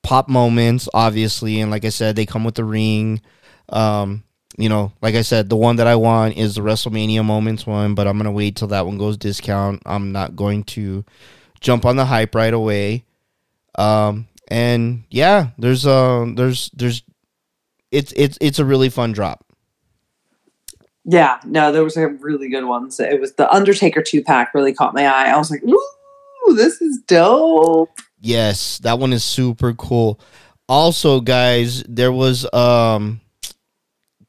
pop 0.02 0.28
moments, 0.28 0.88
obviously, 0.92 1.60
and 1.60 1.70
like 1.70 1.84
I 1.84 1.90
said, 1.90 2.14
they 2.14 2.26
come 2.26 2.44
with 2.44 2.54
the 2.56 2.64
ring. 2.64 3.22
Um, 3.70 4.22
you 4.58 4.68
know, 4.68 4.92
like 5.02 5.14
I 5.16 5.22
said, 5.22 5.48
the 5.48 5.56
one 5.56 5.76
that 5.76 5.86
I 5.88 5.96
want 5.96 6.36
is 6.36 6.54
the 6.54 6.60
WrestleMania 6.60 7.24
moments 7.24 7.66
one, 7.66 7.94
but 7.94 8.06
I'm 8.06 8.18
gonna 8.18 8.30
wait 8.30 8.56
till 8.56 8.68
that 8.68 8.86
one 8.86 8.98
goes 8.98 9.16
discount. 9.16 9.82
I'm 9.86 10.12
not 10.12 10.36
going 10.36 10.64
to 10.76 11.04
jump 11.60 11.84
on 11.86 11.96
the 11.96 12.04
hype 12.04 12.34
right 12.34 12.52
away. 12.54 13.04
Um, 13.76 14.28
and 14.48 15.04
yeah, 15.10 15.48
there's 15.58 15.86
uh, 15.86 16.26
there's 16.36 16.70
there's 16.76 17.02
it's 17.94 18.12
it's 18.16 18.36
it's 18.40 18.58
a 18.58 18.64
really 18.64 18.88
fun 18.88 19.12
drop. 19.12 19.44
Yeah, 21.04 21.38
no, 21.44 21.70
there 21.70 21.84
was 21.84 21.96
a 21.96 22.08
really 22.08 22.48
good 22.48 22.64
ones. 22.64 22.98
It 22.98 23.20
was 23.20 23.34
the 23.34 23.52
Undertaker 23.54 24.02
two 24.02 24.22
pack 24.22 24.54
really 24.54 24.72
caught 24.72 24.94
my 24.94 25.06
eye. 25.06 25.30
I 25.30 25.36
was 25.36 25.50
like, 25.50 25.62
ooh, 25.62 26.54
this 26.54 26.80
is 26.80 26.98
dope. 27.06 27.98
Yes, 28.20 28.78
that 28.78 28.98
one 28.98 29.12
is 29.12 29.22
super 29.22 29.74
cool. 29.74 30.18
Also, 30.66 31.20
guys, 31.20 31.82
there 31.84 32.12
was 32.12 32.52
um 32.54 33.20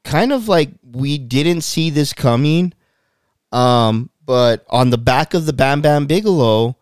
kind 0.04 0.32
of 0.32 0.48
like 0.48 0.70
we 0.82 1.18
didn't 1.18 1.62
see 1.62 1.90
this 1.90 2.12
coming. 2.12 2.72
Um, 3.52 4.10
but 4.24 4.64
on 4.68 4.90
the 4.90 4.98
back 4.98 5.34
of 5.34 5.46
the 5.46 5.52
Bam 5.52 5.80
Bam 5.80 6.06
Bigelow, 6.06 6.76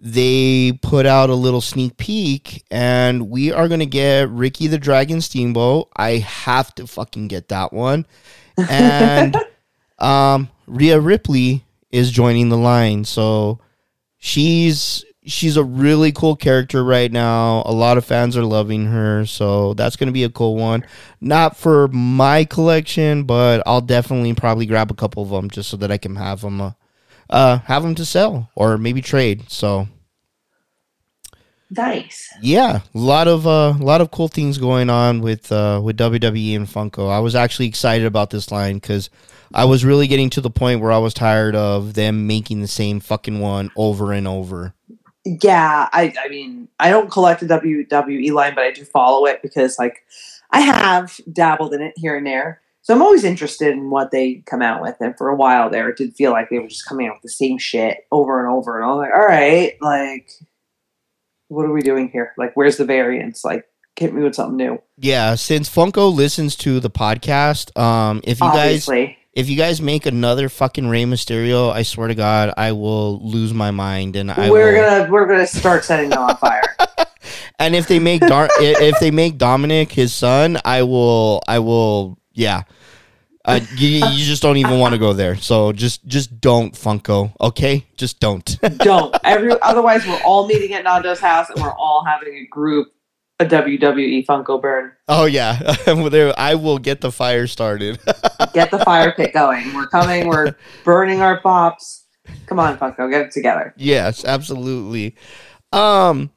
they 0.00 0.72
put 0.82 1.04
out 1.04 1.28
a 1.28 1.34
little 1.34 1.60
sneak 1.60 1.98
peek, 1.98 2.64
and 2.70 3.28
we 3.28 3.52
are 3.52 3.68
gonna 3.68 3.86
get 3.86 4.30
Ricky 4.30 4.66
the 4.66 4.78
Dragon 4.78 5.20
Steamboat. 5.20 5.90
I 5.94 6.18
have 6.18 6.74
to 6.76 6.86
fucking 6.86 7.28
get 7.28 7.48
that 7.48 7.72
one. 7.72 8.06
And 8.68 9.36
um 9.98 10.50
Rhea 10.66 11.00
Ripley 11.00 11.64
is 11.90 12.10
joining 12.10 12.48
the 12.48 12.58
line. 12.58 13.04
So 13.04 13.60
she's 14.18 15.04
she's 15.24 15.56
a 15.56 15.64
really 15.64 16.12
cool 16.12 16.36
character 16.36 16.84
right 16.84 17.10
now. 17.10 17.62
A 17.66 17.72
lot 17.72 17.98
of 17.98 18.04
fans 18.04 18.36
are 18.36 18.44
loving 18.44 18.86
her, 18.86 19.26
so 19.26 19.74
that's 19.74 19.96
going 19.96 20.08
to 20.08 20.12
be 20.12 20.24
a 20.24 20.30
cool 20.30 20.56
one. 20.56 20.84
Not 21.20 21.56
for 21.56 21.88
my 21.88 22.44
collection, 22.44 23.24
but 23.24 23.62
I'll 23.66 23.80
definitely 23.80 24.34
probably 24.34 24.66
grab 24.66 24.90
a 24.90 24.94
couple 24.94 25.22
of 25.22 25.30
them 25.30 25.50
just 25.50 25.70
so 25.70 25.76
that 25.78 25.90
I 25.90 25.98
can 25.98 26.16
have 26.16 26.40
them 26.42 26.60
uh, 26.60 26.72
uh 27.30 27.58
have 27.60 27.82
them 27.82 27.94
to 27.94 28.04
sell 28.04 28.50
or 28.54 28.76
maybe 28.76 29.00
trade. 29.00 29.50
So 29.50 29.88
Nice. 31.72 32.28
yeah, 32.42 32.80
a 32.94 32.98
lot 32.98 33.28
of 33.28 33.46
uh, 33.46 33.74
a 33.78 33.84
lot 33.84 34.00
of 34.00 34.10
cool 34.10 34.26
things 34.26 34.58
going 34.58 34.90
on 34.90 35.20
with 35.20 35.52
uh, 35.52 35.80
with 35.82 35.96
WWE 35.96 36.56
and 36.56 36.66
Funko. 36.66 37.08
I 37.08 37.20
was 37.20 37.36
actually 37.36 37.66
excited 37.68 38.06
about 38.06 38.30
this 38.30 38.50
line 38.50 38.74
because 38.76 39.08
I 39.54 39.64
was 39.66 39.84
really 39.84 40.08
getting 40.08 40.30
to 40.30 40.40
the 40.40 40.50
point 40.50 40.80
where 40.80 40.90
I 40.90 40.98
was 40.98 41.14
tired 41.14 41.54
of 41.54 41.94
them 41.94 42.26
making 42.26 42.60
the 42.60 42.66
same 42.66 42.98
fucking 42.98 43.38
one 43.38 43.70
over 43.76 44.12
and 44.12 44.26
over. 44.26 44.74
Yeah, 45.24 45.88
I 45.92 46.12
I 46.24 46.28
mean, 46.28 46.66
I 46.80 46.90
don't 46.90 47.10
collect 47.10 47.40
the 47.40 47.46
WWE 47.46 48.32
line, 48.32 48.56
but 48.56 48.64
I 48.64 48.72
do 48.72 48.84
follow 48.84 49.26
it 49.26 49.40
because 49.40 49.78
like 49.78 50.04
I 50.50 50.62
have 50.62 51.20
dabbled 51.32 51.72
in 51.72 51.82
it 51.82 51.94
here 51.96 52.16
and 52.16 52.26
there. 52.26 52.60
So 52.90 52.96
I'm 52.96 53.02
always 53.02 53.22
interested 53.22 53.70
in 53.70 53.88
what 53.88 54.10
they 54.10 54.42
come 54.46 54.62
out 54.62 54.82
with. 54.82 54.96
And 54.98 55.16
for 55.16 55.28
a 55.28 55.36
while 55.36 55.70
there, 55.70 55.90
it 55.90 55.96
did 55.96 56.12
feel 56.16 56.32
like 56.32 56.50
they 56.50 56.58
were 56.58 56.66
just 56.66 56.86
coming 56.86 57.06
out 57.06 57.14
with 57.14 57.22
the 57.22 57.28
same 57.28 57.56
shit 57.56 57.98
over 58.10 58.44
and 58.44 58.52
over. 58.52 58.74
And 58.74 58.84
I 58.84 58.88
was 58.88 58.98
like, 58.98 59.14
all 59.14 59.26
right, 59.28 59.74
like, 59.80 60.28
what 61.46 61.66
are 61.66 61.72
we 61.72 61.82
doing 61.82 62.10
here? 62.10 62.32
Like, 62.36 62.56
where's 62.56 62.78
the 62.78 62.84
variance? 62.84 63.44
Like, 63.44 63.64
hit 63.94 64.12
me 64.12 64.24
with 64.24 64.34
something 64.34 64.56
new. 64.56 64.82
Yeah, 64.96 65.36
since 65.36 65.70
Funko 65.72 66.12
listens 66.12 66.56
to 66.56 66.80
the 66.80 66.90
podcast, 66.90 67.78
um, 67.80 68.22
if 68.24 68.40
you 68.40 68.50
guys 68.50 68.88
if 69.34 69.48
you 69.48 69.56
guys 69.56 69.80
make 69.80 70.04
another 70.04 70.48
fucking 70.48 70.88
Rey 70.88 71.04
Mysterio, 71.04 71.70
I 71.70 71.84
swear 71.84 72.08
to 72.08 72.16
God, 72.16 72.52
I 72.56 72.72
will 72.72 73.20
lose 73.24 73.54
my 73.54 73.70
mind 73.70 74.16
and 74.16 74.32
I 74.32 74.50
we're 74.50 74.74
will. 74.74 74.82
gonna 74.82 75.12
we're 75.12 75.26
gonna 75.28 75.46
start 75.46 75.84
setting 75.84 76.10
them 76.10 76.18
on 76.18 76.36
fire. 76.38 76.62
And 77.60 77.76
if 77.76 77.88
they 77.88 77.98
make 77.98 78.22
Dar- 78.22 78.48
if 78.58 78.98
they 79.00 79.10
make 79.10 79.36
Dominic 79.36 79.92
his 79.92 80.14
son, 80.14 80.58
I 80.64 80.82
will 80.82 81.42
I 81.46 81.58
will 81.58 82.18
yeah. 82.32 82.62
Uh, 83.44 83.58
you, 83.76 83.88
you 84.06 84.24
just 84.24 84.42
don't 84.42 84.58
even 84.58 84.78
want 84.78 84.92
to 84.92 84.98
go 84.98 85.12
there. 85.14 85.34
So 85.36 85.72
just 85.72 86.06
just 86.06 86.40
don't 86.40 86.74
Funko, 86.74 87.32
okay? 87.40 87.86
Just 87.96 88.20
don't. 88.20 88.44
don't. 88.78 89.16
Every 89.24 89.54
otherwise 89.62 90.06
we're 90.06 90.20
all 90.24 90.46
meeting 90.46 90.74
at 90.74 90.84
Nando's 90.84 91.20
house 91.20 91.48
and 91.48 91.62
we're 91.62 91.72
all 91.74 92.04
having 92.04 92.34
a 92.34 92.46
group 92.46 92.88
a 93.38 93.46
WWE 93.46 94.26
Funko 94.26 94.60
burn. 94.60 94.92
oh 95.08 95.24
yeah, 95.24 95.58
There- 95.86 96.34
I 96.38 96.54
will 96.56 96.78
get 96.78 97.00
the 97.00 97.10
fire 97.10 97.46
started. 97.46 97.98
Get 98.52 98.70
the 98.72 98.80
fire 98.80 99.12
pit 99.12 99.32
going. 99.32 99.72
We're 99.74 99.86
coming, 99.86 100.26
we're 100.26 100.54
burning 100.84 101.22
our 101.22 101.40
pops. 101.40 102.04
Come 102.46 102.58
on, 102.58 102.76
Funko, 102.78 103.08
get 103.10 103.22
it 103.22 103.30
together. 103.30 103.72
yes, 103.76 104.24
absolutely. 104.24 105.14
Um, 105.72 106.30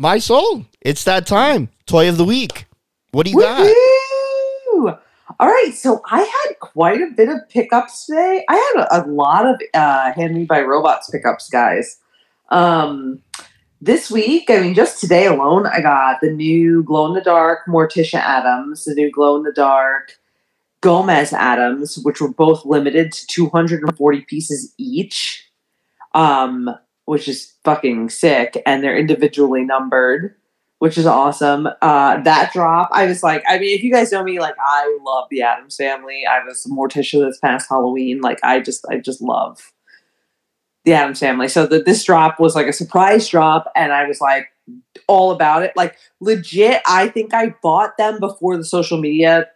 Marisol, 0.00 0.64
it's 0.80 1.04
that 1.04 1.26
time. 1.26 1.68
Toy 1.86 2.08
of 2.08 2.16
the 2.18 2.24
week. 2.24 2.66
What 3.10 3.26
do 3.26 3.32
you 3.32 3.40
got? 3.40 3.66
All 5.42 5.48
right, 5.48 5.74
so 5.74 6.00
I 6.08 6.20
had 6.20 6.60
quite 6.60 7.00
a 7.00 7.10
bit 7.10 7.28
of 7.28 7.48
pickups 7.48 8.06
today. 8.06 8.44
I 8.48 8.54
had 8.54 8.84
a, 8.84 9.02
a 9.02 9.10
lot 9.10 9.44
of 9.44 9.60
uh, 9.74 10.12
Handmade 10.12 10.46
by 10.46 10.62
Robots 10.62 11.10
pickups, 11.10 11.50
guys. 11.50 11.98
Um, 12.50 13.20
this 13.80 14.08
week, 14.08 14.48
I 14.50 14.60
mean, 14.60 14.72
just 14.72 15.00
today 15.00 15.26
alone, 15.26 15.66
I 15.66 15.80
got 15.80 16.20
the 16.20 16.30
new 16.30 16.84
glow 16.84 17.08
in 17.08 17.14
the 17.14 17.20
dark 17.20 17.66
Morticia 17.66 18.20
Addams, 18.20 18.84
the 18.84 18.94
new 18.94 19.10
glow 19.10 19.34
in 19.34 19.42
the 19.42 19.50
dark 19.50 20.12
Gomez 20.80 21.32
Addams, 21.32 21.98
which 22.04 22.20
were 22.20 22.32
both 22.32 22.64
limited 22.64 23.10
to 23.10 23.26
240 23.26 24.20
pieces 24.20 24.72
each, 24.78 25.50
um, 26.14 26.70
which 27.06 27.26
is 27.26 27.52
fucking 27.64 28.10
sick, 28.10 28.62
and 28.64 28.84
they're 28.84 28.96
individually 28.96 29.64
numbered 29.64 30.36
which 30.82 30.98
is 30.98 31.06
awesome. 31.06 31.68
Uh, 31.80 32.20
that 32.22 32.52
drop, 32.52 32.88
I 32.90 33.06
was 33.06 33.22
like, 33.22 33.44
I 33.46 33.56
mean, 33.60 33.78
if 33.78 33.84
you 33.84 33.92
guys 33.92 34.10
know 34.10 34.24
me, 34.24 34.40
like 34.40 34.56
I 34.58 34.98
love 35.04 35.28
the 35.30 35.40
Addams 35.40 35.76
family. 35.76 36.24
I 36.26 36.44
was 36.44 36.66
Morticia 36.66 37.24
this 37.24 37.38
past 37.38 37.68
Halloween. 37.68 38.20
Like 38.20 38.40
I 38.42 38.58
just, 38.58 38.84
I 38.90 38.98
just 38.98 39.22
love 39.22 39.72
the 40.84 40.94
Addams 40.94 41.20
family. 41.20 41.46
So 41.46 41.66
the, 41.66 41.78
this 41.78 42.02
drop 42.02 42.40
was 42.40 42.56
like 42.56 42.66
a 42.66 42.72
surprise 42.72 43.28
drop, 43.28 43.70
and 43.76 43.92
I 43.92 44.08
was 44.08 44.20
like 44.20 44.48
all 45.06 45.30
about 45.30 45.62
it. 45.62 45.72
Like 45.76 45.94
legit, 46.18 46.82
I 46.84 47.06
think 47.06 47.32
I 47.32 47.54
bought 47.62 47.96
them 47.96 48.18
before 48.18 48.56
the 48.56 48.64
social 48.64 48.98
media 48.98 49.46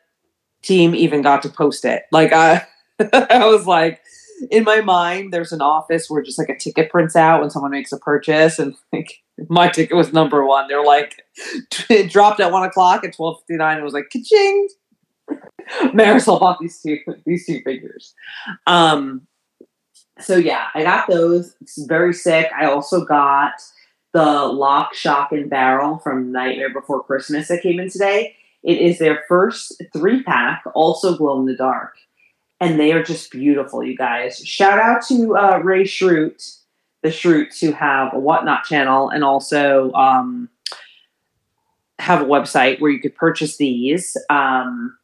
team 0.62 0.94
even 0.94 1.22
got 1.22 1.42
to 1.42 1.48
post 1.48 1.84
it. 1.84 2.04
Like 2.12 2.32
I, 2.32 2.64
I 3.12 3.46
was 3.46 3.66
like. 3.66 4.00
In 4.50 4.64
my 4.64 4.80
mind, 4.80 5.32
there's 5.32 5.52
an 5.52 5.62
office 5.62 6.08
where 6.08 6.22
just 6.22 6.38
like 6.38 6.48
a 6.48 6.56
ticket 6.56 6.90
prints 6.90 7.16
out 7.16 7.40
when 7.40 7.50
someone 7.50 7.70
makes 7.70 7.92
a 7.92 7.98
purchase, 7.98 8.58
and 8.58 8.74
like 8.92 9.22
my 9.48 9.68
ticket 9.68 9.96
was 9.96 10.12
number 10.12 10.44
one. 10.44 10.68
They're 10.68 10.84
like, 10.84 11.22
it 11.90 12.10
dropped 12.10 12.40
at 12.40 12.52
one 12.52 12.64
o'clock 12.64 13.04
at 13.04 13.14
twelve 13.14 13.40
fifty 13.40 13.56
nine. 13.56 13.78
It 13.78 13.84
was 13.84 13.94
like, 13.94 14.10
ka-ching. 14.12 14.68
Marisol 15.86 16.38
bought 16.38 16.58
these 16.60 16.80
two 16.80 16.98
these 17.24 17.46
two 17.46 17.60
figures. 17.64 18.14
Um, 18.66 19.26
so 20.18 20.36
yeah, 20.36 20.68
I 20.74 20.82
got 20.82 21.08
those. 21.08 21.54
It's 21.60 21.82
very 21.86 22.14
sick. 22.14 22.50
I 22.58 22.66
also 22.66 23.04
got 23.04 23.54
the 24.12 24.46
Lock, 24.46 24.94
Shock, 24.94 25.32
and 25.32 25.50
Barrel 25.50 25.98
from 25.98 26.32
Nightmare 26.32 26.72
Before 26.72 27.02
Christmas 27.02 27.48
that 27.48 27.62
came 27.62 27.78
in 27.78 27.90
today. 27.90 28.34
It 28.62 28.78
is 28.78 28.98
their 28.98 29.24
first 29.28 29.80
three 29.92 30.22
pack, 30.22 30.64
also 30.74 31.16
glow 31.16 31.38
in 31.38 31.46
the 31.46 31.54
dark, 31.54 31.94
and 32.60 32.80
they 32.80 32.92
are 32.92 33.02
just 33.02 33.30
beautiful, 33.30 33.84
you 33.84 33.96
guys. 33.96 34.38
Shout 34.38 34.78
out 34.78 35.04
to 35.08 35.36
uh, 35.36 35.58
Ray 35.62 35.84
Schrute 35.84 36.56
the 37.06 37.12
Shroots 37.12 37.60
who 37.60 37.72
have 37.72 38.12
a 38.12 38.18
Whatnot 38.18 38.64
channel 38.64 39.08
and 39.10 39.22
also 39.22 39.92
um, 39.92 40.48
have 41.98 42.20
a 42.20 42.24
website 42.24 42.80
where 42.80 42.90
you 42.90 43.00
could 43.00 43.14
purchase 43.14 43.56
these. 43.58 44.16
Um, 44.28 44.98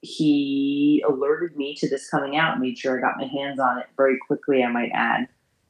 he 0.00 1.04
alerted 1.06 1.56
me 1.56 1.74
to 1.76 1.88
this 1.88 2.08
coming 2.08 2.36
out, 2.36 2.58
made 2.60 2.78
sure 2.78 2.98
I 2.98 3.00
got 3.00 3.18
my 3.18 3.26
hands 3.26 3.60
on 3.60 3.78
it 3.78 3.86
very 3.96 4.18
quickly, 4.26 4.64
I 4.64 4.70
might 4.70 4.90
add. 4.94 5.28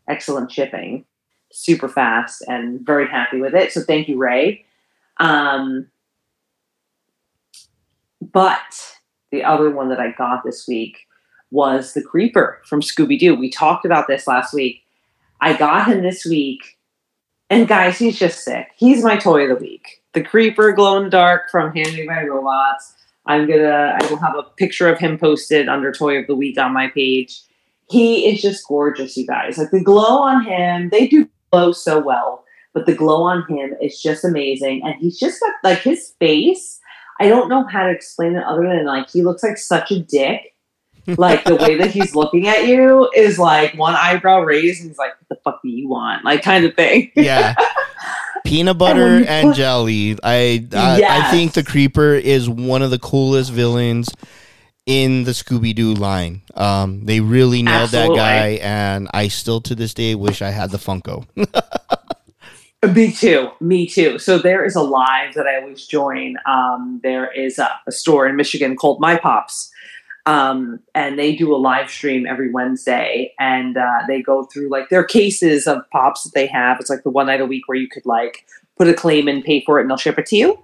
Excellent 0.09 0.51
shipping, 0.51 1.05
super 1.51 1.89
fast, 1.89 2.43
and 2.48 2.81
very 2.81 3.09
happy 3.09 3.40
with 3.40 3.55
it. 3.55 3.73
So 3.73 3.82
thank 3.82 4.09
you, 4.09 4.19
Ray. 4.19 4.64
Um, 5.19 5.89
but 8.20 8.97
the 9.32 9.42
other 9.42 9.70
one 9.70 9.88
that 9.88 9.98
I 9.98 10.12
got 10.12 10.44
this 10.44 10.68
week 10.68 11.09
was 11.50 11.94
the 11.94 12.02
Creeper 12.02 12.62
from 12.64 12.80
Scooby 12.80 13.18
Doo. 13.18 13.34
We 13.34 13.50
talked 13.50 13.84
about 13.84 14.06
this 14.06 14.28
last 14.28 14.54
week. 14.54 14.82
I 15.40 15.56
got 15.56 15.88
him 15.88 16.02
this 16.02 16.24
week. 16.24 16.78
And 17.50 17.66
guys, 17.66 17.98
he's 17.98 18.18
just 18.18 18.44
sick. 18.44 18.68
He's 18.76 19.02
my 19.02 19.16
toy 19.16 19.42
of 19.42 19.48
the 19.59 19.62
week. 19.62 20.02
The 20.12 20.22
Creeper 20.22 20.72
Glow 20.72 20.98
in 20.98 21.04
the 21.04 21.10
Dark 21.10 21.50
from 21.50 21.74
Handmade 21.74 22.06
by 22.06 22.24
Robots. 22.24 22.94
I'm 23.26 23.46
gonna 23.48 23.98
I 24.00 24.06
will 24.10 24.18
have 24.18 24.36
a 24.36 24.42
picture 24.42 24.88
of 24.88 24.98
him 24.98 25.18
posted 25.18 25.68
under 25.68 25.92
Toy 25.92 26.18
of 26.18 26.26
the 26.26 26.34
Week 26.34 26.59
on 26.59 26.72
my 26.72 26.88
page. 26.88 27.40
He 27.90 28.26
is 28.26 28.40
just 28.40 28.66
gorgeous, 28.66 29.16
you 29.16 29.26
guys. 29.26 29.59
Like 29.59 29.70
the 29.70 29.82
glow 29.82 30.22
on 30.22 30.44
him, 30.44 30.88
they 30.90 31.06
do 31.06 31.28
glow 31.50 31.72
so 31.72 32.00
well, 32.00 32.44
but 32.72 32.86
the 32.86 32.94
glow 32.94 33.22
on 33.24 33.44
him 33.48 33.74
is 33.80 34.00
just 34.00 34.24
amazing. 34.24 34.82
And 34.84 34.94
he's 34.96 35.18
just 35.18 35.40
got 35.40 35.52
like 35.62 35.78
his 35.78 36.14
face. 36.18 36.80
I 37.20 37.28
don't 37.28 37.48
know 37.48 37.64
how 37.66 37.86
to 37.86 37.90
explain 37.90 38.36
it 38.36 38.44
other 38.44 38.62
than 38.62 38.84
like 38.84 39.10
he 39.10 39.22
looks 39.22 39.43
like 39.43 39.59
such 39.59 39.90
a 39.93 40.01
dick 40.01 40.52
like 41.06 41.44
the 41.44 41.56
way 41.56 41.76
that 41.76 41.90
he's 41.90 42.14
looking 42.14 42.48
at 42.48 42.66
you 42.66 43.10
is 43.14 43.39
like 43.39 43.74
one 43.74 43.94
eyebrow 43.94 44.40
raised 44.40 44.80
and 44.80 44.90
he's 44.90 44.98
like, 44.98 45.12
What 45.20 45.28
the 45.28 45.36
fuck 45.44 45.62
do 45.62 45.68
you 45.68 45.89
want? 45.89 46.24
Like 46.24 46.43
kind 46.43 46.64
of 46.64 46.74
thing. 46.74 47.10
Yeah. 47.14 47.55
Peanut 48.44 48.78
butter 48.78 49.24
and 49.24 49.48
put- 49.48 49.56
jelly. 49.56 50.18
I 50.22 50.66
I, 50.72 51.02
I 51.09 51.30
think 51.30 51.52
the 51.52 51.64
creeper 51.64 52.14
is 52.14 52.48
one 52.48 52.82
of 52.82 52.90
the 52.90 52.98
coolest 52.98 53.52
villains 53.52 54.09
in 54.84 55.22
the 55.24 55.30
Scooby 55.30 55.74
Doo 55.74 55.94
line. 55.94 56.43
Um, 56.55 57.05
they 57.06 57.20
really 57.20 57.62
nailed 57.62 57.94
Absolutely. 57.94 58.16
that 58.16 58.40
guy, 58.40 58.48
and 58.62 59.09
I 59.14 59.28
still 59.28 59.60
to 59.62 59.76
this 59.76 59.94
day 59.94 60.16
wish 60.16 60.43
I 60.43 60.51
had 60.51 60.70
the 60.70 60.78
Funko. 60.78 61.24
Me 62.82 63.12
too. 63.12 63.50
Me 63.60 63.86
too. 63.86 64.18
So 64.18 64.38
there 64.38 64.64
is 64.64 64.74
a 64.74 64.82
live 64.82 65.34
that 65.34 65.46
I 65.46 65.60
always 65.60 65.86
join. 65.86 66.36
Um, 66.46 67.00
there 67.02 67.30
is 67.30 67.59
a, 67.59 67.70
a 67.86 67.92
store 67.92 68.26
in 68.26 68.34
Michigan 68.34 68.76
called 68.76 69.00
My 69.00 69.16
Pops. 69.16 69.70
Um, 70.26 70.80
and 70.94 71.18
they 71.18 71.34
do 71.34 71.54
a 71.54 71.56
live 71.56 71.90
stream 71.90 72.26
every 72.26 72.50
Wednesday 72.50 73.34
and 73.40 73.76
uh, 73.76 74.00
they 74.06 74.22
go 74.22 74.44
through 74.44 74.68
like 74.68 74.88
their 74.88 75.02
cases 75.02 75.66
of 75.66 75.88
pops 75.90 76.22
that 76.24 76.34
they 76.34 76.46
have. 76.46 76.78
It's 76.78 76.90
like 76.90 77.02
the 77.02 77.10
one 77.10 77.26
night 77.26 77.40
a 77.40 77.46
week 77.46 77.66
where 77.66 77.78
you 77.78 77.88
could 77.88 78.06
like 78.06 78.46
put 78.76 78.88
a 78.88 78.94
claim 78.94 79.26
and 79.26 79.44
pay 79.44 79.64
for 79.64 79.78
it 79.78 79.82
and 79.82 79.90
they'll 79.90 79.96
ship 79.96 80.18
it 80.18 80.26
to 80.26 80.36
you. 80.36 80.62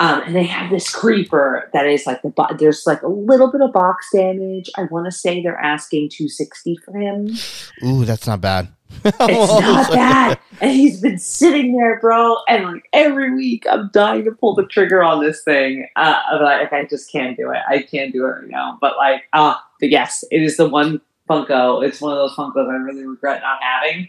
Um, 0.00 0.22
and 0.22 0.34
they 0.34 0.44
have 0.44 0.70
this 0.70 0.90
creeper 0.90 1.70
that 1.72 1.86
is 1.86 2.06
like 2.06 2.22
the 2.22 2.30
bo- 2.30 2.54
there's 2.56 2.86
like 2.86 3.02
a 3.02 3.08
little 3.08 3.50
bit 3.50 3.60
of 3.60 3.72
box 3.72 4.08
damage. 4.12 4.70
I 4.76 4.82
want 4.84 5.06
to 5.06 5.12
say 5.12 5.42
they're 5.42 5.58
asking 5.58 6.10
260 6.10 6.76
for 6.84 6.96
him. 6.96 7.36
Ooh, 7.84 8.04
that's 8.04 8.26
not 8.26 8.40
bad. 8.40 8.68
It's 9.04 9.60
not 9.60 9.92
that. 9.92 10.40
And 10.60 10.72
he's 10.72 11.00
been 11.00 11.18
sitting 11.18 11.76
there, 11.76 12.00
bro. 12.00 12.36
And 12.48 12.64
like 12.64 12.88
every 12.92 13.34
week, 13.34 13.64
I'm 13.70 13.90
dying 13.92 14.24
to 14.24 14.32
pull 14.32 14.54
the 14.54 14.66
trigger 14.66 15.02
on 15.02 15.22
this 15.22 15.42
thing. 15.42 15.86
Uh, 15.96 16.20
but 16.32 16.42
like, 16.42 16.72
I 16.72 16.84
just 16.84 17.10
can't 17.12 17.36
do 17.36 17.50
it. 17.50 17.58
I 17.68 17.82
can't 17.82 18.12
do 18.12 18.24
it 18.24 18.28
right 18.28 18.48
now. 18.48 18.76
But 18.80 18.96
like, 18.96 19.22
ah, 19.32 19.64
but 19.80 19.90
yes, 19.90 20.24
it 20.30 20.42
is 20.42 20.56
the 20.56 20.68
one 20.68 21.00
Funko. 21.28 21.86
It's 21.86 22.00
one 22.00 22.12
of 22.12 22.18
those 22.18 22.34
Funkos 22.34 22.68
I 22.68 22.76
really 22.76 23.06
regret 23.06 23.42
not 23.42 23.62
having. 23.62 24.08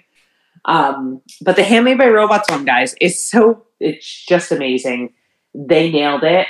Um, 0.66 1.22
but 1.42 1.56
the 1.56 1.64
Handmade 1.64 1.98
by 1.98 2.08
Robots 2.08 2.50
one, 2.50 2.66
guys, 2.66 2.96
is 3.00 3.24
so 3.24 3.66
it's 3.80 4.26
just 4.26 4.52
amazing. 4.52 5.14
They 5.54 5.92
nailed 5.92 6.24
it. 6.24 6.48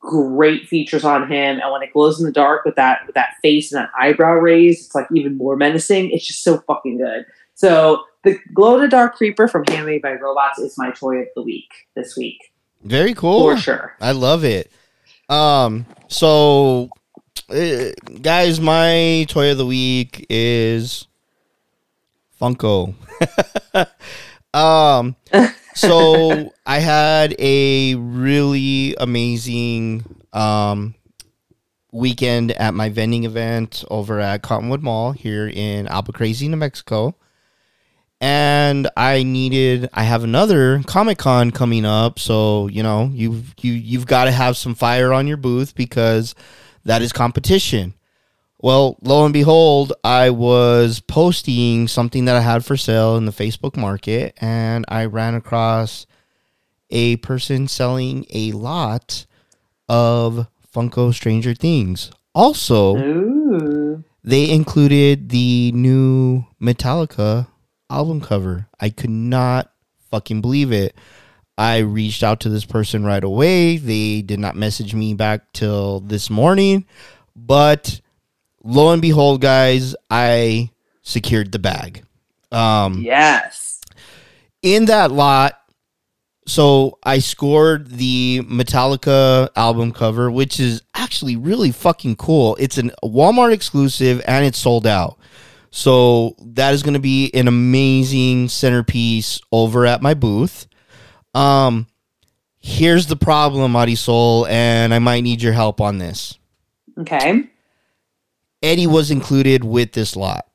Great 0.00 0.66
features 0.66 1.04
on 1.04 1.30
him, 1.30 1.60
and 1.60 1.72
when 1.72 1.82
it 1.82 1.92
glows 1.92 2.18
in 2.18 2.24
the 2.24 2.32
dark 2.32 2.64
with 2.64 2.76
that 2.76 3.00
with 3.06 3.14
that 3.14 3.34
face 3.42 3.70
and 3.70 3.82
that 3.82 3.90
eyebrow 4.00 4.32
raise, 4.32 4.86
it's 4.86 4.94
like 4.94 5.06
even 5.14 5.36
more 5.36 5.56
menacing. 5.56 6.10
It's 6.10 6.26
just 6.26 6.42
so 6.42 6.58
fucking 6.66 6.96
good. 6.96 7.26
So 7.60 8.04
the 8.24 8.38
glow 8.54 8.76
in 8.76 8.80
the 8.80 8.88
dark 8.88 9.16
creeper 9.16 9.46
from 9.46 9.64
Handmade 9.66 10.00
by 10.00 10.14
Robots 10.14 10.58
is 10.58 10.78
my 10.78 10.92
toy 10.92 11.16
of 11.18 11.26
the 11.36 11.42
week 11.42 11.68
this 11.94 12.16
week 12.16 12.38
Very 12.84 13.12
cool. 13.12 13.42
for 13.42 13.58
sure. 13.58 13.94
I 14.00 14.12
love 14.12 14.44
it. 14.44 14.72
Um, 15.28 15.84
so 16.08 16.88
uh, 17.50 17.90
guys, 18.22 18.62
my 18.62 19.26
toy 19.28 19.50
of 19.50 19.58
the 19.58 19.66
week 19.66 20.24
is 20.30 21.06
Funko. 22.40 22.94
um, 24.54 25.14
so 25.74 26.54
I 26.66 26.78
had 26.78 27.34
a 27.38 27.94
really 27.94 28.94
amazing 28.98 30.06
um 30.32 30.94
weekend 31.92 32.52
at 32.52 32.72
my 32.72 32.88
vending 32.88 33.24
event 33.24 33.84
over 33.90 34.18
at 34.18 34.40
Cottonwood 34.40 34.82
Mall 34.82 35.12
here 35.12 35.46
in 35.46 35.86
Albuquerque, 35.88 36.48
New 36.48 36.56
Mexico. 36.56 37.16
And 38.20 38.88
I 38.96 39.22
needed 39.22 39.88
I 39.94 40.02
have 40.02 40.24
another 40.24 40.82
Comic 40.86 41.18
Con 41.18 41.50
coming 41.50 41.86
up, 41.86 42.18
so 42.18 42.68
you 42.68 42.82
know, 42.82 43.10
you've 43.14 43.54
you 43.60 43.72
you've 43.72 44.06
got 44.06 44.24
to 44.24 44.32
have 44.32 44.56
some 44.56 44.74
fire 44.74 45.12
on 45.12 45.26
your 45.26 45.38
booth 45.38 45.74
because 45.74 46.34
that 46.84 47.00
is 47.02 47.12
competition. 47.12 47.94
Well, 48.62 48.98
lo 49.00 49.24
and 49.24 49.32
behold, 49.32 49.94
I 50.04 50.28
was 50.28 51.00
posting 51.00 51.88
something 51.88 52.26
that 52.26 52.36
I 52.36 52.40
had 52.40 52.62
for 52.62 52.76
sale 52.76 53.16
in 53.16 53.24
the 53.24 53.32
Facebook 53.32 53.74
market 53.74 54.36
and 54.38 54.84
I 54.86 55.06
ran 55.06 55.34
across 55.34 56.06
a 56.90 57.16
person 57.16 57.68
selling 57.68 58.26
a 58.28 58.52
lot 58.52 59.24
of 59.88 60.46
Funko 60.74 61.14
Stranger 61.14 61.54
Things. 61.54 62.10
Also, 62.34 62.96
Ooh. 62.96 64.04
they 64.22 64.50
included 64.50 65.30
the 65.30 65.72
new 65.72 66.44
Metallica 66.60 67.46
album 67.90 68.20
cover. 68.20 68.66
I 68.80 68.90
could 68.90 69.10
not 69.10 69.70
fucking 70.10 70.40
believe 70.40 70.72
it. 70.72 70.94
I 71.58 71.78
reached 71.78 72.22
out 72.22 72.40
to 72.40 72.48
this 72.48 72.64
person 72.64 73.04
right 73.04 73.22
away. 73.22 73.76
They 73.76 74.22
did 74.22 74.38
not 74.40 74.56
message 74.56 74.94
me 74.94 75.14
back 75.14 75.52
till 75.52 76.00
this 76.00 76.30
morning, 76.30 76.86
but 77.36 78.00
lo 78.64 78.92
and 78.92 79.02
behold, 79.02 79.40
guys, 79.42 79.94
I 80.10 80.70
secured 81.02 81.52
the 81.52 81.58
bag. 81.58 82.04
Um, 82.50 83.02
Yes. 83.02 83.80
in 84.62 84.86
that 84.86 85.10
lot, 85.12 85.54
so 86.46 86.98
I 87.04 87.18
scored 87.20 87.90
the 87.90 88.40
Metallica 88.44 89.50
album 89.54 89.92
cover, 89.92 90.30
which 90.30 90.58
is 90.58 90.82
actually 90.94 91.36
really 91.36 91.70
fucking 91.70 92.16
cool. 92.16 92.56
It's 92.58 92.78
a 92.78 92.84
Walmart 93.04 93.52
exclusive 93.52 94.22
and 94.26 94.44
it's 94.44 94.58
sold 94.58 94.86
out. 94.86 95.18
So 95.70 96.34
that 96.40 96.74
is 96.74 96.82
going 96.82 96.94
to 96.94 97.00
be 97.00 97.30
an 97.32 97.48
amazing 97.48 98.48
centerpiece 98.48 99.40
over 99.52 99.86
at 99.86 100.02
my 100.02 100.14
booth. 100.14 100.66
Um, 101.34 101.86
here's 102.58 103.06
the 103.06 103.16
problem, 103.16 103.76
Sol, 103.94 104.46
and 104.46 104.92
I 104.92 104.98
might 104.98 105.20
need 105.22 105.42
your 105.42 105.52
help 105.52 105.80
on 105.80 105.98
this. 105.98 106.38
Okay. 106.98 107.44
Eddie 108.62 108.86
was 108.86 109.10
included 109.10 109.64
with 109.64 109.92
this 109.92 110.16
lot. 110.16 110.46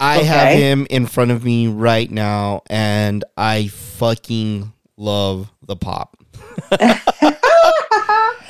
I 0.00 0.18
have 0.18 0.56
him 0.56 0.86
in 0.90 1.06
front 1.06 1.32
of 1.32 1.44
me 1.44 1.66
right 1.66 2.08
now, 2.10 2.62
and 2.68 3.24
I 3.36 3.68
fucking 3.68 4.72
love 4.96 5.50
the 5.66 5.76
pop. 5.76 6.16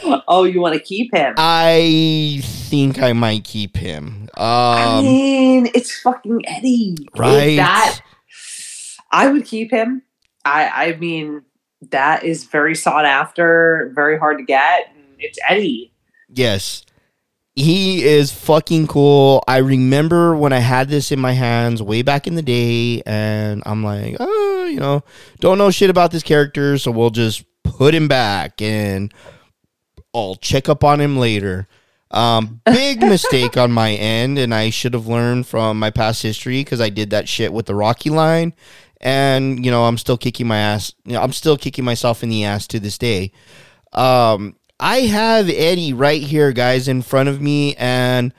oh, 0.28 0.44
you 0.44 0.60
want 0.60 0.74
to 0.74 0.80
keep 0.80 1.14
him? 1.14 1.35
I 1.36 2.40
think 2.44 3.01
I 3.02 3.12
might 3.12 3.44
keep 3.44 3.76
him. 3.76 4.28
I 4.36 4.98
Um, 4.98 5.05
mean, 5.05 5.70
it's 5.74 6.01
fucking 6.01 6.43
Eddie. 6.47 6.97
right? 7.16 7.56
That 7.56 8.01
I 9.10 9.28
would 9.28 9.44
keep 9.44 9.70
him. 9.70 10.02
I 10.44 10.68
I 10.93 10.97
mean, 10.97 11.43
that 11.90 12.24
is 12.24 12.44
very 12.44 12.74
sought 12.74 13.05
after, 13.05 13.93
very 13.94 14.18
hard 14.18 14.39
to 14.39 14.44
get. 14.44 14.93
It's 15.18 15.39
Eddie. 15.48 15.93
Yes. 16.28 16.85
He 17.55 18.05
is 18.05 18.30
fucking 18.30 18.86
cool. 18.86 19.43
I 19.48 19.56
remember 19.56 20.36
when 20.36 20.52
I 20.52 20.60
had 20.60 20.89
this 20.89 21.10
in 21.10 21.18
my 21.18 21.32
hands 21.32 21.82
way 21.82 22.02
back 22.02 22.28
in 22.28 22.36
the 22.36 22.43
day, 22.43 23.02
and 23.05 23.64
I'm 23.66 23.82
like, 23.82 24.16
oh, 24.20 24.68
you 24.70 24.78
know, 24.78 25.02
don't 25.40 25.59
know 25.59 25.72
shit 25.72 25.90
about 25.90 26.12
this 26.12 26.22
character, 26.22 26.78
so 26.78 26.93
we'll 26.93 27.10
just 27.10 27.44
put 27.64 27.94
him 27.94 28.06
back 28.06 28.62
and 28.62 29.12
I'll 30.14 30.36
check 30.36 30.68
up 30.68 30.82
on 30.85 31.01
him 31.01 31.16
later. 31.18 31.68
Um, 32.10 32.60
big 32.64 33.01
mistake 33.01 33.56
on 33.59 33.70
my 33.70 33.93
end, 33.93 34.39
and 34.39 34.55
I 34.55 34.70
should 34.70 34.94
have 34.94 35.06
learned 35.06 35.47
from 35.47 35.78
my 35.78 35.90
past 35.90 36.22
history 36.22 36.62
because 36.64 36.80
I 36.80 36.89
did 36.89 37.10
that 37.10 37.28
shit 37.28 37.52
with 37.52 37.66
the 37.66 37.74
Rocky 37.74 38.09
line, 38.10 38.55
and 39.01 39.62
you 39.64 39.70
know, 39.70 39.85
I'm 39.85 39.98
still 39.98 40.16
kicking 40.16 40.47
my 40.47 40.56
ass. 40.59 40.94
You 41.05 41.12
know, 41.14 41.22
I'm 41.22 41.32
still 41.35 41.59
kicking 41.59 41.85
myself 41.85 42.22
in 42.22 42.30
the 42.30 42.44
ass 42.44 42.66
to 42.68 42.80
this 42.80 42.97
day. 42.97 43.32
Um, 43.93 44.56
I 44.80 45.01
have 45.01 45.51
Eddie 45.51 45.93
right 45.93 46.22
here, 46.22 46.52
guys, 46.52 46.89
in 46.89 47.02
front 47.02 47.28
of 47.28 47.40
me, 47.43 47.74
and 47.76 48.32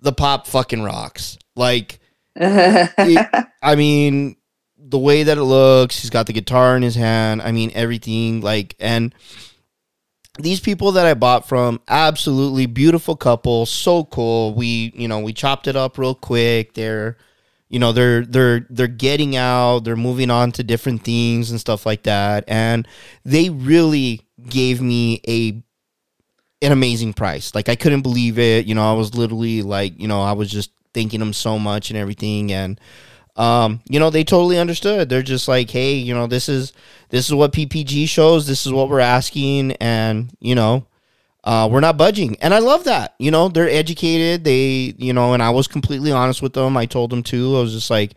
the 0.00 0.12
pop 0.12 0.46
fucking 0.46 0.82
rocks. 0.82 1.38
Like, 1.56 2.00
it- 2.36 3.46
I 3.62 3.74
mean, 3.76 4.36
the 4.76 4.98
way 4.98 5.22
that 5.22 5.38
it 5.38 5.42
looks, 5.44 6.00
he's 6.02 6.10
got 6.10 6.26
the 6.26 6.32
guitar 6.34 6.76
in 6.76 6.82
his 6.82 6.94
hand. 6.94 7.40
I 7.40 7.52
mean, 7.52 7.70
everything. 7.74 8.42
Like, 8.42 8.76
and 8.78 9.14
these 10.38 10.60
people 10.60 10.92
that 10.92 11.06
I 11.06 11.14
bought 11.14 11.46
from, 11.46 11.80
absolutely 11.88 12.66
beautiful 12.66 13.14
couple, 13.16 13.66
so 13.66 14.04
cool. 14.04 14.54
We, 14.54 14.92
you 14.94 15.06
know, 15.06 15.20
we 15.20 15.32
chopped 15.32 15.68
it 15.68 15.76
up 15.76 15.96
real 15.96 16.14
quick. 16.14 16.74
They're, 16.74 17.16
you 17.68 17.78
know, 17.78 17.92
they're 17.92 18.24
they're 18.24 18.66
they're 18.68 18.86
getting 18.88 19.36
out. 19.36 19.80
They're 19.80 19.96
moving 19.96 20.30
on 20.30 20.52
to 20.52 20.64
different 20.64 21.04
things 21.04 21.50
and 21.50 21.60
stuff 21.60 21.86
like 21.86 22.02
that. 22.04 22.44
And 22.48 22.88
they 23.24 23.50
really 23.50 24.22
gave 24.48 24.80
me 24.80 25.20
a 25.28 25.62
an 26.64 26.72
amazing 26.72 27.12
price. 27.12 27.54
Like 27.54 27.68
I 27.68 27.76
couldn't 27.76 28.02
believe 28.02 28.38
it. 28.38 28.66
You 28.66 28.74
know, 28.74 28.90
I 28.90 28.94
was 28.94 29.14
literally 29.14 29.62
like, 29.62 30.00
you 30.00 30.08
know, 30.08 30.22
I 30.22 30.32
was 30.32 30.50
just 30.50 30.70
thanking 30.94 31.20
them 31.20 31.32
so 31.32 31.58
much 31.58 31.90
and 31.90 31.98
everything 31.98 32.52
and 32.52 32.80
um, 33.36 33.80
you 33.88 33.98
know, 33.98 34.10
they 34.10 34.24
totally 34.24 34.58
understood. 34.58 35.08
They're 35.08 35.22
just 35.22 35.48
like, 35.48 35.70
"Hey, 35.70 35.94
you 35.94 36.14
know, 36.14 36.26
this 36.26 36.48
is 36.48 36.72
this 37.10 37.26
is 37.26 37.34
what 37.34 37.52
PPG 37.52 38.08
shows. 38.08 38.46
This 38.46 38.66
is 38.66 38.72
what 38.72 38.88
we're 38.88 39.00
asking 39.00 39.72
and, 39.72 40.30
you 40.40 40.54
know, 40.54 40.86
uh, 41.44 41.68
we're 41.70 41.80
not 41.80 41.96
budging." 41.96 42.36
And 42.40 42.54
I 42.54 42.58
love 42.60 42.84
that. 42.84 43.14
You 43.18 43.30
know, 43.30 43.48
they're 43.48 43.68
educated. 43.68 44.44
They, 44.44 44.94
you 44.98 45.12
know, 45.12 45.34
and 45.34 45.42
I 45.42 45.50
was 45.50 45.66
completely 45.68 46.12
honest 46.12 46.42
with 46.42 46.52
them. 46.54 46.76
I 46.76 46.86
told 46.86 47.10
them 47.10 47.22
too. 47.22 47.56
I 47.56 47.60
was 47.60 47.72
just 47.72 47.90
like, 47.90 48.14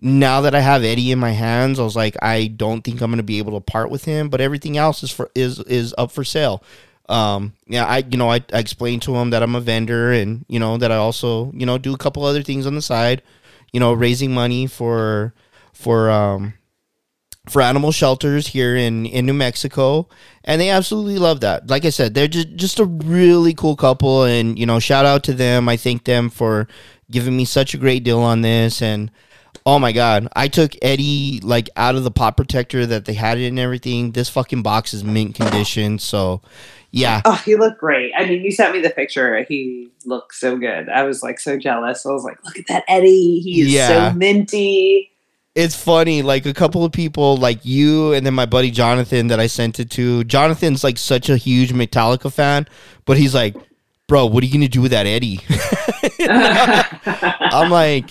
now 0.00 0.40
that 0.42 0.54
I 0.54 0.60
have 0.60 0.84
Eddie 0.84 1.10
in 1.12 1.18
my 1.18 1.32
hands, 1.32 1.78
I 1.78 1.84
was 1.84 1.96
like, 1.96 2.16
I 2.22 2.46
don't 2.48 2.82
think 2.82 3.00
I'm 3.00 3.10
going 3.10 3.18
to 3.18 3.22
be 3.22 3.38
able 3.38 3.52
to 3.52 3.60
part 3.60 3.90
with 3.90 4.04
him, 4.04 4.28
but 4.30 4.40
everything 4.40 4.76
else 4.76 5.02
is 5.02 5.10
for 5.10 5.30
is 5.34 5.58
is 5.60 5.94
up 5.98 6.12
for 6.12 6.24
sale. 6.24 6.62
um, 7.08 7.54
yeah, 7.66 7.84
I 7.84 7.98
you 7.98 8.16
know 8.18 8.30
I, 8.30 8.40
I 8.52 8.58
explained 8.60 9.02
to 9.02 9.16
him 9.16 9.30
that 9.30 9.42
I'm 9.42 9.56
a 9.56 9.60
vendor 9.60 10.12
and 10.12 10.44
you 10.48 10.60
know 10.60 10.76
that 10.78 10.92
I 10.92 10.96
also 10.96 11.50
you 11.52 11.66
know 11.66 11.76
do 11.78 11.92
a 11.94 11.98
couple 11.98 12.24
other 12.24 12.42
things 12.42 12.66
on 12.66 12.74
the 12.74 12.82
side, 12.82 13.22
you 13.72 13.80
know, 13.80 13.92
raising 13.92 14.32
money 14.32 14.66
for 14.66 15.34
for 15.72 16.10
um 16.10 16.54
for 17.48 17.62
animal 17.62 17.92
shelters 17.92 18.48
here 18.48 18.76
in 18.76 19.06
in 19.06 19.26
New 19.26 19.34
Mexico, 19.34 20.08
and 20.44 20.60
they 20.60 20.70
absolutely 20.70 21.18
love 21.18 21.40
that. 21.40 21.68
Like 21.68 21.84
I 21.84 21.90
said, 21.90 22.14
they're 22.14 22.28
just 22.28 22.54
just 22.56 22.78
a 22.78 22.84
really 22.84 23.54
cool 23.54 23.76
couple, 23.76 24.24
and 24.24 24.58
you 24.58 24.66
know, 24.66 24.78
shout 24.78 25.06
out 25.06 25.24
to 25.24 25.32
them. 25.32 25.68
I 25.68 25.76
thank 25.76 26.04
them 26.04 26.30
for 26.30 26.68
giving 27.10 27.36
me 27.36 27.44
such 27.44 27.74
a 27.74 27.78
great 27.78 28.04
deal 28.04 28.20
on 28.20 28.42
this, 28.42 28.82
and 28.82 29.10
oh 29.66 29.78
my 29.78 29.92
god, 29.92 30.28
I 30.34 30.48
took 30.48 30.72
Eddie 30.82 31.40
like 31.42 31.68
out 31.76 31.94
of 31.94 32.04
the 32.04 32.10
pop 32.10 32.36
protector 32.36 32.86
that 32.86 33.04
they 33.04 33.14
had 33.14 33.38
it 33.38 33.46
and 33.46 33.58
everything. 33.58 34.12
This 34.12 34.28
fucking 34.28 34.62
box 34.62 34.92
is 34.94 35.04
mint 35.04 35.34
condition, 35.34 35.98
so 35.98 36.40
yeah. 36.90 37.22
Oh, 37.24 37.40
he 37.44 37.56
looked 37.56 37.78
great. 37.78 38.12
I 38.16 38.26
mean, 38.26 38.42
you 38.42 38.50
sent 38.50 38.72
me 38.74 38.80
the 38.80 38.90
picture. 38.90 39.42
He 39.44 39.90
looked 40.04 40.34
so 40.34 40.56
good. 40.56 40.88
I 40.88 41.04
was 41.04 41.22
like 41.22 41.38
so 41.38 41.56
jealous. 41.58 42.04
I 42.04 42.10
was 42.10 42.24
like, 42.24 42.42
look 42.44 42.58
at 42.58 42.66
that 42.68 42.84
Eddie. 42.88 43.40
He 43.40 43.60
is 43.62 43.68
Yeah. 43.72 44.10
so 44.12 44.16
minty. 44.18 45.10
it's 45.54 45.74
funny 45.76 46.22
like 46.22 46.46
a 46.46 46.54
couple 46.54 46.84
of 46.84 46.92
people 46.92 47.36
like 47.36 47.64
you 47.64 48.12
and 48.12 48.24
then 48.24 48.32
my 48.32 48.46
buddy 48.46 48.70
jonathan 48.70 49.26
that 49.26 49.40
i 49.40 49.48
sent 49.48 49.80
it 49.80 49.90
to 49.90 50.22
jonathan's 50.24 50.84
like 50.84 50.96
such 50.96 51.28
a 51.28 51.36
huge 51.36 51.72
metallica 51.72 52.32
fan 52.32 52.68
but 53.04 53.16
he's 53.18 53.34
like 53.34 53.56
bro 54.06 54.26
what 54.26 54.44
are 54.44 54.46
you 54.46 54.52
gonna 54.52 54.68
do 54.68 54.80
with 54.80 54.92
that 54.92 55.06
eddie 55.06 55.40
i'm 57.50 57.68
like 57.68 58.10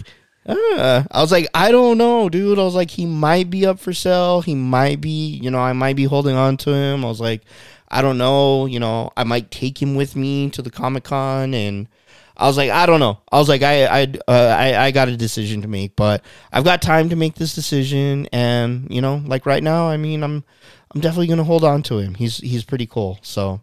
uh, 0.49 1.03
i 1.11 1.21
was 1.21 1.31
like 1.31 1.47
i 1.53 1.71
don't 1.71 1.97
know 1.97 2.29
dude 2.29 2.59
i 2.59 2.63
was 2.63 2.75
like 2.75 2.91
he 2.91 3.05
might 3.05 3.49
be 3.49 3.65
up 3.65 3.79
for 3.79 3.93
sale 3.93 4.41
he 4.41 4.55
might 4.55 4.99
be 4.99 5.39
you 5.41 5.49
know 5.51 5.59
i 5.59 5.73
might 5.73 5.95
be 5.95 6.05
holding 6.05 6.35
on 6.35 6.57
to 6.57 6.71
him 6.71 7.05
i 7.05 7.07
was 7.07 7.21
like 7.21 7.41
i 7.89 8.01
don't 8.01 8.17
know 8.17 8.65
you 8.65 8.79
know 8.79 9.09
i 9.15 9.23
might 9.23 9.51
take 9.51 9.81
him 9.81 9.95
with 9.95 10.15
me 10.15 10.49
to 10.49 10.61
the 10.61 10.71
comic-con 10.71 11.53
and 11.53 11.87
I 12.39 12.47
was 12.47 12.55
like, 12.55 12.69
I 12.69 12.85
don't 12.85 13.01
know. 13.01 13.19
I 13.33 13.37
was 13.37 13.49
like, 13.49 13.63
I, 13.63 13.85
I, 13.85 14.13
uh, 14.25 14.55
I, 14.57 14.85
I 14.85 14.91
got 14.91 15.09
a 15.09 15.17
decision 15.17 15.61
to 15.63 15.67
make, 15.67 15.97
but 15.97 16.23
I've 16.53 16.63
got 16.63 16.81
time 16.81 17.09
to 17.09 17.17
make 17.17 17.35
this 17.35 17.53
decision, 17.53 18.29
and 18.31 18.87
you 18.89 19.01
know, 19.01 19.21
like 19.25 19.45
right 19.45 19.61
now, 19.61 19.89
I 19.89 19.97
mean, 19.97 20.23
I'm, 20.23 20.45
I'm 20.95 21.01
definitely 21.01 21.27
gonna 21.27 21.43
hold 21.43 21.65
on 21.65 21.83
to 21.83 21.97
him. 21.97 22.15
He's, 22.15 22.37
he's 22.37 22.63
pretty 22.63 22.85
cool. 22.85 23.19
So 23.23 23.59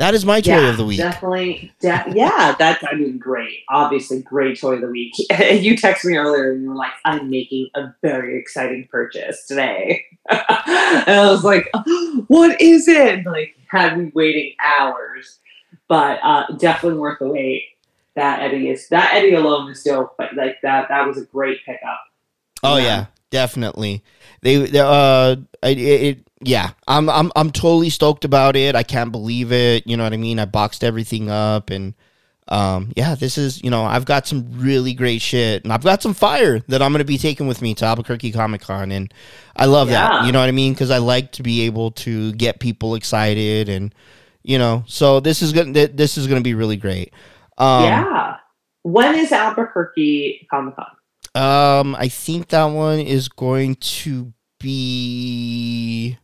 that 0.00 0.14
is 0.14 0.24
my 0.24 0.40
toy 0.40 0.66
of 0.66 0.78
the 0.78 0.84
week. 0.86 0.96
Definitely. 0.96 1.70
De- 1.80 2.12
yeah, 2.14 2.54
that's, 2.58 2.82
I 2.90 2.94
mean, 2.94 3.18
great. 3.18 3.58
Obviously, 3.68 4.22
great 4.22 4.58
toy 4.58 4.76
of 4.76 4.80
the 4.80 4.86
week. 4.86 5.12
you 5.18 5.76
texted 5.76 6.06
me 6.06 6.16
earlier 6.16 6.52
and 6.52 6.62
you 6.62 6.70
were 6.70 6.74
like, 6.74 6.92
I'm 7.04 7.28
making 7.28 7.68
a 7.74 7.94
very 8.00 8.38
exciting 8.40 8.88
purchase 8.90 9.46
today. 9.46 10.06
and 10.30 10.40
I 10.48 11.28
was 11.30 11.44
like, 11.44 11.68
what 12.28 12.58
is 12.62 12.88
it? 12.88 13.26
Like, 13.26 13.54
had 13.68 13.98
me 13.98 14.10
waiting 14.14 14.54
hours. 14.58 15.38
But 15.86 16.18
uh, 16.22 16.46
definitely 16.56 16.98
worth 16.98 17.18
the 17.18 17.28
wait. 17.28 17.64
That 18.16 18.40
Eddie 18.40 18.70
is, 18.70 18.88
that 18.88 19.12
Eddie 19.14 19.34
alone 19.34 19.70
is 19.70 19.82
dope. 19.82 20.14
But 20.16 20.34
like, 20.34 20.56
that, 20.62 20.88
that 20.88 21.06
was 21.06 21.18
a 21.18 21.26
great 21.26 21.58
pickup. 21.66 22.00
Oh 22.62 22.78
Yeah. 22.78 22.84
yeah, 22.84 23.06
definitely. 23.28 24.02
They, 24.42 24.78
uh, 24.78 25.36
it, 25.62 25.78
it, 25.78 26.28
yeah. 26.40 26.70
I'm, 26.88 27.08
I'm, 27.08 27.30
I'm 27.36 27.50
totally 27.50 27.90
stoked 27.90 28.24
about 28.24 28.56
it. 28.56 28.74
I 28.74 28.82
can't 28.82 29.12
believe 29.12 29.52
it. 29.52 29.86
You 29.86 29.96
know 29.96 30.04
what 30.04 30.12
I 30.12 30.16
mean? 30.16 30.38
I 30.38 30.46
boxed 30.46 30.82
everything 30.82 31.30
up, 31.30 31.70
and 31.70 31.94
um, 32.50 32.92
yeah, 32.96 33.14
this 33.14 33.38
is, 33.38 33.62
you 33.62 33.70
know, 33.70 33.84
I've 33.84 34.04
got 34.04 34.26
some 34.26 34.44
really 34.58 34.92
great 34.92 35.22
shit, 35.22 35.62
and 35.62 35.72
I've 35.72 35.84
got 35.84 36.02
some 36.02 36.14
fire 36.14 36.58
that 36.66 36.82
I'm 36.82 36.90
gonna 36.90 37.04
be 37.04 37.18
taking 37.18 37.46
with 37.46 37.62
me 37.62 37.74
to 37.76 37.84
Albuquerque 37.84 38.32
Comic 38.32 38.62
Con, 38.62 38.90
and 38.90 39.14
I 39.54 39.66
love 39.66 39.88
that. 39.88 40.26
You 40.26 40.32
know 40.32 40.40
what 40.40 40.48
I 40.48 40.52
mean? 40.52 40.72
Because 40.72 40.90
I 40.90 40.98
like 40.98 41.30
to 41.32 41.44
be 41.44 41.62
able 41.62 41.92
to 41.92 42.32
get 42.32 42.58
people 42.58 42.96
excited, 42.96 43.68
and 43.68 43.94
you 44.42 44.58
know, 44.58 44.82
so 44.88 45.20
this 45.20 45.42
is 45.42 45.52
gonna, 45.52 45.86
this 45.88 46.18
is 46.18 46.26
gonna 46.26 46.40
be 46.40 46.54
really 46.54 46.76
great. 46.76 47.12
Um, 47.56 47.84
yeah. 47.84 48.36
When 48.82 49.14
is 49.14 49.30
Albuquerque 49.30 50.48
Comic 50.50 50.74
Con? 50.74 50.86
Um, 51.34 51.94
I 51.94 52.08
think 52.08 52.48
that 52.48 52.64
one 52.64 52.98
is 52.98 53.28
going 53.28 53.76
to 53.76 54.32
be 54.58 56.18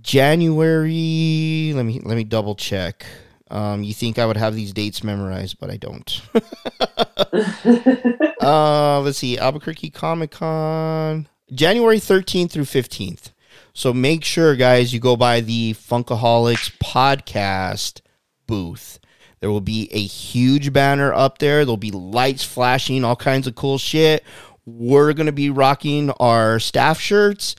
January. 0.00 1.72
Let 1.74 1.84
me 1.84 2.00
let 2.02 2.16
me 2.16 2.24
double 2.24 2.54
check. 2.54 3.04
Um, 3.50 3.82
you 3.82 3.94
think 3.94 4.18
I 4.18 4.26
would 4.26 4.36
have 4.36 4.54
these 4.54 4.72
dates 4.72 5.02
memorized, 5.02 5.58
but 5.58 5.70
I 5.70 5.76
don't. 5.76 6.20
uh, 8.42 9.00
let's 9.00 9.18
see, 9.18 9.38
Albuquerque 9.38 9.90
Comic 9.90 10.30
Con, 10.32 11.28
January 11.52 11.98
thirteenth 11.98 12.52
through 12.52 12.66
fifteenth. 12.66 13.32
So 13.74 13.92
make 13.92 14.24
sure, 14.24 14.56
guys, 14.56 14.92
you 14.92 15.00
go 15.00 15.16
by 15.16 15.40
the 15.40 15.74
Funkaholiks 15.74 16.76
podcast 16.78 18.00
booth. 18.46 18.98
There 19.40 19.50
will 19.50 19.60
be 19.60 19.88
a 19.92 20.00
huge 20.00 20.72
banner 20.72 21.12
up 21.12 21.38
there. 21.38 21.64
There'll 21.64 21.76
be 21.76 21.90
lights 21.90 22.44
flashing, 22.44 23.04
all 23.04 23.16
kinds 23.16 23.46
of 23.46 23.54
cool 23.54 23.78
shit. 23.78 24.24
We're 24.66 25.12
going 25.12 25.26
to 25.26 25.32
be 25.32 25.50
rocking 25.50 26.10
our 26.20 26.58
staff 26.58 26.98
shirts 27.00 27.56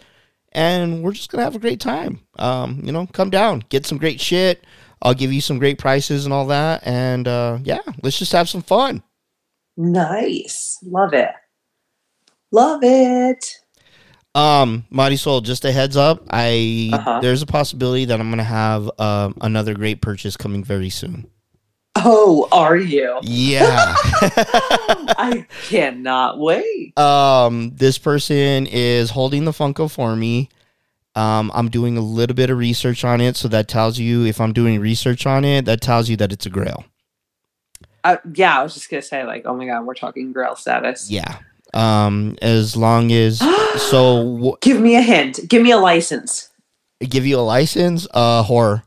and 0.52 1.04
we're 1.04 1.14
just 1.14 1.32
going 1.32 1.40
to 1.40 1.44
have 1.44 1.56
a 1.56 1.60
great 1.60 1.80
time. 1.80 2.22
Um, 2.38 2.82
you 2.84 2.92
know, 2.92 3.08
come 3.08 3.30
down, 3.30 3.64
get 3.70 3.86
some 3.86 3.98
great 3.98 4.20
shit. 4.20 4.64
I'll 5.02 5.14
give 5.14 5.32
you 5.32 5.42
some 5.42 5.60
great 5.60 5.78
prices 5.80 6.26
and 6.26 6.34
all 6.34 6.48
that. 6.48 6.86
And 6.86 7.28
uh, 7.28 7.60
yeah, 7.64 7.80
let's 8.04 8.20
just 8.20 8.34
have 8.34 8.50
some 8.50 8.62
fun. 8.62 9.02
Nice. 9.78 10.78
Love 10.84 11.14
it. 11.14 11.30
Love 12.52 12.82
it. 12.84 13.46
Um, 14.36 14.86
Marisol, 14.92 15.42
just 15.42 15.66
a 15.66 15.72
heads 15.72 15.96
up. 15.98 16.24
I 16.30 16.90
Uh-huh. 16.94 17.20
there's 17.22 17.42
a 17.42 17.46
possibility 17.48 18.06
that 18.06 18.20
I'm 18.20 18.30
gonna 18.30 18.44
have 18.44 18.90
um, 19.00 19.36
another 19.42 19.74
great 19.74 20.02
purchase 20.02 20.38
coming 20.38 20.64
very 20.64 20.90
soon. 20.90 21.28
Oh, 22.04 22.48
are 22.52 22.78
you? 22.78 23.20
Yeah. 23.24 23.96
I 25.18 25.46
cannot 25.68 26.40
wait. 26.40 26.98
um, 26.98 27.72
this 27.76 27.98
person 27.98 28.68
is 28.68 29.10
holding 29.12 29.46
the 29.46 29.52
Funko 29.52 29.90
for 29.92 30.16
me. 30.16 30.50
Um, 31.16 31.52
I'm 31.54 31.70
doing 31.70 31.98
a 31.98 32.02
little 32.02 32.36
bit 32.36 32.50
of 32.50 32.58
research 32.58 33.04
on 33.04 33.20
it, 33.20 33.36
so 33.36 33.48
that 33.50 33.68
tells 33.68 33.98
you 34.00 34.26
if 34.26 34.40
I'm 34.40 34.54
doing 34.54 34.80
research 34.80 35.26
on 35.26 35.44
it, 35.44 35.66
that 35.66 35.82
tells 35.82 36.08
you 36.10 36.16
that 36.18 36.32
it's 36.32 36.46
a 36.46 36.50
Grail. 36.50 36.86
Uh, 38.04 38.18
yeah, 38.34 38.60
I 38.60 38.64
was 38.64 38.74
just 38.76 38.90
gonna 38.90 39.02
say, 39.02 39.26
like, 39.26 39.44
oh 39.46 39.54
my 39.56 39.66
god, 39.66 39.86
we're 39.86 39.94
talking 39.96 40.32
Grail 40.32 40.56
status. 40.56 41.10
Yeah. 41.12 41.40
Um, 41.74 42.38
as 42.42 42.78
long 42.78 43.12
as 43.12 43.40
so, 43.90 44.24
w- 44.36 44.56
Give 44.62 44.80
me 44.80 44.96
a 44.96 45.02
hint. 45.02 45.40
Give 45.50 45.62
me 45.62 45.72
a 45.72 45.78
license. 45.78 46.50
give 47.02 47.26
you 47.26 47.38
a 47.40 47.42
license. 47.42 48.08
Uh, 48.14 48.44
horror. 48.44 48.84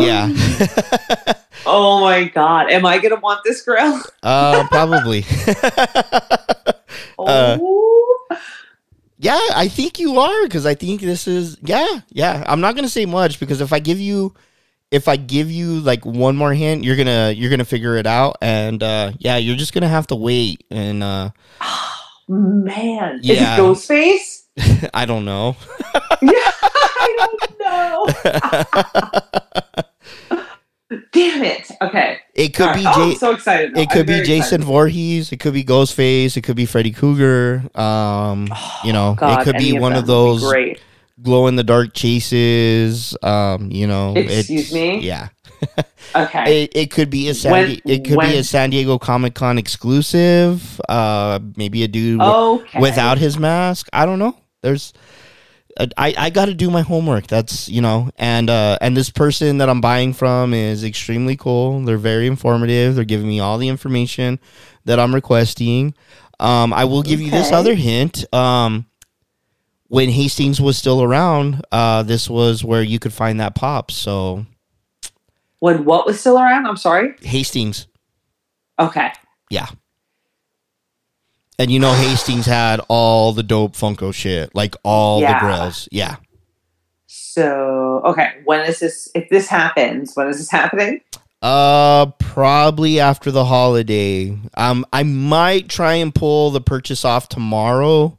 Yeah. 0.00 0.28
oh 1.66 2.00
my 2.00 2.24
god, 2.28 2.70
am 2.70 2.86
I 2.86 2.98
gonna 2.98 3.16
want 3.20 3.40
this 3.44 3.62
Grail? 3.62 4.00
uh, 4.22 4.66
probably. 4.68 5.24
Uh, 7.20 7.58
Oh. 7.60 8.36
Yeah, 9.18 9.40
I 9.54 9.66
think 9.66 9.98
you 9.98 10.18
are 10.20 10.44
because 10.44 10.64
I 10.64 10.74
think 10.76 11.00
this 11.00 11.26
is 11.26 11.58
yeah, 11.62 12.00
yeah. 12.10 12.44
I'm 12.46 12.60
not 12.60 12.76
gonna 12.76 12.88
say 12.88 13.06
much 13.06 13.40
because 13.40 13.60
if 13.60 13.72
I 13.72 13.80
give 13.80 13.98
you 13.98 14.34
if 14.92 15.08
I 15.08 15.16
give 15.16 15.50
you 15.50 15.80
like 15.80 16.06
one 16.06 16.36
more 16.36 16.54
hint, 16.54 16.84
you're 16.84 16.94
gonna 16.96 17.32
you're 17.32 17.50
gonna 17.50 17.64
figure 17.64 17.96
it 17.96 18.06
out 18.06 18.36
and 18.40 18.80
uh 18.82 19.12
yeah, 19.18 19.36
you're 19.36 19.56
just 19.56 19.72
gonna 19.74 19.88
have 19.88 20.06
to 20.08 20.14
wait 20.14 20.64
and 20.70 21.02
uh 21.02 21.30
Man, 22.28 23.18
Yeah. 23.22 23.34
is 23.34 23.40
it 23.40 23.60
Ghostface? 23.60 24.88
I 24.94 25.04
don't 25.06 25.24
know. 25.24 25.56
I 25.94 26.67
Damn 31.12 31.44
it. 31.44 31.70
Okay. 31.82 32.18
It 32.34 32.54
could 32.54 32.68
All 32.68 32.74
be 32.74 32.84
right. 32.84 32.94
Oh, 32.96 33.10
I'm 33.10 33.16
so 33.16 33.32
excited. 33.32 33.74
though. 33.74 33.80
it 33.80 33.90
could 33.90 34.08
I'm 34.10 34.18
be 34.20 34.22
Jason 34.24 34.38
excited. 34.38 34.64
Voorhees, 34.64 35.32
it 35.32 35.36
could 35.38 35.52
be 35.52 35.62
Ghostface, 35.64 36.36
it 36.36 36.42
could 36.42 36.56
be 36.56 36.64
Freddy 36.64 36.92
Krueger. 36.92 37.62
Um 37.74 38.48
you 38.84 38.92
know, 38.92 39.14
God, 39.18 39.40
it 39.40 39.44
could 39.44 39.56
be 39.58 39.70
any 39.70 39.78
one 39.78 39.92
of 39.94 40.06
those 40.06 40.42
Great. 40.42 40.80
glow 41.20 41.46
in 41.46 41.56
the 41.56 41.64
dark 41.64 41.92
chases. 41.92 43.14
Um, 43.22 43.70
you 43.70 43.86
know, 43.86 44.14
Excuse 44.16 44.72
me? 44.72 45.00
Yeah. 45.00 45.28
Okay. 46.16 46.62
It, 46.64 46.72
it 46.74 46.90
could 46.90 47.10
be 47.10 47.28
a 47.28 47.34
San 47.34 47.52
When- 47.52 47.80
it 47.84 48.04
could 48.04 48.18
be 48.20 48.36
a 48.38 48.42
San 48.44 48.70
Diego 48.70 48.96
Comic 48.98 49.34
Con 49.34 49.58
exclusive. 49.58 50.80
Uh, 50.88 51.38
maybe 51.56 51.82
a 51.82 51.88
dude 51.88 52.22
okay. 52.22 52.80
without 52.80 53.18
his 53.18 53.38
mask. 53.38 53.88
I 53.92 54.06
don't 54.06 54.18
know. 54.18 54.34
There's, 54.62 54.94
I 55.96 56.14
I 56.18 56.30
got 56.30 56.46
to 56.46 56.54
do 56.54 56.70
my 56.70 56.82
homework. 56.82 57.26
That's 57.26 57.68
you 57.68 57.80
know, 57.80 58.10
and 58.16 58.50
uh, 58.50 58.78
and 58.80 58.96
this 58.96 59.10
person 59.10 59.58
that 59.58 59.68
I'm 59.68 59.80
buying 59.80 60.12
from 60.12 60.52
is 60.52 60.84
extremely 60.84 61.36
cool. 61.36 61.80
They're 61.84 61.96
very 61.98 62.26
informative. 62.26 62.94
They're 62.94 63.04
giving 63.04 63.28
me 63.28 63.40
all 63.40 63.58
the 63.58 63.68
information 63.68 64.40
that 64.84 64.98
I'm 64.98 65.14
requesting. 65.14 65.94
Um, 66.40 66.72
I 66.72 66.84
will 66.84 67.02
give 67.02 67.20
you 67.20 67.30
this 67.30 67.52
other 67.52 67.74
hint. 67.74 68.32
Um, 68.32 68.86
when 69.88 70.10
Hastings 70.10 70.60
was 70.60 70.76
still 70.76 71.02
around, 71.02 71.62
uh, 71.72 72.02
this 72.02 72.28
was 72.28 72.62
where 72.62 72.82
you 72.82 72.98
could 72.98 73.12
find 73.12 73.40
that 73.40 73.54
pop. 73.54 73.90
So 73.90 74.46
When 75.60 75.84
what 75.84 76.06
was 76.06 76.20
still 76.20 76.38
around? 76.38 76.66
I'm 76.66 76.76
sorry. 76.76 77.14
Hastings. 77.22 77.86
Okay. 78.78 79.12
Yeah. 79.50 79.66
And 81.58 81.70
you 81.70 81.80
know 81.80 81.92
Hastings 81.92 82.46
had 82.46 82.80
all 82.88 83.32
the 83.32 83.42
dope 83.42 83.74
Funko 83.74 84.14
shit, 84.14 84.54
like 84.54 84.76
all 84.84 85.20
Yeah. 85.20 85.34
the 85.34 85.40
grills. 85.46 85.88
Yeah. 85.90 86.16
So 87.06 88.02
okay, 88.04 88.34
when 88.44 88.60
is 88.68 88.80
this? 88.80 89.08
If 89.14 89.28
this 89.28 89.48
happens, 89.48 90.12
when 90.14 90.28
is 90.28 90.38
this 90.38 90.50
happening? 90.50 91.00
Uh 91.40 92.06
probably 92.18 93.00
after 93.00 93.30
the 93.30 93.44
holiday. 93.44 94.36
Um 94.54 94.84
I 94.92 95.02
might 95.04 95.68
try 95.68 95.94
and 95.94 96.14
pull 96.14 96.50
the 96.50 96.60
purchase 96.60 97.04
off 97.04 97.28
tomorrow. 97.28 98.18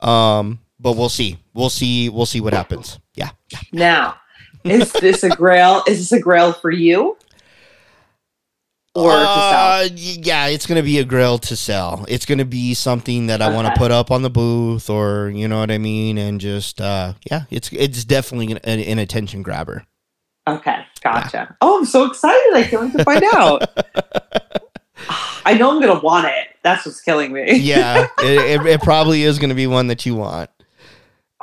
Um 0.00 0.60
but 0.80 0.92
we'll 0.96 1.08
see. 1.08 1.38
We'll 1.54 1.70
see 1.70 2.08
we'll 2.08 2.26
see 2.26 2.40
what 2.40 2.52
happens. 2.54 2.98
Yeah. 3.14 3.30
Now, 3.72 4.16
is 4.64 4.92
this 4.92 5.22
a 5.24 5.30
grail? 5.30 5.82
Is 5.86 5.98
this 5.98 6.12
a 6.12 6.20
grail 6.20 6.52
for 6.52 6.70
you? 6.70 7.16
Or 8.94 9.10
to 9.10 9.16
sell? 9.16 9.24
Uh, 9.24 9.88
yeah, 9.94 10.46
it's 10.48 10.66
gonna 10.66 10.82
be 10.82 10.98
a 10.98 11.04
grill 11.04 11.38
to 11.38 11.56
sell. 11.56 12.04
It's 12.08 12.26
gonna 12.26 12.44
be 12.44 12.74
something 12.74 13.28
that 13.28 13.40
I 13.40 13.48
want 13.52 13.66
to 13.68 13.78
put 13.78 13.90
up 13.90 14.10
on 14.10 14.20
the 14.20 14.28
booth, 14.28 14.90
or 14.90 15.30
you 15.34 15.48
know 15.48 15.60
what 15.60 15.70
I 15.70 15.78
mean, 15.78 16.18
and 16.18 16.38
just 16.38 16.78
uh, 16.78 17.14
yeah, 17.30 17.44
it's 17.50 17.70
it's 17.72 18.04
definitely 18.04 18.52
an, 18.52 18.80
an, 18.80 18.98
attention 18.98 19.42
grabber. 19.42 19.86
Okay, 20.46 20.84
gotcha. 21.00 21.56
Oh, 21.62 21.78
I'm 21.78 21.86
so 21.86 22.04
excited! 22.04 22.54
I 22.54 22.64
can't 22.64 22.82
wait 22.82 22.92
to 22.92 23.04
find 23.04 23.24
out. 23.32 23.62
I 25.46 25.54
know 25.54 25.70
I'm 25.70 25.80
gonna 25.80 26.00
want 26.00 26.26
it. 26.26 26.48
That's 26.62 26.84
what's 26.84 27.00
killing 27.00 27.32
me. 27.32 27.56
Yeah, 27.56 28.08
it, 28.18 28.60
it, 28.60 28.66
it 28.66 28.82
probably 28.82 29.22
is 29.22 29.38
gonna 29.38 29.54
be 29.54 29.66
one 29.66 29.86
that 29.86 30.04
you 30.04 30.16
want. 30.16 30.50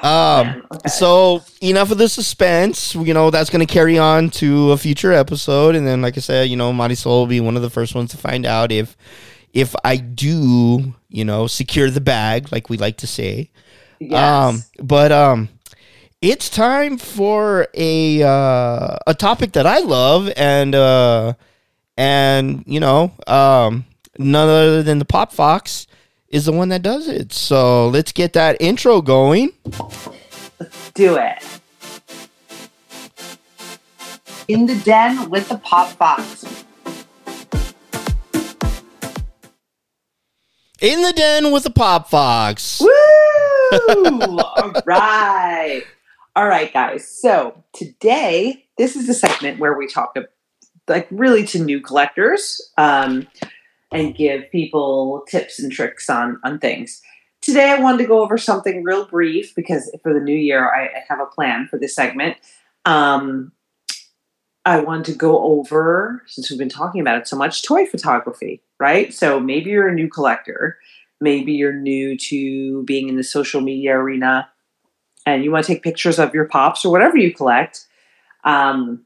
Um, 0.02 0.64
okay. 0.72 0.90
so 0.90 1.44
enough 1.62 1.92
of 1.92 1.98
the 1.98 2.10
suspense. 2.10 2.96
You 2.96 3.14
know 3.14 3.30
that's 3.32 3.50
going 3.50 3.66
to 3.66 3.72
carry 3.72 3.98
on 3.98 4.30
to 4.32 4.72
a 4.72 4.78
future 4.78 5.12
episode, 5.12 5.76
and 5.76 5.86
then, 5.86 6.02
like 6.02 6.18
I 6.18 6.22
said, 6.22 6.50
you 6.50 6.56
know, 6.56 6.72
Marisol 6.72 7.06
will 7.06 7.28
be 7.28 7.40
one 7.40 7.56
of 7.56 7.62
the 7.62 7.70
first 7.70 7.96
ones 7.96 8.12
to 8.12 8.18
find 8.18 8.46
out 8.46 8.72
if 8.72 8.96
if 9.54 9.76
I 9.84 9.98
do, 9.98 10.94
you 11.10 11.26
know, 11.26 11.48
secure 11.48 11.90
the 11.90 12.02
bag, 12.02 12.52
like 12.52 12.70
we 12.70 12.78
like 12.78 12.98
to 12.98 13.08
say. 13.08 13.52
yes. 14.00 14.24
Um, 14.24 14.64
but 14.86 15.12
um, 15.12 15.50
it's 16.22 16.50
time 16.50 16.98
for 16.98 17.68
a 17.74 18.22
uh, 18.24 18.98
a 19.08 19.14
topic 19.18 19.54
that 19.54 19.66
I 19.66 19.80
love, 19.80 20.32
and 20.36 20.76
uh, 20.76 21.34
and 21.98 22.64
you 22.68 22.80
know, 22.80 23.12
um, 23.28 23.86
none 24.18 24.48
other 24.48 24.84
than 24.84 25.00
the 25.00 25.06
Pop 25.06 25.32
Foxx 25.34 25.88
is 26.30 26.46
the 26.46 26.52
one 26.52 26.70
that 26.70 26.82
does 26.82 27.08
it. 27.08 27.34
So 27.34 27.88
let's 27.90 28.12
get 28.12 28.34
that 28.34 28.58
intro 28.60 29.02
going. 29.02 29.52
do 30.94 31.18
it. 31.18 31.44
In 34.48 34.66
the 34.66 34.76
den 34.84 35.30
with 35.30 35.50
the 35.50 35.58
Pop 35.58 35.90
Foxx. 35.90 36.66
In 40.82 41.02
the 41.02 41.14
den 41.14 41.52
with 41.52 41.64
the 41.64 41.70
Pop 41.70 42.10
Foxx. 42.10 42.80
Woo! 42.80 42.90
All 44.40 44.74
right. 44.86 45.84
All 46.36 46.48
right, 46.48 46.72
guys. 46.72 47.08
So 47.08 47.64
today, 47.74 48.66
this 48.78 48.96
is 48.96 49.08
the 49.08 49.14
segment 49.14 49.60
where 49.60 49.78
we 49.78 49.88
talk, 49.88 50.16
like, 50.88 51.08
really 51.12 51.46
to 51.48 51.60
new 51.60 51.82
collectors 51.82 52.72
um, 52.78 53.28
and 53.92 54.16
give 54.16 54.52
people 54.52 55.26
tips 55.28 55.60
and 55.60 55.72
tricks 55.72 56.10
on 56.10 56.40
on 56.44 56.60
things. 56.60 57.02
Today, 57.42 57.70
I 57.70 57.80
wanted 57.80 58.00
to 58.00 58.08
go 58.08 58.22
over 58.22 58.38
something 58.38 58.84
real 58.84 59.06
brief 59.06 59.56
because 59.56 59.90
for 60.04 60.14
the 60.14 60.20
new 60.20 60.36
year, 60.36 60.70
I, 60.70 60.86
I 60.88 61.04
have 61.08 61.20
a 61.22 61.26
plan 61.26 61.68
for 61.68 61.80
this 61.80 61.96
segment. 61.96 62.36
Um, 62.86 63.54
I 64.66 64.82
want 64.82 65.06
to 65.06 65.14
go 65.14 65.42
over, 65.42 66.22
since 66.28 66.50
we've 66.50 66.60
been 66.60 66.68
talking 66.68 67.00
about 67.00 67.18
it 67.18 67.28
so 67.28 67.38
much, 67.38 67.64
toy 67.64 67.86
photography, 67.86 68.62
right? 68.78 69.14
So 69.14 69.40
maybe 69.40 69.70
you're 69.70 69.88
a 69.88 69.96
new 69.96 70.10
collector 70.10 70.78
maybe 71.22 71.54
you're 71.54 71.74
new 71.74 72.18
to 72.18 72.84
being 72.84 73.10
in 73.10 73.16
the 73.16 73.24
social 73.24 73.62
media 73.62 73.96
arena 73.96 74.50
and 75.26 75.44
you 75.44 75.52
want 75.52 75.66
to 75.66 75.74
take 75.74 75.84
pictures 75.84 76.20
of 76.20 76.34
your 76.34 76.46
pops 76.46 76.86
or 76.86 76.92
whatever 76.92 77.18
you 77.18 77.34
collect 77.34 77.86
um, 78.44 79.04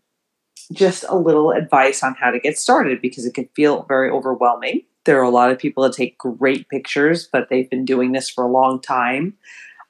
just 0.73 1.05
a 1.07 1.15
little 1.15 1.51
advice 1.51 2.03
on 2.03 2.15
how 2.15 2.31
to 2.31 2.39
get 2.39 2.57
started 2.57 3.01
because 3.01 3.25
it 3.25 3.33
can 3.33 3.47
feel 3.55 3.83
very 3.83 4.09
overwhelming 4.09 4.81
there 5.05 5.19
are 5.19 5.23
a 5.23 5.29
lot 5.29 5.51
of 5.51 5.59
people 5.59 5.83
that 5.83 5.93
take 5.93 6.17
great 6.17 6.67
pictures 6.69 7.27
but 7.31 7.49
they've 7.49 7.69
been 7.69 7.85
doing 7.85 8.11
this 8.11 8.29
for 8.29 8.43
a 8.43 8.51
long 8.51 8.81
time 8.81 9.33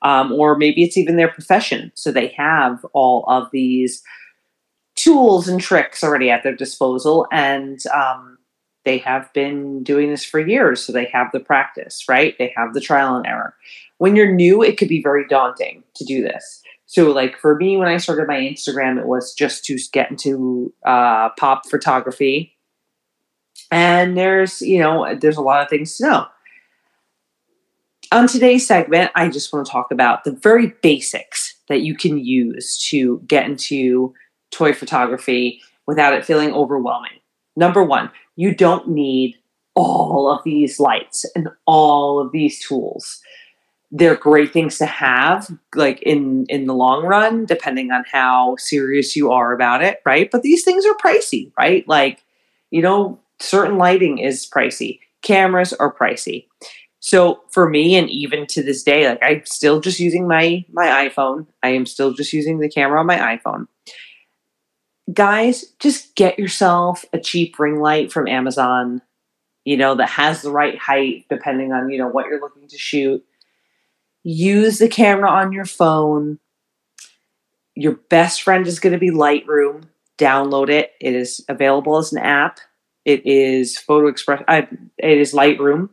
um, 0.01 0.34
or 0.34 0.57
maybe 0.57 0.84
it's 0.84 0.97
even 0.97 1.15
their 1.15 1.30
profession 1.30 1.91
so 1.95 2.11
they 2.11 2.27
have 2.27 2.85
all 2.93 3.23
of 3.27 3.49
these 3.51 4.03
tools 4.95 5.47
and 5.47 5.61
tricks 5.61 6.03
already 6.03 6.30
at 6.30 6.43
their 6.43 6.55
disposal 6.55 7.26
and 7.31 7.80
um, 7.88 8.38
they 8.85 8.97
have 8.99 9.31
been 9.34 9.84
doing 9.84 10.10
this 10.10 10.26
for 10.26 10.39
years, 10.39 10.84
so 10.84 10.91
they 10.91 11.05
have 11.05 11.31
the 11.31 11.39
practice, 11.39 12.03
right? 12.10 12.35
They 12.38 12.53
have 12.55 12.73
the 12.73 12.81
trial 12.81 13.15
and 13.15 13.26
error. 13.26 13.55
When 13.97 14.15
you're 14.15 14.31
new, 14.31 14.61
it 14.61 14.77
could 14.77 14.89
be 14.89 15.01
very 15.01 15.26
daunting 15.27 15.84
to 15.95 16.03
do 16.03 16.22
this. 16.22 16.61
So, 16.94 17.11
like 17.11 17.40
for 17.40 17.56
me, 17.56 17.76
when 17.76 17.88
I 17.88 17.98
started 17.98 18.28
my 18.28 18.36
Instagram, 18.36 18.99
it 18.99 19.07
was 19.07 19.34
just 19.34 19.65
to 19.65 19.80
get 19.91 20.11
into 20.11 20.72
uh, 20.86 21.30
pop 21.40 21.68
photography. 21.68 22.56
And 23.72 24.15
there's, 24.15 24.61
you 24.61 24.78
know, 24.78 25.15
there's 25.20 25.38
a 25.38 25.41
lot 25.41 25.64
of 25.64 25.70
things 25.70 25.98
to 25.98 26.03
know. 26.03 26.28
On 28.11 28.28
today's 28.28 28.68
segment, 28.68 29.10
I 29.15 29.30
just 29.30 29.52
want 29.52 29.65
to 29.65 29.72
talk 29.72 29.90
about 29.90 30.24
the 30.24 30.34
very 30.34 30.76
basics 30.84 31.56
that 31.68 31.82
you 31.82 31.95
can 31.95 32.20
use 32.20 32.78
to 32.90 33.24
get 33.26 33.48
into 33.48 34.14
toy 34.52 34.72
photography 34.72 35.64
without 35.88 36.14
it 36.14 36.24
feeling 36.24 36.53
overwhelming. 36.53 37.20
Number 37.56 37.82
one, 37.84 38.11
you 38.36 38.53
don't 38.53 38.90
need 38.90 39.36
all 39.74 40.30
of 40.30 40.44
these 40.44 40.80
lights 40.80 41.26
and 41.36 41.49
all 41.65 42.20
of 42.20 42.32
these 42.32 42.64
tools 42.64 43.20
they're 43.95 44.15
great 44.15 44.52
things 44.52 44.80
to 44.80 44.88
have 44.88 45.48
like 45.76 46.02
in 46.02 46.45
in 46.49 46.65
the 46.65 46.74
long 46.74 47.06
run 47.06 47.45
depending 47.45 47.91
on 47.91 48.03
how 48.11 48.56
serious 48.57 49.15
you 49.15 49.32
are 49.32 49.53
about 49.53 49.84
it 49.84 50.02
right? 50.06 50.30
But 50.32 50.41
these 50.41 50.64
things 50.64 50.84
are 50.86 50.95
pricey 50.95 51.52
right? 51.57 51.88
Like 51.88 52.26
you 52.72 52.82
know 52.82 53.20
certain 53.40 53.78
lighting 53.78 54.18
is 54.18 54.49
pricey. 54.49 54.99
Cameras 55.22 55.74
are 55.74 55.94
pricey. 55.94 56.48
So 56.99 57.41
for 57.52 57.70
me 57.70 57.95
and 57.95 58.10
even 58.10 58.48
to 58.48 58.64
this 58.64 58.82
day 58.82 59.07
like 59.07 59.20
i'm 59.22 59.45
still 59.45 59.80
just 59.80 59.99
using 59.99 60.28
my 60.28 60.65
my 60.74 61.07
iphone. 61.07 61.45
I 61.61 61.70
am 61.70 61.86
still 61.86 62.14
just 62.14 62.34
using 62.34 62.60
the 62.60 62.70
camera 62.70 62.99
on 62.99 63.06
my 63.06 63.38
iphone. 63.38 63.68
Guys, 65.14 65.65
just 65.80 66.15
get 66.15 66.40
yourself 66.40 67.06
a 67.14 67.20
cheap 67.20 67.60
ring 67.60 67.80
light 67.80 68.11
from 68.11 68.28
Amazon, 68.28 69.02
you 69.65 69.76
know, 69.76 69.95
that 69.95 70.10
has 70.10 70.41
the 70.41 70.49
right 70.49 70.78
height 70.78 71.26
depending 71.30 71.74
on, 71.74 71.90
you 71.90 71.98
know, 71.98 72.07
what 72.07 72.26
you're 72.26 72.40
looking 72.40 72.70
to 72.70 72.78
shoot. 72.78 73.24
Use 74.24 74.80
the 74.80 74.88
camera 74.88 75.30
on 75.30 75.52
your 75.52 75.66
phone. 75.66 76.40
Your 77.76 77.94
best 78.10 78.41
friend 78.41 78.66
is 78.68 78.80
going 78.80 78.94
to 78.94 79.00
be 79.00 79.12
Lightroom. 79.12 79.84
Download 80.18 80.70
it. 80.70 80.94
It 81.02 81.14
is 81.14 81.44
available 81.50 81.98
as 81.98 82.14
an 82.14 82.20
app. 82.20 82.60
It 83.04 83.26
is 83.26 83.78
Photo 83.78 84.08
Express. 84.08 84.44
Uh, 84.48 84.62
it 84.98 85.18
is 85.18 85.34
Lightroom. 85.34 85.90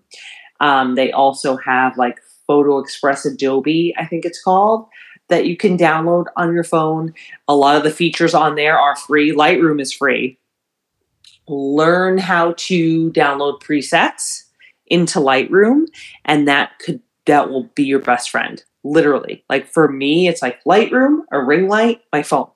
Um, 0.60 0.94
they 0.94 1.10
also 1.10 1.56
have 1.56 1.96
like 1.96 2.20
Photo 2.46 2.78
Express 2.78 3.24
Adobe, 3.24 3.94
I 3.98 4.06
think 4.06 4.24
it's 4.24 4.42
called, 4.42 4.86
that 5.28 5.46
you 5.46 5.56
can 5.56 5.78
download 5.78 6.26
on 6.36 6.52
your 6.52 6.64
phone. 6.64 7.14
A 7.48 7.56
lot 7.56 7.76
of 7.76 7.82
the 7.82 7.90
features 7.90 8.34
on 8.34 8.56
there 8.56 8.78
are 8.78 8.96
free. 8.96 9.32
Lightroom 9.32 9.80
is 9.80 9.92
free. 9.92 10.38
Learn 11.48 12.18
how 12.18 12.54
to 12.56 13.10
download 13.12 13.60
presets 13.62 14.44
into 14.86 15.18
Lightroom, 15.18 15.86
and 16.24 16.46
that 16.46 16.78
could 16.78 17.00
that 17.26 17.50
will 17.50 17.64
be 17.74 17.84
your 17.84 17.98
best 17.98 18.30
friend. 18.30 18.62
Literally, 18.82 19.44
like 19.50 19.66
for 19.66 19.88
me, 19.88 20.28
it's 20.28 20.42
like 20.42 20.62
Lightroom, 20.64 21.20
a 21.30 21.42
ring 21.42 21.68
light, 21.68 22.00
my 22.12 22.22
phone. 22.22 22.48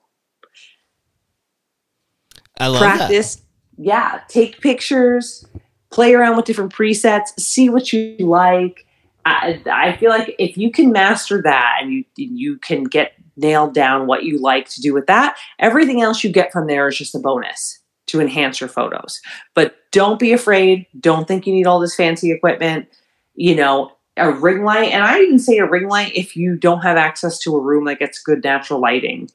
I 2.59 2.67
love 2.67 2.81
that. 2.81 2.97
Practice, 2.97 3.41
yeah. 3.77 4.21
Take 4.27 4.59
pictures, 4.59 5.45
play 5.91 6.13
around 6.13 6.35
with 6.35 6.45
different 6.45 6.73
presets, 6.73 7.39
see 7.39 7.69
what 7.69 7.93
you 7.93 8.17
like. 8.19 8.85
I, 9.25 9.61
I 9.71 9.97
feel 9.97 10.09
like 10.09 10.35
if 10.37 10.57
you 10.57 10.71
can 10.71 10.91
master 10.91 11.41
that 11.41 11.77
and 11.81 11.91
you 11.91 12.05
you 12.15 12.57
can 12.57 12.83
get 12.83 13.13
nailed 13.37 13.73
down 13.73 14.07
what 14.07 14.23
you 14.23 14.39
like 14.39 14.69
to 14.69 14.81
do 14.81 14.93
with 14.93 15.07
that, 15.07 15.37
everything 15.59 16.01
else 16.01 16.23
you 16.23 16.31
get 16.31 16.51
from 16.51 16.67
there 16.67 16.87
is 16.87 16.97
just 16.97 17.15
a 17.15 17.19
bonus 17.19 17.79
to 18.07 18.21
enhance 18.21 18.59
your 18.59 18.69
photos. 18.69 19.19
But 19.53 19.75
don't 19.91 20.19
be 20.19 20.31
afraid. 20.31 20.85
Don't 20.99 21.27
think 21.27 21.47
you 21.47 21.53
need 21.53 21.67
all 21.67 21.79
this 21.79 21.95
fancy 21.95 22.31
equipment. 22.31 22.87
You 23.33 23.55
know, 23.55 23.91
a 24.17 24.31
ring 24.31 24.63
light, 24.63 24.91
and 24.91 25.03
I 25.03 25.19
even 25.19 25.39
say 25.39 25.57
a 25.57 25.65
ring 25.65 25.87
light 25.87 26.13
if 26.15 26.35
you 26.35 26.55
don't 26.55 26.81
have 26.81 26.97
access 26.97 27.39
to 27.39 27.55
a 27.55 27.61
room 27.61 27.85
that 27.85 27.99
gets 27.99 28.21
good 28.21 28.43
natural 28.43 28.79
lighting. 28.79 29.29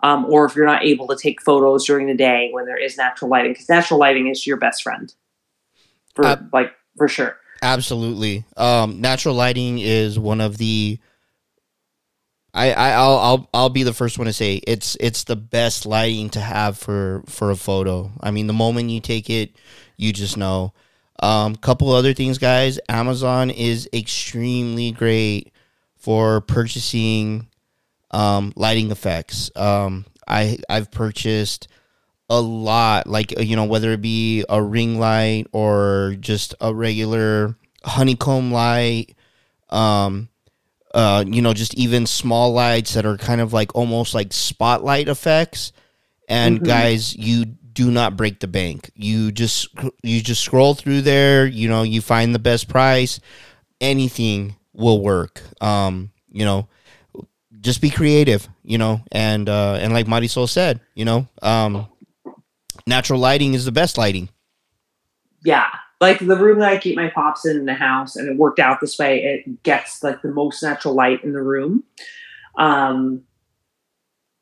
Um, 0.00 0.26
or 0.26 0.44
if 0.44 0.54
you're 0.54 0.66
not 0.66 0.84
able 0.84 1.08
to 1.08 1.16
take 1.16 1.42
photos 1.42 1.84
during 1.84 2.06
the 2.06 2.14
day 2.14 2.50
when 2.52 2.66
there 2.66 2.76
is 2.76 2.96
natural 2.96 3.30
lighting, 3.30 3.52
because 3.52 3.68
natural 3.68 3.98
lighting 3.98 4.28
is 4.28 4.46
your 4.46 4.56
best 4.56 4.82
friend, 4.82 5.12
for 6.14 6.24
Uh, 6.24 6.36
like 6.52 6.72
for 6.96 7.08
sure. 7.08 7.36
Absolutely. 7.62 8.44
Um, 8.56 9.00
natural 9.00 9.34
lighting 9.34 9.80
is 9.80 10.18
one 10.18 10.40
of 10.40 10.58
the. 10.58 11.00
I, 12.54 12.72
I 12.72 12.90
I'll 12.92 13.18
I'll 13.18 13.48
I'll 13.52 13.70
be 13.70 13.82
the 13.82 13.92
first 13.92 14.18
one 14.18 14.26
to 14.26 14.32
say 14.32 14.60
it's 14.66 14.96
it's 15.00 15.24
the 15.24 15.36
best 15.36 15.84
lighting 15.84 16.30
to 16.30 16.40
have 16.40 16.78
for 16.78 17.24
for 17.26 17.50
a 17.50 17.56
photo. 17.56 18.12
I 18.20 18.30
mean, 18.30 18.46
the 18.46 18.52
moment 18.52 18.90
you 18.90 19.00
take 19.00 19.28
it, 19.28 19.56
you 19.96 20.12
just 20.12 20.36
know. 20.36 20.72
Um, 21.20 21.56
couple 21.56 21.90
other 21.90 22.14
things, 22.14 22.38
guys. 22.38 22.78
Amazon 22.88 23.50
is 23.50 23.88
extremely 23.92 24.92
great 24.92 25.52
for 25.96 26.40
purchasing 26.40 27.48
um, 28.10 28.52
lighting 28.56 28.90
effects. 28.90 29.50
Um, 29.56 30.06
I 30.26 30.58
I've 30.68 30.90
purchased 30.90 31.68
a 32.30 32.40
lot, 32.40 33.06
like 33.06 33.38
you 33.40 33.56
know, 33.56 33.64
whether 33.64 33.92
it 33.92 34.00
be 34.02 34.44
a 34.48 34.62
ring 34.62 34.98
light 34.98 35.46
or 35.52 36.16
just 36.20 36.54
a 36.60 36.72
regular 36.74 37.56
honeycomb 37.84 38.52
light. 38.52 39.14
Um, 39.70 40.28
uh, 40.94 41.24
you 41.26 41.42
know, 41.42 41.52
just 41.52 41.74
even 41.74 42.06
small 42.06 42.52
lights 42.52 42.94
that 42.94 43.04
are 43.04 43.18
kind 43.18 43.40
of 43.40 43.52
like 43.52 43.74
almost 43.74 44.14
like 44.14 44.32
spotlight 44.32 45.08
effects. 45.08 45.72
And 46.28 46.60
Mhm. 46.60 46.64
guys, 46.64 47.14
you 47.16 47.44
do 47.78 47.92
not 47.92 48.16
break 48.16 48.40
the 48.40 48.48
bank. 48.48 48.90
You 48.96 49.30
just 49.30 49.68
you 50.02 50.20
just 50.20 50.42
scroll 50.42 50.74
through 50.74 51.02
there. 51.02 51.46
You 51.46 51.68
know, 51.68 51.84
you 51.84 52.00
find 52.00 52.34
the 52.34 52.40
best 52.40 52.68
price. 52.68 53.20
Anything 53.80 54.56
will 54.72 55.00
work. 55.00 55.40
Um, 55.60 56.10
you 56.28 56.44
know, 56.44 56.66
just 57.60 57.80
be 57.80 57.88
creative. 57.88 58.48
You 58.64 58.78
know, 58.78 59.00
and 59.12 59.48
uh, 59.48 59.78
and 59.80 59.92
like 59.92 60.06
Marisol 60.06 60.48
said, 60.48 60.80
you 60.96 61.04
know, 61.04 61.28
um, 61.40 61.86
natural 62.84 63.20
lighting 63.20 63.54
is 63.54 63.64
the 63.64 63.70
best 63.70 63.96
lighting. 63.96 64.28
yeah 65.44 65.68
like 66.00 66.18
the 66.18 66.36
room 66.36 66.58
that 66.58 66.72
i 66.72 66.78
keep 66.78 66.96
my 66.96 67.08
pops 67.10 67.46
in 67.46 67.56
in 67.56 67.64
the 67.66 67.74
house 67.74 68.16
and 68.16 68.28
it 68.28 68.36
worked 68.36 68.58
out 68.58 68.80
this 68.80 68.98
way 68.98 69.22
it 69.22 69.62
gets 69.62 70.02
like 70.02 70.20
the 70.22 70.32
most 70.32 70.64
natural 70.64 70.94
light 70.94 71.22
in 71.22 71.32
the 71.32 71.40
room 71.42 71.84
um 72.58 73.22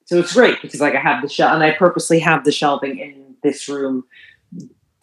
so 0.06 0.18
it's 0.18 0.32
great 0.32 0.60
because 0.62 0.80
like 0.80 0.94
i 0.94 1.00
have 1.00 1.20
the 1.20 1.28
shelf 1.28 1.52
and 1.52 1.62
i 1.62 1.70
purposely 1.72 2.18
have 2.18 2.44
the 2.44 2.52
shelving 2.52 2.98
in 2.98 3.25
this 3.46 3.68
room 3.68 4.04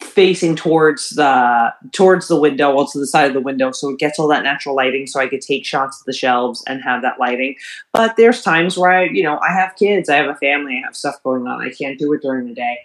facing 0.00 0.54
towards 0.54 1.10
the 1.10 1.72
towards 1.92 2.28
the 2.28 2.38
window 2.38 2.74
well 2.74 2.86
to 2.86 2.98
the 2.98 3.06
side 3.06 3.26
of 3.26 3.32
the 3.32 3.40
window 3.40 3.72
so 3.72 3.88
it 3.88 3.98
gets 3.98 4.18
all 4.18 4.28
that 4.28 4.42
natural 4.42 4.76
lighting 4.76 5.06
so 5.06 5.18
i 5.18 5.26
could 5.26 5.40
take 5.40 5.64
shots 5.64 6.00
of 6.00 6.04
the 6.04 6.12
shelves 6.12 6.62
and 6.66 6.82
have 6.82 7.00
that 7.00 7.18
lighting 7.18 7.56
but 7.92 8.14
there's 8.16 8.42
times 8.42 8.76
where 8.76 8.90
i 8.90 9.04
you 9.04 9.22
know 9.22 9.38
i 9.38 9.50
have 9.50 9.74
kids 9.76 10.08
i 10.08 10.16
have 10.16 10.28
a 10.28 10.34
family 10.36 10.78
i 10.78 10.86
have 10.86 10.94
stuff 10.94 11.22
going 11.22 11.46
on 11.46 11.62
i 11.62 11.70
can't 11.70 11.98
do 11.98 12.12
it 12.12 12.20
during 12.20 12.46
the 12.46 12.54
day 12.54 12.78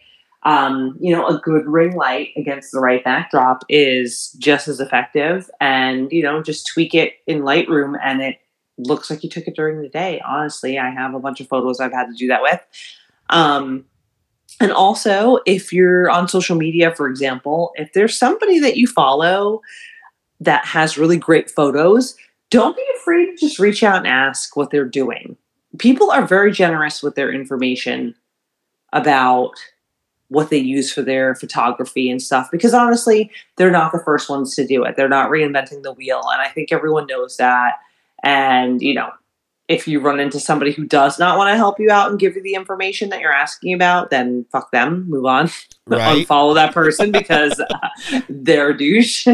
um, 0.44 0.96
you 1.00 1.14
know, 1.14 1.28
a 1.28 1.38
good 1.38 1.66
ring 1.66 1.96
light 1.96 2.30
against 2.38 2.72
the 2.72 2.80
right 2.80 3.04
backdrop 3.04 3.64
is 3.68 4.32
just 4.40 4.68
as 4.68 4.80
effective. 4.80 5.50
And, 5.60 6.12
you 6.12 6.24
know, 6.24 6.42
just 6.42 6.68
tweak 6.68 6.96
it 6.96 7.16
in 7.28 7.42
Lightroom 7.42 7.98
and 8.02 8.22
it 8.22 8.38
looks 8.78 9.10
like 9.10 9.24
you 9.24 9.30
took 9.30 9.48
it 9.48 9.56
during 9.56 9.82
the 9.82 9.90
day. 9.90 10.22
Honestly, 10.26 10.80
I 10.80 10.92
have 10.92 11.14
a 11.14 11.20
bunch 11.20 11.42
of 11.42 11.50
photos 11.50 11.80
I've 11.80 11.92
had 11.92 12.08
to 12.08 12.14
do 12.14 12.28
that 12.28 12.42
with. 12.42 12.62
Um, 13.30 13.86
and 14.60 14.72
also, 14.72 15.40
if 15.46 15.72
you're 15.72 16.10
on 16.10 16.28
social 16.28 16.58
media, 16.58 16.94
for 16.94 17.08
example, 17.08 17.72
if 17.76 17.94
there's 17.94 18.18
somebody 18.18 18.60
that 18.60 18.76
you 18.76 18.88
follow 18.88 19.62
that 20.42 20.66
has 20.66 20.98
really 20.98 21.18
great 21.18 21.50
photos, 21.50 22.16
don't 22.50 22.76
be 22.76 22.86
afraid 22.98 23.28
to 23.28 23.38
just 23.38 23.60
reach 23.60 23.84
out 23.84 23.98
and 23.98 24.08
ask 24.08 24.58
what 24.58 24.70
they're 24.70 24.86
doing. 24.86 25.38
People 25.78 26.12
are 26.12 26.26
very 26.26 26.52
generous 26.52 27.02
with 27.02 27.16
their 27.16 27.32
information 27.32 28.16
about 28.92 29.52
what 30.30 30.50
they 30.50 30.58
use 30.58 30.92
for 30.92 31.02
their 31.02 31.36
photography 31.36 32.10
and 32.10 32.22
stuff 32.22 32.50
because 32.52 32.74
honestly 32.74 33.32
they're 33.56 33.72
not 33.72 33.92
the 33.92 34.02
first 34.06 34.30
ones 34.30 34.56
to 34.56 34.66
do 34.66 34.84
it 34.84 34.96
they're 34.96 35.10
not 35.10 35.32
reinventing 35.32 35.82
the 35.82 35.92
wheel 35.94 36.22
and 36.32 36.40
i 36.42 36.48
think 36.48 36.72
everyone 36.72 37.08
knows 37.08 37.38
that 37.38 37.74
and 38.24 38.82
you 38.82 38.94
know 38.94 39.10
if 39.70 39.88
you 39.88 40.02
run 40.02 40.20
into 40.20 40.40
somebody 40.40 40.72
who 40.74 40.84
does 40.84 41.18
not 41.20 41.38
want 41.38 41.50
to 41.54 41.56
help 41.56 41.80
you 41.80 41.90
out 41.90 42.10
and 42.10 42.20
give 42.20 42.36
you 42.36 42.42
the 42.44 42.56
information 42.56 43.10
that 43.10 43.22
you're 43.22 43.32
asking 43.32 43.74
about 43.74 44.10
then 44.10 44.46
fuck 44.52 44.72
them 44.72 45.10
move 45.10 45.26
on 45.26 45.50
Right. 45.88 46.28
unfollow 46.28 46.54
that 46.54 46.74
person 46.74 47.12
because 47.14 47.60
uh, 47.60 48.20
they're 48.30 48.70
a 48.70 48.78
douche 48.78 49.26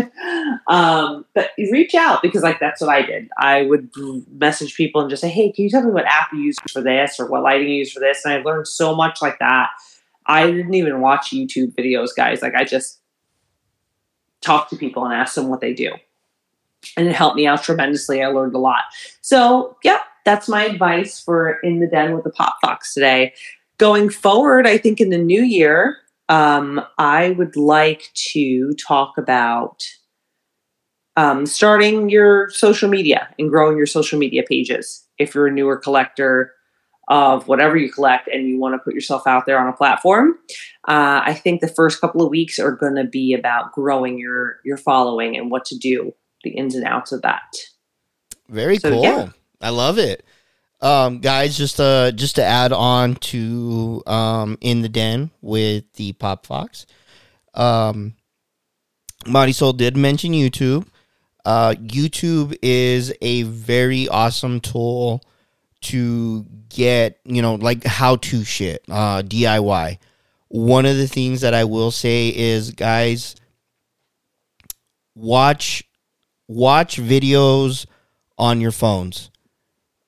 um, 0.68 1.26
but 1.34 1.50
reach 1.58 1.96
out 1.96 2.22
because 2.22 2.44
like 2.44 2.60
that's 2.62 2.80
what 2.80 2.90
i 2.90 3.02
did 3.02 3.28
i 3.38 3.64
would 3.64 3.90
message 4.32 4.76
people 4.76 5.02
and 5.02 5.10
just 5.10 5.22
say 5.22 5.30
hey 5.30 5.52
can 5.52 5.64
you 5.64 5.70
tell 5.70 5.84
me 5.84 5.92
what 5.92 6.06
app 6.06 6.32
you 6.32 6.40
use 6.40 6.58
for 6.72 6.82
this 6.82 7.20
or 7.20 7.28
what 7.28 7.44
lighting 7.44 7.68
you 7.68 7.76
use 7.76 7.92
for 7.92 8.00
this 8.00 8.24
and 8.24 8.34
i 8.34 8.42
learned 8.42 8.68
so 8.68 8.96
much 8.96 9.22
like 9.22 9.38
that 9.40 9.70
I 10.26 10.48
didn't 10.50 10.74
even 10.74 11.02
watch 11.02 11.30
YouTube 11.30 11.76
videos, 11.76 12.10
guys. 12.16 12.42
Like 12.42 12.56
I 12.56 12.64
just 12.64 13.00
talked 14.42 14.72
to 14.72 14.76
people 14.76 15.06
and 15.06 15.14
asked 15.14 15.36
them 15.36 15.50
what 15.50 15.62
they 15.62 15.74
do. 15.74 15.92
And 16.98 17.08
it 17.08 17.16
helped 17.16 17.36
me 17.36 17.48
out 17.48 17.64
tremendously. 17.64 18.24
I 18.24 18.28
learned 18.28 18.56
a 18.56 18.60
lot. 18.60 18.84
So, 19.22 19.78
yep, 19.84 20.02
that's 20.26 20.50
my 20.50 20.66
advice 20.66 21.20
for 21.20 21.60
In 21.62 21.80
the 21.80 21.88
Den 21.88 22.14
with 22.14 22.24
the 22.24 22.32
Pop 22.32 22.58
Foxx 22.62 22.94
today. 22.94 23.34
Going 23.78 24.10
forward, 24.10 24.68
I 24.68 24.78
think 24.78 25.00
in 25.00 25.10
the 25.10 25.18
new 25.18 25.44
year, 25.44 25.98
um, 26.30 26.82
I 26.98 27.32
would 27.32 27.56
like 27.56 28.10
to 28.34 28.74
talk 28.74 29.18
about 29.18 29.84
um, 31.18 31.46
starting 31.46 32.10
your 32.10 32.50
social 32.50 32.90
media 32.90 33.30
and 33.40 33.50
growing 33.50 33.78
your 33.78 33.86
social 33.86 34.20
media 34.20 34.44
pages. 34.48 35.06
If 35.18 35.36
you're 35.36 35.48
a 35.48 35.52
newer 35.52 35.78
collector, 35.78 36.52
of 37.08 37.48
whatever 37.48 37.78
you 37.78 37.92
collect 37.92 38.28
and 38.28 38.48
you 38.48 38.60
want 38.60 38.74
to 38.74 38.80
put 38.80 38.94
yourself 38.96 39.28
out 39.28 39.46
there 39.46 39.60
on 39.60 39.68
a 39.68 39.74
platform 39.74 40.36
uh, 40.88 41.22
i 41.24 41.34
think 41.34 41.62
the 41.62 41.68
first 41.68 42.02
couple 42.02 42.22
of 42.22 42.30
weeks 42.32 42.58
are 42.58 42.72
going 42.72 42.96
to 42.96 43.04
be 43.04 43.34
about 43.34 43.72
growing 43.74 44.18
your 44.18 44.58
your 44.66 44.78
following 44.78 45.38
and 45.38 45.52
what 45.52 45.66
to 45.66 45.78
do 45.78 46.12
the 46.44 46.50
ins 46.52 46.74
and 46.76 46.84
outs 46.86 47.12
of 47.12 47.22
that 47.22 47.44
Very 48.50 48.78
So, 48.78 48.90
cool. 48.92 49.04
yeah. 49.04 49.30
I 49.62 49.70
love 49.70 49.98
it. 49.98 50.26
Um, 50.82 51.20
guys, 51.20 51.58
just 51.58 51.80
uh 51.80 52.12
just 52.12 52.36
to 52.36 52.44
add 52.44 52.72
on 52.72 53.16
to 53.16 54.04
um 54.06 54.58
in 54.62 54.82
the 54.82 54.90
den 54.90 55.32
with 55.42 55.92
the 55.94 56.14
Pop 56.14 56.46
Foxx. 56.46 56.86
Um 57.54 58.16
Marisol 59.26 59.76
did 59.76 59.98
mention 59.98 60.34
YouTube. 60.34 60.86
Uh 61.44 61.76
YouTube 61.78 62.56
is 62.62 63.14
a 63.22 63.44
very 63.44 64.08
awesome 64.10 64.60
tool 64.60 65.22
to 65.82 66.46
get, 66.70 67.20
you 67.24 67.42
know, 67.42 67.56
like 67.56 67.84
how 67.86 68.18
to 68.18 68.44
shit, 68.44 68.84
uh 68.90 69.22
DIY. 69.22 69.98
One 70.50 70.86
of 70.86 70.98
the 70.98 71.08
things 71.08 71.42
that 71.42 71.54
I 71.54 71.64
will 71.64 71.92
say 71.92 72.30
is 72.36 72.72
guys 72.72 73.36
watch 75.16 75.84
watch 76.48 76.98
videos 76.98 77.86
on 78.38 78.62
your 78.62 78.72
phones. 78.72 79.32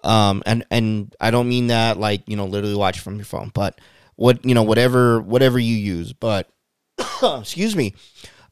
Um, 0.04 0.44
and 0.46 0.66
and 0.72 1.16
I 1.20 1.32
don't 1.32 1.50
mean 1.50 1.68
that 1.68 1.98
like 2.00 2.24
you 2.28 2.36
know 2.38 2.46
literally 2.46 2.76
watch 2.76 3.00
from 3.00 3.16
your 3.16 3.26
phone, 3.26 3.52
but 3.54 3.80
what 4.16 4.44
you 4.46 4.54
know 4.56 4.64
whatever 4.64 5.20
whatever 5.22 5.60
you 5.60 5.76
use. 5.76 6.14
But 6.14 6.50
excuse 7.24 7.76
me, 7.76 7.94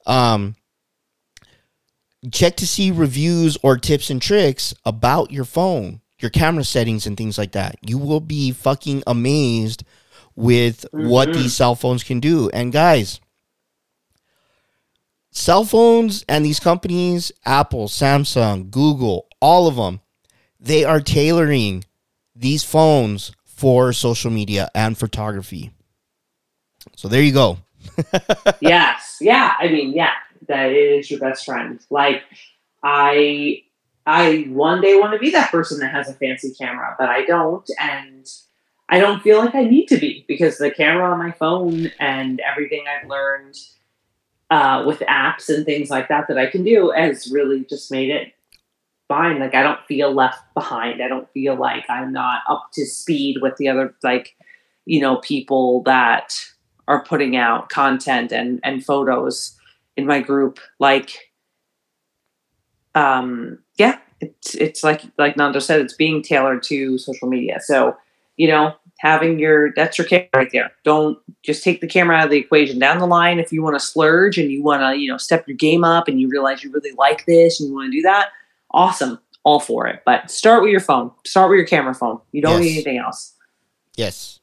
um, 0.06 0.56
check 2.32 2.56
to 2.58 2.68
see 2.68 2.92
reviews 2.92 3.58
or 3.64 3.78
tips 3.78 4.10
and 4.10 4.22
tricks 4.22 4.74
about 4.86 5.32
your 5.32 5.46
phone, 5.46 6.02
your 6.20 6.32
camera 6.32 6.64
settings 6.64 7.06
and 7.06 7.16
things 7.16 7.38
like 7.38 7.52
that. 7.54 7.76
You 7.88 7.98
will 7.98 8.20
be 8.20 8.52
fucking 8.52 9.04
amazed 9.08 9.84
with 10.36 10.86
what 10.92 11.30
Mhm. 11.30 11.34
these 11.36 11.54
cell 11.56 11.76
phones 11.76 12.04
can 12.04 12.20
do. 12.20 12.50
And 12.50 12.74
guys, 12.74 13.20
cell 15.32 15.64
phones 15.64 16.24
and 16.28 16.44
these 16.44 16.60
companies, 16.60 17.32
Apple, 17.46 17.88
Samsung, 17.88 18.70
Google, 18.72 19.28
all 19.40 19.68
of 19.68 19.76
them, 19.76 20.02
they 20.66 20.84
are 20.84 21.00
tailoring 21.00 21.86
these 22.36 22.64
phones 22.64 23.32
for 23.44 23.94
social 23.94 24.32
media 24.32 24.70
and 24.74 24.98
photography. 24.98 25.72
So 26.96 27.08
there 27.08 27.22
you 27.22 27.32
go. 27.32 27.60
yes 28.62 29.18
yeah 29.22 29.54
i 29.60 29.68
mean 29.68 29.94
yeah 29.94 30.14
that 30.48 30.72
is 30.72 31.10
your 31.12 31.20
best 31.20 31.46
friend 31.46 31.80
like 31.92 32.24
i 32.84 33.62
i 34.08 34.48
one 34.50 34.82
day 34.82 34.98
want 34.98 35.14
to 35.14 35.20
be 35.20 35.30
that 35.30 35.52
person 35.52 35.80
that 35.80 35.92
has 35.92 36.10
a 36.10 36.14
fancy 36.16 36.52
camera 36.54 36.96
but 36.98 37.10
i 37.10 37.24
don't 37.26 37.70
and 37.80 38.28
i 38.90 39.00
don't 39.00 39.22
feel 39.22 39.38
like 39.38 39.54
i 39.54 39.64
need 39.64 39.86
to 39.86 39.98
be 39.98 40.26
because 40.28 40.58
the 40.58 40.72
camera 40.72 41.12
on 41.12 41.20
my 41.20 41.32
phone 41.32 41.92
and 42.00 42.42
everything 42.42 42.84
i've 42.88 43.08
learned 43.08 43.56
uh, 44.50 44.84
with 44.86 45.00
apps 45.02 45.48
and 45.50 45.64
things 45.64 45.92
like 45.92 46.08
that 46.08 46.28
that 46.28 46.40
i 46.40 46.48
can 46.48 46.64
do 46.64 46.90
has 46.90 47.32
really 47.32 47.64
just 47.66 47.92
made 47.92 48.10
it 48.10 48.35
fine. 49.08 49.40
Like 49.40 49.56
i 49.56 49.64
don't 49.64 49.80
feel 49.88 50.14
left 50.14 50.42
behind. 50.54 51.02
I 51.02 51.08
don't 51.08 51.30
feel 51.32 51.56
like 51.56 51.86
i'm 51.90 52.12
not 52.12 52.42
up 52.50 52.70
to 52.74 52.86
speed 52.86 53.38
with 53.42 53.58
the 53.58 53.68
other 53.68 53.94
like 54.04 54.36
you 54.86 55.00
know 55.00 55.18
people 55.18 55.84
that 55.84 56.36
are 56.88 57.04
putting 57.04 57.36
out 57.36 57.70
content 57.70 58.32
and 58.32 58.60
and 58.64 58.86
photos 58.86 59.58
in 59.98 60.06
my 60.06 60.22
group. 60.22 60.60
Like 60.80 61.32
um 62.94 63.60
yeah 63.78 64.00
it's 64.22 64.56
it's 64.56 64.84
like 64.84 65.02
like 65.18 65.36
nando 65.36 65.60
said 65.60 65.82
it's 65.82 65.94
being 65.94 66.22
tailored 66.22 66.64
to 66.64 66.98
social 66.98 67.28
media. 67.28 67.60
So 67.62 67.96
you 68.38 68.48
know 68.48 68.76
having 69.00 69.38
your 69.40 69.74
that's 69.74 69.98
your 69.98 70.08
camera 70.08 70.30
right 70.34 70.52
there. 70.52 70.72
Don't 70.84 71.18
just 71.44 71.64
take 71.64 71.82
the 71.82 71.88
camera 71.88 72.16
out 72.16 72.26
of 72.26 72.32
the 72.32 72.38
equation. 72.38 72.80
Down 72.80 73.00
the 73.00 73.08
line 73.08 73.40
if 73.40 73.52
you 73.52 73.62
want 73.62 73.76
to 73.76 73.86
splurge 73.86 74.38
and 74.38 74.52
you 74.52 74.64
want 74.64 74.82
to 74.82 75.00
you 75.00 75.10
know 75.10 75.18
step 75.18 75.48
your 75.48 75.58
game 75.58 75.84
up 75.84 76.08
and 76.08 76.20
you 76.20 76.30
realize 76.30 76.64
you 76.64 76.72
really 76.72 76.94
like 76.98 77.26
this 77.26 77.60
and 77.60 77.70
you 77.70 77.76
want 77.76 77.92
to 77.92 77.98
do 77.98 78.02
that 78.04 78.30
awesome 78.72 79.20
all 79.44 79.60
for 79.60 79.88
it 79.88 80.02
but 80.06 80.30
start 80.32 80.62
with 80.64 80.72
your 80.72 80.80
phone 80.80 81.12
start 81.26 81.50
with 81.50 81.58
your 81.58 81.68
camera 81.68 81.94
phone 81.94 82.20
you 82.32 82.42
don't 82.42 82.60
need 82.62 82.74
anything 82.74 82.98
else 82.98 83.34
Yes, 83.98 84.42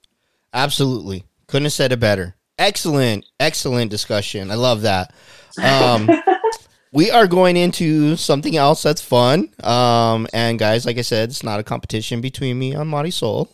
absolutely. 0.54 1.24
Couldn't 1.46 1.64
have 1.66 1.74
said 1.74 1.92
it 1.92 2.00
better. 2.00 2.36
Excellent, 2.56 3.26
excellent 3.38 3.90
discussion. 3.90 4.50
I 4.50 4.54
love 4.54 4.80
that. 4.80 5.12
Um, 5.62 6.08
we 6.92 7.10
are 7.10 7.26
going 7.26 7.58
into 7.58 8.16
something 8.16 8.56
else 8.56 8.82
that's 8.82 9.02
fun. 9.02 9.50
Um, 9.62 10.26
and 10.32 10.58
guys, 10.58 10.86
like 10.86 10.96
I 10.96 11.02
said, 11.02 11.28
it's 11.28 11.42
not 11.42 11.60
a 11.60 11.62
competition 11.62 12.22
between 12.22 12.58
me 12.58 12.72
and 12.72 12.90
Marisol. 12.90 13.48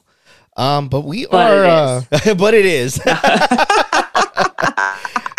Um, 0.56 0.88
but 0.88 1.00
we 1.00 1.26
But 1.26 1.50
are, 1.52 2.04
it 2.12 2.28
uh, 2.28 2.34
but 2.36 2.54
it 2.54 2.64
is. 2.64 3.00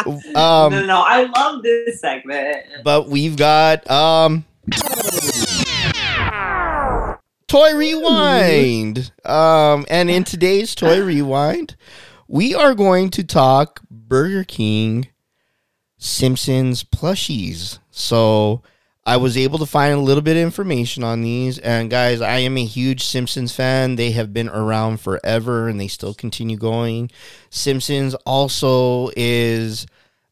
um, 0.05 0.71
no, 0.73 0.85
no, 0.85 1.01
I 1.05 1.29
love 1.37 1.63
this 1.63 2.01
segment. 2.01 2.65
but 2.83 3.07
we've 3.07 3.37
got 3.37 3.89
um 3.89 4.43
toy 7.47 7.75
rewind. 7.75 9.11
Um 9.25 9.85
and 9.89 10.09
in 10.09 10.23
today's 10.23 10.75
toy 10.75 11.01
rewind 11.01 11.75
we 12.27 12.53
are 12.53 12.75
going 12.75 13.09
to 13.09 13.23
talk 13.23 13.81
burger 13.89 14.43
king 14.43 15.07
simpsons 15.97 16.83
plushies. 16.83 17.79
So 17.91 18.61
i 19.05 19.17
was 19.17 19.37
able 19.37 19.57
to 19.57 19.65
find 19.65 19.93
a 19.93 19.99
little 19.99 20.21
bit 20.21 20.37
of 20.37 20.43
information 20.43 21.03
on 21.03 21.21
these 21.21 21.57
and 21.59 21.89
guys 21.89 22.21
i 22.21 22.37
am 22.37 22.57
a 22.57 22.65
huge 22.65 23.03
simpsons 23.03 23.53
fan. 23.55 23.95
They 23.95 24.11
have 24.11 24.33
been 24.33 24.49
around 24.49 25.01
forever 25.01 25.67
and 25.67 25.79
they 25.79 25.87
still 25.87 26.13
continue 26.13 26.57
going. 26.57 27.09
Simpsons 27.49 28.13
also 28.25 29.09
is 29.15 29.87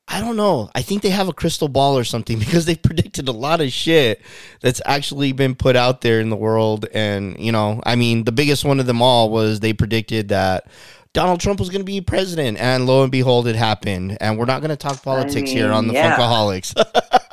I 0.09 0.21
don't 0.21 0.37
know. 0.37 0.69
I 0.73 0.81
think 0.81 1.01
they 1.01 1.09
have 1.09 1.27
a 1.27 1.33
crystal 1.33 1.67
ball 1.67 1.97
or 1.97 2.03
something 2.03 2.39
because 2.39 2.65
they 2.65 2.75
predicted 2.75 3.27
a 3.27 3.33
lot 3.33 3.61
of 3.61 3.71
shit 3.71 4.21
that's 4.61 4.81
actually 4.85 5.31
been 5.33 5.55
put 5.55 5.75
out 5.75 6.01
there 6.01 6.19
in 6.19 6.29
the 6.29 6.35
world. 6.35 6.87
And, 6.93 7.37
you 7.39 7.51
know, 7.51 7.81
I 7.85 7.95
mean, 7.95 8.23
the 8.23 8.31
biggest 8.31 8.63
one 8.63 8.79
of 8.79 8.85
them 8.85 9.01
all 9.01 9.29
was 9.29 9.59
they 9.59 9.73
predicted 9.73 10.29
that 10.29 10.67
Donald 11.13 11.39
Trump 11.39 11.59
was 11.59 11.69
going 11.69 11.81
to 11.81 11.85
be 11.85 11.99
president. 12.01 12.57
And 12.59 12.85
lo 12.85 13.03
and 13.03 13.11
behold, 13.11 13.47
it 13.47 13.55
happened. 13.55 14.17
And 14.21 14.37
we're 14.37 14.45
not 14.45 14.61
going 14.61 14.69
to 14.69 14.77
talk 14.77 15.03
politics 15.03 15.49
here 15.49 15.65
mean, 15.65 15.73
on 15.73 15.87
the 15.87 15.93
yeah. 15.93 16.15
Funkaholiks. 16.15 16.73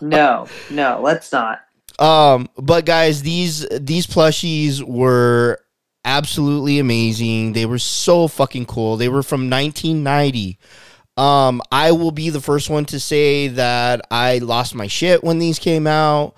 No, 0.00 0.48
no, 0.70 1.00
let's 1.02 1.32
not. 1.32 1.60
Um, 1.98 2.48
but 2.58 2.84
guys, 2.84 3.22
these 3.22 3.66
these 3.70 4.06
plushies 4.06 4.82
were 4.82 5.60
absolutely 6.04 6.78
amazing. 6.78 7.52
They 7.52 7.66
were 7.66 7.78
so 7.78 8.28
fucking 8.28 8.66
cool. 8.66 8.96
They 8.96 9.08
were 9.08 9.22
from 9.22 9.48
1990. 9.48 10.58
Um, 11.16 11.62
I 11.70 11.92
will 11.92 12.10
be 12.10 12.30
the 12.30 12.40
first 12.40 12.68
one 12.68 12.86
to 12.86 12.98
say 12.98 13.48
that 13.48 14.06
I 14.10 14.38
lost 14.38 14.74
my 14.74 14.88
shit 14.88 15.22
when 15.22 15.38
these 15.38 15.58
came 15.58 15.86
out. 15.86 16.34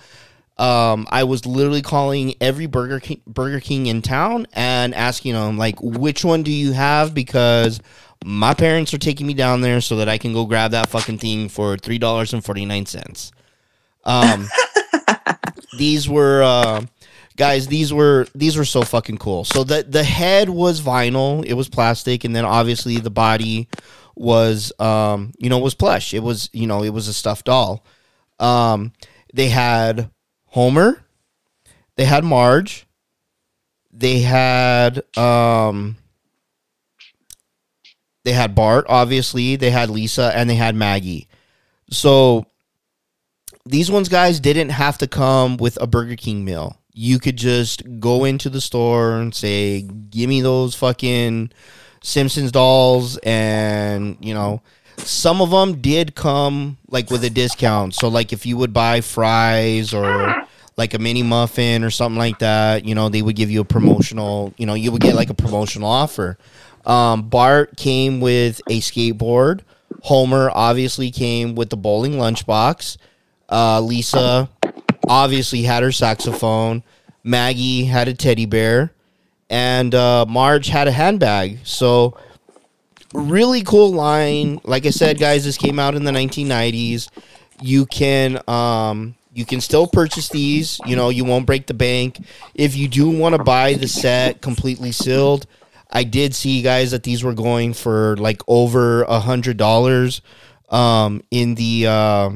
Um, 0.58 1.06
I 1.10 1.24
was 1.24 1.44
literally 1.44 1.82
calling 1.82 2.34
every 2.40 2.66
Burger 2.66 3.00
King, 3.00 3.20
Burger 3.26 3.60
King 3.60 3.86
in 3.86 4.00
town 4.02 4.46
and 4.54 4.94
asking 4.94 5.34
them 5.34 5.58
like, 5.58 5.76
which 5.82 6.24
one 6.24 6.42
do 6.42 6.50
you 6.50 6.72
have? 6.72 7.14
Because 7.14 7.80
my 8.24 8.54
parents 8.54 8.92
are 8.94 8.98
taking 8.98 9.26
me 9.26 9.34
down 9.34 9.60
there 9.60 9.80
so 9.80 9.96
that 9.96 10.08
I 10.08 10.18
can 10.18 10.32
go 10.32 10.46
grab 10.46 10.70
that 10.70 10.88
fucking 10.88 11.18
thing 11.18 11.48
for 11.48 11.76
three 11.76 11.98
dollars 11.98 12.32
and 12.32 12.44
forty 12.44 12.64
nine 12.64 12.86
cents. 12.86 13.32
Um, 14.04 14.48
these 15.78 16.08
were 16.08 16.42
uh, 16.42 16.86
guys. 17.36 17.66
These 17.66 17.92
were 17.92 18.26
these 18.34 18.56
were 18.56 18.64
so 18.64 18.82
fucking 18.82 19.18
cool. 19.18 19.44
So 19.44 19.62
the 19.62 19.82
the 19.82 20.04
head 20.04 20.48
was 20.48 20.80
vinyl. 20.80 21.44
It 21.44 21.54
was 21.54 21.68
plastic, 21.68 22.24
and 22.24 22.34
then 22.34 22.46
obviously 22.46 22.96
the 22.96 23.10
body 23.10 23.68
was 24.16 24.72
um 24.80 25.32
you 25.38 25.50
know 25.50 25.58
was 25.58 25.74
plush. 25.74 26.14
It 26.14 26.22
was 26.22 26.48
you 26.52 26.66
know 26.66 26.82
it 26.82 26.90
was 26.90 27.08
a 27.08 27.14
stuffed 27.14 27.46
doll. 27.46 27.84
Um, 28.38 28.92
they 29.32 29.48
had 29.48 30.10
Homer. 30.46 31.02
They 31.96 32.04
had 32.04 32.24
Marge. 32.24 32.86
They 33.92 34.20
had 34.20 35.02
um. 35.16 35.96
They 38.24 38.32
had 38.32 38.56
Bart, 38.56 38.86
obviously. 38.88 39.54
They 39.54 39.70
had 39.70 39.88
Lisa, 39.88 40.32
and 40.34 40.50
they 40.50 40.56
had 40.56 40.74
Maggie. 40.74 41.28
So 41.90 42.46
these 43.64 43.88
ones 43.88 44.08
guys 44.08 44.40
didn't 44.40 44.70
have 44.70 44.98
to 44.98 45.06
come 45.06 45.56
with 45.56 45.80
a 45.80 45.86
Burger 45.86 46.16
King 46.16 46.44
meal. 46.44 46.76
You 46.92 47.20
could 47.20 47.36
just 47.36 48.00
go 48.00 48.24
into 48.24 48.50
the 48.50 48.60
store 48.60 49.16
and 49.16 49.34
say, 49.34 49.82
"Give 49.82 50.28
me 50.28 50.40
those 50.40 50.74
fucking 50.74 51.52
Simpsons 52.06 52.52
dolls," 52.52 53.18
and 53.24 54.16
you 54.20 54.32
know, 54.32 54.62
some 54.98 55.40
of 55.40 55.50
them 55.50 55.80
did 55.80 56.14
come 56.14 56.78
like 56.88 57.10
with 57.10 57.24
a 57.24 57.30
discount. 57.30 57.94
So 57.94 58.08
like 58.08 58.32
if 58.32 58.46
you 58.46 58.56
would 58.56 58.72
buy 58.72 59.00
fries 59.00 59.92
or 59.92 60.46
like 60.76 60.94
a 60.94 60.98
mini 60.98 61.22
muffin 61.22 61.82
or 61.82 61.90
something 61.90 62.18
like 62.18 62.38
that, 62.38 62.84
you 62.84 62.94
know, 62.94 63.08
they 63.08 63.22
would 63.22 63.36
give 63.36 63.50
you 63.50 63.60
a 63.60 63.64
promotional. 63.64 64.54
You 64.56 64.66
know, 64.66 64.74
you 64.74 64.92
would 64.92 65.02
get 65.02 65.14
like 65.14 65.30
a 65.30 65.34
promotional 65.34 65.88
offer. 65.88 66.38
Um, 66.84 67.28
Bart 67.28 67.76
came 67.76 68.20
with 68.20 68.60
a 68.70 68.80
skateboard. 68.80 69.60
Homer 70.02 70.50
obviously 70.52 71.10
came 71.10 71.54
with 71.54 71.70
the 71.70 71.76
bowling 71.76 72.12
lunchbox. 72.12 72.96
Uh, 73.48 73.80
Lisa 73.80 74.48
obviously 75.08 75.62
had 75.62 75.82
her 75.82 75.92
saxophone. 75.92 76.82
Maggie 77.24 77.84
had 77.84 78.06
a 78.06 78.14
teddy 78.14 78.46
bear, 78.46 78.92
and 79.50 79.94
uh, 79.94 80.26
Marge 80.28 80.68
had 80.68 80.88
a 80.88 80.92
handbag. 80.92 81.60
So, 81.64 82.18
really 83.12 83.62
cool 83.62 83.92
line. 83.92 84.60
Like 84.64 84.86
I 84.86 84.90
said, 84.90 85.18
guys, 85.18 85.44
this 85.44 85.56
came 85.56 85.78
out 85.78 85.94
in 85.94 86.04
the 86.04 86.12
1990s. 86.12 87.08
You 87.60 87.86
can 87.86 88.40
um, 88.48 89.14
you 89.32 89.44
can 89.44 89.60
still 89.60 89.86
purchase 89.86 90.28
these. 90.28 90.80
You 90.86 90.96
know, 90.96 91.10
you 91.10 91.24
won't 91.24 91.46
break 91.46 91.66
the 91.66 91.74
bank. 91.74 92.18
If 92.54 92.76
you 92.76 92.88
do 92.88 93.08
want 93.08 93.34
to 93.34 93.42
buy 93.42 93.74
the 93.74 93.88
set 93.88 94.40
completely 94.40 94.92
sealed, 94.92 95.46
I 95.90 96.04
did 96.04 96.34
see 96.34 96.62
guys 96.62 96.90
that 96.90 97.02
these 97.02 97.22
were 97.22 97.34
going 97.34 97.74
for 97.74 98.16
like 98.16 98.42
over 98.48 99.02
a 99.02 99.20
hundred 99.20 99.56
dollars 99.56 100.22
um, 100.70 101.22
in 101.30 101.54
the. 101.54 101.86
Uh, 101.86 102.30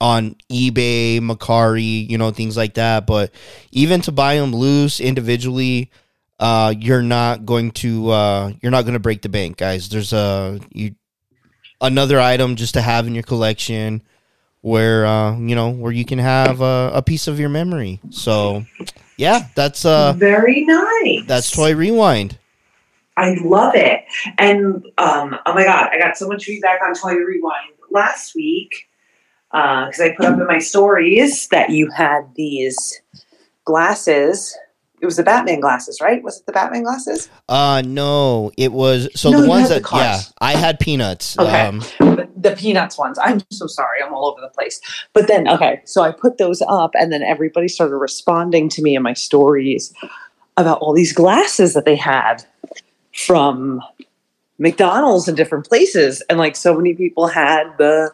on 0.00 0.36
eBay, 0.50 1.20
Mercari, 1.20 2.08
you 2.08 2.18
know, 2.18 2.30
things 2.30 2.56
like 2.56 2.74
that. 2.74 3.06
But 3.06 3.30
even 3.72 4.00
to 4.02 4.12
buy 4.12 4.36
them 4.36 4.54
loose 4.54 5.00
individually, 5.00 5.90
uh, 6.38 6.72
you're 6.78 7.02
not 7.02 7.44
going 7.44 7.72
to 7.72 8.10
uh, 8.10 8.52
you're 8.62 8.72
not 8.72 8.82
going 8.82 8.94
to 8.94 9.00
break 9.00 9.22
the 9.22 9.28
bank, 9.28 9.56
guys. 9.56 9.88
There's 9.88 10.12
a 10.12 10.60
you 10.70 10.94
another 11.80 12.20
item 12.20 12.56
just 12.56 12.74
to 12.74 12.82
have 12.82 13.06
in 13.06 13.14
your 13.14 13.24
collection 13.24 14.02
where 14.60 15.06
uh, 15.06 15.36
you 15.38 15.54
know 15.54 15.70
where 15.70 15.92
you 15.92 16.04
can 16.04 16.18
have 16.18 16.60
a, 16.60 16.92
a 16.94 17.02
piece 17.02 17.26
of 17.26 17.40
your 17.40 17.48
memory. 17.48 18.00
So 18.10 18.64
yeah, 19.16 19.48
that's 19.54 19.84
uh 19.84 20.12
Very 20.12 20.64
nice. 20.64 21.26
that's 21.26 21.50
Toy 21.50 21.74
Rewind. 21.74 22.38
I 23.16 23.34
love 23.42 23.74
it. 23.74 24.04
And 24.38 24.76
um, 24.96 25.36
oh 25.44 25.52
my 25.54 25.64
god, 25.64 25.90
I 25.92 25.98
got 25.98 26.16
so 26.16 26.28
much 26.28 26.44
feedback 26.44 26.80
on 26.86 26.94
Toy 26.94 27.14
Rewind 27.14 27.72
last 27.90 28.36
week 28.36 28.87
because 29.50 30.00
I 30.00 30.14
put 30.16 30.26
up 30.26 30.40
in 30.40 30.46
my 30.46 30.58
stories 30.58 31.48
that 31.48 31.70
you 31.70 31.90
had 31.90 32.22
these 32.34 33.00
glasses. 33.64 34.56
It 35.00 35.06
was 35.06 35.16
the 35.16 35.22
Batman 35.22 35.60
glasses, 35.60 36.00
right? 36.00 36.22
Was 36.24 36.40
it 36.40 36.46
the 36.46 36.52
Batman 36.52 36.82
glasses? 36.82 37.28
Uh 37.48 37.82
no, 37.84 38.50
it 38.56 38.72
was 38.72 39.08
so 39.14 39.30
No, 39.30 39.42
the 39.42 39.48
ones 39.48 39.68
that 39.68 39.82
the 39.84 39.96
yeah. 39.96 40.20
I 40.40 40.56
had 40.56 40.80
peanuts. 40.80 41.38
Okay. 41.38 41.60
Um 41.60 41.82
The, 41.98 42.28
the 42.36 42.56
Peanuts 42.56 42.98
ones. 42.98 43.18
I'm 43.20 43.40
so 43.50 43.66
sorry. 43.66 44.02
I'm 44.02 44.12
all 44.12 44.26
over 44.26 44.40
the 44.40 44.48
place. 44.48 44.80
But 45.12 45.28
then, 45.28 45.48
okay, 45.48 45.82
so 45.84 46.02
I 46.02 46.10
put 46.10 46.38
those 46.38 46.62
up, 46.62 46.90
and 46.94 47.12
then 47.12 47.22
everybody 47.22 47.68
started 47.68 47.96
responding 47.96 48.68
to 48.70 48.82
me 48.82 48.96
in 48.96 49.02
my 49.02 49.12
stories 49.12 49.94
about 50.56 50.78
all 50.80 50.92
these 50.92 51.12
glasses 51.12 51.74
that 51.74 51.84
they 51.84 51.94
had 51.94 52.44
from 53.14 53.80
McDonald's 54.58 55.28
and 55.28 55.36
different 55.36 55.66
places. 55.66 56.22
And 56.28 56.38
like 56.38 56.56
so 56.56 56.74
many 56.74 56.94
people 56.94 57.28
had 57.28 57.64
the 57.78 58.10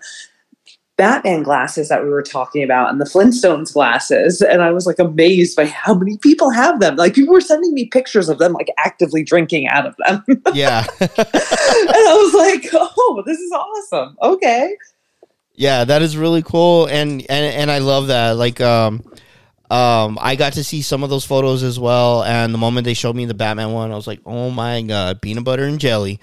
Batman 0.97 1.43
glasses 1.43 1.89
that 1.89 2.05
we 2.05 2.09
were 2.09 2.23
talking 2.23 2.62
about 2.62 2.91
and 2.91 3.01
the 3.01 3.05
Flintstones 3.05 3.73
glasses. 3.73 4.41
And 4.41 4.62
I 4.62 4.71
was 4.71 4.87
like 4.87 5.01
amazed 5.01 5.57
by 5.57 5.66
how 5.66 5.95
many 5.95 6.19
people 6.19 6.51
have 6.51 6.79
them. 6.79 6.97
Like 6.97 7.15
people 7.15 7.35
were 7.35 7.41
sending 7.41 7.75
me 7.75 7.87
pictures 7.87 8.29
of 8.29 8.39
them 8.39 8.53
like 8.53 8.69
actively 8.79 9.25
drinking 9.25 9.66
out 9.66 9.87
of 9.87 9.97
them. 10.07 10.25
yeah. 10.55 10.87
and 11.01 11.11
I 11.11 12.21
was 12.23 12.35
like, 12.35 12.69
oh, 12.73 13.23
this 13.27 13.39
is 13.39 13.53
awesome. 13.53 14.16
Okay. 14.23 14.77
Yeah, 15.57 15.85
that 15.85 16.03
is 16.03 16.16
really 16.16 16.43
cool, 16.43 16.87
and 16.87 17.21
and 17.31 17.55
and 17.55 17.71
I 17.71 17.79
love 17.79 18.09
that. 18.09 18.33
Like, 18.33 18.61
um, 18.61 19.05
um, 19.71 20.19
I 20.21 20.35
got 20.35 20.55
to 20.55 20.65
see 20.65 20.83
some 20.83 21.05
of 21.05 21.11
those 21.11 21.25
photos 21.25 21.62
as 21.62 21.79
well, 21.79 22.25
and 22.25 22.53
the 22.53 22.59
moment 22.59 22.87
they 22.87 22.95
showed 22.95 23.15
me 23.15 23.25
the 23.25 23.35
Batman 23.35 23.71
one, 23.73 23.93
I 23.93 23.95
was 23.95 24.09
like, 24.09 24.21
oh 24.27 24.51
my 24.51 24.83
god, 24.83 25.23
peanut 25.23 25.45
butter 25.45 25.62
and 25.62 25.79
jelly. 25.79 26.19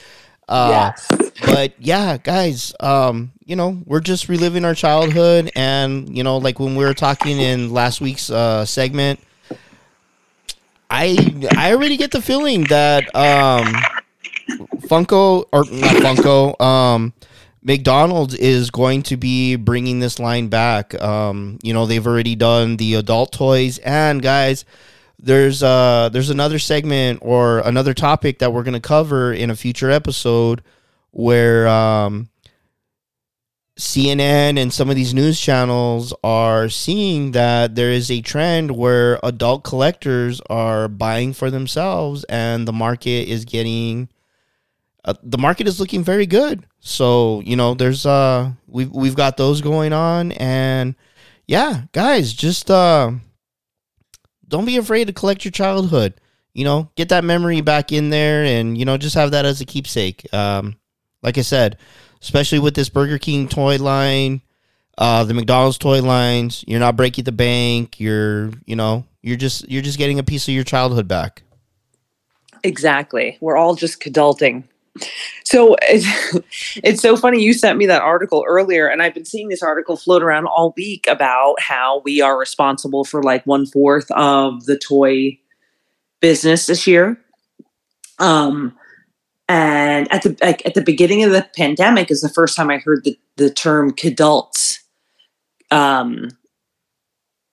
Uh, 0.49 0.91
yes. 1.09 1.30
But 1.45 1.73
yeah, 1.79 2.17
guys, 2.17 2.73
um, 2.79 3.31
you 3.45 3.55
know, 3.55 3.81
we're 3.85 3.99
just 3.99 4.29
reliving 4.29 4.65
our 4.65 4.75
childhood, 4.75 5.51
and 5.55 6.15
you 6.15 6.23
know, 6.23 6.37
like 6.37 6.59
when 6.59 6.75
we 6.75 6.85
were 6.85 6.93
talking 6.93 7.39
in 7.39 7.71
last 7.73 8.01
week's 8.01 8.29
uh, 8.29 8.65
segment, 8.65 9.19
I 10.89 11.17
I 11.57 11.73
already 11.73 11.97
get 11.97 12.11
the 12.11 12.21
feeling 12.21 12.65
that 12.65 13.13
um, 13.15 13.73
Funko 14.81 15.45
or 15.51 15.65
not 15.65 15.95
Funko, 15.95 16.59
um, 16.61 17.13
McDonald's 17.63 18.35
is 18.35 18.71
going 18.71 19.03
to 19.03 19.17
be 19.17 19.55
bringing 19.55 19.99
this 19.99 20.19
line 20.19 20.47
back. 20.47 20.99
Um, 21.01 21.59
you 21.63 21.73
know, 21.73 21.85
they've 21.85 22.05
already 22.05 22.35
done 22.35 22.77
the 22.77 22.95
adult 22.95 23.31
toys, 23.31 23.77
and 23.79 24.21
guys, 24.21 24.65
there's 25.19 25.61
uh 25.61 26.09
there's 26.11 26.29
another 26.29 26.59
segment 26.59 27.19
or 27.21 27.59
another 27.59 27.93
topic 27.93 28.39
that 28.39 28.51
we're 28.53 28.63
going 28.63 28.73
to 28.73 28.79
cover 28.79 29.31
in 29.31 29.49
a 29.49 29.55
future 29.55 29.91
episode 29.91 30.63
where 31.11 31.67
um 31.67 32.29
CNN 33.81 34.59
and 34.59 34.71
some 34.71 34.89
of 34.89 34.95
these 34.95 35.13
news 35.13 35.39
channels 35.39 36.13
are 36.23 36.69
seeing 36.69 37.31
that 37.31 37.73
there 37.73 37.89
is 37.91 38.11
a 38.11 38.21
trend 38.21 38.71
where 38.71 39.19
adult 39.23 39.63
collectors 39.63 40.39
are 40.49 40.87
buying 40.87 41.33
for 41.33 41.49
themselves 41.49 42.23
and 42.25 42.67
the 42.67 42.73
market 42.73 43.27
is 43.27 43.43
getting 43.43 44.07
uh, 45.03 45.15
the 45.23 45.37
market 45.37 45.67
is 45.67 45.79
looking 45.79 46.03
very 46.03 46.27
good. 46.27 46.63
So, 46.79 47.41
you 47.43 47.55
know, 47.55 47.73
there's 47.73 48.05
uh 48.05 48.51
we've 48.67 48.91
we've 48.91 49.15
got 49.15 49.37
those 49.37 49.61
going 49.61 49.93
on 49.93 50.31
and 50.33 50.95
yeah, 51.47 51.83
guys, 51.91 52.33
just 52.33 52.69
uh 52.69 53.11
don't 54.47 54.65
be 54.65 54.77
afraid 54.77 55.07
to 55.07 55.13
collect 55.13 55.43
your 55.43 55.51
childhood. 55.51 56.21
You 56.53 56.65
know, 56.65 56.91
get 56.95 57.09
that 57.09 57.23
memory 57.23 57.61
back 57.61 57.91
in 57.91 58.11
there 58.11 58.43
and 58.43 58.77
you 58.77 58.85
know, 58.85 58.97
just 58.97 59.15
have 59.15 59.31
that 59.31 59.45
as 59.45 59.59
a 59.61 59.65
keepsake. 59.65 60.31
Um 60.33 60.75
like 61.23 61.37
I 61.37 61.41
said, 61.41 61.77
especially 62.21 62.59
with 62.59 62.75
this 62.75 62.89
Burger 62.89 63.17
King 63.17 63.47
toy 63.47 63.77
line, 63.77 64.41
uh, 64.97 65.23
the 65.23 65.33
McDonald's 65.33 65.77
toy 65.77 66.01
lines. 66.01 66.63
You're 66.67 66.79
not 66.79 66.95
breaking 66.95 67.23
the 67.23 67.31
bank. 67.31 67.99
You're, 67.99 68.51
you 68.65 68.75
know, 68.75 69.05
you're 69.21 69.37
just 69.37 69.69
you're 69.69 69.81
just 69.81 69.97
getting 69.97 70.19
a 70.19 70.23
piece 70.23 70.47
of 70.47 70.53
your 70.53 70.63
childhood 70.63 71.07
back. 71.07 71.43
Exactly. 72.63 73.37
We're 73.41 73.57
all 73.57 73.75
just 73.75 73.99
adulting. 74.01 74.63
So 75.43 75.75
it's, 75.81 76.05
it's 76.83 77.01
so 77.01 77.15
funny. 77.15 77.41
You 77.41 77.53
sent 77.53 77.77
me 77.77 77.85
that 77.87 78.01
article 78.01 78.43
earlier, 78.47 78.87
and 78.87 79.01
I've 79.01 79.13
been 79.13 79.25
seeing 79.25 79.49
this 79.49 79.63
article 79.63 79.95
float 79.95 80.21
around 80.21 80.45
all 80.45 80.73
week 80.75 81.07
about 81.07 81.59
how 81.59 82.01
we 82.05 82.21
are 82.21 82.37
responsible 82.37 83.03
for 83.03 83.23
like 83.23 83.45
one 83.45 83.65
fourth 83.65 84.09
of 84.11 84.65
the 84.65 84.77
toy 84.77 85.39
business 86.19 86.67
this 86.67 86.85
year. 86.85 87.19
Um, 88.19 88.77
and 89.51 90.09
at 90.13 90.21
the 90.21 90.37
like 90.41 90.65
at 90.65 90.75
the 90.75 90.81
beginning 90.81 91.25
of 91.25 91.31
the 91.31 91.45
pandemic 91.57 92.09
is 92.09 92.21
the 92.21 92.29
first 92.29 92.55
time 92.55 92.69
I 92.69 92.77
heard 92.77 93.03
the 93.03 93.19
the 93.35 93.49
term 93.49 93.91
kidults, 93.91 94.77
um, 95.71 96.29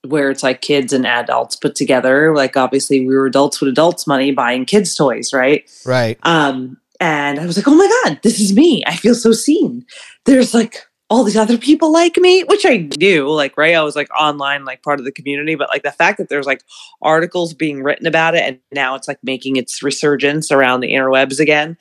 where 0.07 0.31
it's 0.31 0.45
like 0.45 0.61
kids 0.61 0.93
and 0.93 1.05
adults 1.05 1.57
put 1.57 1.75
together. 1.75 2.33
Like 2.37 2.57
obviously 2.57 3.05
we 3.05 3.17
were 3.17 3.27
adults 3.27 3.61
with 3.61 3.71
adults 3.71 4.07
money 4.07 4.31
buying 4.31 4.65
kids 4.65 4.95
toys, 4.95 5.33
right? 5.33 5.69
Right. 5.85 6.19
Um, 6.23 6.79
and 7.01 7.41
I 7.41 7.47
was 7.47 7.57
like, 7.57 7.67
oh 7.67 7.75
my 7.75 7.91
god, 8.05 8.21
this 8.23 8.39
is 8.39 8.55
me. 8.55 8.85
I 8.87 8.95
feel 8.95 9.17
so 9.17 9.33
seen. 9.33 9.85
There's 10.25 10.55
like 10.55 10.88
all 11.11 11.25
these 11.25 11.37
other 11.37 11.57
people 11.57 11.91
like 11.91 12.17
me, 12.19 12.45
which 12.45 12.67
I 12.67 12.77
do. 12.77 13.29
like, 13.29 13.57
right? 13.57 13.75
I 13.75 13.83
was 13.83 13.97
like 13.97 14.09
online, 14.19 14.65
like 14.65 14.83
part 14.83 14.99
of 14.99 15.05
the 15.05 15.13
community, 15.13 15.55
but 15.55 15.69
like 15.71 15.83
the 15.83 15.93
fact 15.93 16.19
that 16.19 16.29
there's 16.29 16.47
like 16.47 16.63
articles 17.01 17.55
being 17.55 17.83
written 17.83 18.07
about 18.07 18.35
it 18.35 18.43
and 18.43 18.59
now 18.73 18.95
it's 18.95 19.09
like 19.09 19.19
making 19.23 19.57
its 19.57 19.83
resurgence 19.83 20.53
around 20.53 20.81
the 20.81 20.93
interwebs 20.93 21.41
again. 21.41 21.79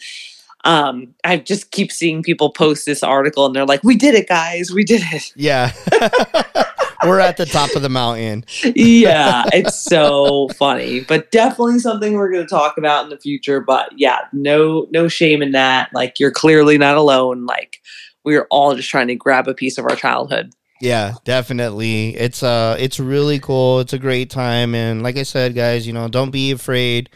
Um, 0.63 1.13
I 1.23 1.37
just 1.37 1.71
keep 1.71 1.91
seeing 1.91 2.23
people 2.23 2.51
post 2.51 2.85
this 2.85 3.03
article 3.03 3.45
and 3.45 3.55
they're 3.55 3.65
like, 3.65 3.83
we 3.83 3.95
did 3.95 4.15
it, 4.15 4.27
guys, 4.27 4.71
we 4.71 4.83
did 4.83 5.01
it. 5.11 5.33
Yeah. 5.35 5.71
We're 7.05 7.19
at 7.19 7.37
the 7.37 7.45
top 7.45 7.75
of 7.75 7.83
the 7.83 7.89
mountain. 7.89 8.43
yeah, 8.63 9.45
it's 9.53 9.79
so 9.79 10.49
funny, 10.55 11.01
but 11.01 11.31
definitely 11.31 11.79
something 11.79 12.13
we're 12.13 12.31
going 12.31 12.43
to 12.43 12.49
talk 12.49 12.77
about 12.77 13.03
in 13.03 13.09
the 13.11 13.19
future. 13.19 13.61
But 13.61 13.91
yeah, 13.95 14.21
no, 14.33 14.87
no 14.89 15.07
shame 15.07 15.41
in 15.43 15.51
that. 15.51 15.89
Like, 15.93 16.19
you're 16.19 16.31
clearly 16.31 16.77
not 16.77 16.97
alone. 16.97 17.45
Like, 17.45 17.81
we 18.27 18.35
are 18.35 18.45
all 18.49 18.75
just 18.75 18.89
trying 18.89 19.07
to 19.07 19.15
grab 19.15 19.47
a 19.47 19.53
piece 19.53 19.77
of 19.77 19.85
our 19.85 19.95
childhood. 19.95 20.53
Yeah, 20.81 21.13
definitely. 21.23 22.09
It's 22.17 22.43
uh 22.43 22.75
it's 22.77 22.99
really 22.99 23.39
cool. 23.39 23.79
It's 23.79 23.93
a 23.93 23.97
great 23.97 24.29
time 24.29 24.75
and 24.75 25.01
like 25.01 25.15
I 25.15 25.23
said 25.23 25.55
guys, 25.55 25.87
you 25.87 25.93
know, 25.93 26.09
don't 26.09 26.29
be 26.29 26.51
afraid 26.51 27.09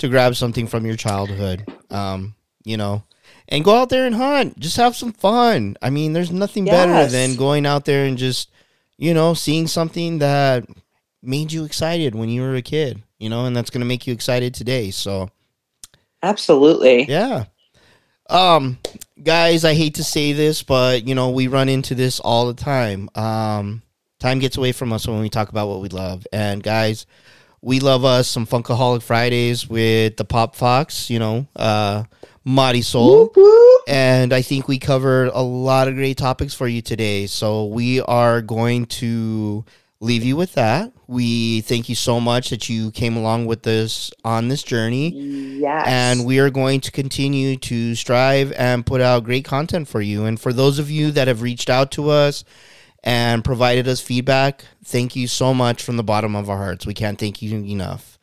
to 0.00 0.08
grab 0.08 0.36
something 0.36 0.66
from 0.66 0.84
your 0.84 0.96
childhood. 0.96 1.66
Um, 1.90 2.34
you 2.62 2.76
know, 2.76 3.04
and 3.48 3.64
go 3.64 3.74
out 3.74 3.88
there 3.88 4.04
and 4.06 4.14
hunt. 4.14 4.58
Just 4.58 4.76
have 4.76 4.94
some 4.94 5.14
fun. 5.14 5.78
I 5.80 5.88
mean, 5.88 6.12
there's 6.12 6.30
nothing 6.30 6.66
better 6.66 7.10
than 7.10 7.36
going 7.36 7.64
out 7.64 7.86
there 7.86 8.04
and 8.04 8.18
just, 8.18 8.50
you 8.98 9.14
know, 9.14 9.32
seeing 9.32 9.66
something 9.66 10.18
that 10.18 10.66
made 11.22 11.52
you 11.52 11.64
excited 11.64 12.14
when 12.14 12.28
you 12.28 12.42
were 12.42 12.54
a 12.54 12.62
kid, 12.62 13.02
you 13.18 13.30
know, 13.30 13.46
and 13.46 13.56
that's 13.56 13.70
going 13.70 13.80
to 13.80 13.86
make 13.86 14.06
you 14.06 14.12
excited 14.12 14.52
today. 14.52 14.90
So, 14.90 15.30
Absolutely. 16.22 17.04
yeah. 17.08 17.46
Um, 18.30 18.78
guys, 19.22 19.64
I 19.64 19.74
hate 19.74 19.96
to 19.96 20.04
say 20.04 20.32
this, 20.32 20.62
but 20.62 21.06
you 21.06 21.14
know, 21.14 21.30
we 21.30 21.48
run 21.48 21.68
into 21.68 21.94
this 21.94 22.20
all 22.20 22.46
the 22.46 22.54
time. 22.54 23.10
Um, 23.14 23.82
time 24.20 24.38
gets 24.38 24.56
away 24.56 24.72
from 24.72 24.92
us 24.92 25.06
when 25.08 25.20
we 25.20 25.28
talk 25.28 25.48
about 25.48 25.68
what 25.68 25.80
we 25.80 25.88
love. 25.88 26.26
And 26.32 26.62
guys, 26.62 27.06
we 27.60 27.80
love 27.80 28.04
us 28.04 28.28
some 28.28 28.46
Funkaholik 28.46 29.02
Fridays 29.02 29.68
with 29.68 30.16
the 30.16 30.24
Pop 30.24 30.54
Foxx, 30.54 31.10
you 31.10 31.18
know, 31.18 31.46
uh, 31.56 32.04
Marisol. 32.46 33.30
And 33.88 34.32
I 34.32 34.42
think 34.42 34.68
we 34.68 34.78
covered 34.78 35.30
a 35.34 35.42
lot 35.42 35.88
of 35.88 35.94
great 35.94 36.16
topics 36.16 36.54
for 36.54 36.68
you 36.68 36.80
today. 36.82 37.26
So 37.26 37.66
we 37.66 38.00
are 38.00 38.40
going 38.40 38.86
to 38.86 39.64
leave 40.00 40.24
you 40.24 40.34
with 40.34 40.54
that. 40.54 40.92
We 41.06 41.60
thank 41.60 41.88
you 41.88 41.94
so 41.94 42.20
much 42.20 42.50
that 42.50 42.68
you 42.68 42.90
came 42.90 43.16
along 43.16 43.46
with 43.46 43.66
us 43.66 44.10
on 44.24 44.48
this 44.48 44.62
journey. 44.62 45.10
Yes. 45.10 45.84
And 45.86 46.24
we 46.24 46.38
are 46.38 46.50
going 46.50 46.80
to 46.82 46.90
continue 46.90 47.56
to 47.58 47.94
strive 47.94 48.52
and 48.52 48.86
put 48.86 49.02
out 49.02 49.24
great 49.24 49.44
content 49.44 49.88
for 49.88 50.00
you. 50.00 50.24
And 50.24 50.40
for 50.40 50.52
those 50.52 50.78
of 50.78 50.90
you 50.90 51.10
that 51.12 51.28
have 51.28 51.42
reached 51.42 51.68
out 51.68 51.90
to 51.92 52.08
us 52.08 52.44
and 53.04 53.44
provided 53.44 53.86
us 53.88 54.00
feedback, 54.00 54.64
thank 54.84 55.14
you 55.16 55.26
so 55.26 55.52
much 55.52 55.82
from 55.82 55.98
the 55.98 56.02
bottom 56.02 56.34
of 56.34 56.48
our 56.48 56.58
hearts. 56.58 56.86
We 56.86 56.94
can't 56.94 57.18
thank 57.18 57.42
you 57.42 57.54
enough. 57.58 58.18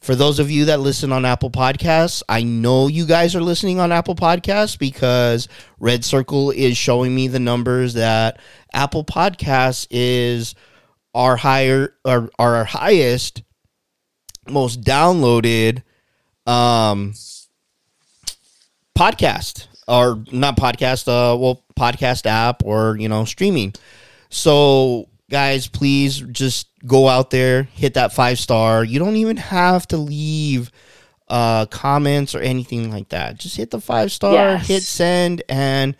For 0.00 0.14
those 0.14 0.38
of 0.38 0.50
you 0.50 0.66
that 0.66 0.80
listen 0.80 1.12
on 1.12 1.24
Apple 1.24 1.50
Podcasts, 1.50 2.22
I 2.28 2.42
know 2.42 2.88
you 2.88 3.06
guys 3.06 3.34
are 3.34 3.40
listening 3.40 3.80
on 3.80 3.90
Apple 3.90 4.14
Podcasts 4.14 4.78
because 4.78 5.48
RedCircle 5.80 6.54
is 6.54 6.76
showing 6.76 7.14
me 7.14 7.28
the 7.28 7.40
numbers 7.40 7.94
that 7.94 8.38
Apple 8.74 9.04
Podcasts 9.04 9.86
is 9.90 10.54
our 11.14 11.36
higher 11.36 11.94
or 12.04 12.30
our 12.38 12.64
highest 12.64 13.42
most 14.48 14.82
downloaded 14.82 15.82
um 16.46 17.14
podcast 18.96 19.66
or 19.88 20.22
not 20.32 20.56
podcast 20.56 21.08
uh 21.08 21.36
well 21.36 21.62
podcast 21.78 22.26
app 22.26 22.62
or 22.64 22.96
you 22.98 23.08
know 23.08 23.24
streaming. 23.24 23.74
So 24.30 25.08
guys 25.30 25.66
please 25.66 26.20
just 26.20 26.68
go 26.86 27.08
out 27.08 27.30
there 27.30 27.64
hit 27.64 27.94
that 27.94 28.12
five 28.12 28.38
star. 28.38 28.84
You 28.84 28.98
don't 28.98 29.16
even 29.16 29.36
have 29.38 29.86
to 29.88 29.96
leave 29.96 30.70
uh 31.28 31.66
comments 31.66 32.34
or 32.34 32.40
anything 32.40 32.92
like 32.92 33.08
that. 33.08 33.38
Just 33.38 33.56
hit 33.56 33.70
the 33.70 33.80
five 33.80 34.12
star 34.12 34.32
Yes. 34.34 34.66
hit 34.68 34.82
send 34.82 35.42
and 35.48 35.96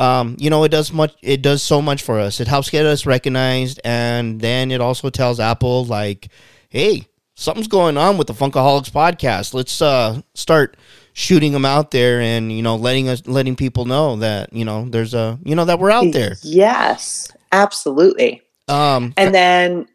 um, 0.00 0.36
you 0.38 0.50
know 0.50 0.64
it 0.64 0.70
does 0.70 0.92
much 0.92 1.14
it 1.22 1.42
does 1.42 1.62
so 1.62 1.80
much 1.82 2.02
for 2.02 2.18
us 2.18 2.40
it 2.40 2.48
helps 2.48 2.70
get 2.70 2.86
us 2.86 3.06
recognized 3.06 3.80
and 3.84 4.40
then 4.40 4.70
it 4.70 4.80
also 4.80 5.10
tells 5.10 5.38
apple 5.38 5.84
like 5.84 6.28
hey 6.70 7.06
something's 7.34 7.68
going 7.68 7.96
on 7.96 8.16
with 8.18 8.26
the 8.26 8.32
funkaholiks 8.34 8.90
podcast 8.90 9.54
let's 9.54 9.80
uh 9.82 10.20
start 10.34 10.76
shooting 11.12 11.52
them 11.52 11.64
out 11.64 11.90
there 11.90 12.20
and 12.20 12.52
you 12.52 12.62
know 12.62 12.76
letting 12.76 13.08
us 13.08 13.22
letting 13.26 13.56
people 13.56 13.84
know 13.84 14.16
that 14.16 14.52
you 14.52 14.64
know 14.64 14.86
there's 14.88 15.12
a 15.14 15.38
you 15.44 15.54
know 15.54 15.64
that 15.64 15.78
we're 15.78 15.90
out 15.90 16.12
there 16.12 16.36
Yes, 16.42 17.30
absolutely. 17.52 18.42
um 18.68 19.12
And 19.16 19.34
then, 19.34 19.86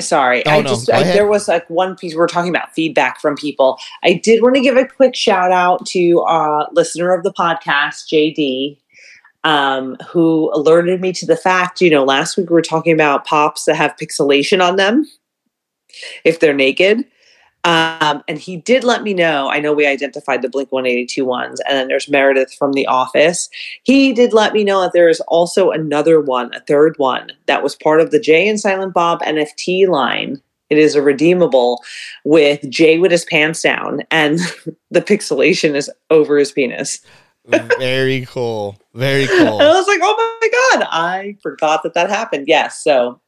sorry, 0.00 0.46
Oh, 0.46 0.50
I 0.50 0.62
just 0.62 0.90
I, 0.90 1.02
there 1.02 1.26
was 1.26 1.48
like 1.48 1.68
one 1.68 1.96
piece 1.96 2.14
we 2.14 2.20
are 2.20 2.26
talking 2.26 2.54
about 2.54 2.72
feedback 2.74 3.20
from 3.20 3.36
people. 3.36 3.78
I 4.02 4.14
did 4.14 4.40
want 4.42 4.54
to 4.54 4.60
give 4.60 4.76
a 4.76 4.86
quick 4.86 5.14
shout 5.14 5.52
out 5.52 5.84
to 5.86 6.20
uh, 6.20 6.66
listener 6.72 7.12
of 7.12 7.22
the 7.22 7.32
podcast, 7.32 8.06
JD. 8.12 8.78
Um, 9.46 9.96
who 10.10 10.50
alerted 10.52 11.00
me 11.00 11.12
to 11.12 11.24
the 11.24 11.36
fact, 11.36 11.80
you 11.80 11.88
know, 11.88 12.04
last 12.04 12.36
week 12.36 12.50
we 12.50 12.54
were 12.54 12.62
talking 12.62 12.92
about 12.92 13.26
pops 13.26 13.64
that 13.66 13.76
have 13.76 13.94
pixelation 13.96 14.60
on 14.60 14.74
them 14.74 15.06
if 16.24 16.40
they're 16.40 16.52
naked. 16.52 17.04
Um, 17.66 18.22
and 18.28 18.38
he 18.38 18.58
did 18.58 18.84
let 18.84 19.02
me 19.02 19.12
know. 19.12 19.48
I 19.50 19.58
know 19.58 19.72
we 19.72 19.86
identified 19.86 20.40
the 20.40 20.48
Blink 20.48 20.70
182 20.70 21.24
ones, 21.24 21.60
and 21.68 21.76
then 21.76 21.88
there's 21.88 22.08
Meredith 22.08 22.54
from 22.54 22.74
The 22.74 22.86
Office. 22.86 23.48
He 23.82 24.12
did 24.12 24.32
let 24.32 24.52
me 24.52 24.62
know 24.62 24.82
that 24.82 24.92
there 24.92 25.08
is 25.08 25.20
also 25.22 25.72
another 25.72 26.20
one, 26.20 26.54
a 26.54 26.60
third 26.60 26.94
one, 26.96 27.32
that 27.46 27.64
was 27.64 27.74
part 27.74 28.00
of 28.00 28.12
the 28.12 28.20
Jay 28.20 28.46
and 28.46 28.60
Silent 28.60 28.94
Bob 28.94 29.20
NFT 29.22 29.88
line. 29.88 30.40
It 30.70 30.78
is 30.78 30.94
a 30.94 31.02
redeemable 31.02 31.82
with 32.24 32.68
Jay 32.70 32.98
with 32.98 33.10
his 33.10 33.24
pants 33.24 33.62
down, 33.62 34.02
and 34.12 34.38
the 34.92 35.02
pixelation 35.02 35.74
is 35.74 35.90
over 36.08 36.38
his 36.38 36.52
penis. 36.52 37.00
very 37.46 38.26
cool 38.26 38.78
very 38.96 39.26
cool. 39.38 39.60
And 39.60 39.62
I 39.62 39.74
was 39.74 39.86
like, 39.86 40.00
oh 40.02 40.38
my 40.40 40.78
God, 40.78 40.88
I 40.90 41.36
forgot 41.42 41.82
that 41.82 41.94
that 41.94 42.10
happened. 42.10 42.48
Yes. 42.48 42.82
So 42.82 43.20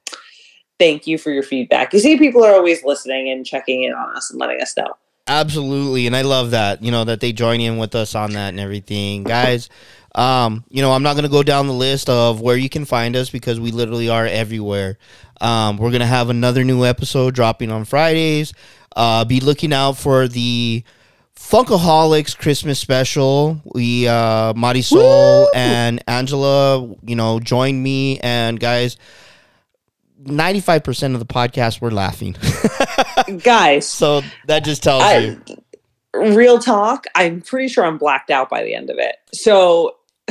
thank 0.78 1.06
you 1.06 1.18
for 1.18 1.30
your 1.30 1.42
feedback. 1.42 1.92
You 1.92 2.00
see, 2.00 2.18
people 2.18 2.44
are 2.44 2.54
always 2.54 2.84
listening 2.84 3.30
and 3.30 3.44
checking 3.44 3.84
in 3.84 3.92
on 3.92 4.16
us 4.16 4.30
and 4.30 4.40
letting 4.40 4.60
us 4.60 4.76
know. 4.76 4.94
Absolutely, 5.28 6.06
and 6.06 6.16
I 6.16 6.22
love 6.22 6.52
that. 6.52 6.82
You 6.82 6.90
know 6.90 7.04
that 7.04 7.20
they 7.20 7.32
join 7.32 7.60
in 7.60 7.76
with 7.76 7.94
us 7.94 8.14
on 8.14 8.32
that 8.32 8.48
and 8.48 8.58
everything, 8.58 9.24
guys. 9.24 9.68
Um, 10.14 10.64
you 10.70 10.80
know, 10.80 10.92
I'm 10.92 11.02
not 11.02 11.16
gonna 11.16 11.28
go 11.28 11.42
down 11.42 11.66
the 11.66 11.74
list 11.74 12.08
of 12.08 12.40
where 12.40 12.56
you 12.56 12.70
can 12.70 12.86
find 12.86 13.14
us 13.14 13.28
because 13.28 13.60
we 13.60 13.70
literally 13.70 14.08
are 14.08 14.24
everywhere. 14.24 14.96
Um, 15.42 15.76
we're 15.76 15.90
gonna 15.90 16.06
have 16.06 16.30
another 16.30 16.64
new 16.64 16.82
episode 16.84 17.34
dropping 17.34 17.70
on 17.70 17.84
Fridays. 17.84 18.54
Uh, 18.96 19.26
be 19.26 19.40
looking 19.40 19.74
out 19.74 19.98
for 19.98 20.28
the 20.28 20.82
Funkaholiks 21.38 22.36
Christmas 22.36 22.78
special. 22.78 23.62
We 23.74 24.06
uh 24.08 24.52
Marisol 24.54 25.46
and 25.54 26.02
Angela, 26.06 26.94
you 27.02 27.16
know, 27.16 27.40
joined 27.40 27.82
me 27.82 28.18
and 28.20 28.58
guys 28.58 28.96
95% 30.24 31.14
of 31.14 31.20
the 31.20 31.26
podcast 31.26 31.80
we're 31.80 31.90
laughing. 31.90 32.36
Guys, 33.42 33.88
so 33.88 34.22
that 34.46 34.64
just 34.64 34.82
tells 34.82 35.02
I, 35.02 35.18
you. 35.18 35.42
real 36.12 36.58
talk, 36.58 37.06
I'm 37.14 37.40
pretty 37.40 37.68
sure 37.68 37.84
I'm 37.84 37.98
blacked 37.98 38.30
out 38.30 38.48
by 38.48 38.64
the 38.64 38.74
end 38.74 38.90
of 38.90 38.98
it. 38.98 39.16
So 39.32 39.96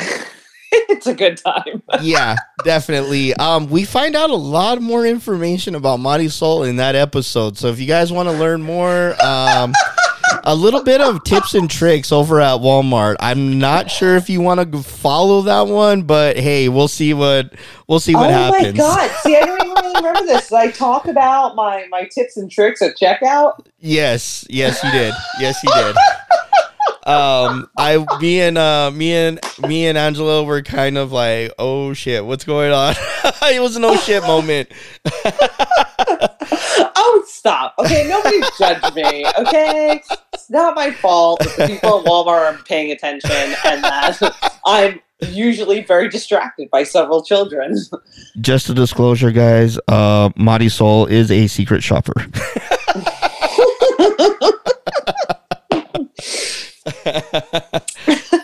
it's 0.72 1.08
a 1.08 1.14
good 1.14 1.38
time. 1.38 1.84
yeah, 2.02 2.36
definitely. 2.64 3.34
Um, 3.36 3.70
we 3.70 3.86
find 3.86 4.16
out 4.16 4.30
a 4.30 4.36
lot 4.36 4.82
more 4.82 5.06
information 5.06 5.76
about 5.76 6.00
Marisol 6.00 6.68
in 6.68 6.76
that 6.78 6.96
episode. 6.96 7.58
So 7.58 7.68
if 7.68 7.80
you 7.80 7.88
guys 7.88 8.12
want 8.12 8.30
to 8.30 8.36
learn 8.36 8.62
more, 8.62 9.16
um, 9.24 9.74
a 10.44 10.56
little 10.56 10.84
bit 10.84 11.02
of 11.02 11.24
tips 11.24 11.54
and 11.54 11.70
tricks 11.70 12.12
over 12.12 12.40
at 12.40 12.60
Walmart. 12.60 13.16
I'm 13.20 13.60
not 13.60 13.92
sure 13.92 14.16
if 14.16 14.30
you 14.30 14.42
want 14.42 14.72
to 14.72 14.84
follow 14.84 15.42
that 15.44 15.68
one, 15.68 16.04
but 16.04 16.38
hey, 16.38 16.70
we'll 16.70 16.88
see 16.88 17.14
what 17.14 17.54
we'll 17.88 18.00
see 18.00 18.16
what 18.16 18.30
oh 18.30 18.34
happens. 18.34 18.80
Oh 18.80 18.88
my 18.88 19.08
god! 19.08 19.12
See, 19.22 19.36
I 19.36 19.42
don't 19.42 19.62
even 19.62 19.74
really 19.74 19.96
remember 19.96 20.26
this. 20.26 20.52
I 20.52 20.72
talk 20.72 21.08
about 21.08 21.56
my 21.56 21.86
my 21.90 22.04
tips 22.06 22.38
and 22.38 22.50
tricks 22.50 22.82
at 22.82 22.98
checkout. 22.98 23.66
Yes, 23.80 24.46
yes, 24.50 24.84
you 24.84 24.92
did. 24.92 25.14
Yes, 25.40 25.62
you 25.64 25.72
did. 25.74 25.96
um 27.08 27.70
i 27.78 28.06
me 28.20 28.42
and 28.42 28.58
uh 28.58 28.92
me 28.92 29.14
and 29.14 29.40
me 29.66 29.88
and 29.88 29.98
angela 29.98 30.44
were 30.44 30.62
kind 30.62 30.98
of 30.98 31.14
like 31.14 31.54
oh 31.58 31.94
shit 31.94 32.26
what's 32.26 32.44
going 32.44 32.74
on 32.74 32.94
it 33.44 33.62
was 33.62 33.78
an 33.78 33.86
oh 33.86 33.96
shit 33.96 34.22
moment 34.24 34.70
stop. 37.28 37.76
Okay, 37.80 38.08
nobody 38.08 38.40
judge 38.58 38.94
me. 38.96 39.26
Okay, 39.40 40.02
it's 40.34 40.50
not 40.50 40.76
my 40.76 40.92
fault 40.92 41.40
the 41.40 41.68
people 41.68 42.00
at 42.00 42.06
Walmart 42.06 42.54
are 42.60 42.64
paying 42.64 42.92
attention 42.92 43.32
and 43.66 43.84
that 43.84 44.20
I'm 44.66 45.00
usually 45.22 45.84
very 45.84 46.10
distracted 46.10 46.70
by 46.70 46.84
several 46.84 47.24
children. 47.24 47.76
just 48.40 48.70
a 48.70 48.74
disclosure 48.74 49.32
guys 49.32 49.78
uh 49.88 50.30
marisol 50.38 51.10
is 51.10 51.32
a 51.32 51.48
secret 51.48 51.84
shopper 51.84 52.14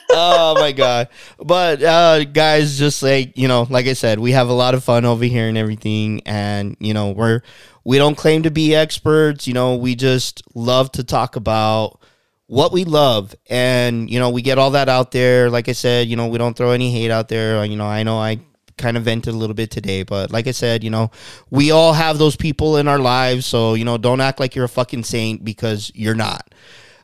oh 0.09 0.55
my 0.59 0.71
god 0.71 1.07
but 1.39 1.81
uh 1.83 2.23
guys 2.25 2.77
just 2.77 3.03
like 3.03 3.37
you 3.37 3.47
know 3.47 3.67
like 3.69 3.85
i 3.87 3.93
said 3.93 4.19
we 4.19 4.31
have 4.31 4.49
a 4.49 4.53
lot 4.53 4.73
of 4.73 4.83
fun 4.83 5.05
over 5.05 5.23
here 5.25 5.47
and 5.47 5.57
everything 5.57 6.21
and 6.25 6.75
you 6.79 6.93
know 6.93 7.11
we're 7.11 7.41
we 7.83 7.97
don't 7.97 8.15
claim 8.15 8.43
to 8.43 8.51
be 8.51 8.75
experts 8.75 9.47
you 9.47 9.53
know 9.53 9.75
we 9.75 9.95
just 9.95 10.41
love 10.55 10.91
to 10.91 11.03
talk 11.03 11.35
about 11.35 11.99
what 12.47 12.71
we 12.71 12.83
love. 12.83 13.33
And 13.49 14.09
you 14.09 14.19
know 14.19 14.29
we 14.29 14.41
get 14.41 14.57
all 14.57 14.71
that 14.71 14.89
out 14.89 15.11
there. 15.11 15.49
Like 15.49 15.69
i 15.69 15.71
said 15.71 16.07
you 16.07 16.15
know 16.15 16.27
we 16.27 16.37
don't 16.37 16.55
throw 16.55 16.71
any 16.71 16.91
hate 16.91 17.11
out 17.11 17.27
there. 17.27 17.63
You 17.65 17.75
know 17.75 17.85
i 17.87 18.03
know 18.03 18.17
i 18.17 18.39
kind 18.77 18.97
of 18.97 19.03
vented 19.03 19.33
a 19.33 19.37
little 19.37 19.53
bit 19.53 19.69
today 19.69 20.01
but 20.01 20.31
like 20.31 20.47
i 20.47 20.51
said 20.51 20.83
you 20.83 20.89
know 20.89 21.11
we 21.51 21.69
all 21.69 21.93
have 21.93 22.17
those 22.17 22.35
people 22.35 22.77
in 22.77 22.87
our 22.87 22.99
lives. 22.99 23.45
So 23.45 23.73
you 23.73 23.85
know 23.85 23.97
don't 23.97 24.21
act 24.21 24.39
like 24.39 24.55
you're 24.55 24.65
a 24.65 24.69
fucking 24.69 25.03
saint 25.03 25.43
because 25.43 25.91
you're 25.95 26.15
not. 26.15 26.53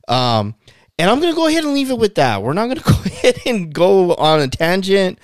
Um 0.07 0.55
and 0.99 1.09
I'm 1.09 1.19
gonna 1.19 1.33
go 1.33 1.47
ahead 1.47 1.63
and 1.63 1.73
leave 1.73 1.89
it 1.89 1.97
with 1.97 2.15
that. 2.15 2.43
We're 2.43 2.53
not 2.53 2.67
gonna 2.67 2.81
go 2.85 3.01
ahead 3.05 3.39
and 3.45 3.73
go 3.73 4.13
on 4.15 4.41
a 4.41 4.47
tangent, 4.47 5.17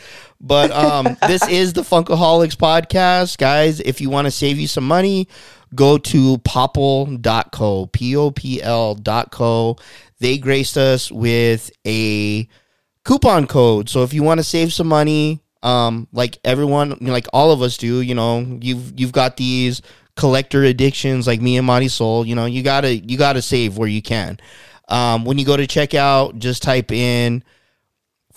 but 0.45 0.71
um, 0.71 1.17
this 1.27 1.45
is 1.47 1.73
the 1.73 1.81
Funkaholiks 1.81 2.55
podcast, 2.55 3.37
guys. 3.37 3.79
If 3.79 3.99
you 3.99 4.09
want 4.09 4.25
to 4.25 4.31
save 4.31 4.59
you 4.59 4.67
some 4.67 4.87
money, 4.87 5.27
go 5.73 5.97
to 5.97 6.37
popl.co, 6.39 7.87
p 7.87 8.15
o 8.15 8.31
p 8.31 8.61
l 8.61 8.95
dot 8.95 9.31
co. 9.31 9.77
They 10.19 10.37
graced 10.37 10.77
us 10.77 11.11
with 11.11 11.71
a 11.85 12.47
coupon 13.03 13.47
code, 13.47 13.89
so 13.89 14.03
if 14.03 14.13
you 14.13 14.23
want 14.23 14.39
to 14.39 14.43
save 14.43 14.71
some 14.71 14.87
money, 14.87 15.41
um, 15.63 16.07
like 16.13 16.37
everyone, 16.45 16.97
like 17.01 17.27
all 17.33 17.51
of 17.51 17.61
us 17.61 17.77
do, 17.77 18.01
you 18.01 18.15
know, 18.15 18.39
you've 18.61 18.97
you've 18.99 19.11
got 19.11 19.37
these 19.37 19.81
collector 20.15 20.63
addictions, 20.63 21.27
like 21.27 21.41
me 21.41 21.57
and 21.57 21.91
Sol. 21.91 22.25
You 22.25 22.35
know, 22.35 22.45
you 22.45 22.63
gotta 22.63 22.95
you 22.95 23.17
gotta 23.17 23.41
save 23.41 23.77
where 23.77 23.87
you 23.87 24.01
can. 24.01 24.39
Um, 24.87 25.25
when 25.25 25.39
you 25.39 25.45
go 25.45 25.57
to 25.57 25.65
checkout, 25.65 26.37
just 26.37 26.61
type 26.61 26.91
in 26.91 27.43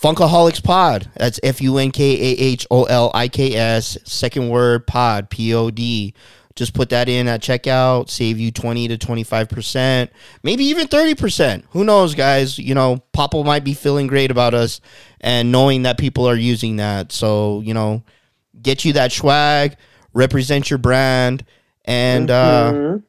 Funkaholiks 0.00 0.62
Pod. 0.62 1.10
That's 1.16 1.40
F 1.42 1.60
U 1.60 1.78
N 1.78 1.90
K 1.90 2.04
A 2.12 2.38
H 2.38 2.66
O 2.70 2.84
L 2.84 3.10
I 3.14 3.28
K 3.28 3.54
S, 3.54 3.98
second 4.04 4.48
word 4.48 4.86
pod, 4.86 5.28
P 5.30 5.52
O 5.54 5.70
D. 5.70 6.14
Just 6.54 6.74
put 6.74 6.90
that 6.90 7.08
in 7.08 7.28
at 7.28 7.40
checkout, 7.40 8.10
save 8.10 8.40
you 8.40 8.50
20 8.50 8.88
to 8.88 8.98
25%, 8.98 10.08
maybe 10.42 10.64
even 10.64 10.88
30%. 10.88 11.62
Who 11.70 11.84
knows, 11.84 12.16
guys? 12.16 12.58
You 12.58 12.74
know, 12.74 13.00
Papa 13.12 13.44
might 13.44 13.62
be 13.62 13.74
feeling 13.74 14.08
great 14.08 14.32
about 14.32 14.54
us 14.54 14.80
and 15.20 15.52
knowing 15.52 15.82
that 15.84 15.98
people 15.98 16.28
are 16.28 16.34
using 16.34 16.76
that. 16.76 17.12
So, 17.12 17.60
you 17.60 17.74
know, 17.74 18.02
get 18.60 18.84
you 18.84 18.92
that 18.94 19.12
swag, 19.12 19.76
represent 20.14 20.68
your 20.68 20.78
brand, 20.78 21.44
and 21.84 22.28
uh, 22.28 22.72
Mhm. 22.72 23.02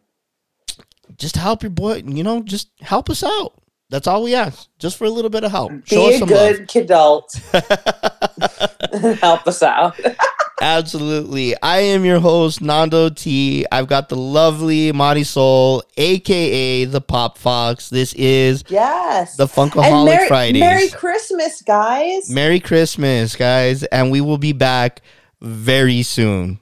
just 1.17 1.35
help 1.35 1.63
your 1.63 1.71
boy. 1.71 2.03
You 2.05 2.23
know, 2.23 2.43
just 2.43 2.69
help 2.81 3.09
us 3.09 3.23
out. 3.23 3.53
That's 3.89 4.05
all 4.07 4.21
we 4.23 4.35
ask, 4.35 4.67
just 4.77 4.97
for 4.97 5.05
a 5.05 5.09
little 5.09 5.31
bit 5.31 5.43
of 5.43 5.51
help. 5.51 5.71
be 5.71 5.81
Show 5.85 6.09
a 6.09 6.25
good 6.25 6.67
kidult. 6.67 7.33
Help 9.19 9.47
us 9.47 9.63
out. 9.63 9.99
Absolutely. 10.61 11.55
I 11.61 11.79
am 11.79 12.03
your 12.03 12.19
host, 12.19 12.61
Nando 12.61 13.09
T. 13.09 13.65
I've 13.71 13.87
got 13.87 14.09
the 14.09 14.17
lovely 14.17 14.91
Marisol, 14.91 15.81
aka 15.97 16.85
the 16.85 17.01
Pop 17.01 17.37
Foxx. 17.37 17.89
This 17.89 18.13
is 18.13 18.63
Yes. 18.67 19.37
the 19.37 19.45
Funkaholik 19.47 20.05
Merry, 20.05 20.27
Fridays. 20.27 20.59
Merry 20.59 20.89
Christmas, 20.89 21.61
guys. 21.61 22.29
Merry 22.29 22.59
Christmas, 22.59 23.35
guys, 23.35 23.83
and 23.85 24.11
we 24.11 24.19
will 24.21 24.37
be 24.37 24.51
back 24.51 25.01
very 25.41 26.03
soon. 26.03 26.59